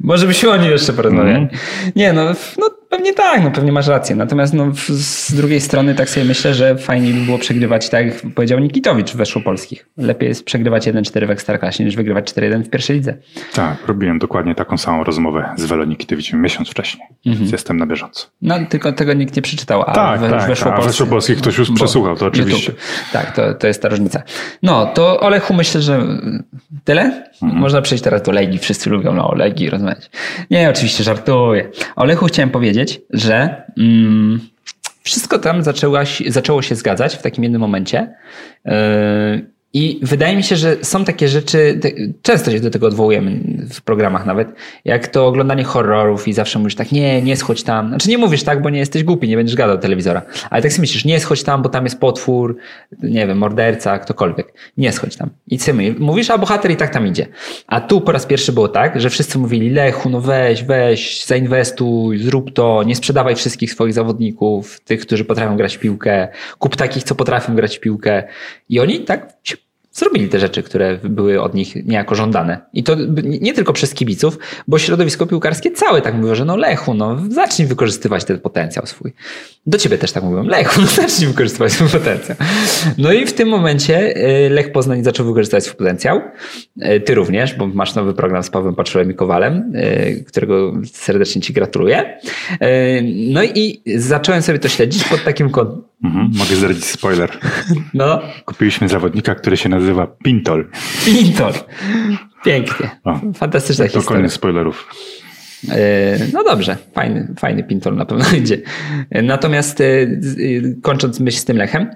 Może 0.00 0.26
byśmy 0.26 0.50
o 0.50 0.56
nim 0.56 0.70
jeszcze 0.70 0.92
porozmawiali. 0.92 1.36
Mm. 1.36 1.48
Nie, 1.96 2.12
no, 2.12 2.24
no 2.58 2.70
Pewnie 2.94 3.14
tak, 3.14 3.44
no 3.44 3.50
pewnie 3.50 3.72
masz 3.72 3.86
rację. 3.86 4.16
Natomiast 4.16 4.54
no, 4.54 4.72
z 4.88 5.34
drugiej 5.34 5.60
strony 5.60 5.94
tak 5.94 6.10
sobie 6.10 6.26
myślę, 6.26 6.54
że 6.54 6.76
fajnie 6.76 7.12
by 7.12 7.20
było 7.20 7.38
przegrywać, 7.38 7.88
tak 7.88 8.06
jak 8.06 8.34
powiedział 8.34 8.58
Nikitowicz 8.58 9.12
w 9.12 9.16
Weszło 9.16 9.42
Polskich. 9.42 9.88
Lepiej 9.96 10.28
jest 10.28 10.44
przegrywać 10.44 10.86
1-4 10.88 11.26
w 11.26 11.30
Ekstraklasie 11.30 11.84
niż 11.84 11.96
wygrywać 11.96 12.32
4-1 12.32 12.62
w 12.62 12.70
pierwszej 12.70 12.96
lidze. 12.96 13.16
Tak, 13.54 13.86
robiłem 13.86 14.18
dokładnie 14.18 14.54
taką 14.54 14.78
samą 14.78 15.04
rozmowę 15.04 15.54
z 15.56 15.64
Welo 15.64 15.84
Nikitowiczem 15.84 16.42
miesiąc 16.42 16.68
wcześniej. 16.68 17.06
Mhm. 17.26 17.50
Jestem 17.52 17.76
na 17.76 17.86
bieżąco. 17.86 18.26
No 18.42 18.54
tylko 18.68 18.92
tego 18.92 19.12
nikt 19.12 19.36
nie 19.36 19.42
przeczytał, 19.42 19.82
a 19.82 19.92
tak, 19.92 20.20
w, 20.20 20.30
tak, 20.30 20.48
Weszło, 20.48 20.70
tak. 20.70 21.08
Polskich, 21.08 21.38
ktoś 21.38 21.58
już 21.58 21.70
przesłuchał, 21.70 22.16
to 22.16 22.26
oczywiście. 22.26 22.72
YouTube. 22.72 22.84
Tak, 23.12 23.36
to, 23.36 23.54
to 23.54 23.66
jest 23.66 23.82
ta 23.82 23.88
różnica. 23.88 24.22
No, 24.62 24.86
to 24.86 25.20
Olechu 25.20 25.54
myślę, 25.54 25.82
że 25.82 26.06
tyle. 26.84 27.24
Mhm. 27.42 27.60
Można 27.60 27.82
przejść 27.82 28.04
teraz 28.04 28.22
do 28.22 28.32
Legii. 28.32 28.58
Wszyscy 28.58 28.90
lubią 28.90 29.24
o 29.24 29.34
Legii 29.34 29.70
rozmawiać. 29.70 30.10
Nie, 30.50 30.70
oczywiście 30.70 31.04
żartuję. 31.04 31.68
Olechu 31.96 32.26
chciałem 32.26 32.50
powiedzieć, 32.50 32.83
że 33.10 33.62
mm, 33.78 34.40
wszystko 35.02 35.38
tam 35.38 35.62
zaczęło, 35.62 35.98
zaczęło 36.28 36.62
się 36.62 36.74
zgadzać 36.74 37.16
w 37.16 37.22
takim 37.22 37.44
jednym 37.44 37.60
momencie. 37.60 38.14
Yy, 38.64 39.53
i 39.74 40.00
wydaje 40.02 40.36
mi 40.36 40.42
się, 40.42 40.56
że 40.56 40.76
są 40.82 41.04
takie 41.04 41.28
rzeczy, 41.28 41.80
często 42.22 42.50
się 42.50 42.60
do 42.60 42.70
tego 42.70 42.86
odwołujemy 42.86 43.40
w 43.70 43.82
programach 43.82 44.26
nawet, 44.26 44.48
jak 44.84 45.08
to 45.08 45.26
oglądanie 45.26 45.64
horrorów 45.64 46.28
i 46.28 46.32
zawsze 46.32 46.58
mówisz 46.58 46.74
tak, 46.74 46.92
nie, 46.92 47.22
nie 47.22 47.36
schodź 47.36 47.62
tam. 47.62 47.88
Znaczy 47.88 48.08
nie 48.08 48.18
mówisz 48.18 48.42
tak, 48.42 48.62
bo 48.62 48.70
nie 48.70 48.78
jesteś 48.78 49.04
głupi, 49.04 49.28
nie 49.28 49.36
będziesz 49.36 49.56
gadał 49.56 49.78
telewizora. 49.78 50.22
Ale 50.50 50.62
tak 50.62 50.72
sobie 50.72 50.80
myślisz, 50.80 51.04
nie 51.04 51.20
schodź 51.20 51.42
tam, 51.42 51.62
bo 51.62 51.68
tam 51.68 51.84
jest 51.84 52.00
potwór, 52.00 52.56
nie 53.02 53.26
wiem, 53.26 53.38
morderca, 53.38 53.98
ktokolwiek. 53.98 54.52
Nie 54.76 54.92
schodź 54.92 55.16
tam. 55.16 55.30
I 55.46 55.58
co 55.58 55.72
mówisz, 55.98 56.30
a 56.30 56.38
bohater 56.38 56.70
i 56.70 56.76
tak 56.76 56.90
tam 56.90 57.06
idzie. 57.06 57.26
A 57.66 57.80
tu 57.80 58.00
po 58.00 58.12
raz 58.12 58.26
pierwszy 58.26 58.52
było 58.52 58.68
tak, 58.68 59.00
że 59.00 59.10
wszyscy 59.10 59.38
mówili, 59.38 59.70
Lechu, 59.70 60.10
no 60.10 60.20
weź, 60.20 60.64
weź, 60.64 61.24
zainwestuj, 61.26 62.18
zrób 62.18 62.52
to, 62.52 62.82
nie 62.82 62.96
sprzedawaj 62.96 63.36
wszystkich 63.36 63.72
swoich 63.72 63.92
zawodników, 63.92 64.80
tych, 64.80 65.00
którzy 65.00 65.24
potrafią 65.24 65.56
grać 65.56 65.76
w 65.76 65.80
piłkę, 65.80 66.28
kup 66.58 66.76
takich, 66.76 67.02
co 67.02 67.14
potrafią 67.14 67.54
grać 67.54 67.76
w 67.76 67.80
piłkę. 67.80 68.24
I 68.68 68.80
oni 68.80 69.00
tak 69.00 69.32
się 69.44 69.63
zrobili 69.94 70.28
te 70.28 70.40
rzeczy, 70.40 70.62
które 70.62 70.98
były 71.04 71.42
od 71.42 71.54
nich 71.54 71.86
niejako 71.86 72.14
żądane. 72.14 72.60
I 72.72 72.82
to 72.82 72.96
nie 73.24 73.52
tylko 73.52 73.72
przez 73.72 73.94
kibiców, 73.94 74.38
bo 74.68 74.78
środowisko 74.78 75.26
piłkarskie 75.26 75.70
całe 75.70 76.02
tak 76.02 76.14
mówiło, 76.14 76.34
że 76.34 76.44
no 76.44 76.56
Lechu, 76.56 76.94
no 76.94 77.18
zacznij 77.28 77.68
wykorzystywać 77.68 78.24
ten 78.24 78.40
potencjał 78.40 78.86
swój. 78.86 79.12
Do 79.66 79.78
ciebie 79.78 79.98
też 79.98 80.12
tak 80.12 80.22
mówiłem, 80.22 80.46
Lechu, 80.46 80.80
no 80.82 80.86
zacznij 80.86 81.28
wykorzystywać 81.28 81.72
swój 81.72 81.88
potencjał. 81.88 82.36
No 82.98 83.12
i 83.12 83.26
w 83.26 83.32
tym 83.32 83.48
momencie 83.48 84.16
y, 84.46 84.50
Lech 84.50 84.72
Poznań 84.72 85.04
zaczął 85.04 85.26
wykorzystywać 85.26 85.64
swój 85.64 85.76
potencjał. 85.76 86.20
Y, 86.76 87.00
ty 87.00 87.14
również, 87.14 87.54
bo 87.54 87.66
masz 87.66 87.94
nowy 87.94 88.14
program 88.14 88.42
z 88.42 88.50
Pawłem 88.50 88.74
Paczulem 88.74 89.10
i 89.10 89.14
Kowalem, 89.14 89.72
y, 89.76 90.24
którego 90.26 90.72
serdecznie 90.92 91.42
ci 91.42 91.52
gratuluję. 91.52 92.18
No 93.32 93.44
i 93.44 93.82
zacząłem 93.96 94.42
sobie 94.42 94.58
to 94.58 94.68
śledzić 94.68 95.04
pod 95.04 95.24
takim 95.24 95.50
kątem. 95.50 95.93
Mhm, 96.04 96.30
mogę 96.38 96.56
zdradzić 96.56 96.84
spoiler. 96.84 97.30
No. 97.94 98.20
Kupiliśmy 98.44 98.88
zawodnika, 98.88 99.34
który 99.34 99.56
się 99.56 99.68
nazywa 99.68 100.06
Pintol. 100.24 100.70
Pintol. 101.04 101.52
Pięknie. 102.44 102.90
O, 103.04 103.20
Fantastyczna 103.34 103.84
to 103.84 103.88
historia. 103.88 104.08
To 104.08 104.14
koniec 104.14 104.32
spoilerów. 104.32 104.88
E, 105.70 106.18
no 106.32 106.44
dobrze, 106.44 106.76
fajny, 106.94 107.34
fajny 107.38 107.64
Pintol 107.64 107.96
na 107.96 108.04
pewno 108.04 108.24
idzie. 108.40 108.58
Natomiast 109.22 109.80
e, 109.80 109.84
kończąc 110.82 111.20
myśl 111.20 111.38
z 111.38 111.44
tym 111.44 111.56
Lechem, 111.56 111.86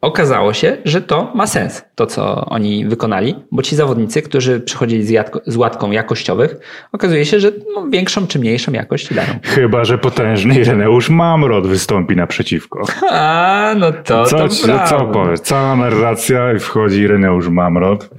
Okazało 0.00 0.52
się, 0.52 0.76
że 0.84 1.02
to 1.02 1.32
ma 1.34 1.46
sens, 1.46 1.84
to 1.94 2.06
co 2.06 2.44
oni 2.44 2.86
wykonali, 2.86 3.34
bo 3.52 3.62
ci 3.62 3.76
zawodnicy, 3.76 4.22
którzy 4.22 4.60
przychodzili 4.60 5.02
z, 5.04 5.10
jadko, 5.10 5.40
z 5.46 5.56
łatką 5.56 5.90
jakościowych, 5.90 6.56
okazuje 6.92 7.24
się, 7.24 7.40
że 7.40 7.52
no, 7.74 7.86
większą 7.90 8.26
czy 8.26 8.38
mniejszą 8.38 8.72
jakość 8.72 9.14
dają. 9.14 9.28
Chyba, 9.42 9.84
że 9.84 9.98
potężny 9.98 10.54
Ireneusz 10.54 11.10
Mamrot 11.10 11.66
wystąpi 11.66 12.16
naprzeciwko. 12.16 12.82
A, 13.10 13.74
no 13.78 13.92
to 13.92 14.24
co, 14.24 14.38
to 14.38 14.48
co, 14.48 14.86
co 14.88 15.00
powiesz? 15.00 15.40
Cała 15.40 15.76
narracja 15.76 16.52
i 16.52 16.58
wchodzi 16.58 17.00
Ireneusz 17.00 17.48
Mamrot. 17.48 18.10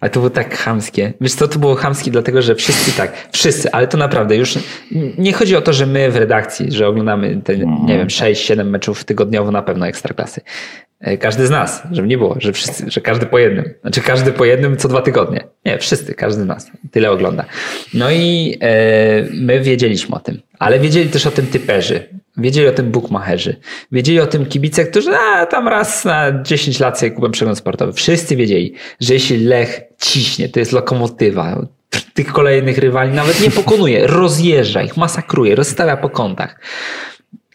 Ale 0.00 0.10
to 0.10 0.20
było 0.20 0.30
tak 0.30 0.56
chamskie. 0.56 1.12
Wiesz 1.20 1.34
co, 1.34 1.48
to 1.48 1.58
było 1.58 1.74
chamskie 1.74 2.10
dlatego, 2.10 2.42
że 2.42 2.54
wszyscy 2.54 2.92
tak, 2.96 3.28
wszyscy, 3.32 3.72
ale 3.72 3.88
to 3.88 3.98
naprawdę 3.98 4.36
już 4.36 4.58
nie 5.18 5.32
chodzi 5.32 5.56
o 5.56 5.60
to, 5.60 5.72
że 5.72 5.86
my 5.86 6.10
w 6.10 6.16
redakcji, 6.16 6.72
że 6.72 6.88
oglądamy 6.88 7.40
te, 7.44 7.56
nie 7.58 7.98
wiem, 7.98 8.08
6-7 8.08 8.64
meczów 8.64 9.04
tygodniowo 9.04 9.50
na 9.50 9.62
pewno 9.62 9.86
ekstraklasy. 9.86 10.40
E, 11.00 11.16
każdy 11.16 11.46
z 11.46 11.50
nas, 11.50 11.82
żeby 11.90 12.08
nie 12.08 12.18
było, 12.18 12.36
że 12.38 12.52
wszyscy, 12.52 12.90
że 12.90 13.00
każdy 13.00 13.26
po 13.26 13.38
jednym. 13.38 13.74
Znaczy 13.80 14.00
każdy 14.00 14.32
po 14.32 14.44
jednym 14.44 14.76
co 14.76 14.88
dwa 14.88 15.02
tygodnie. 15.02 15.44
Nie, 15.64 15.78
wszyscy, 15.78 16.14
każdy 16.14 16.42
z 16.42 16.46
nas. 16.46 16.70
Tyle 16.90 17.10
ogląda. 17.10 17.44
No 17.94 18.10
i 18.10 18.58
e, 18.60 19.24
my 19.32 19.60
wiedzieliśmy 19.60 20.16
o 20.16 20.20
tym, 20.20 20.40
ale 20.58 20.80
wiedzieli 20.80 21.10
też 21.10 21.26
o 21.26 21.30
tym 21.30 21.46
typerzy. 21.46 22.08
Wiedzieli 22.36 22.68
o 22.68 22.72
tym 22.72 22.90
bookmacherzy. 22.90 23.56
Wiedzieli 23.92 24.20
o 24.20 24.26
tym 24.26 24.46
kibice, 24.46 24.84
którzy 24.84 25.10
a, 25.16 25.46
tam 25.46 25.68
raz 25.68 26.04
na 26.04 26.42
10 26.42 26.80
lat 26.80 26.98
sobie 26.98 27.10
kupią 27.10 27.30
przegląd 27.30 27.58
sportowy. 27.58 27.92
Wszyscy 27.92 28.36
wiedzieli, 28.36 28.74
że 29.00 29.14
jeśli 29.14 29.44
Lech 29.44 29.80
ciśnie, 30.00 30.48
to 30.48 30.60
jest 30.60 30.72
lokomotywa, 30.72 31.66
tych 32.14 32.32
kolejnych 32.32 32.78
rywali 32.78 33.12
nawet 33.12 33.40
nie 33.40 33.50
pokonuje, 33.50 34.06
rozjeżdża 34.06 34.82
ich, 34.82 34.96
masakruje, 34.96 35.54
rozstawia 35.54 35.96
po 35.96 36.10
kątach. 36.10 36.60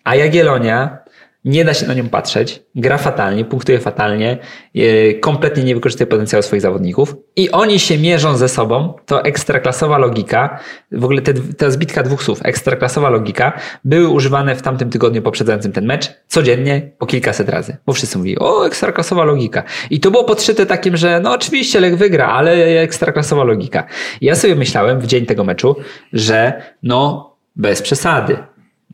A 0.03 0.15
Jagiellonia 0.15 1.02
nie 1.45 1.65
da 1.65 1.73
się 1.73 1.87
na 1.87 1.93
nią 1.93 2.09
patrzeć, 2.09 2.63
gra 2.75 2.97
fatalnie, 2.97 3.45
punktuje 3.45 3.79
fatalnie, 3.79 4.37
e, 4.75 5.13
kompletnie 5.13 5.63
nie 5.63 5.75
wykorzystuje 5.75 6.07
potencjału 6.07 6.41
swoich 6.41 6.61
zawodników 6.61 7.15
i 7.35 7.51
oni 7.51 7.79
się 7.79 7.97
mierzą 7.97 8.37
ze 8.37 8.49
sobą, 8.49 8.93
to 9.05 9.23
ekstraklasowa 9.23 9.97
logika, 9.97 10.59
w 10.91 11.03
ogóle 11.03 11.21
te, 11.21 11.33
ta 11.33 11.71
zbitka 11.71 12.03
dwóch 12.03 12.23
słów, 12.23 12.39
ekstraklasowa 12.43 13.09
logika, 13.09 13.59
były 13.83 14.07
używane 14.07 14.55
w 14.55 14.61
tamtym 14.61 14.89
tygodniu 14.89 15.21
poprzedzającym 15.21 15.71
ten 15.71 15.85
mecz 15.85 16.11
codziennie 16.27 16.91
po 16.97 17.05
kilkaset 17.05 17.49
razy, 17.49 17.77
bo 17.85 17.93
wszyscy 17.93 18.17
mówili, 18.17 18.39
o 18.39 18.67
ekstraklasowa 18.67 19.23
logika. 19.23 19.63
I 19.89 19.99
to 19.99 20.11
było 20.11 20.23
podszyte 20.23 20.65
takim, 20.65 20.97
że 20.97 21.19
no 21.19 21.31
oczywiście 21.31 21.79
Lech 21.79 21.97
wygra, 21.97 22.27
ale 22.27 22.51
ekstraklasowa 22.81 23.43
logika. 23.43 23.83
I 24.21 24.25
ja 24.25 24.35
sobie 24.35 24.55
myślałem 24.55 24.99
w 24.99 25.07
dzień 25.07 25.25
tego 25.25 25.43
meczu, 25.43 25.75
że 26.13 26.61
no 26.83 27.33
bez 27.55 27.81
przesady 27.81 28.37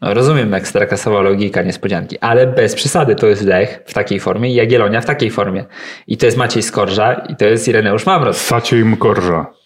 no, 0.02 0.14
rozumiem 0.14 0.54
ekstraklasowa 0.54 1.22
logika 1.22 1.62
niespodzianki, 1.62 2.20
ale 2.20 2.48
bez 2.48 2.76
przesady 2.76 3.16
to 3.16 3.28
jest 3.28 3.46
Lech 3.46 3.84
w 3.86 3.94
takiej 3.94 4.20
formie 4.20 4.52
i 4.52 4.56
Jagiellonia 4.56 5.02
w 5.02 5.06
takiej 5.06 5.32
formie. 5.32 5.66
I 6.08 6.18
to 6.18 6.26
jest 6.26 6.38
Maciej 6.38 6.64
Skorża 6.64 7.14
i 7.14 7.36
to 7.36 7.46
jest 7.46 7.68
Ireneusz 7.68 8.06
Mamrot. 8.06 8.48
Maciej 8.52 8.86
Mkorża. 8.86 9.60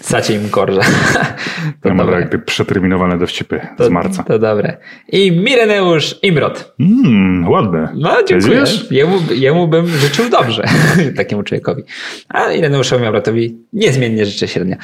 Sacie 0.00 0.34
im 0.34 0.48
korze. 0.48 0.80
To 1.82 1.88
ja 1.88 1.94
mam 1.94 2.12
jakby 2.12 2.38
przeterminowane 2.38 3.18
dowcipy 3.18 3.60
to, 3.76 3.84
z 3.84 3.88
marca. 3.88 4.22
To 4.22 4.38
dobre. 4.38 4.76
I 5.12 5.32
Mireneusz 5.32 6.18
Imrot. 6.22 6.74
Mm, 6.80 7.48
ładne. 7.48 7.92
No, 7.94 8.22
dziękuję. 8.28 8.64
Jemu, 8.90 9.18
jemu 9.34 9.68
bym 9.68 9.86
życzył 9.86 10.30
dobrze, 10.30 10.64
takiemu 11.16 11.42
człowiekowi. 11.42 11.82
A 12.28 12.52
Ireneuszowi 12.52 13.04
Imrotowi 13.04 13.56
niezmiennie 13.72 14.26
życzę 14.26 14.48
średnia. 14.48 14.76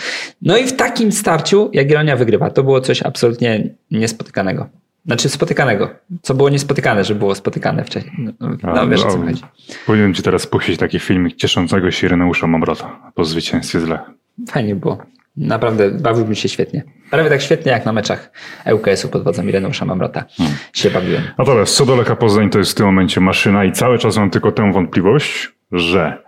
No 0.42 0.56
i 0.56 0.66
w 0.66 0.76
takim 0.76 1.12
starciu 1.12 1.70
Jagiellonia 1.72 2.16
wygrywa. 2.16 2.50
To 2.50 2.62
było 2.62 2.80
coś 2.80 3.02
absolutnie 3.02 3.74
niespotykanego. 3.90 4.68
Znaczy 5.06 5.28
spotykanego. 5.28 5.90
Co 6.22 6.34
było 6.34 6.48
niespotykane, 6.48 7.04
że 7.04 7.14
było 7.14 7.34
spotykane 7.34 7.84
wcześniej. 7.84 8.14
No, 8.40 8.48
no 8.74 8.88
wiesz 8.88 9.04
o 9.04 9.10
co 9.10 9.18
chodzi. 9.18 9.42
Powinien 9.86 10.14
ci 10.14 10.22
teraz 10.22 10.46
puścić 10.46 10.78
taki 10.78 10.98
filmik 10.98 11.36
cieszącego 11.36 11.90
się 11.90 12.06
Ireneusza 12.06 12.46
Mamrota 12.46 13.12
po 13.14 13.24
zwycięstwie 13.24 13.80
z 13.80 13.84
Lech. 13.84 14.00
Fajnie 14.48 14.74
było. 14.74 14.98
Naprawdę 15.36 15.90
bawiłbym 15.90 16.34
się 16.34 16.48
świetnie. 16.48 16.84
Prawie 17.10 17.28
tak 17.28 17.42
świetnie 17.42 17.72
jak 17.72 17.84
na 17.84 17.92
meczach 17.92 18.30
ŁKS-u 18.72 19.08
pod 19.08 19.24
wodzą 19.24 19.46
Ireneusza 19.46 19.84
Mamrota 19.84 20.24
hmm. 20.36 20.56
się 20.72 20.90
bawiłem. 20.90 21.22
Natomiast 21.38 21.76
co 21.76 21.86
do 21.86 21.96
Lecha 21.96 22.16
Poznań 22.16 22.50
to 22.50 22.58
jest 22.58 22.70
w 22.70 22.74
tym 22.74 22.86
momencie 22.86 23.20
maszyna 23.20 23.64
i 23.64 23.72
cały 23.72 23.98
czas 23.98 24.16
mam 24.16 24.30
tylko 24.30 24.52
tę 24.52 24.72
wątpliwość, 24.72 25.52
że 25.72 26.22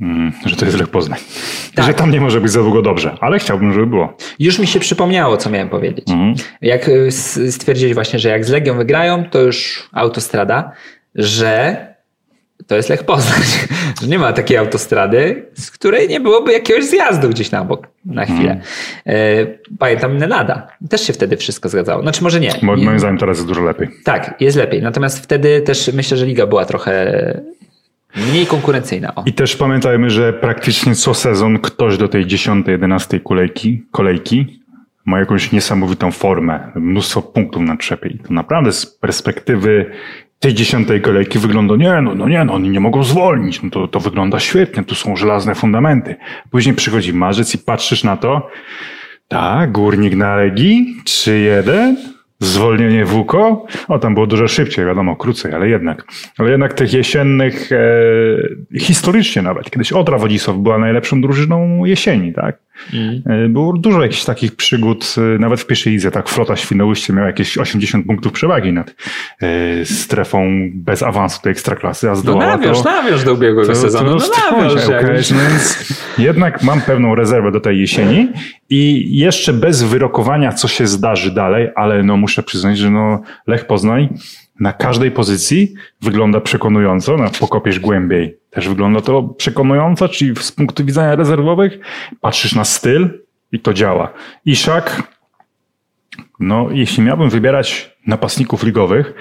Mm, 0.00 0.32
że 0.46 0.56
to 0.56 0.64
jest 0.64 0.78
Lech 0.78 0.88
Poznań. 0.88 1.18
Tak. 1.74 1.86
Że 1.86 1.94
tam 1.94 2.10
nie 2.10 2.20
może 2.20 2.40
być 2.40 2.52
za 2.52 2.62
długo 2.62 2.82
dobrze, 2.82 3.16
ale 3.20 3.38
chciałbym, 3.38 3.72
żeby 3.72 3.86
było. 3.86 4.16
Już 4.38 4.58
mi 4.58 4.66
się 4.66 4.80
przypomniało, 4.80 5.36
co 5.36 5.50
miałem 5.50 5.68
powiedzieć. 5.68 6.10
Mhm. 6.10 6.34
Jak 6.62 6.88
y, 6.88 7.10
stwierdziłeś 7.50 7.94
właśnie, 7.94 8.18
że 8.18 8.28
jak 8.28 8.44
z 8.44 8.48
Legią 8.50 8.76
wygrają, 8.76 9.24
to 9.24 9.40
już 9.40 9.88
autostrada, 9.92 10.72
że 11.14 11.76
to 12.66 12.76
jest 12.76 12.88
Lech 12.88 13.04
Poznań. 13.04 13.40
Że 14.02 14.08
nie 14.08 14.18
ma 14.18 14.32
takiej 14.32 14.56
autostrady, 14.56 15.46
z 15.54 15.70
której 15.70 16.08
nie 16.08 16.20
byłoby 16.20 16.52
jakiegoś 16.52 16.84
zjazdu 16.84 17.28
gdzieś 17.28 17.50
na 17.50 17.64
bok 17.64 17.88
na 18.04 18.24
chwilę. 18.24 18.60
Hmm. 19.04 19.46
Pamiętam 19.78 20.16
Nenada. 20.18 20.66
Też 20.90 21.06
się 21.06 21.12
wtedy 21.12 21.36
wszystko 21.36 21.68
zgadzało. 21.68 22.02
Znaczy 22.02 22.22
może 22.22 22.40
nie. 22.40 22.52
Moim 22.62 22.98
zdaniem 22.98 23.18
teraz 23.18 23.36
jest 23.36 23.48
dużo 23.48 23.62
lepiej. 23.62 23.88
Tak, 24.04 24.34
jest 24.40 24.56
lepiej. 24.56 24.82
Natomiast 24.82 25.24
wtedy 25.24 25.60
też 25.60 25.90
myślę, 25.92 26.16
że 26.16 26.26
liga 26.26 26.46
była 26.46 26.64
trochę 26.64 27.14
Mniej 28.16 28.46
konkurencyjna. 28.46 29.14
O. 29.14 29.22
I 29.26 29.32
też 29.32 29.56
pamiętajmy, 29.56 30.10
że 30.10 30.32
praktycznie 30.32 30.94
co 30.94 31.14
sezon 31.14 31.58
ktoś 31.58 31.98
do 31.98 32.08
tej 32.08 32.26
10-11 32.26 33.22
kolejki, 33.22 33.82
kolejki 33.90 34.60
ma 35.04 35.18
jakąś 35.18 35.52
niesamowitą 35.52 36.10
formę, 36.10 36.72
mnóstwo 36.74 37.22
punktów 37.22 37.62
na 37.62 37.76
trzepie. 37.76 38.08
I 38.08 38.18
to 38.18 38.34
naprawdę 38.34 38.72
z 38.72 38.86
perspektywy 38.86 39.90
tej 40.38 40.54
dziesiątej 40.54 41.00
kolejki 41.00 41.38
wygląda, 41.38 41.76
nie 41.76 42.02
no, 42.02 42.14
no 42.14 42.28
nie 42.28 42.44
no, 42.44 42.54
oni 42.54 42.70
nie 42.70 42.80
mogą 42.80 43.02
zwolnić, 43.02 43.62
no 43.62 43.70
to, 43.70 43.88
to 43.88 44.00
wygląda 44.00 44.40
świetnie, 44.40 44.84
tu 44.84 44.94
są 44.94 45.16
żelazne 45.16 45.54
fundamenty. 45.54 46.16
Później 46.50 46.74
przychodzi 46.74 47.12
marzec 47.12 47.54
i 47.54 47.58
patrzysz 47.58 48.04
na 48.04 48.16
to, 48.16 48.50
tak, 49.28 49.72
górnik 49.72 50.16
na 50.16 50.36
Legii, 50.36 50.96
3-1, 51.04 51.94
zwolnienie 52.44 53.04
WUKO, 53.04 53.66
o 53.88 53.98
tam 53.98 54.14
było 54.14 54.26
dużo 54.26 54.48
szybciej, 54.48 54.86
wiadomo, 54.86 55.16
krócej, 55.16 55.52
ale 55.52 55.68
jednak. 55.68 56.04
Ale 56.38 56.50
jednak 56.50 56.74
tych 56.74 56.92
jesiennych, 56.92 57.72
e, 57.72 58.78
historycznie 58.78 59.42
nawet, 59.42 59.70
kiedyś 59.70 59.92
Odra 59.92 60.18
Wodzisław 60.18 60.56
była 60.56 60.78
najlepszą 60.78 61.20
drużyną 61.20 61.84
jesieni, 61.84 62.32
tak? 62.32 62.56
Mm. 62.92 63.52
Było 63.52 63.72
dużo 63.72 64.02
jakichś 64.02 64.24
takich 64.24 64.56
przygód, 64.56 65.14
e, 65.18 65.38
nawet 65.38 65.60
w 65.60 65.66
pierwszej 65.66 65.92
lidze, 65.92 66.10
tak, 66.10 66.28
Flota 66.28 66.56
Świnoujście 66.56 67.12
miała 67.12 67.26
jakieś 67.26 67.58
80 67.58 68.06
punktów 68.06 68.32
przewagi 68.32 68.72
nad 68.72 68.94
e, 69.40 69.84
strefą 69.84 70.70
bez 70.74 71.02
awansu 71.02 71.40
do 71.44 71.50
ekstraklasy, 71.50 72.10
a 72.10 72.14
zdołała 72.14 72.46
no 72.46 72.56
nawiąż, 72.56 72.82
to... 72.82 72.90
nawiąż 72.90 73.24
do 73.24 73.32
ubiegłego 73.32 73.68
to, 73.68 73.74
sezonu, 73.74 74.18
to, 74.20 74.26
no. 74.50 74.66
Okay, 74.84 75.22
no 75.30 75.40
więc 75.48 75.94
jednak 76.18 76.62
mam 76.62 76.80
pewną 76.80 77.14
rezerwę 77.14 77.52
do 77.52 77.60
tej 77.60 77.80
jesieni 77.80 78.28
i 78.70 79.08
jeszcze 79.18 79.52
bez 79.52 79.82
wyrokowania, 79.82 80.52
co 80.52 80.68
się 80.68 80.86
zdarzy 80.86 81.34
dalej, 81.34 81.68
ale 81.76 82.02
no 82.02 82.16
muszę 82.16 82.42
przyznać, 82.42 82.78
że 82.78 82.90
no 82.90 83.20
Lech 83.46 83.66
Poznań 83.66 84.08
na 84.60 84.72
każdej 84.72 85.10
pozycji 85.10 85.74
wygląda 86.00 86.40
przekonująco, 86.40 87.16
na 87.16 87.30
pokopiesz 87.30 87.80
głębiej 87.80 88.38
też 88.54 88.68
wygląda 88.68 89.00
to 89.00 89.22
przekonująco, 89.22 90.08
czyli 90.08 90.34
z 90.36 90.52
punktu 90.52 90.84
widzenia 90.84 91.16
rezerwowych 91.16 91.78
patrzysz 92.20 92.54
na 92.54 92.64
styl 92.64 93.22
i 93.52 93.60
to 93.60 93.74
działa. 93.74 94.12
Iszak, 94.44 95.02
no 96.40 96.68
jeśli 96.70 97.02
miałbym 97.02 97.30
wybierać 97.30 97.96
napastników 98.06 98.64
ligowych, 98.64 99.14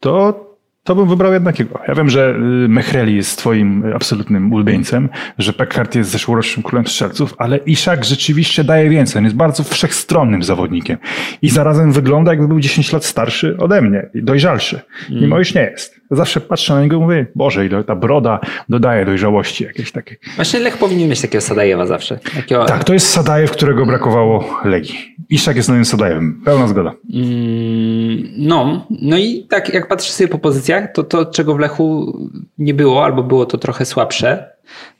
to 0.00 0.48
to 0.88 0.94
bym 0.94 1.08
wybrał 1.08 1.32
jednak 1.32 1.58
jego. 1.58 1.80
Ja 1.88 1.94
wiem, 1.94 2.10
że 2.10 2.30
y, 2.30 2.68
Mechreli 2.68 3.16
jest 3.16 3.38
twoim 3.38 3.84
absolutnym 3.94 4.52
ulubieńcem, 4.52 5.08
że 5.38 5.52
Peckhardt 5.52 5.94
jest 5.94 6.10
zeszłorocznym 6.10 6.62
królem 6.62 6.86
strzelców, 6.86 7.34
ale 7.38 7.56
Iszak 7.56 8.04
rzeczywiście 8.04 8.64
daje 8.64 8.90
więcej. 8.90 9.18
On 9.18 9.24
jest 9.24 9.36
bardzo 9.36 9.64
wszechstronnym 9.64 10.42
zawodnikiem. 10.42 10.98
I 11.42 11.50
zarazem 11.50 11.92
wygląda, 11.92 12.32
jakby 12.32 12.48
był 12.48 12.60
10 12.60 12.92
lat 12.92 13.04
starszy 13.04 13.56
ode 13.58 13.82
mnie 13.82 14.08
i 14.14 14.22
dojrzalszy. 14.22 14.80
Mm. 15.10 15.22
Mimo 15.22 15.40
iż 15.40 15.54
nie 15.54 15.62
jest. 15.62 15.97
Zawsze 16.10 16.40
patrzę 16.40 16.74
na 16.74 16.82
niego 16.82 16.96
i 16.96 17.00
mówię, 17.00 17.26
Boże, 17.34 17.66
ile 17.66 17.84
ta 17.84 17.96
broda 17.96 18.40
dodaje 18.68 19.04
dojrzałości 19.04 19.64
jakieś 19.64 19.92
takiej. 19.92 20.18
Właśnie 20.36 20.60
Lech 20.60 20.76
powinien 20.76 21.08
mieć 21.08 21.20
takiego 21.20 21.42
Sadajewa 21.42 21.86
zawsze. 21.86 22.18
Takiego... 22.34 22.64
Tak, 22.64 22.84
to 22.84 22.92
jest 22.92 23.08
Sadajew, 23.08 23.50
którego 23.50 23.86
brakowało 23.86 24.60
Legii. 24.64 25.16
Iszak 25.30 25.56
jest 25.56 25.68
nowym 25.68 25.84
Sadajewem. 25.84 26.42
Pełna 26.44 26.68
zgoda. 26.68 26.94
Mm, 27.14 28.28
no, 28.36 28.86
no 28.90 29.18
i 29.18 29.46
tak 29.50 29.74
jak 29.74 29.88
patrzę 29.88 30.12
sobie 30.12 30.28
po 30.28 30.38
pozycjach, 30.38 30.92
to 30.92 31.02
to, 31.02 31.26
czego 31.26 31.54
w 31.54 31.58
Lechu 31.58 32.18
nie 32.58 32.74
było, 32.74 33.04
albo 33.04 33.22
było 33.22 33.46
to 33.46 33.58
trochę 33.58 33.84
słabsze, 33.84 34.50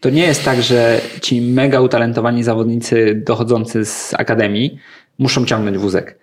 to 0.01 0.11
nie 0.11 0.23
jest 0.23 0.45
tak, 0.45 0.63
że 0.63 1.01
ci 1.23 1.41
mega 1.41 1.81
utalentowani 1.81 2.43
zawodnicy 2.43 3.23
dochodzący 3.27 3.85
z 3.85 4.15
akademii 4.15 4.79
muszą 5.19 5.45
ciągnąć 5.45 5.79
wózek. 5.79 6.19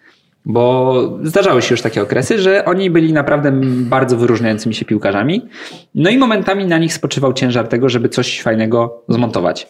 Bo 0.46 1.20
zdarzały 1.24 1.62
się 1.62 1.74
już 1.74 1.82
takie 1.82 2.02
okresy, 2.02 2.39
że 2.39 2.66
oni 2.66 2.89
byli 2.89 3.14
naprawdę 3.14 3.52
bardzo 3.64 4.18
wyróżniającymi 4.18 4.76
się 4.76 4.86
piłkarzami. 4.86 5.41
No 5.96 6.10
i 6.10 6.18
momentami 6.18 6.66
na 6.66 6.78
nich 6.78 6.93
spoczywał 6.93 7.34
ciężar 7.34 7.68
tego, 7.68 7.89
żeby 7.89 8.10
coś 8.10 8.41
fajnego 8.41 9.04
zmontować. 9.10 9.68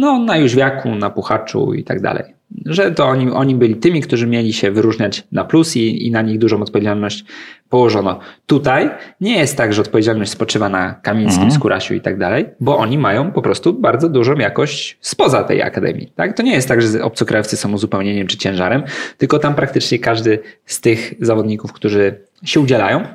No, 0.00 0.18
na 0.18 0.36
Jóźwiaku, 0.36 0.94
na 0.94 1.10
Puchaczu 1.10 1.74
i 1.74 1.84
tak 1.84 2.00
dalej 2.00 2.34
że 2.66 2.90
to 2.90 3.06
oni, 3.06 3.30
oni 3.30 3.54
byli 3.54 3.76
tymi, 3.76 4.00
którzy 4.00 4.26
mieli 4.26 4.52
się 4.52 4.70
wyróżniać 4.70 5.24
na 5.32 5.44
plus 5.44 5.76
i, 5.76 6.06
i 6.06 6.10
na 6.10 6.22
nich 6.22 6.38
dużą 6.38 6.62
odpowiedzialność 6.62 7.24
położono. 7.68 8.18
Tutaj 8.46 8.90
nie 9.20 9.38
jest 9.38 9.56
tak, 9.56 9.72
że 9.72 9.80
odpowiedzialność 9.80 10.30
spoczywa 10.30 10.68
na 10.68 10.94
Kamińskim, 10.94 11.42
mhm. 11.42 11.60
Skurasiu 11.60 11.94
i 11.94 12.00
tak 12.00 12.18
dalej, 12.18 12.46
bo 12.60 12.78
oni 12.78 12.98
mają 12.98 13.32
po 13.32 13.42
prostu 13.42 13.72
bardzo 13.72 14.08
dużą 14.08 14.34
jakość 14.34 14.98
spoza 15.00 15.44
tej 15.44 15.62
akademii. 15.62 16.12
Tak? 16.16 16.36
To 16.36 16.42
nie 16.42 16.52
jest 16.52 16.68
tak, 16.68 16.82
że 16.82 17.04
obcokrajowcy 17.04 17.56
są 17.56 17.72
uzupełnieniem 17.72 18.26
czy 18.26 18.36
ciężarem, 18.36 18.82
tylko 19.18 19.38
tam 19.38 19.54
praktycznie 19.54 19.98
każdy 19.98 20.38
z 20.66 20.80
tych 20.80 21.14
zawodników, 21.20 21.72
którzy 21.72 22.14
się 22.44 22.60
udzielają, 22.60 23.06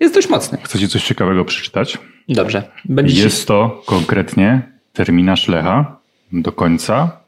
jest 0.00 0.14
dość 0.14 0.28
mocny. 0.28 0.58
Chcecie 0.62 0.88
coś 0.88 1.04
ciekawego 1.04 1.44
przeczytać? 1.44 1.98
Dobrze. 2.28 2.62
Będzie 2.84 3.22
jest 3.22 3.48
to 3.48 3.82
konkretnie 3.86 4.77
terminarz 4.98 5.48
Lecha 5.48 5.96
do 6.32 6.52
końca 6.52 7.18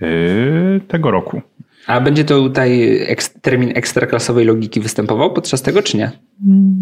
Yy, 0.00 0.80
tego 0.88 1.10
roku. 1.10 1.42
A 1.86 2.00
będzie 2.00 2.24
to 2.24 2.40
tutaj 2.40 2.98
termin 3.42 3.72
ekstraklasowej 3.74 4.44
logiki 4.44 4.80
występował 4.80 5.32
podczas 5.32 5.62
tego, 5.62 5.82
czy 5.82 5.96
nie? 5.96 6.12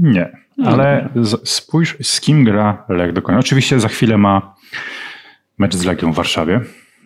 Nie, 0.03 0.36
no 0.59 0.70
ale 0.70 1.09
z, 1.16 1.49
spójrz 1.49 1.97
z 2.03 2.20
kim 2.20 2.45
gra 2.45 2.84
Lech 2.88 3.12
do 3.12 3.22
końca. 3.22 3.40
Oczywiście 3.40 3.80
za 3.80 3.88
chwilę 3.88 4.18
ma 4.18 4.55
mecz 5.59 5.76
z 5.76 5.84
Legią 5.84 6.12
w 6.12 6.16
Warszawie. 6.16 6.61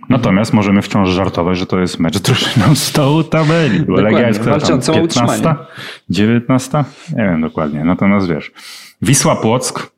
Natomiast 0.09 0.51
mhm. 0.51 0.57
możemy 0.57 0.83
wciąż 0.83 1.09
żartować, 1.09 1.59
że 1.59 1.67
to 1.67 1.81
jest 1.81 1.99
mecz 1.99 2.19
drużyną 2.19 2.75
stołu 2.75 3.25
tabeli. 3.25 3.81
Bo 3.81 4.01
Legia 4.01 4.29
jest 4.29 4.43
walczącą 4.43 4.93
15, 4.93 5.55
19? 6.11 6.85
Nie 7.13 7.25
wiem 7.25 7.41
dokładnie. 7.41 7.85
Natomiast 7.85 8.29
wiesz, 8.29 8.53
Wisła 9.03 9.37
Płock, 9.37 9.93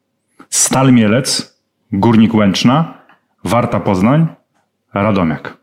Stal 0.50 0.92
Mielec, 0.92 1.58
Górnik 1.92 2.34
Łęczna, 2.34 2.97
Warta 3.44 3.80
Poznań, 3.80 4.26
Radomiak. 4.94 5.58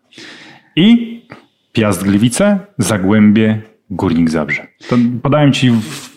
I 0.76 1.21
Piast 1.73 2.03
Gliwice, 2.03 2.59
Zagłębie, 2.78 3.61
Górnik 3.89 4.30
Zabrze. 4.30 4.67
To 4.89 4.95
podałem 5.23 5.53
ci 5.53 5.71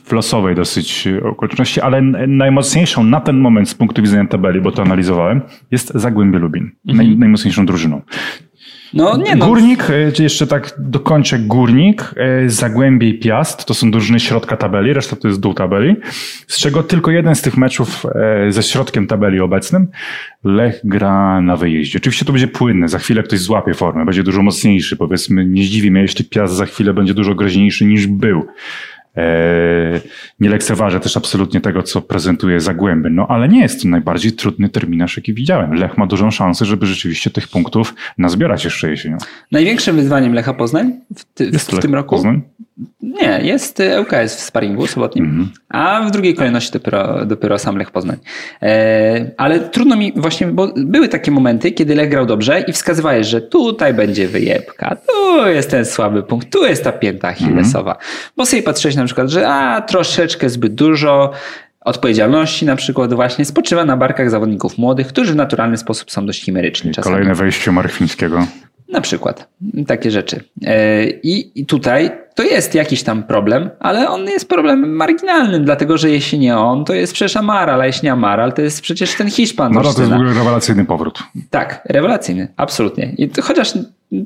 w 0.04 0.12
losowej 0.12 0.54
dosyć 0.54 1.09
okoliczności, 1.22 1.80
ale 1.80 2.02
najmocniejszą 2.26 3.04
na 3.04 3.20
ten 3.20 3.38
moment 3.38 3.68
z 3.68 3.74
punktu 3.74 4.02
widzenia 4.02 4.26
tabeli, 4.26 4.61
bo 4.61 4.72
to 4.72 4.82
analizowałem, 4.82 5.40
jest 5.70 5.92
Zagłębie 5.94 6.38
Lubin. 6.38 6.70
Mhm. 6.88 7.18
najmocniejszą 7.18 7.66
drużyną. 7.66 8.02
No 8.95 9.16
nie 9.16 9.36
no. 9.36 9.47
Górnik, 9.47 9.91
e, 9.91 10.22
jeszcze 10.22 10.47
tak 10.47 10.74
dokończę, 10.78 11.39
Górnik, 11.39 12.14
e, 12.16 12.51
Zagłębie 12.51 13.09
i 13.09 13.18
Piast, 13.18 13.64
to 13.64 13.74
są 13.74 13.91
drużyny 13.91 14.20
środka 14.20 14.57
tabeli, 14.57 14.93
reszta 14.93 15.16
to 15.16 15.28
jest 15.28 15.41
dół 15.41 15.55
tabeli, 15.55 15.97
z 16.47 16.59
czego 16.59 16.82
tylko 16.82 17.11
jeden 17.11 17.34
z 17.34 17.43
tych 17.43 17.57
meczów 17.57 18.07
e, 18.07 18.53
ze 18.53 18.62
środkiem 18.62 19.07
tabeli 19.07 19.41
obecnym 19.41 19.89
Lech 20.45 20.80
gra 20.84 21.41
na 21.41 21.57
wyjeździe. 21.57 21.99
Oczywiście 21.99 22.24
to 22.24 22.32
będzie 22.32 22.49
płynne, 22.49 22.89
za 22.89 22.99
chwilę 22.99 23.22
ktoś 23.22 23.39
złapie 23.39 23.74
formę, 23.74 24.05
będzie 24.05 24.22
dużo 24.22 24.43
mocniejszy, 24.43 24.97
powiedzmy, 24.97 25.47
nie 25.47 25.64
zdziwi 25.64 25.91
mnie, 25.91 26.01
jeśli 26.01 26.24
Piast 26.24 26.55
za 26.55 26.66
chwilę 26.66 26.95
będzie 26.95 27.14
dużo 27.14 27.34
groźniejszy 27.34 27.84
niż 27.84 28.07
był 28.07 28.47
nie 30.40 30.50
lekceważę 30.50 31.00
też 31.00 31.16
absolutnie 31.16 31.60
tego, 31.60 31.82
co 31.82 32.02
prezentuje 32.02 32.60
Zagłęby, 32.60 33.10
no 33.10 33.26
ale 33.28 33.48
nie 33.48 33.60
jest 33.60 33.82
to 33.82 33.88
najbardziej 33.88 34.32
trudny 34.32 34.68
terminarz, 34.68 35.16
jaki 35.16 35.34
widziałem. 35.34 35.74
Lech 35.74 35.98
ma 35.98 36.06
dużą 36.06 36.30
szansę, 36.30 36.64
żeby 36.64 36.86
rzeczywiście 36.86 37.30
tych 37.30 37.48
punktów 37.48 37.94
nazbierać 38.18 38.64
jeszcze 38.64 38.90
jesienią. 38.90 39.18
Największym 39.52 39.96
wyzwaniem 39.96 40.32
Lecha 40.32 40.54
Poznań 40.54 40.92
w, 41.14 41.24
ty, 41.24 41.50
w, 41.58 41.62
w 41.62 41.78
tym 41.78 41.94
roku? 41.94 42.14
Poznań? 42.14 42.42
Nie, 43.03 43.41
jest 43.43 43.83
ŁKS 44.01 44.37
w 44.37 44.41
sparingu 44.41 44.87
sobotnim, 44.87 45.24
mm 45.24 45.49
a 45.68 46.03
w 46.09 46.11
drugiej 46.11 46.35
kolejności 46.35 46.72
dopiero, 46.72 47.26
dopiero 47.26 47.59
sam 47.59 47.76
Lech 47.76 47.91
Poznań. 47.91 48.16
E, 48.62 49.31
ale 49.37 49.61
trudno 49.61 49.97
mi 49.97 50.12
właśnie, 50.16 50.47
bo 50.47 50.72
były 50.76 51.09
takie 51.09 51.31
momenty, 51.31 51.72
kiedy 51.72 51.95
Lech 51.95 52.11
grał 52.11 52.26
dobrze 52.26 52.61
i 52.61 52.72
wskazywałeś, 52.72 53.26
że 53.26 53.41
tutaj 53.41 53.95
będzie 53.95 54.29
wyjebka, 54.29 54.97
tu 54.97 55.49
jest 55.49 55.70
ten 55.70 55.85
słaby 55.85 56.22
punkt, 56.22 56.53
tu 56.53 56.66
jest 56.66 56.85
ta 56.85 56.93
pięta 56.93 57.29
achillesowa. 57.29 57.93
Mm. 57.93 58.05
Bo 58.37 58.47
sobie 58.47 58.62
patrzyłeś 58.62 58.97
na 58.97 59.05
przykład, 59.05 59.29
że 59.29 59.49
a, 59.49 59.81
troszeczkę 59.81 60.51
zbyt 60.51 60.74
dużo, 60.74 61.33
odpowiedzialności 61.81 62.66
na 62.66 62.76
przykład 62.76 63.14
właśnie 63.14 63.45
spoczywa 63.45 63.85
na 63.85 63.97
barkach 63.97 64.31
zawodników 64.31 64.79
młodych, 64.79 65.07
którzy 65.07 65.33
w 65.33 65.37
naturalny 65.37 65.76
sposób 65.76 66.11
są 66.11 66.26
dość 66.26 66.45
chimeryczni. 66.45 66.93
Czasami. 66.93 67.14
Kolejne 67.14 67.35
wejście 67.35 67.72
Marchwińskiego. 67.72 68.47
Na 68.89 69.01
przykład 69.01 69.49
takie 69.86 70.11
rzeczy. 70.11 70.45
E, 70.64 71.07
I, 71.11 71.61
I 71.61 71.66
tutaj 71.66 72.11
to 72.34 72.43
jest 72.43 72.74
jakiś 72.74 73.03
tam 73.03 73.22
problem, 73.22 73.70
ale 73.80 74.11
on 74.11 74.24
jest 74.24 74.49
problemem 74.49 74.97
marginalnym, 74.97 75.64
dlatego 75.64 75.99
że 75.99 76.11
jeśli 76.11 76.39
nie 76.39 76.57
on, 76.59 76.84
to 76.84 76.95
jest 76.95 77.12
przecież 77.12 77.36
Amaral, 77.36 77.80
a 77.80 77.86
jeśli 77.86 78.07
nie 78.07 78.12
Amaral, 78.12 78.53
to 78.53 78.62
jest 78.62 78.80
przecież 78.80 79.14
ten 79.14 79.30
Hiszpan. 79.30 79.72
No 79.72 79.80
to 79.80 79.86
jest 79.86 80.01
w 80.01 80.12
ogóle 80.12 80.34
rewelacyjny 80.34 80.84
powrót. 80.84 81.18
Tak, 81.51 81.80
rewelacyjny, 81.84 82.49
absolutnie. 82.57 83.12
I 83.18 83.28
to, 83.28 83.43
chociaż 83.43 83.74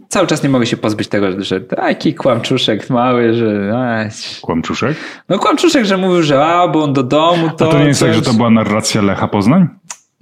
cały 0.09 0.27
czas 0.27 0.43
nie 0.43 0.49
mogę 0.49 0.67
się 0.67 0.77
pozbyć 0.77 1.09
tego, 1.09 1.27
że 1.45 1.61
taki 1.61 2.15
kłamczuszek 2.15 2.91
mały, 2.91 3.35
że... 3.35 3.71
Kłamczuszek? 4.43 4.97
No 5.29 5.39
kłamczuszek, 5.39 5.85
że 5.85 5.97
mówił, 5.97 6.23
że 6.23 6.45
a, 6.45 6.69
bo 6.69 6.85
on 6.85 6.93
do 6.93 7.03
domu 7.03 7.51
to... 7.59 7.69
A 7.69 7.73
to 7.73 7.79
nie 7.79 7.85
jest 7.85 8.01
coś... 8.01 8.09
tak, 8.09 8.17
że 8.17 8.23
to 8.23 8.35
była 8.35 8.51
narracja 8.51 9.03
Lecha 9.03 9.29
Poznań? 9.29 9.69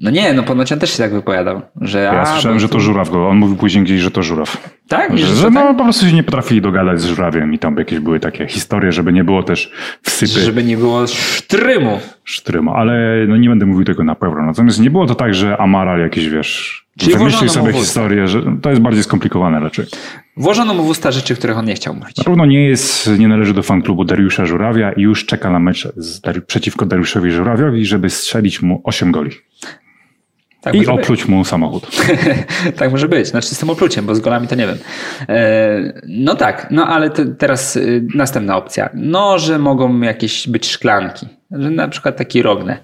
No 0.01 0.11
nie, 0.11 0.33
no 0.33 0.43
ponoć 0.43 0.73
on 0.73 0.79
też 0.79 0.91
się 0.91 0.99
tak 0.99 1.13
wypowiadał. 1.13 1.61
Że, 1.81 1.99
ja 1.99 2.21
a, 2.21 2.27
słyszałem, 2.27 2.61
że 2.61 2.69
to 2.69 2.81
żuraw 2.81 3.11
go. 3.11 3.29
On 3.29 3.37
mówił 3.37 3.57
później 3.57 3.85
gdzieś, 3.85 4.01
że 4.01 4.11
to 4.11 4.23
żuraw. 4.23 4.71
Tak? 4.89 5.19
Że, 5.19 5.27
że 5.27 5.51
no, 5.51 5.61
tak? 5.61 5.77
po 5.77 5.85
prostu 5.85 6.07
się 6.07 6.13
nie 6.13 6.23
potrafili 6.23 6.61
dogadać 6.61 7.01
z 7.01 7.05
żurawiem 7.05 7.55
i 7.55 7.59
tam 7.59 7.77
jakieś 7.77 7.99
były 7.99 8.21
takie 8.21 8.47
historie, 8.47 8.93
żeby 8.93 9.13
nie 9.13 9.25
było 9.25 9.43
też 9.43 9.73
wsypy. 10.03 10.41
Żeby 10.41 10.65
nie 10.65 10.77
było 10.77 11.07
sztrymu. 11.07 12.01
Sztrymu, 12.25 12.71
ale 12.71 13.27
no 13.29 13.37
nie 13.37 13.49
będę 13.49 13.67
mówił 13.67 13.85
tego 13.85 14.05
na 14.05 14.15
pewno. 14.15 14.43
Natomiast 14.43 14.81
nie 14.81 14.91
było 14.91 15.07
to 15.07 15.15
tak, 15.15 15.35
że 15.35 15.57
Amaral 15.57 16.01
jakieś, 16.01 16.29
wiesz, 16.29 16.87
Czyli 16.99 17.17
wymyślił 17.17 17.49
sobie 17.49 17.73
historię, 17.73 18.29
że 18.29 18.43
to 18.63 18.71
jest 18.71 18.83
bardziej 18.83 19.03
skomplikowane 19.03 19.61
raczej. 19.61 19.85
Włożono 20.37 20.75
mu 20.75 20.83
w 20.83 20.89
usta 20.89 21.11
rzeczy, 21.11 21.35
których 21.35 21.59
on 21.59 21.65
nie 21.65 21.75
chciał 21.75 21.95
mówić. 21.95 22.17
Na 22.17 22.25
pewno 22.25 22.47
nie 22.47 22.69
jest, 22.69 23.11
nie 23.19 23.29
należy 23.29 23.55
do 23.55 23.63
fanklubu 23.63 24.05
Dariusza 24.05 24.47
Żurawia 24.47 24.93
i 24.93 25.03
już 25.03 25.27
czeka 25.27 25.51
na 25.51 25.59
mecz 25.59 25.89
z, 25.97 26.21
przeciwko 26.47 26.87
Dariuszowi 26.87 27.31
Żurawiowi, 27.31 27.87
żeby 27.87 28.11
strzelić 28.11 28.63
mu 28.63 28.81
8 28.85 29.13
goli. 29.13 29.31
Tak 30.61 30.75
I 30.75 30.87
opluć 30.87 31.21
być. 31.21 31.29
mu 31.29 31.45
samochód. 31.45 31.87
tak 32.79 32.91
może 32.91 33.09
być. 33.09 33.27
Znaczy 33.27 33.55
z 33.55 33.59
tym 33.59 33.71
opluciem, 33.71 34.07
bo 34.07 34.15
z 34.15 34.21
golami 34.21 34.49
to 34.49 34.55
nie 34.55 34.67
wiem. 34.67 34.79
E, 35.29 36.03
no 36.07 36.35
tak, 36.35 36.67
no 36.71 36.87
ale 36.87 37.11
te, 37.11 37.27
teraz 37.27 37.77
y, 37.77 38.07
następna 38.15 38.57
opcja. 38.57 38.91
No, 38.95 39.39
że 39.39 39.59
mogą 39.59 40.01
jakieś 40.01 40.49
być 40.49 40.69
szklanki. 40.69 41.27
Że 41.51 41.71
na 41.71 41.89
przykład 41.89 42.17
taki 42.17 42.43
Rogne. 42.43 42.79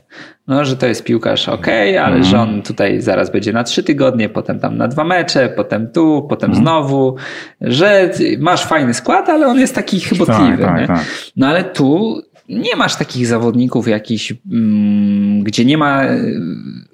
No, 0.47 0.65
że 0.65 0.77
to 0.77 0.87
jest 0.87 1.05
piłkarz 1.05 1.49
ok, 1.49 1.67
ale 2.01 2.15
mm. 2.15 2.25
że 2.25 2.41
on 2.41 2.63
tutaj 2.63 3.01
zaraz 3.01 3.31
będzie 3.31 3.53
na 3.53 3.65
trzy 3.65 3.83
tygodnie, 3.83 4.29
potem 4.29 4.61
tam 4.61 4.77
na 4.77 4.89
dwa 4.89 5.05
mecze, 5.05 5.49
potem 5.49 5.93
tu, 5.93 6.27
potem 6.29 6.51
mm. 6.51 6.63
znowu. 6.63 7.17
Że 7.61 8.11
masz 8.39 8.65
fajny 8.65 8.95
skład, 8.95 9.29
ale 9.29 9.47
on 9.47 9.59
jest 9.59 9.75
taki 9.75 10.01
chybotliwy. 10.01 10.59
Tak, 10.59 10.79
tak, 10.79 10.87
tak. 10.87 11.07
No 11.37 11.47
ale 11.47 11.65
tu 11.65 12.21
nie 12.49 12.77
masz 12.77 12.97
takich 12.97 13.27
zawodników 13.27 13.89
jakichś, 13.89 14.35
mm, 14.53 15.43
gdzie 15.43 15.65
nie 15.65 15.79
ma 15.79 16.05
e, 16.05 16.19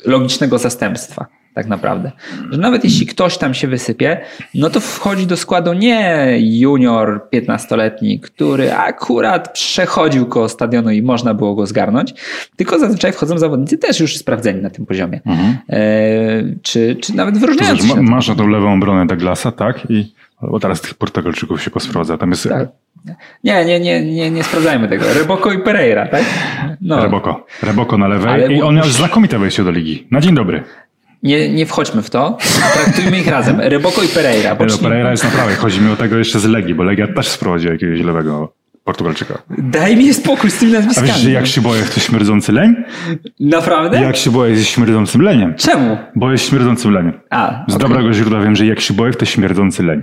logicznego 0.05 0.59
zastępstwa 0.59 1.27
tak 1.55 1.67
naprawdę. 1.67 2.13
Że 2.51 2.59
nawet 2.59 2.85
jeśli 2.85 3.07
ktoś 3.07 3.39
tam 3.39 3.55
się 3.55 3.69
wysypie, 3.69 4.21
no 4.55 4.71
to 4.71 4.81
wchodzi 4.81 5.27
do 5.27 5.37
składu 5.37 5.73
nie 5.73 6.29
junior 6.41 7.29
15-letni, 7.35 8.21
który 8.21 8.73
akurat 8.73 9.53
przechodził 9.53 10.27
koło 10.27 10.49
stadionu 10.49 10.91
i 10.91 11.03
można 11.03 11.35
było 11.35 11.55
go 11.55 11.67
zgarnąć, 11.67 12.15
tylko 12.57 12.79
zazwyczaj 12.79 13.13
wchodzą 13.13 13.39
zawodnicy 13.39 13.79
też 13.79 14.01
już 14.01 14.17
sprawdzeni 14.17 14.63
na 14.63 14.71
tym 14.71 14.87
poziomie. 14.87 15.21
Mhm. 15.27 15.57
E, 15.69 15.79
czy, 16.63 16.97
czy 16.97 17.17
nawet 17.17 17.39
wyróżniający 17.39 17.89
się. 17.89 18.03
Masz 18.03 18.29
na 18.29 18.35
tą 18.35 18.49
lewą 18.49 18.75
obronę 18.75 19.07
Douglasa, 19.07 19.53
tak? 19.53 19.91
I 19.91 20.13
bo 20.51 20.61
teraz 20.61 20.81
tych 20.81 20.95
Portugalczyków 20.95 21.63
się 21.63 21.71
posprowadza. 21.71 22.19
Tam 22.19 22.31
jest 22.31 22.49
tak. 22.49 22.69
Nie, 23.45 23.65
nie, 23.65 23.81
nie, 23.81 24.05
nie, 24.05 24.31
nie 24.31 24.45
sprawdzajmy 24.45 24.89
tego. 24.89 25.05
Reboko 25.15 25.53
i 25.53 25.59
Pereira, 25.59 26.09
tak? 26.09 26.25
No. 26.81 27.03
Reboko. 27.03 27.47
Reboko 27.63 27.99
na 27.99 28.09
lewej 28.09 28.29
Ale 28.29 28.53
i 28.53 28.63
on 28.63 28.75
miał 28.75 28.85
znakomite 28.85 29.39
wejście 29.39 29.65
do 29.65 29.71
ligi. 29.71 30.07
Na 30.11 30.21
dzień 30.21 30.35
dobry. 30.35 30.63
Nie, 31.23 31.49
nie 31.53 31.67
wchodźmy 31.67 32.03
w 32.03 32.11
to. 32.11 32.39
Traktujmy 32.75 33.19
ich 33.19 33.27
razem. 33.27 33.61
Reboko 33.61 34.03
i 34.03 34.09
Pereira. 34.09 34.57
No, 34.61 34.79
Pereira 34.83 35.11
jest 35.11 35.25
na 35.25 35.31
prawej. 35.31 35.55
Chodzi 35.55 35.81
mi 35.81 35.93
o 35.93 35.97
tego 35.97 36.19
jeszcze 36.19 36.41
z 36.41 36.45
Legii, 36.45 36.75
bo 36.75 36.83
Legia 36.83 37.07
też 37.07 37.29
sprowadziła 37.29 37.73
jakiegoś 37.73 38.01
lewego 38.01 38.53
Portugalczyka. 38.85 39.39
Daj 39.59 39.97
mi 39.97 40.15
spokój 40.15 40.51
z 40.51 40.59
tymi 40.59 40.73
nazwiskami. 40.73 41.11
A 41.11 41.13
wiesz, 41.13 41.23
że 41.23 41.31
jak 41.31 41.47
się 41.47 41.61
boję, 41.61 41.83
to 41.95 42.01
śmierdzący 42.01 42.53
leń? 42.53 42.75
Naprawdę? 43.41 44.01
Jak 44.03 44.17
się 44.17 44.31
boję, 44.31 44.51
jest 44.55 44.67
śmierdzącym 44.67 45.23
leniem. 45.23 45.55
Czemu? 45.55 45.99
Bo 46.17 46.33
jest 46.33 46.49
śmierdzącym 46.49 46.93
leniem. 46.93 47.13
A, 47.31 47.65
Z 47.69 47.75
okay. 47.75 47.89
dobrego 47.89 48.13
źródła 48.13 48.41
wiem, 48.41 48.57
że 48.57 48.67
jak 48.67 48.81
się 48.81 48.95
boję, 48.95 49.13
to 49.15 49.25
śmierdzący 49.25 49.83
leń. 49.83 50.03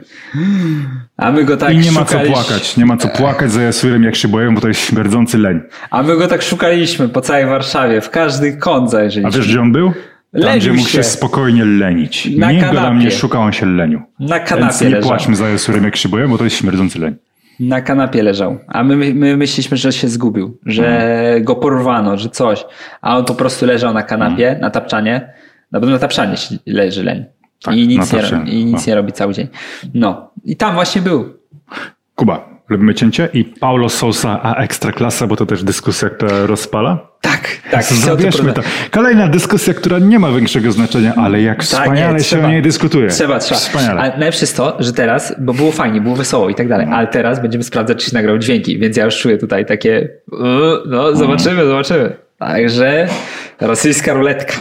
A 1.17 1.31
my 1.31 1.43
go 1.43 1.57
tak 1.57 1.73
I 1.73 1.77
nie 1.77 1.91
ma 1.91 2.05
co 2.05 2.19
płakać. 2.19 2.77
Nie 2.77 2.85
ma 2.85 2.97
co 2.97 3.07
płakać 3.07 3.51
za 3.51 3.61
Jasurem, 3.61 4.03
jak 4.03 4.15
się 4.15 4.27
boję, 4.27 4.51
bo 4.51 4.61
to 4.61 4.67
jest 4.67 4.79
śmierdzący 4.79 5.37
leń. 5.37 5.59
A 5.89 6.03
my 6.03 6.17
go 6.17 6.27
tak 6.27 6.41
szukaliśmy 6.41 7.09
po 7.09 7.21
całej 7.21 7.45
Warszawie, 7.45 8.01
w 8.01 8.09
każdy 8.09 8.57
kąt 8.57 8.91
zajrzeliśmy. 8.91 9.29
A 9.29 9.37
wiesz, 9.37 9.47
gdzie 9.47 9.61
on 9.61 9.71
był? 9.71 9.91
Tam, 10.31 10.41
Lenił 10.41 10.59
gdzie 10.59 10.71
mógł 10.73 10.89
się. 10.89 10.97
się 10.97 11.03
spokojnie 11.03 11.65
lenić. 11.65 12.25
Na 12.37 12.51
Nikt 12.51 12.61
kanapie. 12.65 12.79
go 12.79 12.81
tam 12.87 12.99
nie 12.99 13.11
szukał, 13.11 13.41
on 13.41 13.51
się 13.51 13.65
lenił. 13.65 14.01
Na 14.19 14.39
kanapie 14.39 14.65
Więc 14.65 14.81
nie 14.81 14.89
leżał. 14.89 15.09
płaczmy 15.09 15.35
za 15.35 15.49
Jasurem, 15.49 15.83
jak 15.83 15.95
się 15.95 16.09
boję, 16.09 16.27
bo 16.27 16.37
to 16.37 16.43
jest 16.43 16.55
śmierdzący 16.55 16.99
leń 16.99 17.15
na 17.59 17.81
kanapie 17.81 18.23
leżał, 18.23 18.57
a 18.67 18.83
my, 18.83 19.13
my 19.13 19.37
myśleliśmy, 19.37 19.77
że 19.77 19.91
się 19.91 20.07
zgubił, 20.07 20.57
że 20.65 20.87
mm. 20.87 21.43
go 21.43 21.55
porwano, 21.55 22.17
że 22.17 22.29
coś, 22.29 22.65
a 23.01 23.17
on 23.17 23.25
po 23.25 23.35
prostu 23.35 23.65
leżał 23.65 23.93
na 23.93 24.03
kanapie, 24.03 24.49
mm. 24.49 24.61
na 24.61 24.69
tapczanie, 24.69 25.33
no 25.71 25.79
bo 25.79 25.87
na 25.87 25.99
tapczanie 25.99 26.35
leży 26.65 27.03
leń 27.03 27.25
tak, 27.63 27.75
i 27.75 27.87
nic, 27.87 28.13
nie, 28.13 28.51
i 28.51 28.65
nic 28.65 28.73
no. 28.73 28.87
nie 28.87 28.95
robi 28.95 29.11
cały 29.11 29.33
dzień. 29.33 29.47
No 29.93 30.31
i 30.45 30.55
tam 30.55 30.73
właśnie 30.73 31.01
był. 31.01 31.33
Kuba, 32.15 32.49
Robimy 32.69 32.93
cięcie 32.93 33.29
i 33.33 33.45
Paulo 33.45 33.89
Sousa, 33.89 34.39
a 34.43 34.55
Ekstraklasa, 34.55 35.27
bo 35.27 35.35
to 35.35 35.45
też 35.45 35.63
dyskusja, 35.63 36.09
która 36.09 36.45
rozpala. 36.45 37.09
Tak, 37.21 37.57
tak. 37.71 37.83
Zabierzmy 37.83 38.53
to. 38.53 38.61
Kolejna 38.91 39.27
dyskusja, 39.27 39.73
która 39.73 39.99
nie 39.99 40.19
ma 40.19 40.31
większego 40.31 40.71
znaczenia, 40.71 41.13
ale 41.15 41.41
jak 41.41 41.57
tak, 41.57 41.65
wspaniale 41.65 42.13
nie, 42.13 42.23
się 42.23 42.45
o 42.45 42.49
niej 42.49 42.61
dyskutuje. 42.61 43.09
Trzeba, 43.09 43.39
trzeba. 43.39 43.59
Wspaniale. 43.59 44.01
Ale 44.01 44.11
najlepsze 44.11 44.41
jest 44.41 44.57
to, 44.57 44.75
że 44.79 44.93
teraz, 44.93 45.35
bo 45.39 45.53
było 45.53 45.71
fajnie, 45.71 46.01
było 46.01 46.15
wesoło 46.15 46.49
i 46.49 46.55
tak 46.55 46.67
dalej, 46.67 46.87
ale 46.91 47.07
teraz 47.07 47.41
będziemy 47.41 47.63
sprawdzać, 47.63 47.97
czy 48.03 48.09
się 48.09 48.15
nagrał 48.15 48.37
dźwięki, 48.37 48.79
więc 48.79 48.97
ja 48.97 49.05
już 49.05 49.17
czuję 49.17 49.37
tutaj 49.37 49.65
takie, 49.65 50.09
no 50.85 51.15
zobaczymy, 51.15 51.65
zobaczymy. 51.65 52.15
Także 52.39 53.07
rosyjska 53.61 54.13
ruletka. 54.13 54.53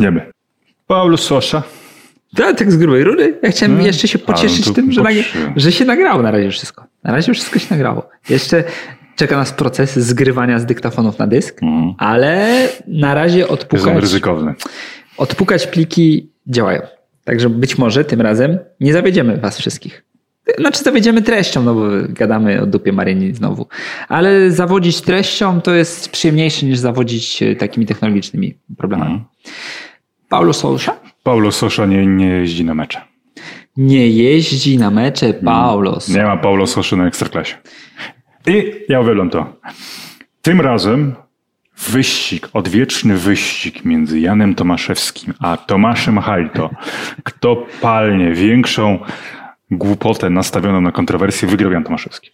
Niemy. 0.00 0.26
Paulo 0.86 1.16
Sousa. 1.16 1.62
Tak, 2.34 2.58
tak 2.58 2.72
z 2.72 2.76
grubej 2.76 3.04
rury. 3.04 3.38
Ja 3.42 3.50
chciałem 3.50 3.72
hmm. 3.72 3.86
jeszcze 3.86 4.08
się 4.08 4.18
pocieszyć 4.18 4.72
tym, 4.72 4.92
że, 4.92 5.02
że 5.56 5.72
się 5.72 5.84
nagrało 5.84 6.22
na 6.22 6.30
razie 6.30 6.50
wszystko. 6.50 6.84
Na 7.04 7.12
razie 7.12 7.32
wszystko 7.34 7.58
się 7.58 7.66
nagrało. 7.70 8.08
Jeszcze 8.28 8.64
czeka 9.16 9.36
nas 9.36 9.52
proces 9.52 9.98
zgrywania 9.98 10.58
z 10.58 10.66
dyktafonów 10.66 11.18
na 11.18 11.26
dysk, 11.26 11.60
hmm. 11.60 11.94
ale 11.98 12.68
na 12.86 13.14
razie 13.14 13.48
odpukać... 13.48 14.00
Ryzykowny. 14.00 14.54
Odpukać 15.16 15.66
pliki 15.66 16.30
działają. 16.46 16.82
Także 17.24 17.48
być 17.48 17.78
może 17.78 18.04
tym 18.04 18.20
razem 18.20 18.58
nie 18.80 18.92
zawiedziemy 18.92 19.36
was 19.36 19.58
wszystkich. 19.58 20.04
Znaczy 20.58 20.82
zawiedziemy 20.84 21.22
treścią, 21.22 21.62
no 21.62 21.74
bo 21.74 21.88
gadamy 22.08 22.62
o 22.62 22.66
dupie 22.66 22.92
Maryni 22.92 23.34
znowu. 23.34 23.66
Ale 24.08 24.50
zawodzić 24.50 25.00
treścią 25.00 25.60
to 25.60 25.74
jest 25.74 26.08
przyjemniejsze 26.08 26.66
niż 26.66 26.78
zawodzić 26.78 27.42
takimi 27.58 27.86
technologicznymi 27.86 28.58
problemami. 28.76 29.10
Hmm. 29.10 29.24
Paulo 30.28 30.52
Solsza? 30.52 30.96
Paulo 31.24 31.52
Sosza 31.52 31.86
nie, 31.86 32.06
nie 32.06 32.26
jeździ 32.26 32.64
na 32.64 32.74
mecze. 32.74 33.00
Nie 33.76 34.08
jeździ 34.08 34.78
na 34.78 34.90
mecze 34.90 35.34
Paulos. 35.34 36.08
Nie 36.08 36.22
ma 36.22 36.36
Paulo 36.36 36.66
Soszy 36.66 36.96
na 36.96 37.06
Ekstraklasie. 37.06 37.56
I 38.46 38.72
ja 38.88 39.00
uwielbiam 39.00 39.30
to. 39.30 39.56
Tym 40.42 40.60
razem 40.60 41.14
wyścig, 41.88 42.48
odwieczny 42.52 43.16
wyścig 43.16 43.84
między 43.84 44.20
Janem 44.20 44.54
Tomaszewskim 44.54 45.34
a 45.40 45.56
Tomaszem 45.56 46.18
Halto. 46.18 46.70
Kto 47.24 47.66
palnie 47.80 48.32
większą 48.32 48.98
głupotę 49.70 50.30
nastawioną 50.30 50.80
na 50.80 50.92
kontrowersję, 50.92 51.48
wygrał 51.48 51.72
Jan 51.72 51.84
Tomaszewski. 51.84 52.30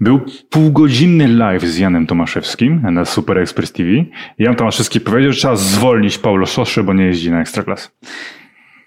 Był 0.00 0.20
półgodzinny 0.50 1.28
live 1.28 1.62
z 1.64 1.78
Janem 1.78 2.06
Tomaszewskim 2.06 2.82
na 2.90 3.04
Super 3.04 3.38
Express 3.38 3.72
TV. 3.72 3.90
Jan 4.38 4.56
Tomaszewski 4.56 5.00
powiedział, 5.00 5.32
że 5.32 5.38
trzeba 5.38 5.56
zwolnić 5.56 6.18
Paulo 6.18 6.46
Soszę, 6.46 6.82
bo 6.84 6.92
nie 6.94 7.04
jeździ 7.04 7.30
na 7.30 7.40
Ekstraklasę. 7.40 7.88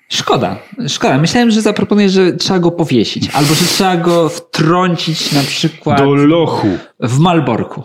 Szkoda, 0.10 0.58
szkoda. 0.88 1.18
Myślałem, 1.18 1.51
że 1.51 1.62
zaproponujesz, 1.62 2.12
że 2.12 2.34
trzeba 2.34 2.60
go 2.60 2.72
powiesić, 2.72 3.30
albo 3.34 3.53
że 3.53 3.66
trzeba 3.66 3.97
go 3.97 4.30
wtrącić 4.30 5.32
na 5.32 5.41
przykład 5.41 5.97
Do 5.97 6.14
lochu. 6.16 6.68
w 6.99 7.20
Malborku. 7.20 7.84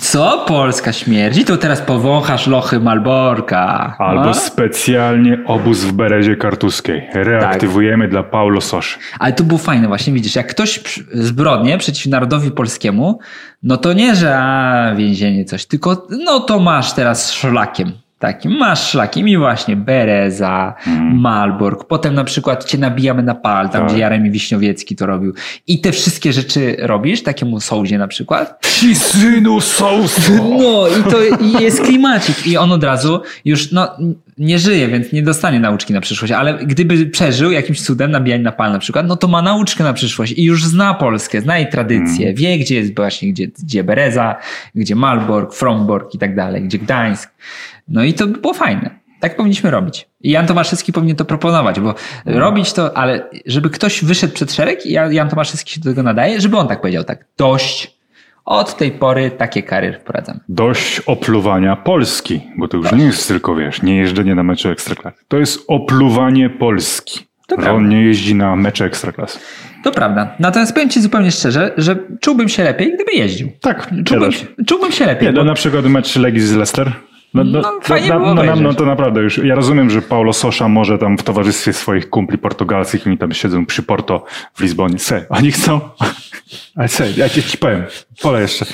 Co? 0.00 0.44
Polska 0.48 0.92
śmierdzi? 0.92 1.44
To 1.44 1.56
teraz 1.56 1.80
powąchasz 1.80 2.46
lochy 2.46 2.80
Malborka. 2.80 3.94
Albo 3.98 4.24
No. 4.24 4.34
specjalnie 4.34 5.38
obóz 5.46 5.78
w 5.84 5.92
Berezie 5.92 6.36
Kartuskiej. 6.36 7.02
Reaktywujemy 7.14 8.04
Tak. 8.04 8.10
dla 8.10 8.22
Paulo 8.22 8.60
Soszy. 8.60 8.98
Ale 9.18 9.32
to 9.32 9.44
było 9.44 9.58
fajne 9.58 9.88
właśnie, 9.88 10.12
widzisz, 10.12 10.34
jak 10.36 10.46
ktoś 10.46 10.80
zbrodnie 11.12 11.78
przeciw 11.78 12.06
narodowi 12.06 12.50
polskiemu, 12.50 13.18
no 13.62 13.76
to 13.76 13.92
nie, 13.92 14.14
że 14.16 14.38
a, 14.38 14.94
więzienie 14.96 15.44
coś, 15.44 15.66
tylko 15.66 16.06
no 16.24 16.40
to 16.40 16.58
masz 16.58 16.92
teraz 16.92 17.32
szlakiem. 17.32 17.92
Takim, 18.18 18.52
masz 18.52 18.90
szlakiem 18.90 19.28
i 19.28 19.36
właśnie 19.36 19.76
Bereza, 19.76 20.74
Malbork, 21.14 21.84
potem 21.84 22.14
na 22.14 22.24
przykład 22.24 22.64
cię 22.64 22.78
nabijamy 22.78 23.22
na 23.22 23.34
pal, 23.34 23.68
tam 23.70 23.80
Tak. 23.80 23.90
gdzie 23.90 23.98
Jaremi 23.98 24.30
Wiśniowiecki 24.30 24.96
to 24.96 25.06
robił. 25.06 25.34
I 25.66 25.80
te 25.80 25.92
wszystkie 25.92 26.32
rzeczy 26.32 26.76
robisz, 26.78 27.22
takiemu 27.22 27.60
sołdzie 27.60 27.98
na 27.98 28.08
przykład, 28.08 28.66
Ci 28.66 28.94
synu 28.94 29.60
Sousa! 29.60 30.32
no 30.58 30.88
i 30.88 31.10
to 31.10 31.44
i 31.44 31.62
jest 31.62 31.82
klimacik 31.82 32.46
i 32.46 32.56
on 32.56 32.72
od 32.72 32.84
razu 32.84 33.20
już 33.44 33.72
no, 33.72 33.88
nie 34.38 34.58
żyje, 34.58 34.88
więc 34.88 35.12
nie 35.12 35.22
dostanie 35.22 35.60
nauczki 35.60 35.92
na 35.92 36.00
przyszłość, 36.00 36.32
ale 36.32 36.54
gdyby 36.54 37.06
przeżył 37.06 37.50
jakimś 37.50 37.80
cudem 37.82 38.10
nabijanie 38.10 38.42
na 38.42 38.52
pal 38.52 38.72
na 38.72 38.78
przykład, 38.78 39.06
no 39.06 39.16
to 39.16 39.28
ma 39.28 39.42
nauczkę 39.42 39.84
na 39.84 39.92
przyszłość 39.92 40.32
i 40.32 40.44
już 40.44 40.64
zna 40.64 40.94
Polskę, 40.94 41.40
zna 41.40 41.58
jej 41.58 41.68
tradycję, 41.68 42.34
wie 42.34 42.58
gdzie 42.58 42.74
jest 42.74 42.96
właśnie, 42.96 43.32
gdzie, 43.32 43.46
gdzie 43.62 43.84
Bereza, 43.84 44.36
gdzie 44.74 44.96
Malbork, 44.96 45.54
Frombork 45.54 46.14
i 46.14 46.18
tak 46.18 46.36
dalej, 46.36 46.62
gdzie 46.62 46.78
Gdańsk. 46.78 47.30
No 47.88 48.04
i 48.04 48.14
to 48.14 48.26
by 48.26 48.38
było 48.40 48.54
fajne. 48.54 48.90
Tak 49.20 49.36
powinniśmy 49.36 49.70
robić. 49.70 50.08
I 50.20 50.30
Jan 50.30 50.46
Tomaszewski 50.46 50.92
powinien 50.92 51.16
to 51.16 51.24
proponować, 51.24 51.80
bo 51.80 51.94
robić 52.26 52.72
to, 52.72 52.96
ale 52.96 53.28
żeby 53.46 53.70
ktoś 53.70 54.04
wyszedł 54.04 54.34
przed 54.34 54.52
szereg 54.52 54.86
i 54.86 54.92
Jan 54.92 55.28
Tomaszewski 55.28 55.72
się 55.74 55.80
do 55.80 55.90
tego 55.90 56.02
nadaje, 56.02 56.40
żeby 56.40 56.56
on 56.56 56.68
tak 56.68 56.80
powiedział 56.80 57.04
tak, 57.04 57.24
dość, 57.38 57.98
od 58.44 58.76
tej 58.76 58.90
pory 58.92 59.30
takie 59.30 59.62
kary 59.62 59.92
wprowadzamy. 59.92 60.40
Dość 60.48 61.00
opluwania 61.00 61.76
Polski, 61.76 62.40
bo 62.56 62.68
to 62.68 62.76
już 62.76 62.92
nie 62.92 63.04
jest 63.04 63.28
tylko, 63.28 63.54
wiesz, 63.54 63.82
nie 63.82 63.96
jeżdżenie 63.96 64.34
na 64.34 64.42
mecze 64.42 64.70
Ekstraklasy. 64.70 65.16
To 65.28 65.36
jest 65.38 65.64
opluwanie 65.68 66.50
Polski. 66.50 67.18
To 67.46 67.56
że 67.56 67.62
prawda. 67.62 67.72
on 67.72 67.88
nie 67.88 68.02
jeździ 68.02 68.34
na 68.34 68.56
mecze 68.56 68.84
Ekstraklasy. 68.84 69.38
To 69.84 69.90
prawda. 69.92 70.34
Natomiast 70.38 70.72
powiem 70.74 70.90
Ci 70.90 71.00
zupełnie 71.00 71.30
szczerze, 71.30 71.72
że 71.76 71.96
czułbym 72.20 72.48
się 72.48 72.64
lepiej, 72.64 72.94
gdyby 72.94 73.12
jeździł. 73.12 73.50
Tak, 73.60 73.90
Czułbym, 74.04 74.30
też. 74.32 74.46
czułbym 74.66 74.92
się 74.92 75.06
lepiej. 75.06 75.28
Nie, 75.28 75.32
bo- 75.32 75.38
no 75.38 75.44
na 75.44 75.54
przykład 75.54 75.84
mecz 75.84 76.16
Legii 76.16 76.40
z 76.40 76.52
Leicester. 76.52 76.92
No, 77.34 77.44
No, 77.44 77.80
fajnie 77.82 78.08
no, 78.08 78.14
było 78.14 78.26
no, 78.26 78.34
no, 78.34 78.42
obejrzeć. 78.42 78.64
no 78.64 78.74
to 78.74 78.86
naprawdę 78.86 79.20
już. 79.20 79.38
Ja 79.44 79.54
rozumiem, 79.54 79.90
że 79.90 80.02
Paulo 80.02 80.32
Sosza 80.32 80.68
może 80.68 80.98
tam 80.98 81.18
w 81.18 81.22
towarzystwie 81.22 81.72
swoich 81.72 82.10
kumpli 82.10 82.38
portugalskich, 82.38 83.06
oni 83.06 83.18
tam 83.18 83.32
siedzą 83.32 83.66
przy 83.66 83.82
Porto 83.82 84.24
w 84.54 84.60
Lizbonie. 84.60 84.98
Se, 84.98 85.26
oni 85.28 85.52
chcą. 85.52 85.80
Ale 86.76 86.88
se, 86.88 87.12
ja 87.16 87.28
ci, 87.28 87.42
ci 87.42 87.58
powiem, 87.58 87.84
pole 88.22 88.40
jeszcze. 88.42 88.66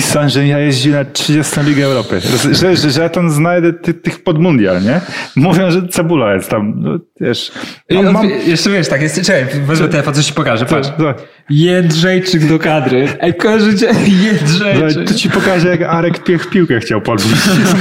Chcą, 0.00 0.28
że 0.28 0.46
ja 0.46 0.58
jeździ 0.58 0.90
na 0.90 1.04
30 1.04 1.60
Ligę 1.60 1.84
Europy. 1.84 2.20
Że, 2.20 2.76
że, 2.76 2.90
że, 2.90 3.02
ja 3.02 3.08
tam 3.08 3.30
znajdę 3.30 3.72
ty, 3.72 3.94
tych 3.94 4.22
podmundial, 4.22 4.82
nie? 4.82 5.00
Mówią, 5.36 5.70
że 5.70 5.88
cebula 5.88 6.34
jest 6.34 6.50
tam, 6.50 6.74
no, 6.76 6.98
wiesz. 7.20 7.52
I 7.88 8.02
Mam, 8.02 8.28
Jeszcze 8.46 8.70
wiesz, 8.70 8.88
tak 8.88 9.02
jest. 9.02 9.22
Czekaj, 9.22 9.46
wezmę 9.60 9.88
telefon, 9.88 10.14
coś 10.14 10.26
ci 10.26 10.32
pokażę. 10.32 10.66
Patrz. 10.66 10.88
to, 10.98 11.14
Jędrzejczyk 11.50 12.46
do 12.46 12.58
kadry. 12.58 13.08
Ej, 13.20 13.34
kojarzycie? 13.34 13.86
Jędrzejczyk. 14.24 15.08
to 15.08 15.14
ci 15.14 15.30
pokażę, 15.30 15.68
jak 15.68 15.82
Arek 15.82 16.24
Piech 16.24 16.50
piłkę 16.50 16.80
chciał 16.80 17.00
podbić. 17.00 17.36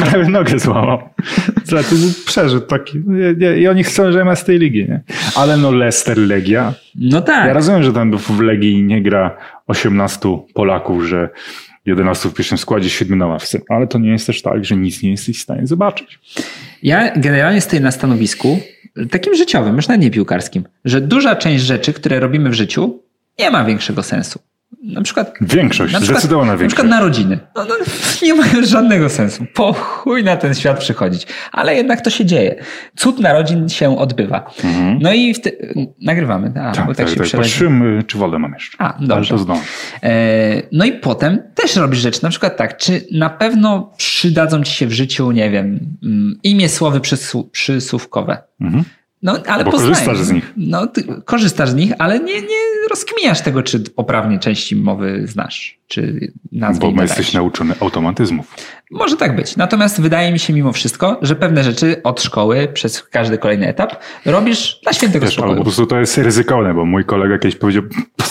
Prawie 0.10 0.30
nogę 0.40 0.60
złamał. 0.60 1.00
Co, 1.64 1.76
to 1.76 1.96
był 1.96 2.10
przerzut 2.26 2.68
taki. 2.68 3.02
I 3.58 3.68
oni 3.68 3.84
chcą, 3.84 4.12
że 4.12 4.26
ma 4.26 4.36
z 4.36 4.46
tej 4.46 4.60
ligi, 4.60 4.86
nie? 4.90 5.04
Ale 5.36 5.58
no 5.58 5.72
Leicester, 5.72 6.18
Legia. 6.18 6.74
No 6.96 7.22
tak. 7.22 7.48
Ja 7.48 7.54
rozumiem, 7.54 7.84
że 7.84 7.94
tam 7.94 8.18
w 8.18 8.40
Legii 8.40 8.84
nie 8.84 9.02
gra 9.02 9.38
18 9.68 10.30
Polaków, 10.54 11.04
że 11.04 11.30
11 11.86 12.30
w 12.30 12.34
pierwszym 12.34 12.58
składzie, 12.58 12.90
7 12.90 13.18
na 13.18 13.28
ławce. 13.28 13.62
Ale 13.70 13.88
to 13.88 14.00
nie 14.00 14.10
jest 14.10 14.28
też 14.28 14.42
tak, 14.42 14.66
że 14.66 14.76
nic 14.76 15.04
nie 15.04 15.12
jesteś 15.12 15.40
w 15.40 15.42
stanie 15.42 15.68
zobaczyć. 15.68 16.20
Ja 16.84 17.12
generalnie 17.16 17.62
stoję 17.62 17.82
na 17.82 17.92
stanowisku 17.92 18.60
takim 19.12 19.36
życiowym, 19.36 19.76
już 19.76 19.88
nawet 19.88 20.02
nie 20.02 20.12
piłkarskim, 20.12 20.64
że 20.86 21.02
duża 21.02 21.36
część 21.36 21.64
rzeczy, 21.64 21.94
które 21.94 22.20
robimy 22.20 22.50
w 22.50 22.54
życiu, 22.54 23.00
nie 23.40 23.52
ma 23.52 23.66
większego 23.66 24.04
sensu. 24.04 24.40
Na 24.84 25.02
przykład 25.02 25.34
Większość, 25.42 25.94
Na 25.94 26.00
przykład, 26.00 26.20
zdecydowana 26.20 26.52
na 26.52 26.58
większość. 26.58 26.76
przykład 26.76 27.00
narodziny. 27.00 27.40
No, 27.56 27.66
no, 27.70 27.76
nie 28.24 28.34
mają 28.34 28.66
żadnego 28.66 29.10
sensu. 29.10 29.46
Po 29.54 29.74
chuj 29.74 30.24
na 30.24 30.38
ten 30.38 30.54
świat 30.56 30.80
przychodzić. 30.80 31.28
Ale 31.52 31.76
jednak 31.76 32.02
to 32.02 32.10
się 32.10 32.26
dzieje. 32.26 32.56
Cud 32.96 33.20
narodzin 33.20 33.70
się 33.70 33.98
odbywa. 33.98 34.52
No 35.00 35.14
i 35.14 35.36
te... 35.36 35.52
nagrywamy. 36.02 36.48
A, 36.48 36.52
bo 36.52 36.68
Mhm. 36.70 36.88
Tak, 36.88 36.98
tak, 36.98 37.16
tak, 37.16 37.26
się 37.26 37.32
tak. 37.32 37.42
Patrzymy, 37.42 38.04
czy 38.04 38.18
wodę 38.18 38.40
mam 38.40 38.54
jeszcze. 38.54 38.78
A, 38.82 38.98
dobrze. 39.02 39.36
E, 40.04 40.62
No 40.72 40.86
i 40.86 40.92
potem 40.92 41.40
też 41.56 41.76
robisz 41.76 42.00
rzeczy, 42.00 42.24
na 42.24 42.30
przykład 42.30 42.58
tak, 42.58 42.78
czy 42.78 43.06
na 43.12 43.30
pewno 43.30 43.92
przydadzą 43.98 44.64
ci 44.64 44.72
się 44.74 44.88
w 44.88 44.92
życiu, 44.94 45.32
nie 45.32 45.50
wiem, 45.50 45.80
mm, 46.04 46.40
imię 46.44 46.70
słowy 46.70 47.02
przysłówkowe. 47.52 48.38
Mhm. 48.62 48.84
No, 49.26 49.38
ale 49.48 49.64
Bo 49.64 49.72
korzystasz 49.72 50.18
z 50.18 50.32
nich. 50.32 50.54
No, 50.58 50.88
korzystasz 51.26 51.70
z 51.70 51.76
nich, 51.76 51.94
ale 52.00 52.20
nie, 52.20 52.42
nie 52.42 52.88
rozkminiasz 52.90 53.42
tego, 53.42 53.64
czy 53.64 53.80
poprawnie 53.80 54.40
części 54.40 54.76
mowy 54.76 55.28
znasz, 55.28 55.80
czy 55.88 56.32
nazwy 56.52 56.82
Bo 56.82 56.88
i 56.88 56.92
nadajesz. 56.92 57.10
jesteś 57.18 57.34
nauczony 57.34 57.74
automatyzmów. 57.80 58.56
Może 58.92 59.18
tak 59.18 59.36
być. 59.36 59.58
Natomiast 59.58 60.02
wydaje 60.02 60.32
mi 60.32 60.40
się 60.40 60.54
mimo 60.54 60.72
wszystko, 60.72 61.20
że 61.22 61.36
pewne 61.36 61.64
rzeczy 61.64 62.02
od 62.04 62.22
szkoły 62.22 62.68
przez 62.74 63.04
każdy 63.04 63.38
kolejny 63.38 63.68
etap 63.68 63.96
robisz 64.26 64.80
dla 64.84 64.94
świętego 64.94 65.26
Wiesz, 65.26 65.34
spokoju. 65.36 65.58
po 65.58 65.64
prostu 65.64 65.86
to 65.86 66.00
jest 66.00 66.18
ryzykowne, 66.18 66.74
bo 66.74 66.86
mój 66.86 67.06
kolega 67.06 67.38
kiedyś 67.38 67.56
powiedział, 67.56 67.84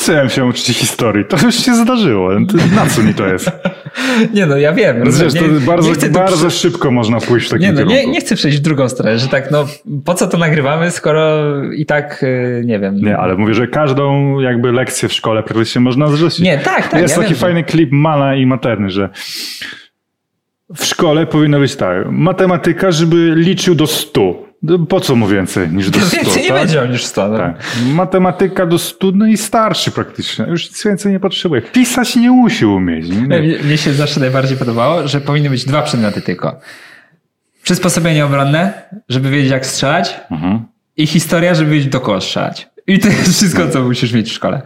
mam 0.17 0.29
się 0.31 0.45
uczyć 0.45 0.67
historii? 0.79 1.25
To 1.25 1.37
już 1.47 1.55
się 1.55 1.75
zdarzyło. 1.75 2.31
To 2.31 2.57
Na 2.77 2.87
co 2.87 3.03
mi 3.03 3.15
to 3.15 3.27
jest? 3.27 3.51
Nie 4.35 4.47
no, 4.47 4.57
ja 4.57 4.73
wiem. 4.73 5.03
rozumiem. 5.03 5.31
Zresztą 5.31 5.53
Nie- 5.53 5.61
bardzo, 5.61 6.07
nie 6.07 6.09
bardzo 6.13 6.51
szybko 6.51 6.91
można 6.91 7.21
pójść 7.21 7.47
w 7.47 7.51
takim 7.51 7.63
Nie, 7.67 7.73
no, 7.73 7.77
kierunku. 7.79 7.99
nie, 7.99 8.07
nie 8.07 8.21
chcę 8.21 8.35
przejść 8.37 8.59
w 8.59 8.61
drugą 8.61 8.89
stronę, 8.89 9.19
że 9.19 9.29
tak, 9.29 9.51
no 9.51 9.67
po 10.05 10.15
co 10.15 10.27
to 10.27 10.39
nagrywamy, 10.39 10.91
skoro 10.91 11.43
i 11.73 11.87
tak, 11.87 12.23
y, 12.23 12.63
nie 12.65 12.79
wiem. 12.79 12.97
Nie, 12.97 13.17
ale 13.17 13.35
mówię, 13.37 13.55
że 13.55 13.67
każdą 13.67 14.41
jakby 14.41 14.73
lekcję 14.73 15.09
w 15.09 15.13
szkole 15.13 15.43
praktycznie 15.43 15.81
można 15.81 16.09
zrzucić. 16.09 16.41
Nie, 16.41 16.59
tak, 16.59 16.89
tak. 16.89 17.01
jest 17.03 17.17
ja 17.17 17.23
taki 17.23 17.35
wiem, 17.35 17.41
fajny 17.41 17.65
klip 17.65 17.89
Mala 17.93 18.35
i 18.35 18.47
Materny, 18.47 18.91
że 18.91 19.09
w 20.77 20.85
szkole 20.85 21.27
powinno 21.27 21.59
być 21.59 21.77
tak, 21.77 22.07
matematyka, 22.11 22.91
żeby 22.91 23.33
liczył 23.37 23.75
do 23.75 23.87
100. 23.87 24.45
Po 24.89 25.01
co 25.01 25.17
mu 25.17 25.27
więcej 25.27 25.69
niż 25.69 25.91
do 25.91 26.01
100? 26.01 26.17
Więcej 26.17 26.43
nie 26.43 26.49
tak? 26.49 26.59
będzie 26.59 26.89
niż 26.89 27.05
100. 27.05 27.29
No. 27.29 27.39
Tak. 27.39 27.57
Matematyka 27.93 28.67
do 28.67 28.79
100, 28.79 29.11
no 29.15 29.27
i 29.27 29.37
starszy 29.37 29.91
praktycznie. 29.91 30.47
Już 30.49 30.71
nic 30.71 30.85
więcej 30.85 31.12
nie 31.12 31.21
potrzebuje. 31.21 31.62
Pisać 31.62 32.17
nie 32.17 32.31
musi 32.31 32.67
umieć. 32.67 33.09
Nie? 33.09 33.17
Mnie, 33.17 33.59
mnie 33.65 33.77
się 33.79 33.93
zawsze 33.93 34.21
najbardziej 34.21 34.57
podobało, 34.59 35.09
że 35.09 35.21
powinny 35.21 35.51
być 35.51 35.65
dwa 35.65 35.83
przedmioty 35.83 36.23
tylko. 36.23 36.61
Przysposobienie 37.62 38.25
obronne, 38.25 38.73
żeby 39.09 39.31
wiedzieć 39.31 39.51
jak 39.51 39.67
strzelać 39.67 40.21
Mhm. 40.31 40.65
i 40.97 41.07
historia, 41.07 41.55
żeby 41.55 41.71
wiedzieć 41.71 41.89
do 41.89 42.01
kogo 42.01 42.21
strzelać. 42.21 42.69
I 42.87 42.99
to 42.99 43.09
jest 43.09 43.32
wszystko, 43.32 43.68
co 43.68 43.82
musisz 43.82 44.12
mieć 44.12 44.28
w 44.30 44.32
szkole. 44.32 44.62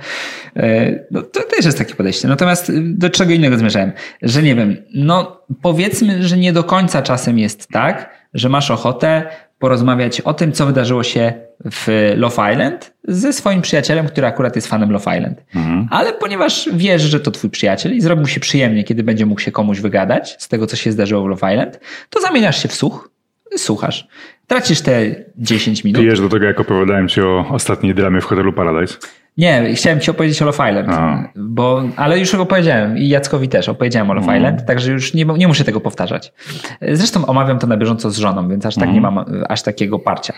E, 0.56 0.98
No, 1.10 1.22
to 1.22 1.40
też 1.56 1.64
jest 1.64 1.78
takie 1.78 1.94
podejście. 1.94 2.28
Natomiast 2.28 2.70
y, 2.70 2.80
do 2.82 3.10
czego 3.10 3.32
innego 3.32 3.58
zmierzałem? 3.58 3.92
Że 4.22 4.42
nie 4.42 4.54
wiem, 4.54 4.76
no 4.94 5.42
powiedzmy, 5.62 6.22
że 6.28 6.36
nie 6.36 6.52
do 6.52 6.64
końca 6.64 7.02
czasem 7.02 7.38
jest 7.38 7.68
tak, 7.68 8.10
że 8.34 8.48
masz 8.48 8.70
ochotę 8.70 9.22
porozmawiać 9.58 10.20
o 10.20 10.34
tym, 10.34 10.52
co 10.52 10.66
wydarzyło 10.66 11.02
się 11.02 11.32
w 11.72 12.12
Love 12.16 12.52
Island 12.52 12.94
ze 13.08 13.32
swoim 13.32 13.62
przyjacielem, 13.62 14.06
który 14.08 14.26
akurat 14.26 14.56
jest 14.56 14.68
fanem 14.68 14.90
Love 14.92 15.16
Island. 15.16 15.42
Ale 15.90 16.12
ponieważ 16.12 16.68
wiesz, 16.72 17.02
że 17.02 17.20
to 17.20 17.30
twój 17.30 17.50
przyjaciel 17.50 17.96
i 17.96 18.00
zrobi 18.00 18.20
mu 18.20 18.26
się 18.28 18.40
przyjemnie, 18.40 18.84
kiedy 18.84 19.02
będzie 19.02 19.26
mógł 19.26 19.40
się 19.40 19.52
komuś 19.52 19.80
wygadać 19.80 20.36
z 20.38 20.48
tego, 20.48 20.66
co 20.66 20.76
się 20.76 20.92
zdarzyło 20.92 21.22
w 21.22 21.26
Love 21.26 21.52
Island, 21.52 21.80
to 22.10 22.20
zamieniasz 22.20 22.62
się 22.62 22.68
w 22.68 22.74
słuch, 22.74 23.10
słuchasz. 23.56 24.08
Tracisz 24.46 24.80
te 24.80 25.24
10 25.36 25.84
minut. 25.84 26.00
Pijesz 26.00 26.20
do 26.20 26.28
tego, 26.28 26.46
jak 26.46 26.60
opowiadałem 26.60 27.08
ci 27.08 27.20
o 27.20 27.46
ostatniej 27.50 27.94
dramie 27.94 28.20
w 28.20 28.24
hotelu 28.24 28.52
Paradise. 28.52 28.98
Nie, 29.38 29.74
chciałem 29.74 30.00
ci 30.00 30.10
opowiedzieć 30.10 30.42
o 30.42 30.44
Love 30.44 30.70
Island, 30.70 30.88
A. 30.90 31.28
bo, 31.36 31.82
ale 31.96 32.18
już 32.18 32.34
opowiedziałem 32.34 32.98
i 32.98 33.08
Jackowi 33.08 33.48
też 33.48 33.68
opowiedziałem 33.68 34.10
o 34.10 34.14
Love 34.14 34.36
Island, 34.36 34.66
także 34.66 34.92
już 34.92 35.14
nie, 35.14 35.24
nie 35.24 35.48
muszę 35.48 35.64
tego 35.64 35.80
powtarzać. 35.80 36.32
Zresztą 36.92 37.26
omawiam 37.26 37.58
to 37.58 37.66
na 37.66 37.76
bieżąco 37.76 38.10
z 38.10 38.18
żoną, 38.18 38.48
więc 38.48 38.66
aż 38.66 38.74
tak 38.74 38.92
nie 38.92 39.00
mam 39.00 39.18
e, 39.18 39.24
aż 39.48 39.62
takiego 39.62 39.98
parcia 39.98 40.34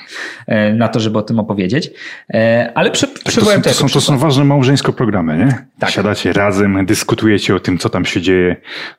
e, 0.46 0.74
na 0.74 0.88
to, 0.88 1.01
żeby 1.01 1.18
o 1.18 1.22
tym 1.22 1.38
opowiedzieć. 1.38 1.90
E, 2.34 2.72
Ale 2.74 2.90
przy, 2.90 3.09
Tak, 3.09 3.22
to, 3.22 3.30
są, 3.30 3.62
to, 3.62 3.70
są, 3.70 3.88
to 3.88 4.01
są 4.01 4.18
ważne 4.18 4.44
małżeńsko 4.44 4.92
programy, 4.92 5.38
nie? 5.38 5.66
Tak. 5.78 5.90
Siadacie 5.90 6.32
razem, 6.32 6.86
dyskutujecie 6.86 7.55
o 7.55 7.61
tym, 7.61 7.78
co 7.78 7.88
tam 7.88 8.05
się 8.05 8.20
dzieje. 8.20 8.57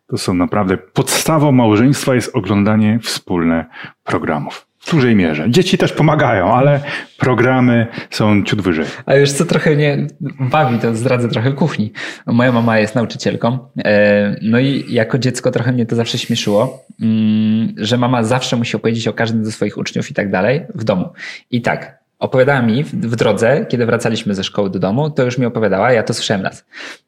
To 0.07 0.17
są 0.17 0.33
naprawdę 0.33 0.77
podstawą 0.77 1.51
małżeństwa 1.51 2.15
jest 2.15 2.35
oglądanie 2.35 2.99
wspólne 3.03 3.65
programów. 4.03 4.70
W 4.81 4.91
dużej 4.91 5.15
mierze. 5.15 5.45
Dzieci 5.49 5.77
też 5.77 5.93
pomagają, 5.93 6.53
ale 6.53 6.79
programy 7.17 7.87
są 8.09 8.43
ciut 8.43 8.61
wyżej. 8.61 8.85
A 9.05 9.15
już 9.15 9.31
co 9.31 9.45
trochę 9.45 9.75
mnie 9.75 10.07
bawi, 10.39 10.79
to 10.79 10.95
zdradzę 10.95 11.29
trochę 11.29 11.51
kuchni. 11.51 11.91
Moja 12.25 12.51
mama 12.51 12.79
jest 12.79 12.95
nauczycielką, 12.95 13.59
e, 13.85 14.35
no 14.41 14.59
i 14.59 14.85
jako 14.89 15.17
dziecko 15.17 15.51
trochę 15.51 15.71
mnie 15.71 15.85
to 15.85 15.95
zawsze 15.95 16.17
śmieszyło, 16.17 16.85
mm, 17.01 17.73
że 17.77 17.97
mama 17.97 18.23
zawsze 18.23 18.55
musi 18.55 18.77
opowiedzieć 18.77 19.07
o 19.07 19.13
każdym 19.13 19.45
ze 19.45 19.51
swoich 19.51 19.77
uczniów 19.77 20.11
i 20.11 20.13
tak 20.13 20.31
dalej 20.31 20.61
w 20.75 20.83
domu. 20.83 21.09
I 21.51 21.61
tak, 21.61 22.00
opowiadała 22.21 22.61
mi 22.61 22.83
w, 22.83 23.15
drodze, 23.15 23.65
kiedy 23.65 23.85
wracaliśmy 23.85 24.35
ze 24.35 24.43
szkoły 24.43 24.69
do 24.69 24.79
domu, 24.79 25.09
to 25.09 25.23
już 25.23 25.37
mi 25.37 25.45
opowiadała, 25.45 25.91
ja 25.91 26.03
to 26.03 26.13
słyszałem 26.13 26.43
raz. 26.43 26.65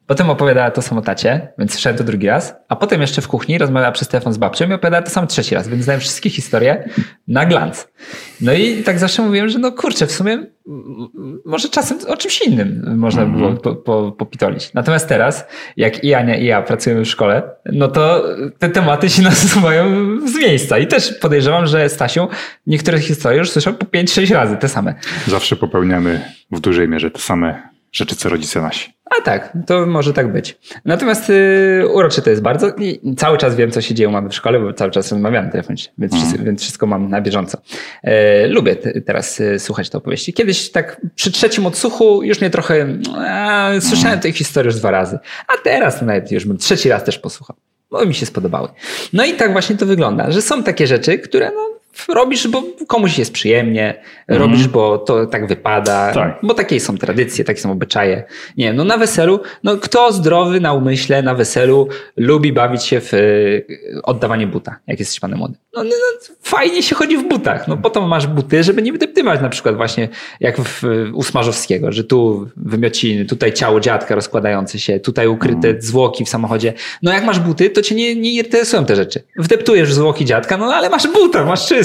Potem 0.08 0.30
opowiadała 0.30 0.72
to 0.72 0.82
samo 0.82 1.02
tacie, 1.02 1.48
więc 1.58 1.72
słyszałem 1.72 1.98
to 1.98 2.04
drugi 2.04 2.28
raz, 2.28 2.56
a 2.70 2.76
potem 2.76 3.02
jeszcze 3.02 3.22
w 3.22 3.28
kuchni 3.28 3.58
rozmawiała 3.58 3.92
przez 3.92 4.08
telefon 4.08 4.34
z 4.34 4.38
babcią 4.38 4.70
i 4.70 4.74
opowiadała 4.74 5.04
to 5.04 5.10
samo 5.10 5.28
trzeci 5.28 5.56
raz, 5.56 5.68
więc 5.68 5.84
znałem 5.84 6.00
wszystkie 6.02 6.30
historie 6.30 6.90
na 7.28 7.46
glans. 7.46 7.88
No 8.42 8.54
i 8.54 8.84
tak 8.84 9.00
zawsze 9.00 9.22
mówiłem, 9.22 9.50
że 9.50 9.60
no 9.60 9.72
kurczę, 9.72 10.08
w 10.08 10.12
sumie 10.12 10.46
może 11.46 11.70
czasem 11.70 11.98
o 12.08 12.18
czymś 12.18 12.42
innym 12.42 12.98
można 12.98 13.26
by 13.26 13.38
było 13.38 13.54
po, 13.54 13.76
po, 13.76 14.12
popitolić. 14.12 14.74
Natomiast 14.74 15.10
teraz, 15.10 15.46
jak 15.78 16.04
i 16.04 16.14
Ania 16.14 16.38
i 16.38 16.46
ja 16.46 16.62
pracujemy 16.62 17.06
w 17.06 17.08
szkole, 17.08 17.44
no 17.66 17.88
to 17.88 18.24
te 18.60 18.70
tematy 18.70 19.10
się 19.10 19.22
nasuwają 19.32 19.86
z 20.28 20.36
miejsca 20.36 20.78
i 20.78 20.88
też 20.88 21.14
podejrzewam, 21.14 21.68
że 21.68 21.90
Stasiu 21.90 22.28
niektóre 22.68 23.00
historie 23.00 23.40
już 23.40 23.50
słyszał 23.50 23.74
po 23.74 23.86
5-6 23.86 24.34
razy, 24.34 24.58
te 24.58 24.70
same. 24.70 24.96
Zawsze 25.28 25.56
popełniamy 25.56 26.22
w 26.52 26.60
dużej 26.60 26.90
mierze 26.90 27.12
te 27.12 27.20
same 27.20 27.73
rzeczy, 27.94 28.16
co 28.16 28.30
rodzice 28.30 28.62
nasi. 28.62 28.94
A 29.20 29.22
tak, 29.22 29.58
to 29.68 29.86
może 29.86 30.14
tak 30.14 30.32
być. 30.32 30.58
Natomiast 30.86 31.30
yy, 31.30 31.88
urocze 31.94 32.22
to 32.22 32.30
jest 32.30 32.42
bardzo 32.42 32.70
i 32.70 33.16
cały 33.16 33.38
czas 33.38 33.56
wiem, 33.56 33.72
co 33.72 33.82
się 33.82 33.96
dzieje 33.96 34.10
u 34.10 34.12
mamy 34.12 34.30
w 34.30 34.36
szkole, 34.36 34.60
bo 34.60 34.74
cały 34.74 34.92
czas 34.92 35.12
rozmawiamy 35.12 35.52
telefonicznie, 35.52 35.94
więc, 35.98 36.16
wszystko, 36.16 36.44
więc 36.44 36.62
wszystko 36.62 36.88
mam 36.88 37.10
na 37.10 37.22
bieżąco. 37.22 37.58
E, 38.04 38.48
lubię 38.48 38.76
te, 38.76 39.02
teraz 39.02 39.42
e, 39.42 39.60
słuchać 39.60 39.90
te 39.90 39.98
opowieści. 39.98 40.34
Kiedyś 40.34 40.72
tak 40.72 41.02
przy 41.16 41.32
trzecim 41.32 41.66
odsłuchu 41.66 42.24
już 42.24 42.42
mnie 42.42 42.50
trochę 42.50 42.88
e, 43.26 43.82
słyszałem 43.82 44.20
tej 44.20 44.32
historii 44.32 44.68
już 44.68 44.76
dwa 44.76 44.92
razy, 44.92 45.20
a 45.48 45.58
teraz 45.64 46.02
nawet 46.02 46.32
już 46.32 46.46
bym 46.46 46.58
trzeci 46.58 46.90
raz 46.90 47.04
też 47.04 47.20
posłuchał. 47.20 47.56
Bo 47.92 48.06
mi 48.06 48.14
się 48.14 48.26
spodobały. 48.26 48.68
No 49.14 49.26
i 49.26 49.34
tak 49.34 49.52
właśnie 49.52 49.76
to 49.76 49.86
wygląda, 49.86 50.32
że 50.32 50.42
są 50.42 50.64
takie 50.64 50.88
rzeczy, 50.88 51.20
które 51.20 51.52
no, 51.56 51.70
robisz, 52.10 52.48
bo 52.48 52.64
komuś 52.88 53.18
jest 53.18 53.34
przyjemnie, 53.34 54.04
robisz, 54.28 54.68
bo 54.68 54.98
to 54.98 55.26
tak 55.26 55.48
wypada, 55.48 56.12
Tak. 56.14 56.40
bo 56.44 56.54
takie 56.54 56.80
są 56.80 56.98
tradycje, 56.98 57.46
takie 57.46 57.62
są 57.62 57.72
obyczaje. 57.72 58.24
Nie 58.58 58.66
wiem, 58.66 58.76
no 58.76 58.84
na 58.84 58.98
weselu, 58.98 59.40
no 59.64 59.78
kto 59.78 60.12
zdrowy 60.12 60.60
na 60.60 60.74
umyśle, 60.74 61.24
na 61.24 61.36
weselu 61.36 61.88
lubi 62.18 62.54
bawić 62.54 62.84
się 62.84 63.02
w 63.02 63.14
y, 63.14 63.66
oddawanie 64.04 64.48
buta, 64.48 64.80
jak 64.88 65.00
jesteś 65.00 65.20
panem 65.20 65.40
młodym. 65.40 65.58
No, 65.74 65.84
no, 65.84 65.90
no 65.90 66.36
fajnie 66.42 66.84
się 66.84 66.96
chodzi 66.96 67.18
w 67.18 67.28
butach, 67.28 67.68
no 67.68 67.78
po 67.78 67.90
to 67.90 68.08
masz 68.08 68.28
buty, 68.28 68.64
żeby 68.64 68.82
nie 68.82 68.92
wydeptywać 68.92 69.42
na 69.42 69.50
przykład 69.50 69.76
właśnie 69.76 70.10
jak 70.40 70.58
w, 70.62 70.84
u 71.14 71.24
Smarzowskiego, 71.24 71.92
że 71.92 72.04
tu 72.04 72.48
wymiociny, 72.58 73.26
tutaj 73.26 73.54
ciało 73.54 73.80
dziadka 73.80 74.16
rozkładające 74.16 74.80
się, 74.80 75.00
tutaj 75.00 75.28
ukryte 75.28 75.76
zwłoki 75.82 76.26
w 76.26 76.30
samochodzie. 76.30 76.74
No 77.02 77.14
jak 77.14 77.24
masz 77.24 77.40
buty, 77.40 77.70
to 77.70 77.82
cię 77.82 77.96
nie, 77.96 78.16
nie 78.16 78.32
interesują 78.32 78.86
te 78.86 78.96
rzeczy. 78.96 79.24
Wdeptujesz 79.38 79.94
zwłoki 79.94 80.26
dziadka, 80.26 80.58
no 80.58 80.66
ale 80.74 80.90
masz 80.90 81.08
buta, 81.08 81.46
masz 81.46 81.68
czysto, 81.68 81.83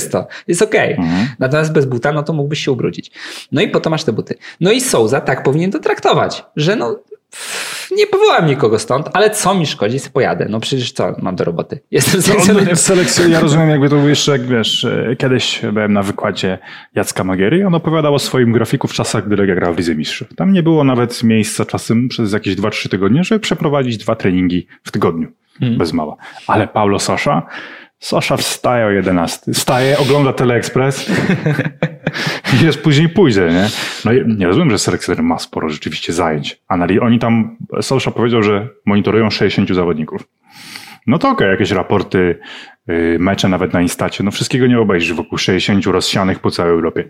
jest 0.49 0.63
okej. 0.63 0.97
Natomiast 1.39 1.73
bez 1.73 1.87
buta, 1.87 2.13
no 2.13 2.23
to 2.23 2.33
mógłbyś 2.33 2.65
się 2.65 2.73
ubrudzić. 2.73 3.11
No 3.53 3.61
i 3.61 3.69
po 3.69 3.81
to 3.81 3.91
masz 3.91 4.05
te 4.05 4.13
buty. 4.13 4.35
No 4.61 4.73
i 4.73 4.81
Souza 4.81 5.21
tak 5.21 5.43
powinien 5.43 5.71
to 5.71 5.79
traktować, 5.79 6.45
że 6.57 6.77
no 6.77 6.99
nie 7.97 8.07
powołam 8.07 8.47
nikogo 8.47 8.79
stąd, 8.79 9.09
ale 9.13 9.31
co 9.31 9.55
mi 9.55 9.67
szkodzi, 9.67 9.99
sobie 9.99 10.13
pojadę. 10.13 10.47
No 10.51 10.61
przecież 10.61 10.93
co 10.93 11.15
mam 11.23 11.37
do 11.37 11.45
roboty? 11.45 11.81
Jestem 11.91 12.23
selekcjonerem. 12.23 12.77
Selekcjo- 12.77 13.29
ja 13.31 13.41
rozumiem, 13.41 13.71
jakby 13.71 13.89
to 13.89 13.97
był 13.97 14.09
jeszcze, 14.09 14.33
jak 14.33 14.47
wiesz, 14.47 14.85
e, 14.85 15.17
kiedyś 15.19 15.61
byłem 15.73 15.93
na 15.93 16.03
wykładzie 16.03 16.59
Jacka 16.95 17.25
Magiery 17.25 17.67
on 17.67 17.75
opowiadał 17.75 18.15
o 18.15 18.19
swoim 18.19 18.53
grafiku 18.53 18.89
w 18.89 18.93
czasach, 18.93 19.27
gdy 19.27 19.37
Legia 19.37 19.55
grała 19.55 19.73
w 19.75 19.79
Lidze 19.79 19.95
Mistrzów. 19.95 20.29
Tam 20.37 20.53
nie 20.53 20.63
było 20.63 20.85
nawet 20.85 21.23
miejsca 21.23 21.65
czasem 21.65 22.09
przez 22.09 22.33
jakieś 22.33 22.57
2-3 22.57 22.89
tygodnie, 22.89 23.25
żeby 23.25 23.41
przeprowadzić 23.41 23.97
dwa 23.97 24.17
treningi 24.17 24.67
w 24.85 24.91
tygodniu. 24.91 25.29
Bez 25.79 25.93
mała. 25.93 26.17
Ale 26.47 26.69
Paulo 26.69 26.99
Sosza, 26.99 27.47
Sosza 27.99 28.37
wstaje 28.37 28.87
o 28.87 28.91
11, 28.91 29.53
wstaje, 29.53 29.99
ogląda 29.99 30.33
Teleexpress 30.33 31.11
i 32.75 32.79
później 32.79 33.09
pójdzie, 33.09 33.49
nie? 33.51 33.67
No 34.05 34.13
i 34.13 34.37
nie 34.37 34.47
rozumiem, 34.47 34.71
że 34.71 34.79
selekcjoner 34.79 35.23
ma 35.23 35.39
sporo 35.39 35.69
rzeczywiście 35.69 36.13
zajęć. 36.13 36.61
Anali- 36.69 37.03
oni 37.03 37.19
tam, 37.19 37.57
Sosza 37.81 38.11
powiedział, 38.11 38.43
że 38.43 38.69
monitorują 38.87 39.31
60 39.31 39.69
zawodników. 39.75 40.29
No 41.07 41.19
to 41.19 41.31
okej, 41.31 41.51
jakieś 41.51 41.71
raporty, 41.71 42.39
yy, 42.87 43.17
mecze 43.19 43.49
nawet 43.49 43.73
na 43.73 43.81
Instacie, 43.81 44.25
no 44.25 44.31
wszystkiego 44.31 44.67
nie 44.67 44.81
obejrzysz 44.81 45.13
wokół 45.13 45.39
60 45.39 45.87
rozsianych 45.87 46.39
po 46.39 46.51
całej 46.51 46.73
Europie. 46.73 47.09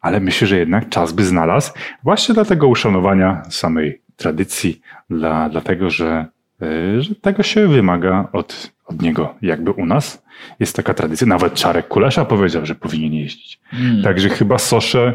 Ale 0.00 0.20
myślę, 0.20 0.46
że 0.46 0.58
jednak 0.58 0.88
czas 0.88 1.12
by 1.12 1.24
znalazł 1.24 1.72
właśnie 2.04 2.34
dla 2.34 2.44
tego 2.44 2.68
uszanowania 2.68 3.42
samej 3.50 4.02
tradycji, 4.16 4.80
dla, 5.10 5.48
dlatego, 5.48 5.90
że, 5.90 6.26
yy, 6.60 7.02
że 7.02 7.14
tego 7.14 7.42
się 7.42 7.68
wymaga 7.68 8.28
od, 8.32 8.72
od 8.86 9.02
niego, 9.02 9.34
jakby 9.42 9.70
u 9.70 9.86
nas. 9.86 10.22
Jest 10.60 10.76
taka 10.76 10.94
tradycja, 10.94 11.26
nawet 11.26 11.54
Czarek 11.54 11.88
Kulesza 11.88 12.24
powiedział, 12.24 12.66
że 12.66 12.74
powinien 12.74 13.12
jeździć. 13.12 13.60
Także 14.04 14.28
chyba 14.28 14.58
sosze, 14.58 15.14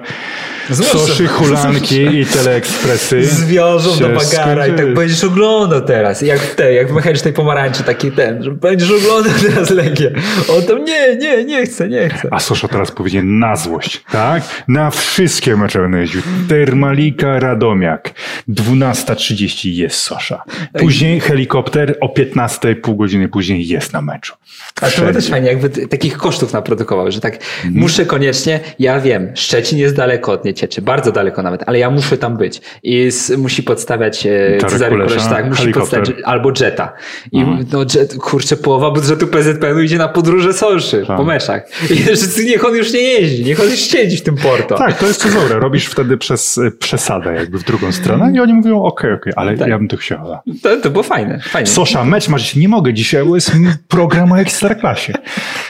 soszy, 0.71 1.27
hulanki 1.27 2.19
i 2.19 2.25
teleekspresy 2.25 3.25
Zwiążą 3.25 3.99
do 3.99 4.09
bagara 4.09 4.67
i 4.67 4.73
tak 4.75 4.93
będziesz 4.93 5.23
oglądał 5.23 5.81
teraz. 5.81 6.21
Jak 6.21 6.39
w 6.39 6.55
te, 6.55 6.73
jak 6.73 6.91
w 6.91 6.93
mechanicznej 6.93 7.33
pomarańczy 7.33 7.83
taki 7.83 8.11
ten, 8.11 8.43
że 8.43 8.51
będziesz 8.51 8.91
oglądał 8.91 9.33
teraz 9.41 9.69
Legię. 9.69 10.11
On 10.49 10.63
tam 10.63 10.85
nie, 10.85 11.15
nie, 11.15 11.43
nie 11.43 11.65
chcę, 11.65 11.89
nie 11.89 12.09
chcę. 12.09 12.27
A 12.31 12.39
Sosza 12.39 12.67
teraz 12.67 12.91
powinien 12.91 13.39
na 13.39 13.55
złość, 13.55 14.03
tak? 14.11 14.43
Na 14.67 14.91
wszystkie 14.91 15.55
mecze 15.55 15.79
będę 15.79 15.99
jeździł. 15.99 16.21
Termalika, 16.49 17.39
Radomiak. 17.39 18.13
12.30 18.49 19.69
jest 19.69 19.95
Sosza. 19.95 20.43
Później 20.79 21.19
helikopter 21.19 21.97
o 22.01 22.09
15, 22.09 22.75
pół 22.75 22.95
godziny 22.95 23.27
później 23.27 23.67
jest 23.67 23.93
na 23.93 24.01
meczu. 24.01 24.33
A 24.81 24.89
to. 24.89 25.14
Też 25.15 25.29
fajnie, 25.29 25.47
jakby 25.47 25.69
takich 25.87 26.17
kosztów 26.17 26.53
naprodukował, 26.53 27.11
że 27.11 27.19
tak 27.21 27.37
muszę 27.71 28.05
koniecznie, 28.05 28.59
ja 28.79 28.99
wiem, 28.99 29.31
Szczecin 29.35 29.79
jest 29.79 29.95
daleko 29.95 30.31
od 30.31 30.45
Niecieczy, 30.45 30.81
bardzo 30.81 31.11
daleko 31.11 31.41
nawet, 31.43 31.63
ale 31.65 31.79
ja 31.79 31.89
muszę 31.89 32.17
tam 32.17 32.37
być. 32.37 32.61
I 32.83 33.01
s- 33.05 33.33
musi 33.37 33.63
podstawiać 33.63 34.25
e, 34.25 34.57
Cezary 34.67 34.91
Kulesza, 34.95 35.15
Kulesz, 35.15 35.29
tak, 35.29 35.45
musi 35.49 35.61
helikopter. 35.61 35.99
podstawiać 35.99 36.23
albo 36.25 36.51
Jetta. 36.61 36.93
I 37.31 37.43
no 37.71 37.79
jet, 37.95 38.15
kurczę, 38.17 38.57
połowa 38.57 38.91
budżetu 38.91 39.27
PZPN 39.27 39.83
idzie 39.83 39.97
na 39.97 40.07
podróże 40.07 40.53
solszy 40.53 41.03
Tak. 41.07 41.17
po 41.17 41.23
meczach. 41.23 41.61
I 41.91 41.95
że 42.37 42.43
niech 42.43 42.65
on 42.65 42.75
już 42.75 42.93
nie 42.93 42.99
jeździ, 43.01 43.43
niech 43.45 43.59
on 43.59 43.69
już 43.69 43.79
siedzi 43.79 44.17
w 44.17 44.23
tym 44.23 44.35
Porto. 44.35 44.75
Tak, 44.77 44.97
to 44.99 45.07
jest 45.07 45.21
cezurę. 45.21 45.59
Robisz 45.59 45.85
wtedy 45.85 46.17
przez 46.17 46.57
y, 46.57 46.71
przesadę 46.71 47.33
jakby 47.35 47.57
w 47.57 47.63
drugą 47.63 47.91
stronę 47.91 48.31
i 48.35 48.39
oni 48.39 48.53
mówią 48.53 48.83
okej, 48.83 49.13
okej, 49.13 49.33
ale 49.35 49.57
Tak. 49.57 49.67
ja 49.67 49.77
bym 49.77 49.87
to 49.87 49.97
chciała. 49.97 50.41
To, 50.63 50.77
to 50.77 50.89
było 50.89 51.03
fajne, 51.03 51.39
fajnie. 51.49 51.67
Sosza, 51.67 52.05
mecz 52.05 52.29
masz, 52.29 52.55
nie 52.55 52.69
mogę 52.69 52.93
dzisiaj, 52.93 53.25
bo 53.25 53.35
jest 53.35 53.51
program 53.87 54.31
o 54.31 54.39
Ekstraklasie. 54.39 55.04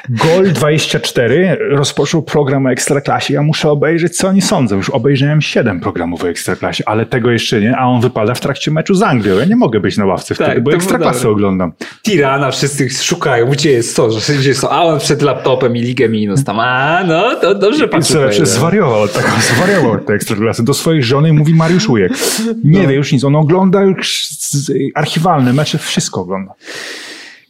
Gol 0.10 0.52
24 0.54 1.58
rozpoczął 1.70 2.24
program 2.24 2.66
o 2.66 2.72
Ekstraklasie. 2.72 3.34
Ja 3.34 3.42
muszę 3.42 3.70
obejrzeć, 3.70 4.18
co 4.18 4.28
oni 4.28 4.42
sądzą. 4.42 4.76
Już 4.76 4.90
obejrzałem 4.90 5.42
7 5.42 5.80
programów 5.80 6.24
o 6.24 6.30
Ekstraklasie, 6.30 6.84
ale 6.88 7.06
tego 7.06 7.32
jeszcze 7.32 7.62
nie, 7.62 7.78
a 7.78 7.86
on 7.86 8.02
wypada 8.02 8.34
w 8.34 8.40
trakcie 8.40 8.72
meczu 8.72 8.96
z 8.96 9.02
Anglią. 9.04 9.38
Ja 9.38 9.46
nie 9.46 9.56
mogę 9.56 9.80
być 9.80 9.98
na 9.98 10.06
ławce 10.06 10.36
wtedy, 10.36 10.52
Tak, 10.52 10.64
bo 10.64 10.72
Ekstraklasę 10.74 11.30
oglądam. 11.30 11.72
Tirana, 12.04 12.52
wszyscy 12.52 12.90
szukają, 12.90 13.46
gdzie 13.50 13.72
jest 13.72 13.96
to, 13.96 14.12
że 14.12 14.34
gdzie 14.34 14.56
to, 14.56 14.72
a 14.72 14.84
on 14.84 15.00
przed 15.00 15.22
laptopem 15.22 15.76
i 15.78 15.82
ligę 15.82 16.10
minus 16.10 16.44
tam, 16.44 16.60
a 16.60 17.04
no, 17.08 17.36
to 17.36 17.56
dobrze 17.56 17.88
pan 17.88 18.02
lepsze, 18.16 18.46
zwariował 18.46 19.02
od 19.02 19.14
tego, 19.14 19.28
zwariował 19.56 19.92
od 19.92 20.06
tej 20.06 20.16
Ekstraklasy. 20.16 20.64
Do 20.64 20.74
swojej 20.74 21.04
żony 21.04 21.34
mówi 21.34 21.54
Mariusz 21.54 21.90
Ujek. 21.90 22.12
Nie 22.64 22.84
No. 22.84 22.90
wie 22.90 22.96
już 22.96 23.12
nic, 23.12 23.24
on 23.24 23.36
ogląda 23.36 23.82
już 23.82 24.28
archiwalne 24.96 25.54
mecze, 25.54 25.78
wszystko 25.78 26.22
ogląda. 26.22 26.54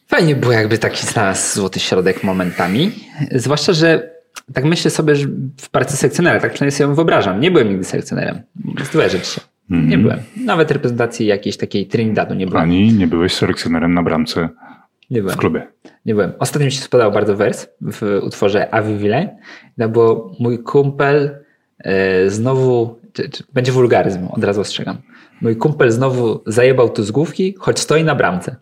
Fajnie 0.07 0.35
było 0.35 0.53
jakby 0.53 0.77
taki 0.77 1.07
znalazł 1.07 1.55
złoty 1.55 1.79
środek 1.79 2.23
momentami, 2.23 2.91
zwłaszcza, 3.31 3.73
że 3.73 4.15
tak 4.53 4.65
myślę 4.65 4.91
sobie, 4.91 5.15
że 5.15 5.27
w 5.61 5.69
pracy 5.69 5.97
selekcjonera, 5.97 6.39
tak 6.39 6.53
przynajmniej 6.53 6.77
sobie 6.77 6.95
wyobrażam, 6.95 7.39
nie 7.39 7.51
byłem 7.51 7.69
nigdy 7.69 7.83
selekcjonerem, 7.83 8.41
zdarzyć 8.91 9.27
się, 9.27 9.41
nie 9.69 9.97
byłem. 9.97 10.19
Nawet 10.37 10.71
reprezentacji 10.71 11.25
jakiejś 11.25 11.57
takiej 11.57 11.87
Trinidadu 11.87 12.33
nie 12.33 12.47
byłem. 12.47 12.63
Ani 12.63 12.93
nie 12.93 13.07
byłeś 13.07 13.33
selekcjonerem 13.33 13.93
na 13.93 14.03
bramce 14.03 14.49
Nie 15.09 15.21
byłem. 15.21 15.35
w 15.35 15.39
klubie. 15.39 15.67
Nie 16.05 16.13
byłem. 16.13 16.31
Ostatnio 16.39 16.65
mi 16.65 16.71
się 16.71 16.81
spodobał 16.81 17.11
bardzo 17.11 17.35
wers 17.35 17.67
w 17.81 18.19
utworze 18.23 18.73
Avi 18.73 18.97
Villain. 18.97 19.29
To 19.79 19.89
było 19.89 20.35
mój 20.39 20.59
kumpel 20.63 21.39
e, 21.79 22.29
znowu, 22.29 22.99
czy, 23.13 23.29
czy, 23.29 23.43
będzie 23.53 23.71
wulgaryzm, 23.71 24.27
od 24.31 24.43
razu 24.43 24.61
ostrzegam. 24.61 24.97
Mój 25.41 25.55
kumpel 25.55 25.91
znowu 25.91 26.43
zajebał 26.47 26.89
tu 26.89 27.03
z 27.03 27.11
główki, 27.11 27.55
choć 27.59 27.79
stoi 27.79 28.03
na 28.03 28.15
bramce. 28.15 28.55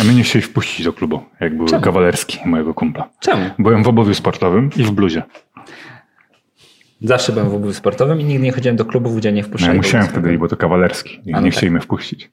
A 0.00 0.04
mnie 0.04 0.14
nie 0.14 0.22
chcieli 0.22 0.42
wpuścić 0.44 0.84
do 0.84 0.92
klubu, 0.92 1.20
jak 1.40 1.56
był 1.56 1.66
Czemu? 1.66 1.82
kawalerski 1.82 2.38
mojego 2.44 2.74
kumpla. 2.74 3.08
Czemu? 3.20 3.50
Byłem 3.58 3.82
w 3.82 3.88
obowiu 3.88 4.14
sportowym 4.14 4.70
i 4.76 4.82
w 4.82 4.90
bluzie. 4.90 5.22
Zawsze 7.02 7.32
byłem 7.32 7.50
w 7.50 7.54
obuwiu 7.54 7.72
sportowym 7.74 8.20
i 8.20 8.24
nigdy 8.24 8.44
nie 8.44 8.52
chodziłem 8.52 8.76
do 8.76 8.84
klubów, 8.84 9.16
gdzie 9.16 9.32
nie 9.32 9.42
No, 9.42 9.48
wpuszczali. 9.48 9.72
ja 9.72 9.76
musiałem 9.76 10.06
wtedy, 10.06 10.38
bo 10.38 10.48
to 10.48 10.56
kawalerski. 10.56 11.20
No 11.26 11.40
nie 11.40 11.50
tak. 11.50 11.56
chcieli 11.58 11.70
mnie 11.72 11.80
wpuścić. 11.80 12.30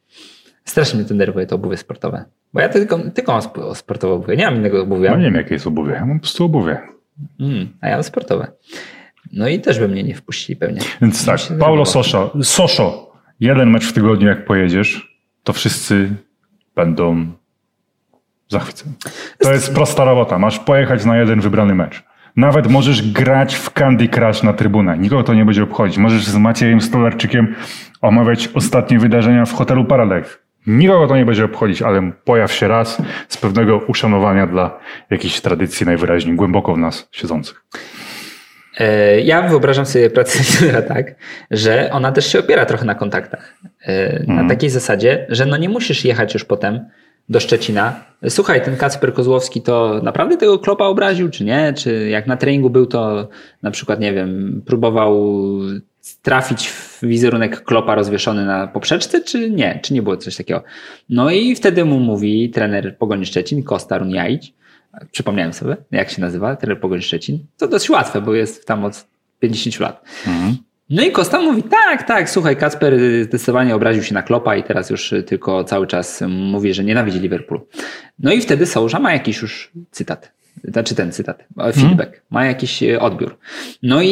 Strasznie 0.65 0.99
mnie 0.99 1.07
denerwuje 1.09 1.45
to 1.45 1.55
obuwie 1.55 1.77
sportowe. 1.77 2.25
Bo 2.53 2.61
ja 2.61 2.69
tylko, 2.69 2.99
tylko 3.09 3.31
mam 3.31 3.41
sp- 3.47 3.75
sportowe 3.75 4.13
obuwie, 4.13 4.37
nie 4.37 4.45
mam 4.45 4.55
innego 4.55 4.81
obuwia. 4.81 5.11
No 5.11 5.17
nie 5.17 5.23
wiem, 5.23 5.35
jakie 5.35 5.53
jest 5.53 5.67
obuwie. 5.67 5.93
Ja 5.93 6.05
mam 6.05 6.17
po 6.19 6.23
prostu 6.23 6.45
obuwie. 6.45 6.79
Mm, 7.39 7.67
a 7.81 7.87
ja 7.87 7.95
mam 7.95 8.03
sportowe. 8.03 8.47
No 9.33 9.47
i 9.47 9.59
też 9.59 9.79
by 9.79 9.87
mnie 9.87 10.03
nie 10.03 10.15
wpuścili 10.15 10.55
pewnie. 10.55 10.81
Więc 11.01 11.25
tak, 11.25 11.39
Paulo. 11.59 11.85
Sosza, 11.85 12.29
Soszo, 12.43 13.11
jeden 13.39 13.69
mecz 13.69 13.85
w 13.85 13.93
tygodniu 13.93 14.27
jak 14.27 14.45
pojedziesz, 14.45 15.17
to 15.43 15.53
wszyscy 15.53 16.09
będą 16.75 17.25
zachwyceni. 18.47 18.95
To 19.39 19.53
jest 19.53 19.73
prosta 19.73 20.03
robota. 20.03 20.39
Masz 20.39 20.59
pojechać 20.59 21.05
na 21.05 21.17
jeden 21.17 21.39
wybrany 21.41 21.75
mecz. 21.75 22.03
Nawet 22.35 22.67
możesz 22.67 23.11
grać 23.11 23.55
w 23.55 23.69
Candy 23.69 24.07
Crush 24.07 24.43
na 24.43 24.53
trybunę. 24.53 24.97
Nikogo 24.97 25.23
to 25.23 25.33
nie 25.33 25.45
będzie 25.45 25.63
obchodzić. 25.63 25.97
Możesz 25.97 26.25
z 26.25 26.35
Maciejem 26.37 26.81
Stolarczykiem 26.81 27.55
omawiać 28.01 28.49
ostatnie 28.53 28.99
wydarzenia 28.99 29.45
w 29.45 29.53
hotelu 29.53 29.85
Paradise. 29.85 30.29
Nikogo 30.67 31.07
to 31.07 31.17
nie 31.17 31.25
będzie 31.25 31.45
obchodzić, 31.45 31.81
ale 31.81 32.11
pojaw 32.23 32.51
się 32.51 32.67
raz 32.67 33.01
z 33.27 33.37
pewnego 33.37 33.77
uszanowania 33.77 34.47
dla 34.47 34.79
jakiejś 35.09 35.41
tradycji 35.41 35.85
najwyraźniej 35.85 36.35
głęboko 36.35 36.73
w 36.73 36.77
nas 36.77 37.07
siedzących. 37.11 37.65
E, 38.79 39.21
Ja 39.21 39.41
wyobrażam 39.41 39.85
sobie 39.85 40.09
pracę 40.09 40.39
trenera 40.57 40.81
tak, 40.81 41.15
że 41.51 41.89
ona 41.91 42.11
też 42.11 42.31
się 42.31 42.39
opiera 42.39 42.65
trochę 42.65 42.85
na 42.85 42.95
kontaktach. 42.95 43.57
E, 43.81 44.23
Na 44.27 44.47
takiej 44.49 44.69
zasadzie, 44.69 45.25
że 45.29 45.45
no 45.45 45.57
nie 45.57 45.69
musisz 45.69 46.05
jechać 46.05 46.33
już 46.33 46.45
potem 46.45 46.79
do 47.29 47.39
Szczecina. 47.39 48.03
Słuchaj, 48.29 48.61
ten 48.61 48.77
Kacper 48.77 49.13
Kozłowski 49.13 49.61
to 49.61 49.99
naprawdę 50.03 50.37
tego 50.37 50.59
klopa 50.59 50.85
obraził, 50.85 51.29
czy 51.29 51.43
nie? 51.43 51.73
Czy 51.77 52.09
jak 52.09 52.27
na 52.27 52.37
treningu 52.37 52.69
był, 52.69 52.85
to 52.85 53.29
na 53.63 53.71
przykład, 53.71 53.99
nie 53.99 54.13
wiem, 54.13 54.61
próbował 54.65 55.33
trafić 56.21 56.67
w 56.69 56.99
wizerunek 57.03 57.63
klopa 57.63 57.95
rozwieszony 57.95 58.45
na 58.45 58.67
poprzeczce, 58.67 59.21
czy 59.21 59.49
nie? 59.49 59.79
Czy 59.83 59.93
nie 59.93 60.01
było 60.01 60.17
coś 60.17 60.35
takiego? 60.35 60.63
No 61.09 61.31
i 61.31 61.55
wtedy 61.55 61.85
mu 61.85 61.99
mówi 61.99 62.49
trener 62.49 62.97
Pogoni 62.97 63.25
Szczecin, 63.25 63.63
Kosta 63.63 63.97
Runjaić, 63.97 64.53
przypomniałem 65.11 65.53
sobie, 65.53 65.77
jak 65.91 66.09
się 66.09 66.21
nazywa, 66.21 66.55
trener 66.55 66.79
Pogoni 66.79 67.01
Szczecin. 67.01 67.39
To 67.57 67.67
dość 67.67 67.89
łatwe, 67.89 68.21
bo 68.21 68.33
jest 68.33 68.65
tam 68.67 68.85
od 68.85 69.07
50 69.39 69.79
lat. 69.79 70.03
No 70.89 71.03
i 71.03 71.11
Kosta 71.11 71.41
mówi, 71.41 71.63
tak, 71.63 72.03
tak, 72.03 72.29
słuchaj, 72.29 72.57
Kacper 72.57 72.93
y, 72.93 73.23
zdecydowanie 73.23 73.75
obraził 73.75 74.03
się 74.03 74.13
na 74.13 74.23
Klopa 74.23 74.55
i 74.55 74.63
teraz 74.63 74.89
już 74.89 75.13
y, 75.13 75.23
tylko 75.23 75.63
cały 75.63 75.87
czas 75.87 76.23
mówi, 76.27 76.73
że 76.73 76.83
nienawidzi 76.83 77.19
Liverpoolu. 77.19 77.67
No 78.19 78.33
i 78.33 78.41
wtedy 78.41 78.65
Sołża 78.65 78.99
ma 78.99 79.13
jakiś 79.13 79.41
już 79.41 79.71
cytat. 79.91 80.31
Znaczy 80.63 80.95
ten 80.95 81.11
cytat, 81.11 81.43
e, 81.57 81.73
feedback, 81.73 82.21
ma 82.29 82.45
jakiś 82.45 82.83
e, 82.83 82.99
odbiór. 82.99 83.37
No 83.83 84.01
i, 84.01 84.09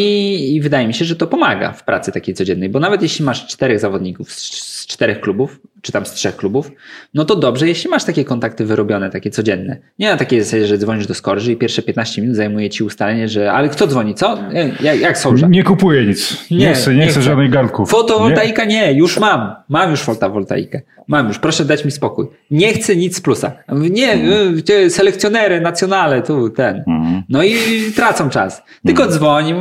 i 0.56 0.62
wydaje 0.62 0.88
mi 0.88 0.94
się, 0.94 1.06
że 1.06 1.16
to 1.16 1.28
pomaga 1.28 1.72
w 1.72 1.84
pracy 1.84 2.12
takiej 2.12 2.36
codziennej, 2.36 2.70
bo 2.70 2.80
nawet 2.80 3.02
jeśli 3.02 3.26
masz 3.26 3.48
czterech 3.48 3.80
zawodników 3.80 4.32
z, 4.32 4.40
z 4.64 4.88
czterech 4.88 5.22
klubów, 5.22 5.60
czy 5.84 5.92
tam 5.92 6.06
z 6.06 6.12
trzech 6.12 6.36
klubów, 6.36 6.72
no 7.14 7.26
to 7.26 7.36
dobrze, 7.36 7.68
jeśli 7.68 7.90
masz 7.90 8.04
takie 8.04 8.26
kontakty 8.26 8.66
wyrobione, 8.66 9.10
takie 9.10 9.30
codzienne. 9.30 9.78
Nie 10.00 10.10
na 10.10 10.18
takiej 10.18 10.42
zasadzie, 10.44 10.68
że 10.68 10.78
dzwonisz 10.78 11.08
do 11.08 11.14
Skorży 11.14 11.52
i 11.52 11.58
pierwsze 11.58 11.82
15 11.82 12.22
minut 12.22 12.36
zajmuje 12.38 12.70
ci 12.70 12.84
ustalenie, 12.84 13.28
że 13.30 13.52
ale 13.52 13.70
kto 13.70 13.88
dzwoni, 13.88 14.16
co? 14.16 14.38
Jak, 14.82 15.02
jak? 15.02 15.24
Nie 15.50 15.64
kupuję 15.64 16.06
nic. 16.06 16.50
Nie, 16.52 16.58
Nie, 16.58 16.74
chcę, 16.74 16.92
nie, 16.92 16.98
nie 16.98 17.04
chcę 17.06 17.12
chcę. 17.12 17.22
żadnych 17.22 17.50
garnków. 17.50 17.90
Fotowoltaika 17.90 18.66
nie, 18.66 18.94
już 18.94 19.20
mam. 19.20 19.56
Mam 19.70 19.92
już 19.92 20.00
fotowoltaikę. 20.02 20.82
Mam 21.08 21.28
już, 21.28 21.40
proszę 21.40 21.66
dać 21.66 21.86
mi 21.86 21.92
spokój. 21.92 22.28
Nie 22.52 22.74
chcę 22.74 22.96
nic 22.96 23.18
z 23.18 23.22
plusa. 23.22 23.52
Nie, 23.72 24.12
Mhm. 24.12 24.62
te 24.62 24.90
selekcjonery, 24.90 25.62
nacjonale, 25.62 26.22
tu, 26.22 26.50
ten. 26.50 26.84
No 27.30 27.44
i 27.44 27.56
tracą 27.96 28.30
czas. 28.30 28.64
Tylko 28.86 29.04
Mhm. 29.04 29.20
dzwoni, 29.20 29.54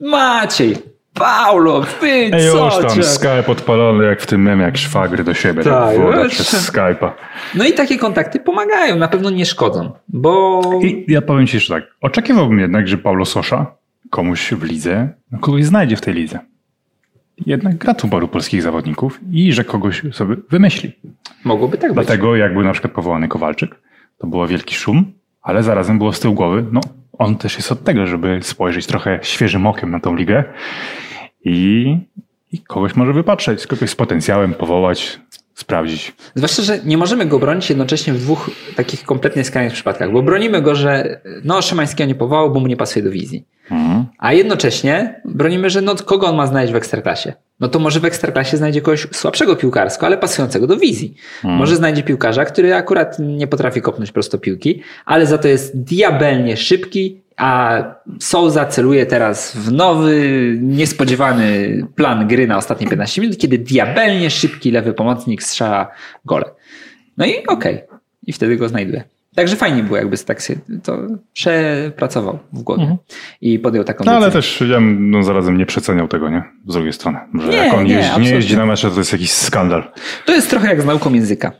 Maciej, 0.00 0.76
Paulo, 1.14 1.80
wy, 2.00 2.06
Ej, 2.08 2.30
co 2.52 2.64
już 2.64 2.86
tam 2.86 2.96
cię? 2.96 3.02
Skype 3.02 3.46
odpalony 3.46 4.04
jak 4.04 4.20
w 4.22 4.26
tym 4.26 4.42
memie, 4.42 4.62
jak 4.64 4.76
szwagry 4.78 5.24
do 5.24 5.34
siebie. 5.34 5.62
Tak, 5.64 5.72
Tak, 5.72 5.98
woda 6.00 6.28
przez 6.28 6.72
Skype'a. 6.72 7.10
No 7.54 7.64
i 7.64 7.72
takie 7.72 7.98
kontakty 7.98 8.40
pomagają, 8.40 8.96
na 8.96 9.08
pewno 9.08 9.30
nie 9.30 9.46
szkodzą, 9.46 9.90
bo 10.08 10.60
I 10.82 11.04
ja 11.08 11.22
powiem 11.22 11.46
ci 11.46 11.56
jeszcze 11.56 11.74
tak. 11.74 11.84
Oczekiwałbym 12.00 12.58
jednak, 12.58 12.88
że 12.88 12.98
Paulo 12.98 13.24
Sosza 13.24 13.66
komuś 14.10 14.50
w 14.52 14.62
lidze, 14.62 15.08
no 15.32 15.38
kogoś 15.38 15.64
znajdzie 15.64 15.96
w 15.96 16.00
tej 16.00 16.14
lidze. 16.14 16.38
Jednak 17.46 17.76
gra 17.76 17.94
tu 17.94 18.08
paru 18.08 18.28
polskich 18.28 18.62
zawodników 18.62 19.20
i 19.32 19.52
że 19.52 19.64
kogoś 19.64 20.02
sobie 20.12 20.36
wymyśli. 20.50 20.92
mogłoby 21.44 21.78
tak 21.78 21.94
być. 21.94 22.06
Dlatego 22.06 22.36
jak 22.36 22.52
był 22.52 22.62
na 22.62 22.72
przykład 22.72 22.92
powołany 22.92 23.28
Kowalczyk, 23.28 23.70
to 24.18 24.26
było 24.26 24.46
wielki 24.46 24.74
szum, 24.74 25.12
ale 25.42 25.62
zarazem 25.62 25.98
było 25.98 26.12
z 26.12 26.20
tyłu 26.20 26.34
głowy, 26.34 26.64
no 26.72 26.80
on 27.20 27.36
też 27.36 27.56
jest 27.56 27.72
od 27.72 27.84
tego, 27.84 28.06
żeby 28.06 28.38
spojrzeć 28.42 28.86
trochę 28.86 29.18
świeżym 29.22 29.66
okiem 29.66 29.90
na 29.90 30.00
tą 30.00 30.16
ligę 30.16 30.44
i, 31.44 31.96
i 32.52 32.58
kogoś 32.58 32.96
może 32.96 33.12
wypatrzeć, 33.12 33.66
kogoś 33.66 33.90
z 33.90 33.94
potencjałem 33.94 34.54
powołać, 34.54 35.20
sprawdzić. 35.54 36.12
Zwłaszcza, 36.34 36.62
że 36.62 36.78
nie 36.84 36.96
możemy 36.96 37.26
go 37.26 37.38
bronić 37.38 37.68
jednocześnie 37.68 38.12
w 38.12 38.18
dwóch 38.18 38.50
takich 38.76 39.02
kompletnie 39.02 39.44
skrajnych 39.44 39.72
przypadkach, 39.72 40.12
bo 40.12 40.22
bronimy 40.22 40.62
go, 40.62 40.74
że 40.74 41.20
no 41.44 41.62
Szymańskiego 41.62 42.08
nie 42.08 42.14
powołał, 42.14 42.50
bo 42.50 42.60
mu 42.60 42.66
nie 42.66 42.76
pasuje 42.76 43.04
do 43.04 43.10
wizji. 43.10 43.44
A 44.18 44.32
jednocześnie 44.32 45.20
bronimy, 45.24 45.70
że 45.70 45.80
no 45.80 45.94
kogo 45.94 46.26
on 46.26 46.36
ma 46.36 46.46
znaleźć 46.46 46.72
w 46.72 46.76
ekstraklasie? 46.76 47.32
No 47.60 47.68
to 47.68 47.78
może 47.78 48.00
w 48.00 48.04
ekstraklasie 48.04 48.56
znajdzie 48.56 48.80
kogoś 48.80 49.06
słabszego 49.12 49.56
piłkarsko, 49.56 50.06
ale 50.06 50.18
pasującego 50.18 50.66
do 50.66 50.76
wizji. 50.76 51.14
Może 51.44 51.76
znajdzie 51.76 52.02
piłkarza, 52.02 52.44
który 52.44 52.74
akurat 52.74 53.16
nie 53.18 53.46
potrafi 53.46 53.82
kopnąć 53.82 54.12
prosto 54.12 54.38
piłki, 54.38 54.82
ale 55.04 55.26
za 55.26 55.38
to 55.38 55.48
jest 55.48 55.82
diabelnie 55.82 56.56
szybki, 56.56 57.20
a 57.36 57.82
Souza 58.20 58.66
celuje 58.66 59.06
teraz 59.06 59.56
w 59.56 59.72
nowy, 59.72 60.58
niespodziewany 60.62 61.80
plan 61.94 62.28
gry 62.28 62.46
na 62.46 62.56
ostatnie 62.56 62.86
15 62.86 63.20
minut, 63.20 63.38
kiedy 63.38 63.58
diabelnie 63.58 64.30
szybki 64.30 64.70
lewy 64.70 64.92
pomocnik 64.92 65.42
strzela 65.42 65.88
gole. 66.24 66.44
No 67.16 67.26
i 67.26 67.46
okej. 67.46 67.82
I 68.26 68.32
wtedy 68.32 68.56
go 68.56 68.68
znajduje. 68.68 69.04
Także 69.34 69.56
fajnie 69.56 69.82
było, 69.82 69.96
jakby 69.96 70.18
tak 70.18 70.40
się 70.40 70.54
to 70.82 70.98
przepracował 71.32 72.38
w 72.52 72.62
głowie 72.62 72.96
i 73.40 73.58
podjął 73.58 73.84
taką 73.84 74.04
No 74.04 74.12
ale 74.12 74.30
też 74.30 74.62
ja 74.70 74.80
no, 74.80 75.22
zarazem 75.22 75.58
nie 75.58 75.66
przeceniał 75.66 76.08
tego, 76.08 76.28
nie? 76.28 76.42
Z 76.66 76.72
drugiej 76.74 76.92
strony. 76.92 77.18
Że 77.40 77.48
Nie, 77.48 77.56
jak 77.56 77.74
on 77.74 77.84
nie, 77.84 77.94
jeździ, 77.94 78.20
nie 78.20 78.30
jeździ 78.30 78.56
na 78.56 78.66
mecze, 78.66 78.90
to 78.90 78.98
jest 78.98 79.12
jakiś 79.12 79.30
skandal. 79.30 79.92
To 80.26 80.32
jest 80.32 80.50
trochę 80.50 80.68
jak 80.68 80.82
z 80.82 80.84
nauką 80.84 81.14
języka, 81.14 81.52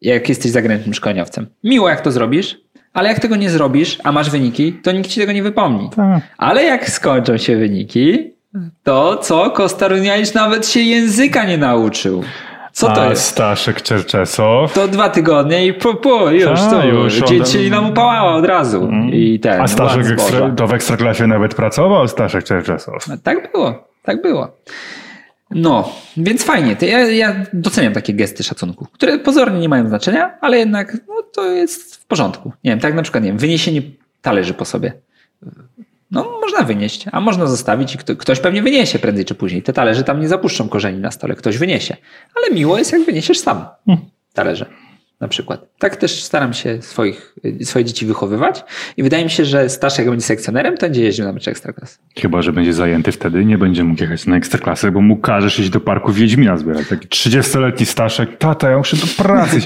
jak 0.00 0.28
jesteś 0.28 0.52
zagranicznym 0.52 0.94
szkoleniowcem. 0.94 1.46
Miło, 1.64 1.88
jak 1.88 2.00
to 2.00 2.12
zrobisz, 2.12 2.60
ale 2.92 3.08
jak 3.08 3.20
tego 3.20 3.36
nie 3.36 3.50
zrobisz, 3.50 3.98
a 4.04 4.12
masz 4.12 4.30
wyniki, 4.30 4.72
to 4.72 4.92
nikt 4.92 5.10
ci 5.10 5.20
tego 5.20 5.32
nie 5.32 5.42
wypomni. 5.42 5.90
Tak. 5.96 6.22
Ale 6.38 6.64
jak 6.64 6.90
skończą 6.90 7.36
się 7.36 7.56
wyniki, 7.56 8.32
to 8.82 9.16
co? 9.16 9.50
Kostarunianić 9.50 10.34
nawet 10.34 10.68
się 10.68 10.80
języka 10.80 11.44
nie 11.44 11.58
nauczył. 11.58 12.22
Co 12.78 12.86
to 12.86 13.02
A 13.02 13.06
jest? 13.06 13.22
Staszek 13.24 13.82
Czerczesow. 13.82 14.72
To 14.72 14.88
dwa 14.88 15.08
tygodnie 15.08 15.66
i 15.66 15.72
pu, 15.72 15.94
pu, 15.94 16.30
już, 16.30 16.60
A, 16.60 16.70
to 16.70 16.84
już, 16.86 17.14
już. 17.14 17.22
on- 17.22 17.28
Dzieci 17.28 17.70
nam 17.70 17.90
upałała 17.90 18.34
od 18.34 18.44
razu. 18.44 18.90
I 19.12 19.40
ten, 19.40 19.60
A 19.60 19.68
Staszek 19.68 20.06
ekstra, 20.06 20.50
to 20.50 20.66
w 20.66 20.72
Ekstraklasie 20.72 21.26
nawet 21.26 21.54
pracował, 21.54 22.08
Staszek 22.08 22.44
Czerczesow. 22.44 23.06
No, 23.08 23.16
tak 23.22 23.52
było, 23.52 23.88
tak 24.02 24.22
było. 24.22 24.56
No, 25.50 25.92
więc 26.16 26.44
fajnie. 26.44 26.76
Ja, 26.80 26.98
ja 26.98 27.44
doceniam 27.52 27.92
takie 27.92 28.14
gesty 28.14 28.42
szacunku, 28.42 28.86
które 28.92 29.18
pozornie 29.18 29.58
nie 29.58 29.68
mają 29.68 29.88
znaczenia, 29.88 30.38
ale 30.40 30.58
jednak 30.58 30.96
no, 31.08 31.14
to 31.34 31.46
jest 31.46 31.96
w 31.96 32.06
porządku. 32.06 32.52
Nie 32.64 32.70
wiem, 32.70 32.80
tak 32.80 32.94
na 32.94 33.02
przykład, 33.02 33.24
nie 33.24 33.30
wiem, 33.30 33.38
wyniesienie 33.38 33.82
talerzy 34.22 34.54
po 34.54 34.64
sobie. 34.64 34.92
No, 36.10 36.38
można 36.40 36.62
wynieść, 36.62 37.04
a 37.12 37.20
można 37.20 37.46
zostawić 37.46 37.94
i 37.94 37.98
kto, 37.98 38.16
ktoś 38.16 38.40
pewnie 38.40 38.62
wyniesie 38.62 38.98
prędzej 38.98 39.24
czy 39.24 39.34
później. 39.34 39.62
Te 39.62 39.72
talerze 39.72 40.04
tam 40.04 40.20
nie 40.20 40.28
zapuszczą 40.28 40.68
korzeni 40.68 40.98
na 40.98 41.10
stole, 41.10 41.34
ktoś 41.34 41.58
wyniesie. 41.58 41.96
Ale 42.36 42.54
miło 42.54 42.78
jest, 42.78 42.92
jak 42.92 43.04
wyniesiesz 43.04 43.38
sam 43.38 43.66
talerze. 44.32 44.66
Na 45.20 45.28
przykład. 45.28 45.66
Tak 45.78 45.96
też 45.96 46.22
staram 46.22 46.54
się 46.54 46.82
swoich, 46.82 47.34
swoje 47.62 47.84
dzieci 47.84 48.06
wychowywać 48.06 48.64
i 48.96 49.02
wydaje 49.02 49.24
mi 49.24 49.30
się, 49.30 49.44
że 49.44 49.68
Staszek 49.68 49.98
jak 49.98 50.10
będzie 50.10 50.26
sekcjonerem, 50.26 50.76
to 50.76 50.86
będzie 50.86 51.02
jeździł 51.02 51.24
na 51.24 51.32
mecze 51.32 51.50
Ekstraklasy. 51.50 51.98
Chyba, 52.16 52.42
że 52.42 52.52
będzie 52.52 52.72
zajęty 52.72 53.12
wtedy, 53.12 53.44
nie 53.44 53.58
będzie 53.58 53.84
mógł 53.84 54.02
jechać 54.02 54.26
na 54.26 54.36
Ekstraklasę, 54.36 54.90
bo 54.90 55.00
mu 55.00 55.16
każesz 55.16 55.58
iść 55.58 55.70
do 55.70 55.80
parku 55.80 56.12
Wiedźmina 56.12 56.56
zbierać. 56.56 56.88
Taki 56.88 57.08
30-letni 57.08 57.86
Staszek, 57.86 58.38
tata, 58.38 58.70
ja 58.70 58.78
muszę 58.78 58.96
do 58.96 59.24
pracy. 59.24 59.60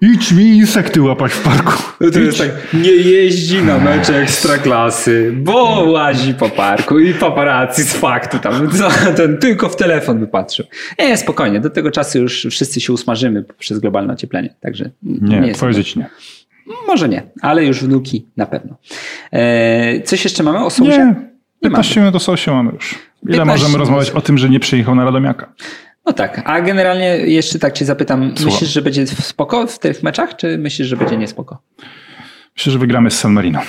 Idź 0.00 0.32
mi 0.32 0.44
insekty 0.44 1.02
łapać 1.02 1.32
w 1.32 1.42
parku. 1.42 1.72
No 2.00 2.10
to 2.10 2.18
jest 2.18 2.38
Idź. 2.38 2.38
tak, 2.38 2.74
nie 2.74 2.90
jeździ 2.90 3.62
na 3.62 3.78
mecze 3.78 4.16
ekstraklasy, 4.16 5.32
bo 5.36 5.84
łazi 5.86 6.34
po 6.34 6.48
parku 6.48 6.98
i 6.98 7.14
paparazzi 7.14 7.82
z 7.82 7.92
faktu 7.92 8.38
tam, 8.38 8.70
co, 8.70 8.88
ten 9.16 9.38
tylko 9.38 9.68
w 9.68 9.76
telefon 9.76 10.18
by 10.18 10.26
patrzył. 10.26 10.66
Nie, 10.98 11.16
spokojnie, 11.16 11.60
do 11.60 11.70
tego 11.70 11.90
czasu 11.90 12.18
już 12.18 12.46
wszyscy 12.50 12.80
się 12.80 12.92
usmażymy 12.92 13.44
przez 13.58 13.78
globalne 13.78 14.12
ocieplenie, 14.12 14.54
także 14.60 14.90
Nie, 15.02 15.36
jest 15.36 15.54
twoje 15.54 15.74
dzieci 15.74 15.98
nie. 15.98 16.10
Może 16.86 17.08
nie, 17.08 17.22
ale 17.42 17.64
już 17.64 17.80
wnuki 17.80 18.26
na 18.36 18.46
pewno. 18.46 18.76
E, 19.32 20.00
coś 20.00 20.24
jeszcze 20.24 20.42
mamy 20.42 20.64
o 20.64 20.70
Sousie? 20.70 20.98
Nie, 20.98 21.26
15 21.62 22.00
minut 22.00 22.14
o 22.14 22.20
sosie 22.20 22.52
mamy 22.52 22.72
już. 22.72 22.94
Ile 23.22 23.38
15 23.38 23.64
możemy 23.64 23.78
rozmawiać 23.78 24.10
o 24.10 24.20
tym, 24.20 24.38
że 24.38 24.48
nie 24.48 24.60
przyjechał 24.60 24.94
na 24.94 25.04
Radomiaka? 25.04 25.52
No 26.06 26.12
tak, 26.12 26.42
a 26.44 26.60
generalnie 26.60 27.06
jeszcze 27.16 27.58
tak 27.58 27.72
cię 27.72 27.84
zapytam, 27.84 28.28
Słucham. 28.36 28.44
myślisz, 28.52 28.70
że 28.70 28.82
będzie 28.82 29.06
spoko 29.06 29.66
w 29.66 29.78
tych 29.78 30.02
meczach, 30.02 30.36
czy 30.36 30.58
myślisz, 30.58 30.88
że 30.88 30.96
będzie 30.96 31.16
niespoko? 31.16 31.58
Myślę, 32.56 32.72
że 32.72 32.78
wygramy 32.78 33.10
z 33.10 33.18
San 33.18 33.32
Marino. 33.32 33.60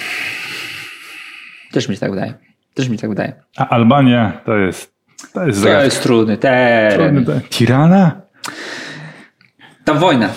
Też 1.72 1.90
mi 1.90 1.96
się 1.96 2.00
tak 2.02 2.12
wydaje. 2.12 2.34
Też 2.74 2.90
mi 2.90 2.98
się 2.98 3.02
tak 3.02 3.10
wydaje. 3.10 3.34
A 3.58 3.70
Albania 3.70 4.42
to 4.46 4.58
jest, 4.58 4.94
to 5.34 5.48
jest 5.48 5.64
To 5.64 5.84
jest 5.84 6.04
trudny 6.04 6.38
teren. 6.38 7.16
Trudny 7.16 7.26
te- 7.42 7.42
Tirana? 7.50 8.22
Tam 9.86 10.00
wojna. 10.00 10.30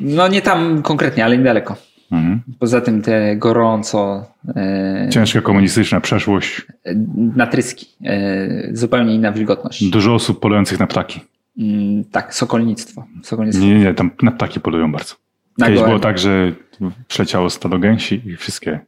No 0.00 0.28
nie 0.28 0.42
tam 0.42 0.82
konkretnie, 0.82 1.24
ale 1.24 1.38
niedaleko. 1.38 1.76
Mhm. 2.12 2.42
Poza 2.58 2.80
tym 2.80 3.02
te 3.02 3.36
gorąco, 3.36 4.26
e, 4.56 5.08
Ciężka 5.12 5.40
komunistyczna 5.40 6.00
przeszłość. 6.00 6.62
natryski, 7.36 7.86
e, 8.04 8.48
zupełnie 8.72 9.14
inna 9.14 9.32
wilgotność. 9.32 9.84
Dużo 9.90 10.14
osób 10.14 10.40
polujących 10.40 10.78
na 10.80 10.86
ptaki. 10.86 11.20
Mm, 11.58 12.04
tak, 12.04 12.34
sokolnictwo. 12.34 13.04
sokolnictwo. 13.22 13.64
Nie, 13.66 13.78
nie, 13.78 13.94
tam 13.94 14.10
na 14.22 14.30
ptaki 14.32 14.60
polują 14.60 14.92
bardzo. 14.92 15.14
Na 15.58 15.66
Kiedyś 15.66 15.78
gołębie. 15.80 15.98
było 15.98 16.00
tak, 16.12 16.18
że 16.18 16.52
przyleciało 17.08 17.50
stado 17.50 17.78
gęsi 17.78 18.22
i 18.28 18.36
wszystkie 18.36 18.80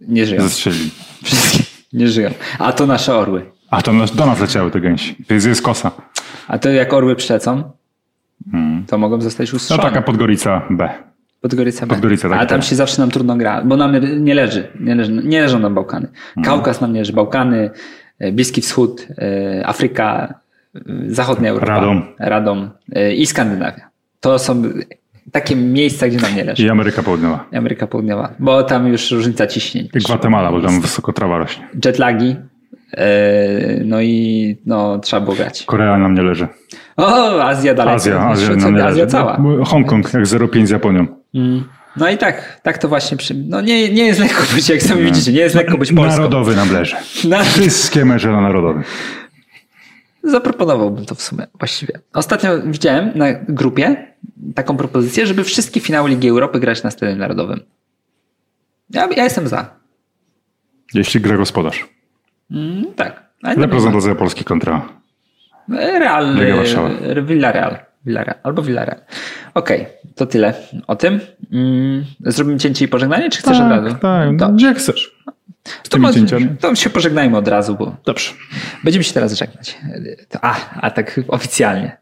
Nie 0.00 0.26
żyją. 0.26 0.42
zestrzelili. 0.42 0.90
Wszystkie 1.24 1.64
nie 1.92 2.08
żyją. 2.08 2.30
A 2.58 2.72
to 2.72 2.86
nasze 2.86 3.14
orły. 3.16 3.44
A 3.70 3.82
to 3.82 3.92
do 4.14 4.26
nas 4.26 4.40
leciały 4.40 4.70
te 4.70 4.80
gęsi. 4.80 5.16
To 5.28 5.34
jest, 5.34 5.46
jest 5.46 5.62
kosa. 5.62 5.90
A 6.48 6.58
to 6.58 6.68
jak 6.70 6.92
orły 6.92 7.16
przylecą, 7.16 7.70
Mhm. 8.46 8.84
to 8.86 8.98
mogą 8.98 9.20
zostać 9.20 9.52
No 9.52 9.56
ustrzelone. 9.56 9.82
taka 9.90 10.02
Podgorica 10.02 10.62
B. 10.70 10.88
Podgorica 11.40 11.86
B. 11.86 11.94
Podgorica, 11.94 12.28
tak, 12.28 12.38
Ale 12.38 12.46
tam 12.46 12.60
tak. 12.60 12.68
się 12.68 12.76
zawsze 12.76 13.00
nam 13.02 13.10
trudno 13.10 13.36
gra, 13.36 13.62
bo 13.64 13.76
nam 13.76 13.92
nie 14.24 14.34
leży. 14.34 14.68
Nie, 14.80 14.94
leży, 14.94 15.12
nie 15.12 15.40
leżą 15.40 15.58
nam 15.58 15.74
Bałkany. 15.74 16.06
Mhm. 16.06 16.44
Kaukaz 16.44 16.80
nam 16.80 16.92
nie 16.92 16.98
leży. 17.00 17.12
Bałkany, 17.12 17.70
e, 18.18 18.32
Bliski 18.32 18.60
Wschód, 18.60 19.06
e, 19.18 19.66
Afryka, 19.66 20.34
Zachodnia 21.06 21.50
Europa. 21.50 21.72
Radom. 21.72 22.02
Radom 22.18 22.70
e, 22.92 23.14
i 23.14 23.26
Skandynawia. 23.26 23.88
To 24.20 24.38
są 24.38 24.62
takie 25.32 25.56
miejsca, 25.56 26.08
gdzie 26.08 26.18
nam 26.18 26.36
nie 26.36 26.44
leży. 26.44 26.62
I 26.62 26.70
Ameryka 26.70 27.02
Południowa. 27.02 27.44
I 27.52 27.56
Ameryka 27.56 27.86
Południowa, 27.86 28.34
bo 28.38 28.62
tam 28.62 28.86
już 28.86 29.10
różnica 29.10 29.46
ciśnień. 29.46 29.88
I 29.94 29.98
Gwatemala, 29.98 30.52
bo 30.52 30.60
tam 30.60 30.80
wysoko 30.80 31.12
trawa 31.12 31.38
rośnie. 31.38 31.68
Jetlagi. 31.84 32.36
e, 32.96 33.06
No 33.84 34.00
i 34.00 34.56
no, 34.66 34.98
trzeba 34.98 35.20
było 35.20 35.36
grać. 35.36 35.64
Korea 35.66 35.98
nam 35.98 36.14
nie 36.14 36.22
leży. 36.22 36.48
O, 36.96 37.42
Azja 37.44 37.74
dalej. 37.74 37.94
Azja, 37.94 38.20
Azja 38.28 38.46
Azja, 38.46 38.56
nam 38.56 38.74
nie 38.74 38.82
leży. 38.82 38.88
Azja 38.88 39.06
cała. 39.06 39.38
Hongkong 39.64 40.14
jak 40.14 40.22
0,5 40.22 40.66
z 40.66 40.70
Japonią. 40.70 41.06
Mm. 41.34 41.64
No 41.96 42.10
i 42.10 42.18
tak, 42.18 42.60
tak 42.62 42.78
to 42.78 42.88
właśnie. 42.88 43.16
Przy... 43.16 43.34
No 43.34 43.60
nie, 43.60 43.92
nie 43.92 44.04
jest 44.06 44.20
lekko 44.20 44.42
być, 44.54 44.68
jak 44.68 44.82
sami 44.82 45.02
widzicie, 45.02 45.32
nie 45.32 45.40
jest 45.40 45.54
lekko 45.54 45.78
być 45.78 45.92
Polską. 45.92 46.16
Narodowy 46.16 46.56
nam 46.56 46.72
leży. 46.72 46.96
Na... 47.28 47.42
Wszystkie 47.44 48.04
mecze 48.04 48.28
na 48.32 48.40
narodowym. 48.40 48.82
Zaproponowałbym 50.24 51.06
to 51.06 51.14
w 51.14 51.22
sumie 51.22 51.46
właściwie. 51.58 51.98
Ostatnio 52.12 52.60
widziałem 52.62 53.10
na 53.14 53.32
grupie 53.32 54.14
taką 54.54 54.76
propozycję, 54.76 55.26
żeby 55.26 55.44
wszystkie 55.44 55.80
finały 55.80 56.10
Ligi 56.10 56.28
Europy 56.28 56.60
grać 56.60 56.82
na 56.82 56.90
Stadionie 56.90 57.18
Narodowym. 57.20 57.60
Ja, 58.90 59.08
ja 59.16 59.24
jestem 59.24 59.48
za. 59.48 59.70
Jeśli 60.94 61.20
gra 61.20 61.36
gospodarz. 61.36 61.88
Mm, 62.50 62.84
tak. 62.96 63.24
Reprezentacja 63.56 64.14
Polski 64.14 64.44
kontra. 64.44 64.88
Real, 65.68 66.40
e, 66.40 67.22
Villarreal. 67.22 67.78
Villarreal. 68.06 68.38
Albo 68.42 68.62
Villarreal. 68.62 69.00
Okej, 69.54 69.86
to 70.14 70.26
tyle 70.26 70.54
o 70.86 70.96
tym. 70.96 71.20
Mm, 71.52 72.04
zrobimy 72.20 72.58
cięcie 72.58 72.84
i 72.84 72.88
pożegnanie, 72.88 73.30
czy 73.30 73.38
chcesz 73.38 73.60
od 73.60 73.70
razu? 73.70 73.96
tak. 74.00 74.28
To, 74.38 74.48
Gdzie 74.48 74.74
chcesz. 74.74 75.16
To, 75.88 76.12
cięciami. 76.12 76.48
to 76.60 76.74
się 76.74 76.90
pożegnajmy 76.90 77.36
od 77.36 77.48
razu, 77.48 77.76
bo 77.78 77.96
Dobrze. 78.04 78.30
Będziemy 78.84 79.04
się 79.04 79.12
teraz 79.12 79.32
żegnać. 79.32 79.78
A, 80.42 80.80
a 80.80 80.90
tak 80.90 81.20
oficjalnie. 81.28 81.96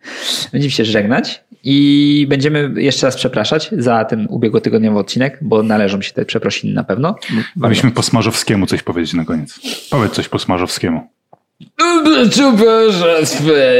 Będziemy 0.52 0.70
się 0.70 0.84
żegnać 0.84 1.44
i 1.64 2.26
będziemy 2.28 2.72
jeszcze 2.76 3.06
raz 3.06 3.16
przepraszać 3.16 3.70
za 3.78 4.04
ten 4.04 4.26
ubiegłotygodniowy 4.30 4.98
odcinek, 4.98 5.38
bo 5.40 5.62
należą 5.62 6.02
się 6.02 6.12
te 6.12 6.24
przeprosiny 6.24 6.74
na 6.74 6.84
pewno. 6.84 7.16
Mogliśmy 7.56 7.90
po 7.90 8.02
Smarzowskiemu 8.02 8.66
coś 8.66 8.82
powiedzieć 8.82 9.14
na 9.14 9.24
koniec. 9.24 9.60
Powiedz 9.90 10.12
coś 10.12 10.28
po 10.28 10.38
Smarzowskiemu. 10.38 11.10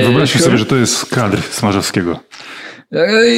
Wyobraźmy 0.02 0.40
sobie, 0.40 0.58
że 0.58 0.66
to 0.66 0.76
jest 0.76 1.06
kadr 1.06 1.42
Smarzowskiego. 1.42 2.20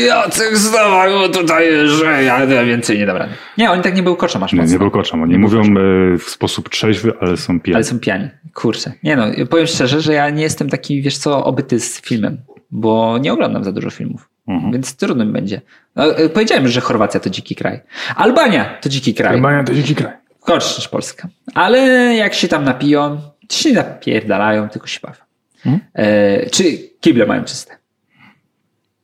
Jacek 0.06 0.56
zdawał 0.56 1.28
tutaj, 1.28 1.88
że 1.88 2.22
ja 2.24 2.46
więcej 2.46 2.98
nie 2.98 3.06
dam 3.06 3.16
rady. 3.16 3.32
Nie, 3.58 3.70
oni 3.70 3.82
tak 3.82 3.96
nie 3.96 4.02
był 4.02 4.16
koczem 4.16 4.42
aż 4.42 4.52
Nie, 4.52 4.60
mocno. 4.60 4.72
nie 4.72 4.78
był 4.78 4.90
koczem. 4.90 5.22
Oni 5.22 5.38
mówią 5.38 5.60
e, 5.62 6.18
w 6.18 6.22
sposób 6.22 6.68
trzeźwy, 6.68 7.12
ale 7.20 7.36
są 7.36 7.60
pijani. 7.60 7.74
Ale 7.74 7.84
są 7.84 7.98
pijani. 7.98 8.28
Kurczę. 8.54 8.92
Nie 9.02 9.16
no, 9.16 9.24
powiem 9.50 9.66
szczerze, 9.66 10.00
że 10.00 10.14
ja 10.14 10.30
nie 10.30 10.42
jestem 10.42 10.70
taki, 10.70 11.02
wiesz 11.02 11.18
co, 11.18 11.44
obyty 11.44 11.80
z 11.80 12.00
filmem, 12.00 12.38
bo 12.70 13.18
nie 13.18 13.32
oglądam 13.32 13.64
za 13.64 13.72
dużo 13.72 13.90
filmów. 13.90 14.28
Mhm. 14.48 14.72
Więc 14.72 14.96
trudno 14.96 15.24
mi 15.24 15.32
będzie. 15.32 15.60
No, 15.96 16.16
e, 16.16 16.28
powiedziałem, 16.28 16.68
że 16.68 16.80
Chorwacja 16.80 17.20
to 17.20 17.30
dziki 17.30 17.54
kraj. 17.54 17.80
Albania 18.16 18.78
to 18.80 18.88
dziki 18.88 19.14
kraj. 19.14 19.34
Albania 19.34 19.64
to 19.64 19.74
dziki 19.74 19.94
kraj. 19.94 20.12
Gorszy 20.46 20.78
niż 20.78 20.88
Polska. 20.88 21.28
Ale 21.54 21.78
jak 22.14 22.34
się 22.34 22.48
tam 22.48 22.64
napiją, 22.64 23.20
to 23.48 23.56
się 23.56 23.68
nie 23.68 23.74
napierdalają, 23.74 24.68
tylko 24.68 24.86
się 24.86 25.00
bawią. 25.02 25.20
Mhm. 25.66 25.80
E, 25.94 26.50
czy 26.50 26.64
kible 27.00 27.26
mają 27.26 27.44
czyste? 27.44 27.76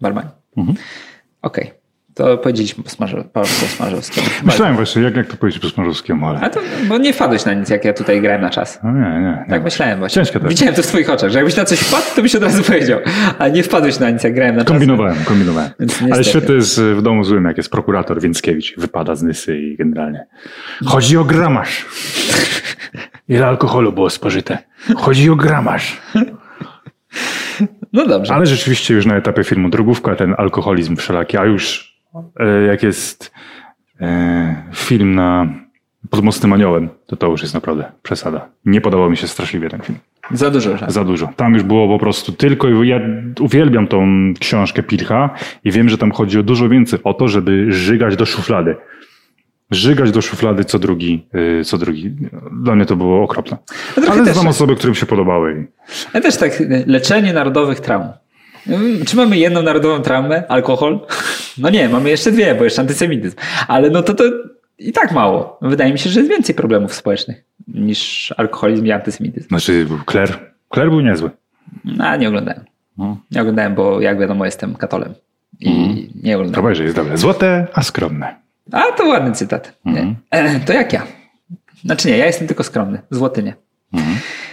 W 0.01 0.05
Albanii. 0.07 0.40
Mhm. 0.57 0.77
Okej. 1.43 1.81
To 2.15 2.39
powiedzieliśmy 2.39 2.85
po, 2.85 2.91
Smarzowskiemu. 3.77 4.27
Myślałem 4.45 4.77
właśnie, 4.77 5.03
jak, 5.03 5.17
jak 5.17 5.27
to 5.27 5.37
powiedzieć 5.37 5.63
po 5.63 5.69
Smarzowskiemu, 5.69 6.27
ale... 6.27 6.41
A 6.41 6.51
to, 6.51 6.61
bo 6.89 6.99
nie 6.99 7.13
wpadłeś 7.13 7.45
na 7.45 7.55
nic, 7.55 7.69
jak 7.69 7.85
ja 7.85 7.93
tutaj 7.93 8.21
grałem 8.21 8.41
na 8.41 8.51
czas. 8.51 8.81
No 8.85 8.93
nie, 8.93 9.01
nie. 9.01 9.21
nie. 9.21 9.45
Tak 9.51 9.65
myślałem 9.65 9.99
właśnie. 9.99 10.25
To 10.27 10.39
jest. 10.39 10.49
Widziałem 10.49 10.75
to 10.75 10.83
w 10.83 10.87
twoich 10.87 11.11
oczach, 11.11 11.31
że 11.31 11.39
jakbyś 11.39 11.57
na 11.57 11.65
coś 11.65 11.79
wpadł, 11.79 12.07
to 12.17 12.23
byś 12.23 12.35
od 12.35 12.43
razu 12.43 12.63
powiedział. 12.63 13.01
A 13.39 13.49
nie 13.49 13.63
wpadłeś 13.63 13.99
na 13.99 14.11
nic, 14.11 14.25
jak 14.25 14.35
grałem 14.35 14.57
na 14.57 14.65
czas. 14.65 14.69
Kombinowałem, 14.69 15.17
kombinowałem. 15.25 15.71
Ale 16.13 16.25
świetne 16.25 16.55
jest 16.55 16.81
w 16.81 17.03
domu 17.03 17.25
złym, 17.25 17.45
jak 17.45 17.57
jest 17.57 17.71
prokurator 17.71 18.21
Więckiewicz. 18.21 18.75
Wypada 18.77 19.15
z 19.15 19.23
Nysy 19.23 19.59
i 19.59 19.77
generalnie. 19.77 20.27
Chodzi 20.85 21.17
o 21.17 21.25
gramaż. 21.25 21.87
Ile 23.29 23.47
alkoholu 23.47 23.93
było 23.93 24.11
spożyte? 24.11 24.59
Chodzi 24.97 25.31
o 25.31 25.37
gramaż. 25.37 26.01
No 27.93 28.07
dobrze. 28.07 28.35
Ale 28.35 28.47
rzeczywiście 28.47 28.95
już 28.95 29.07
na 29.07 29.17
etapie 29.17 29.45
filmu 29.45 29.69
drogówka 29.69 30.17
ten 30.17 30.35
alkoholizm 30.39 30.97
wszelaki, 30.97 31.37
a 31.37 31.45
już 31.45 31.95
e, 32.41 32.63
jak 32.63 32.83
jest 32.83 33.33
e, 34.01 34.65
film 34.75 35.15
na 35.15 35.47
pod 36.11 36.25
mocnym 36.25 36.53
aniołem, 36.53 36.89
to 37.07 37.17
to 37.17 37.27
już 37.27 37.43
jest 37.43 37.55
naprawdę 37.55 37.93
przesada. 38.03 38.49
Nie 38.65 38.81
podobał 38.81 39.11
mi 39.11 39.17
się 39.17 39.29
straszliwie 39.29 39.71
ten 39.71 39.81
film. 39.81 39.99
Za 40.31 40.51
dużo 40.51 40.71
żartu. 40.71 40.93
Za 40.93 41.05
dużo. 41.05 41.29
Tam 41.37 41.55
już 41.55 41.63
było 41.63 41.89
po 41.89 41.99
prostu 41.99 42.33
tylko, 42.33 42.69
ja 42.85 43.01
uwielbiam 43.41 43.87
tą 43.87 44.07
książkę 44.41 44.83
Pilcha 44.83 45.31
i 45.65 45.71
wiem, 45.71 45.89
że 45.89 45.99
tam 45.99 46.13
chodzi 46.13 46.39
o 46.39 46.43
dużo 46.43 46.69
więcej 46.69 46.99
o 47.05 47.15
to, 47.15 47.29
żeby 47.29 47.73
żygać 47.73 48.17
do 48.17 48.27
szuflady. 48.27 48.77
Żygać 49.71 50.11
do 50.11 50.23
szuflady 50.23 50.65
co 50.65 50.79
drugi, 50.79 51.27
y, 51.61 51.65
co 51.65 51.79
drugi. 51.79 52.11
Dla 52.63 52.75
mnie 52.75 52.87
to 52.87 52.97
było 52.97 53.23
okropne. 53.23 53.57
Ale 54.11 54.25
też- 54.25 54.35
znam 54.35 54.49
osoby, 54.49 54.77
którym 54.77 54.95
się 54.95 55.07
podobały. 55.07 55.67
Ja 56.15 56.21
też 56.21 56.37
tak, 56.37 56.63
leczenie 56.87 57.33
narodowych 57.33 57.81
traum. 57.81 58.09
Mm, 58.67 59.05
Czy 59.05 59.17
mamy 59.17 59.39
jedną 59.39 59.63
narodową 59.63 60.03
traumę? 60.03 60.49
Alkohol? 60.49 61.01
No 61.59 61.71
nie, 61.71 61.89
mamy 61.89 62.11
jeszcze 62.11 62.33
dwie, 62.33 62.55
bo 62.55 62.65
jeszcze 62.65 62.81
antysemityzm. 62.83 63.37
Ale 63.69 63.91
no 63.91 64.03
to 64.03 64.15
to 64.15 64.25
i 64.79 64.93
tak 64.93 65.13
mało. 65.13 65.59
Wydaje 65.63 65.93
mi 65.93 65.99
się, 65.99 66.11
że 66.11 66.21
jest 66.21 66.31
więcej 66.31 66.55
problemów 66.55 66.95
społecznych 66.95 67.45
niż 67.69 68.35
alkoholizm 68.37 68.87
i 68.87 68.93
antysemityzm. 68.93 69.49
Znaczy, 69.49 69.87
Claire. 70.11 70.39
Claire 70.75 70.91
był 70.91 71.01
niezły. 71.01 71.31
No, 71.85 72.17
nie 72.17 72.29
oglądałem. 72.29 72.65
No. 72.99 73.17
Nie 73.31 73.41
oglądałem, 73.41 73.75
bo 73.75 74.01
jak 74.01 74.19
wiadomo 74.21 74.45
jestem 74.45 74.75
katolem. 74.75 75.15
I 75.61 75.71
nie 76.23 76.37
oglądałem. 76.37 76.75
Że 76.75 76.83
jest 76.85 76.97
dobre. 76.97 77.19
Złote, 77.19 77.67
a 77.75 77.83
skromne. 77.83 78.40
A 78.73 78.83
to 78.97 79.07
ładny 79.07 79.33
cytat. 79.33 79.79
Nie. 79.85 80.15
E, 80.31 80.61
To 80.61 80.73
jak 80.73 80.93
ja. 80.93 81.03
Znaczy 81.85 82.09
nie, 82.09 82.19
ja 82.19 82.27
jestem 82.27 82.47
tylko 82.49 82.63
skromny. 82.65 83.01
Złoty 83.11 83.43
nie. 83.43 83.55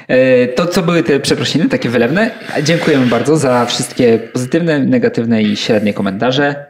E, 0.08 0.48
To 0.48 0.66
co 0.66 0.82
były 0.82 1.04
te 1.04 1.20
przeprosiny, 1.20 1.70
takie 1.70 1.90
wylewne. 1.90 2.32
Dziękujemy 2.64 3.06
bardzo 3.06 3.38
za 3.38 3.66
wszystkie 3.66 4.20
pozytywne, 4.34 4.80
negatywne 4.80 5.42
i 5.44 5.56
średnie 5.56 5.94
komentarze. 5.94 6.66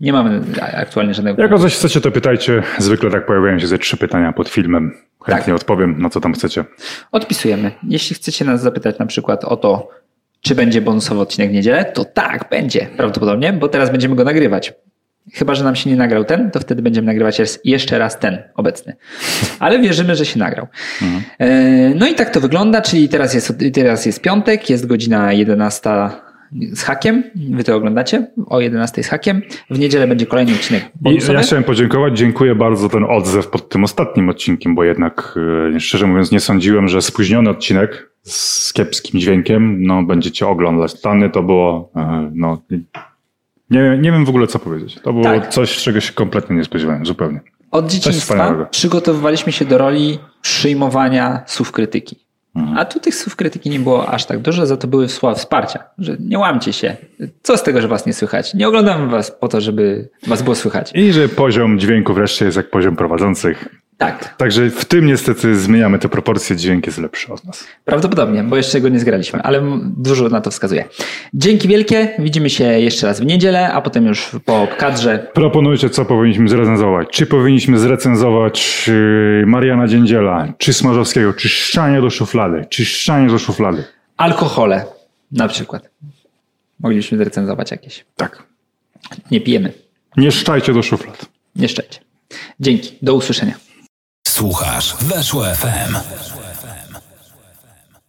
Nie 0.00 0.12
mamy 0.12 0.40
aktualnie 0.76 1.14
żadnego. 1.14 1.42
Jak 1.42 1.52
o 1.52 1.58
coś 1.58 1.74
chcecie, 1.74 2.00
to 2.00 2.10
pytajcie. 2.10 2.62
Zwykle 2.78 3.10
tak 3.10 3.26
pojawiają 3.26 3.58
się 3.58 3.66
ze 3.66 3.78
trzy 3.78 3.96
pytania 3.96 4.32
pod 4.32 4.48
filmem. 4.48 4.92
Chętnie 5.24 5.54
odpowiem, 5.54 6.02
na 6.02 6.10
co 6.10 6.20
tam 6.20 6.32
chcecie. 6.32 6.64
Odpisujemy. 7.12 7.70
Jeśli 7.82 8.16
chcecie 8.16 8.44
nas 8.44 8.62
zapytać 8.62 8.98
na 8.98 9.06
przykład 9.06 9.44
o 9.44 9.56
to, 9.56 9.88
czy 10.40 10.54
będzie 10.54 10.80
bonusowy 10.80 11.20
odcinek 11.20 11.50
w 11.50 11.52
niedzielę, 11.52 11.84
to 11.84 12.04
tak, 12.04 12.48
będzie 12.50 12.86
prawdopodobnie, 12.96 13.52
bo 13.52 13.68
teraz 13.68 13.90
będziemy 13.90 14.14
go 14.16 14.24
nagrywać. 14.24 14.72
Chyba, 15.34 15.54
że 15.54 15.64
nam 15.64 15.76
się 15.76 15.90
nie 15.90 15.96
nagrał 15.96 16.24
ten, 16.24 16.50
to 16.50 16.60
wtedy 16.60 16.82
będziemy 16.82 17.06
nagrywać 17.06 17.40
jeszcze 17.64 17.98
raz 17.98 18.18
ten 18.18 18.38
obecny. 18.54 18.96
Ale 19.58 19.78
wierzymy, 19.78 20.16
że 20.16 20.26
się 20.26 20.38
nagrał. 20.38 20.66
E, 21.38 21.94
No 21.94 22.06
i 22.08 22.14
tak 22.14 22.30
to 22.30 22.40
wygląda, 22.40 22.82
czyli 22.82 23.08
teraz 23.08 23.34
jest, 23.34 23.54
teraz 23.74 24.06
jest 24.06 24.22
piątek, 24.22 24.70
jest 24.70 24.86
godzina 24.86 25.32
11 25.32 25.90
z 26.72 26.82
hakiem. 26.82 27.22
Wy 27.50 27.64
to 27.64 27.76
oglądacie 27.76 28.26
o 28.46 28.60
11 28.60 29.02
z 29.02 29.08
hakiem. 29.08 29.42
W 29.70 29.78
niedzielę 29.78 30.06
będzie 30.06 30.26
kolejny 30.26 30.52
odcinek 30.52 30.82
bonusowy. 31.00 31.32
ja 31.32 31.40
chciałem 31.40 31.64
podziękować. 31.64 32.18
Dziękuję 32.18 32.54
bardzo 32.54 32.82
za 32.82 32.88
ten 32.88 33.04
odzew 33.04 33.48
pod 33.48 33.68
tym 33.68 33.84
ostatnim 33.84 34.28
odcinkiem, 34.28 34.74
bo 34.74 34.84
jednak, 34.84 35.34
e, 35.76 35.80
szczerze 35.80 36.06
mówiąc, 36.06 36.32
nie 36.32 36.40
sądziłem, 36.40 36.88
że 36.88 37.02
spóźniony 37.02 37.50
odcinek 37.50 38.10
z 38.22 38.72
kiepskim 38.72 39.20
dźwiękiem, 39.20 39.82
no, 39.82 40.02
będziecie 40.02 40.46
oglądać. 40.46 41.00
Tany 41.00 41.30
to 41.30 41.42
było, 41.42 41.90
e, 41.96 42.30
no, 42.34 42.62
nie, 43.70 43.98
nie 44.00 44.12
wiem 44.12 44.24
w 44.24 44.28
ogóle 44.28 44.46
co 44.46 44.58
powiedzieć. 44.58 44.98
To 45.02 45.12
było 45.12 45.24
Tak. 45.24 45.48
coś, 45.48 45.76
czego 45.76 46.00
się 46.00 46.12
kompletnie 46.12 46.56
nie 46.56 46.64
spodziewałem, 46.64 47.06
zupełnie. 47.06 47.40
Od 47.70 47.86
dzieciństwa 47.90 48.66
przygotowywaliśmy 48.70 49.52
się 49.52 49.64
do 49.64 49.78
roli 49.78 50.18
przyjmowania 50.42 51.42
słów 51.46 51.72
krytyki. 51.72 52.26
A 52.76 52.84
tu 52.84 53.00
tych 53.00 53.14
słów 53.14 53.36
krytyki 53.36 53.70
nie 53.70 53.80
było 53.80 54.08
aż 54.08 54.24
tak 54.26 54.38
dużo, 54.38 54.66
za 54.66 54.76
to 54.76 54.88
były 54.88 55.08
słowa 55.08 55.34
wsparcia, 55.34 55.84
że 55.98 56.16
nie 56.20 56.38
łamcie 56.38 56.72
się. 56.72 56.96
Co 57.42 57.56
z 57.56 57.62
tego, 57.62 57.80
że 57.80 57.88
was 57.88 58.06
nie 58.06 58.12
słychać? 58.12 58.54
Nie 58.54 58.68
oglądam 58.68 59.10
was 59.10 59.30
po 59.30 59.48
to, 59.48 59.60
żeby 59.60 60.08
was 60.26 60.42
było 60.42 60.54
słychać. 60.54 60.90
I 60.94 61.12
że 61.12 61.28
poziom 61.28 61.78
dźwięku 61.78 62.14
wreszcie 62.14 62.44
jest 62.44 62.56
jak 62.56 62.70
poziom 62.70 62.96
prowadzących. 62.96 63.68
Tak, 63.98 64.36
Także 64.36 64.70
w 64.70 64.84
tym 64.84 65.06
niestety 65.06 65.56
zmieniamy 65.56 65.98
te 65.98 66.08
proporcje, 66.08 66.56
dźwięk 66.56 66.86
jest 66.86 66.98
lepszy 66.98 67.32
od 67.32 67.44
nas. 67.44 67.64
prawdopodobnie, 67.84 68.42
bo 68.42 68.56
jeszcze 68.56 68.80
go 68.80 68.88
nie 68.88 69.00
zgraliśmy, 69.00 69.42
ale 69.42 69.62
dużo 69.96 70.28
na 70.28 70.40
to 70.40 70.50
wskazuje. 70.50 70.84
Dzięki 71.34 71.68
wielkie, 71.68 72.08
widzimy 72.18 72.50
się 72.50 72.64
jeszcze 72.64 73.06
raz 73.06 73.20
w 73.20 73.24
niedzielę, 73.26 73.72
a 73.72 73.80
potem 73.82 74.06
już 74.06 74.30
po 74.44 74.68
kadrze. 74.78 75.26
Proponujcie, 75.34 75.90
co 75.90 76.04
powinniśmy 76.04 76.48
zrecenzować. 76.48 77.08
Czy 77.10 77.26
powinniśmy 77.26 77.78
zrecenzować 77.78 78.84
yy, 79.40 79.46
Mariana 79.46 79.88
Dziędziela, 79.88 80.48
czy 80.58 80.72
Smarzowskiego, 80.72 81.32
czy 81.32 81.48
Szczanie 81.48 82.00
do 82.00 82.10
szuflady, 82.10 82.64
czy 82.70 82.84
Szczanie 82.84 83.28
do 83.28 83.38
szuflady. 83.38 83.84
Alkohole 84.16 84.84
na 85.32 85.48
przykład. 85.48 85.88
Moglibyśmy 86.80 87.18
zrecenzować 87.18 87.70
jakieś. 87.70 88.04
Tak. 88.16 88.42
Nie 89.30 89.40
pijemy, 89.40 89.72
Nie 90.16 90.32
szczajcie 90.32 90.72
do 90.74 90.82
szuflad. 90.82 91.26
nie 91.56 91.68
szczęście. 91.68 92.00
Dzięki, 92.60 92.92
do 93.02 93.14
usłyszenia. 93.14 93.54
Słuchasz 94.36 94.96
Weszło 95.00 95.44
FM. 95.54 95.96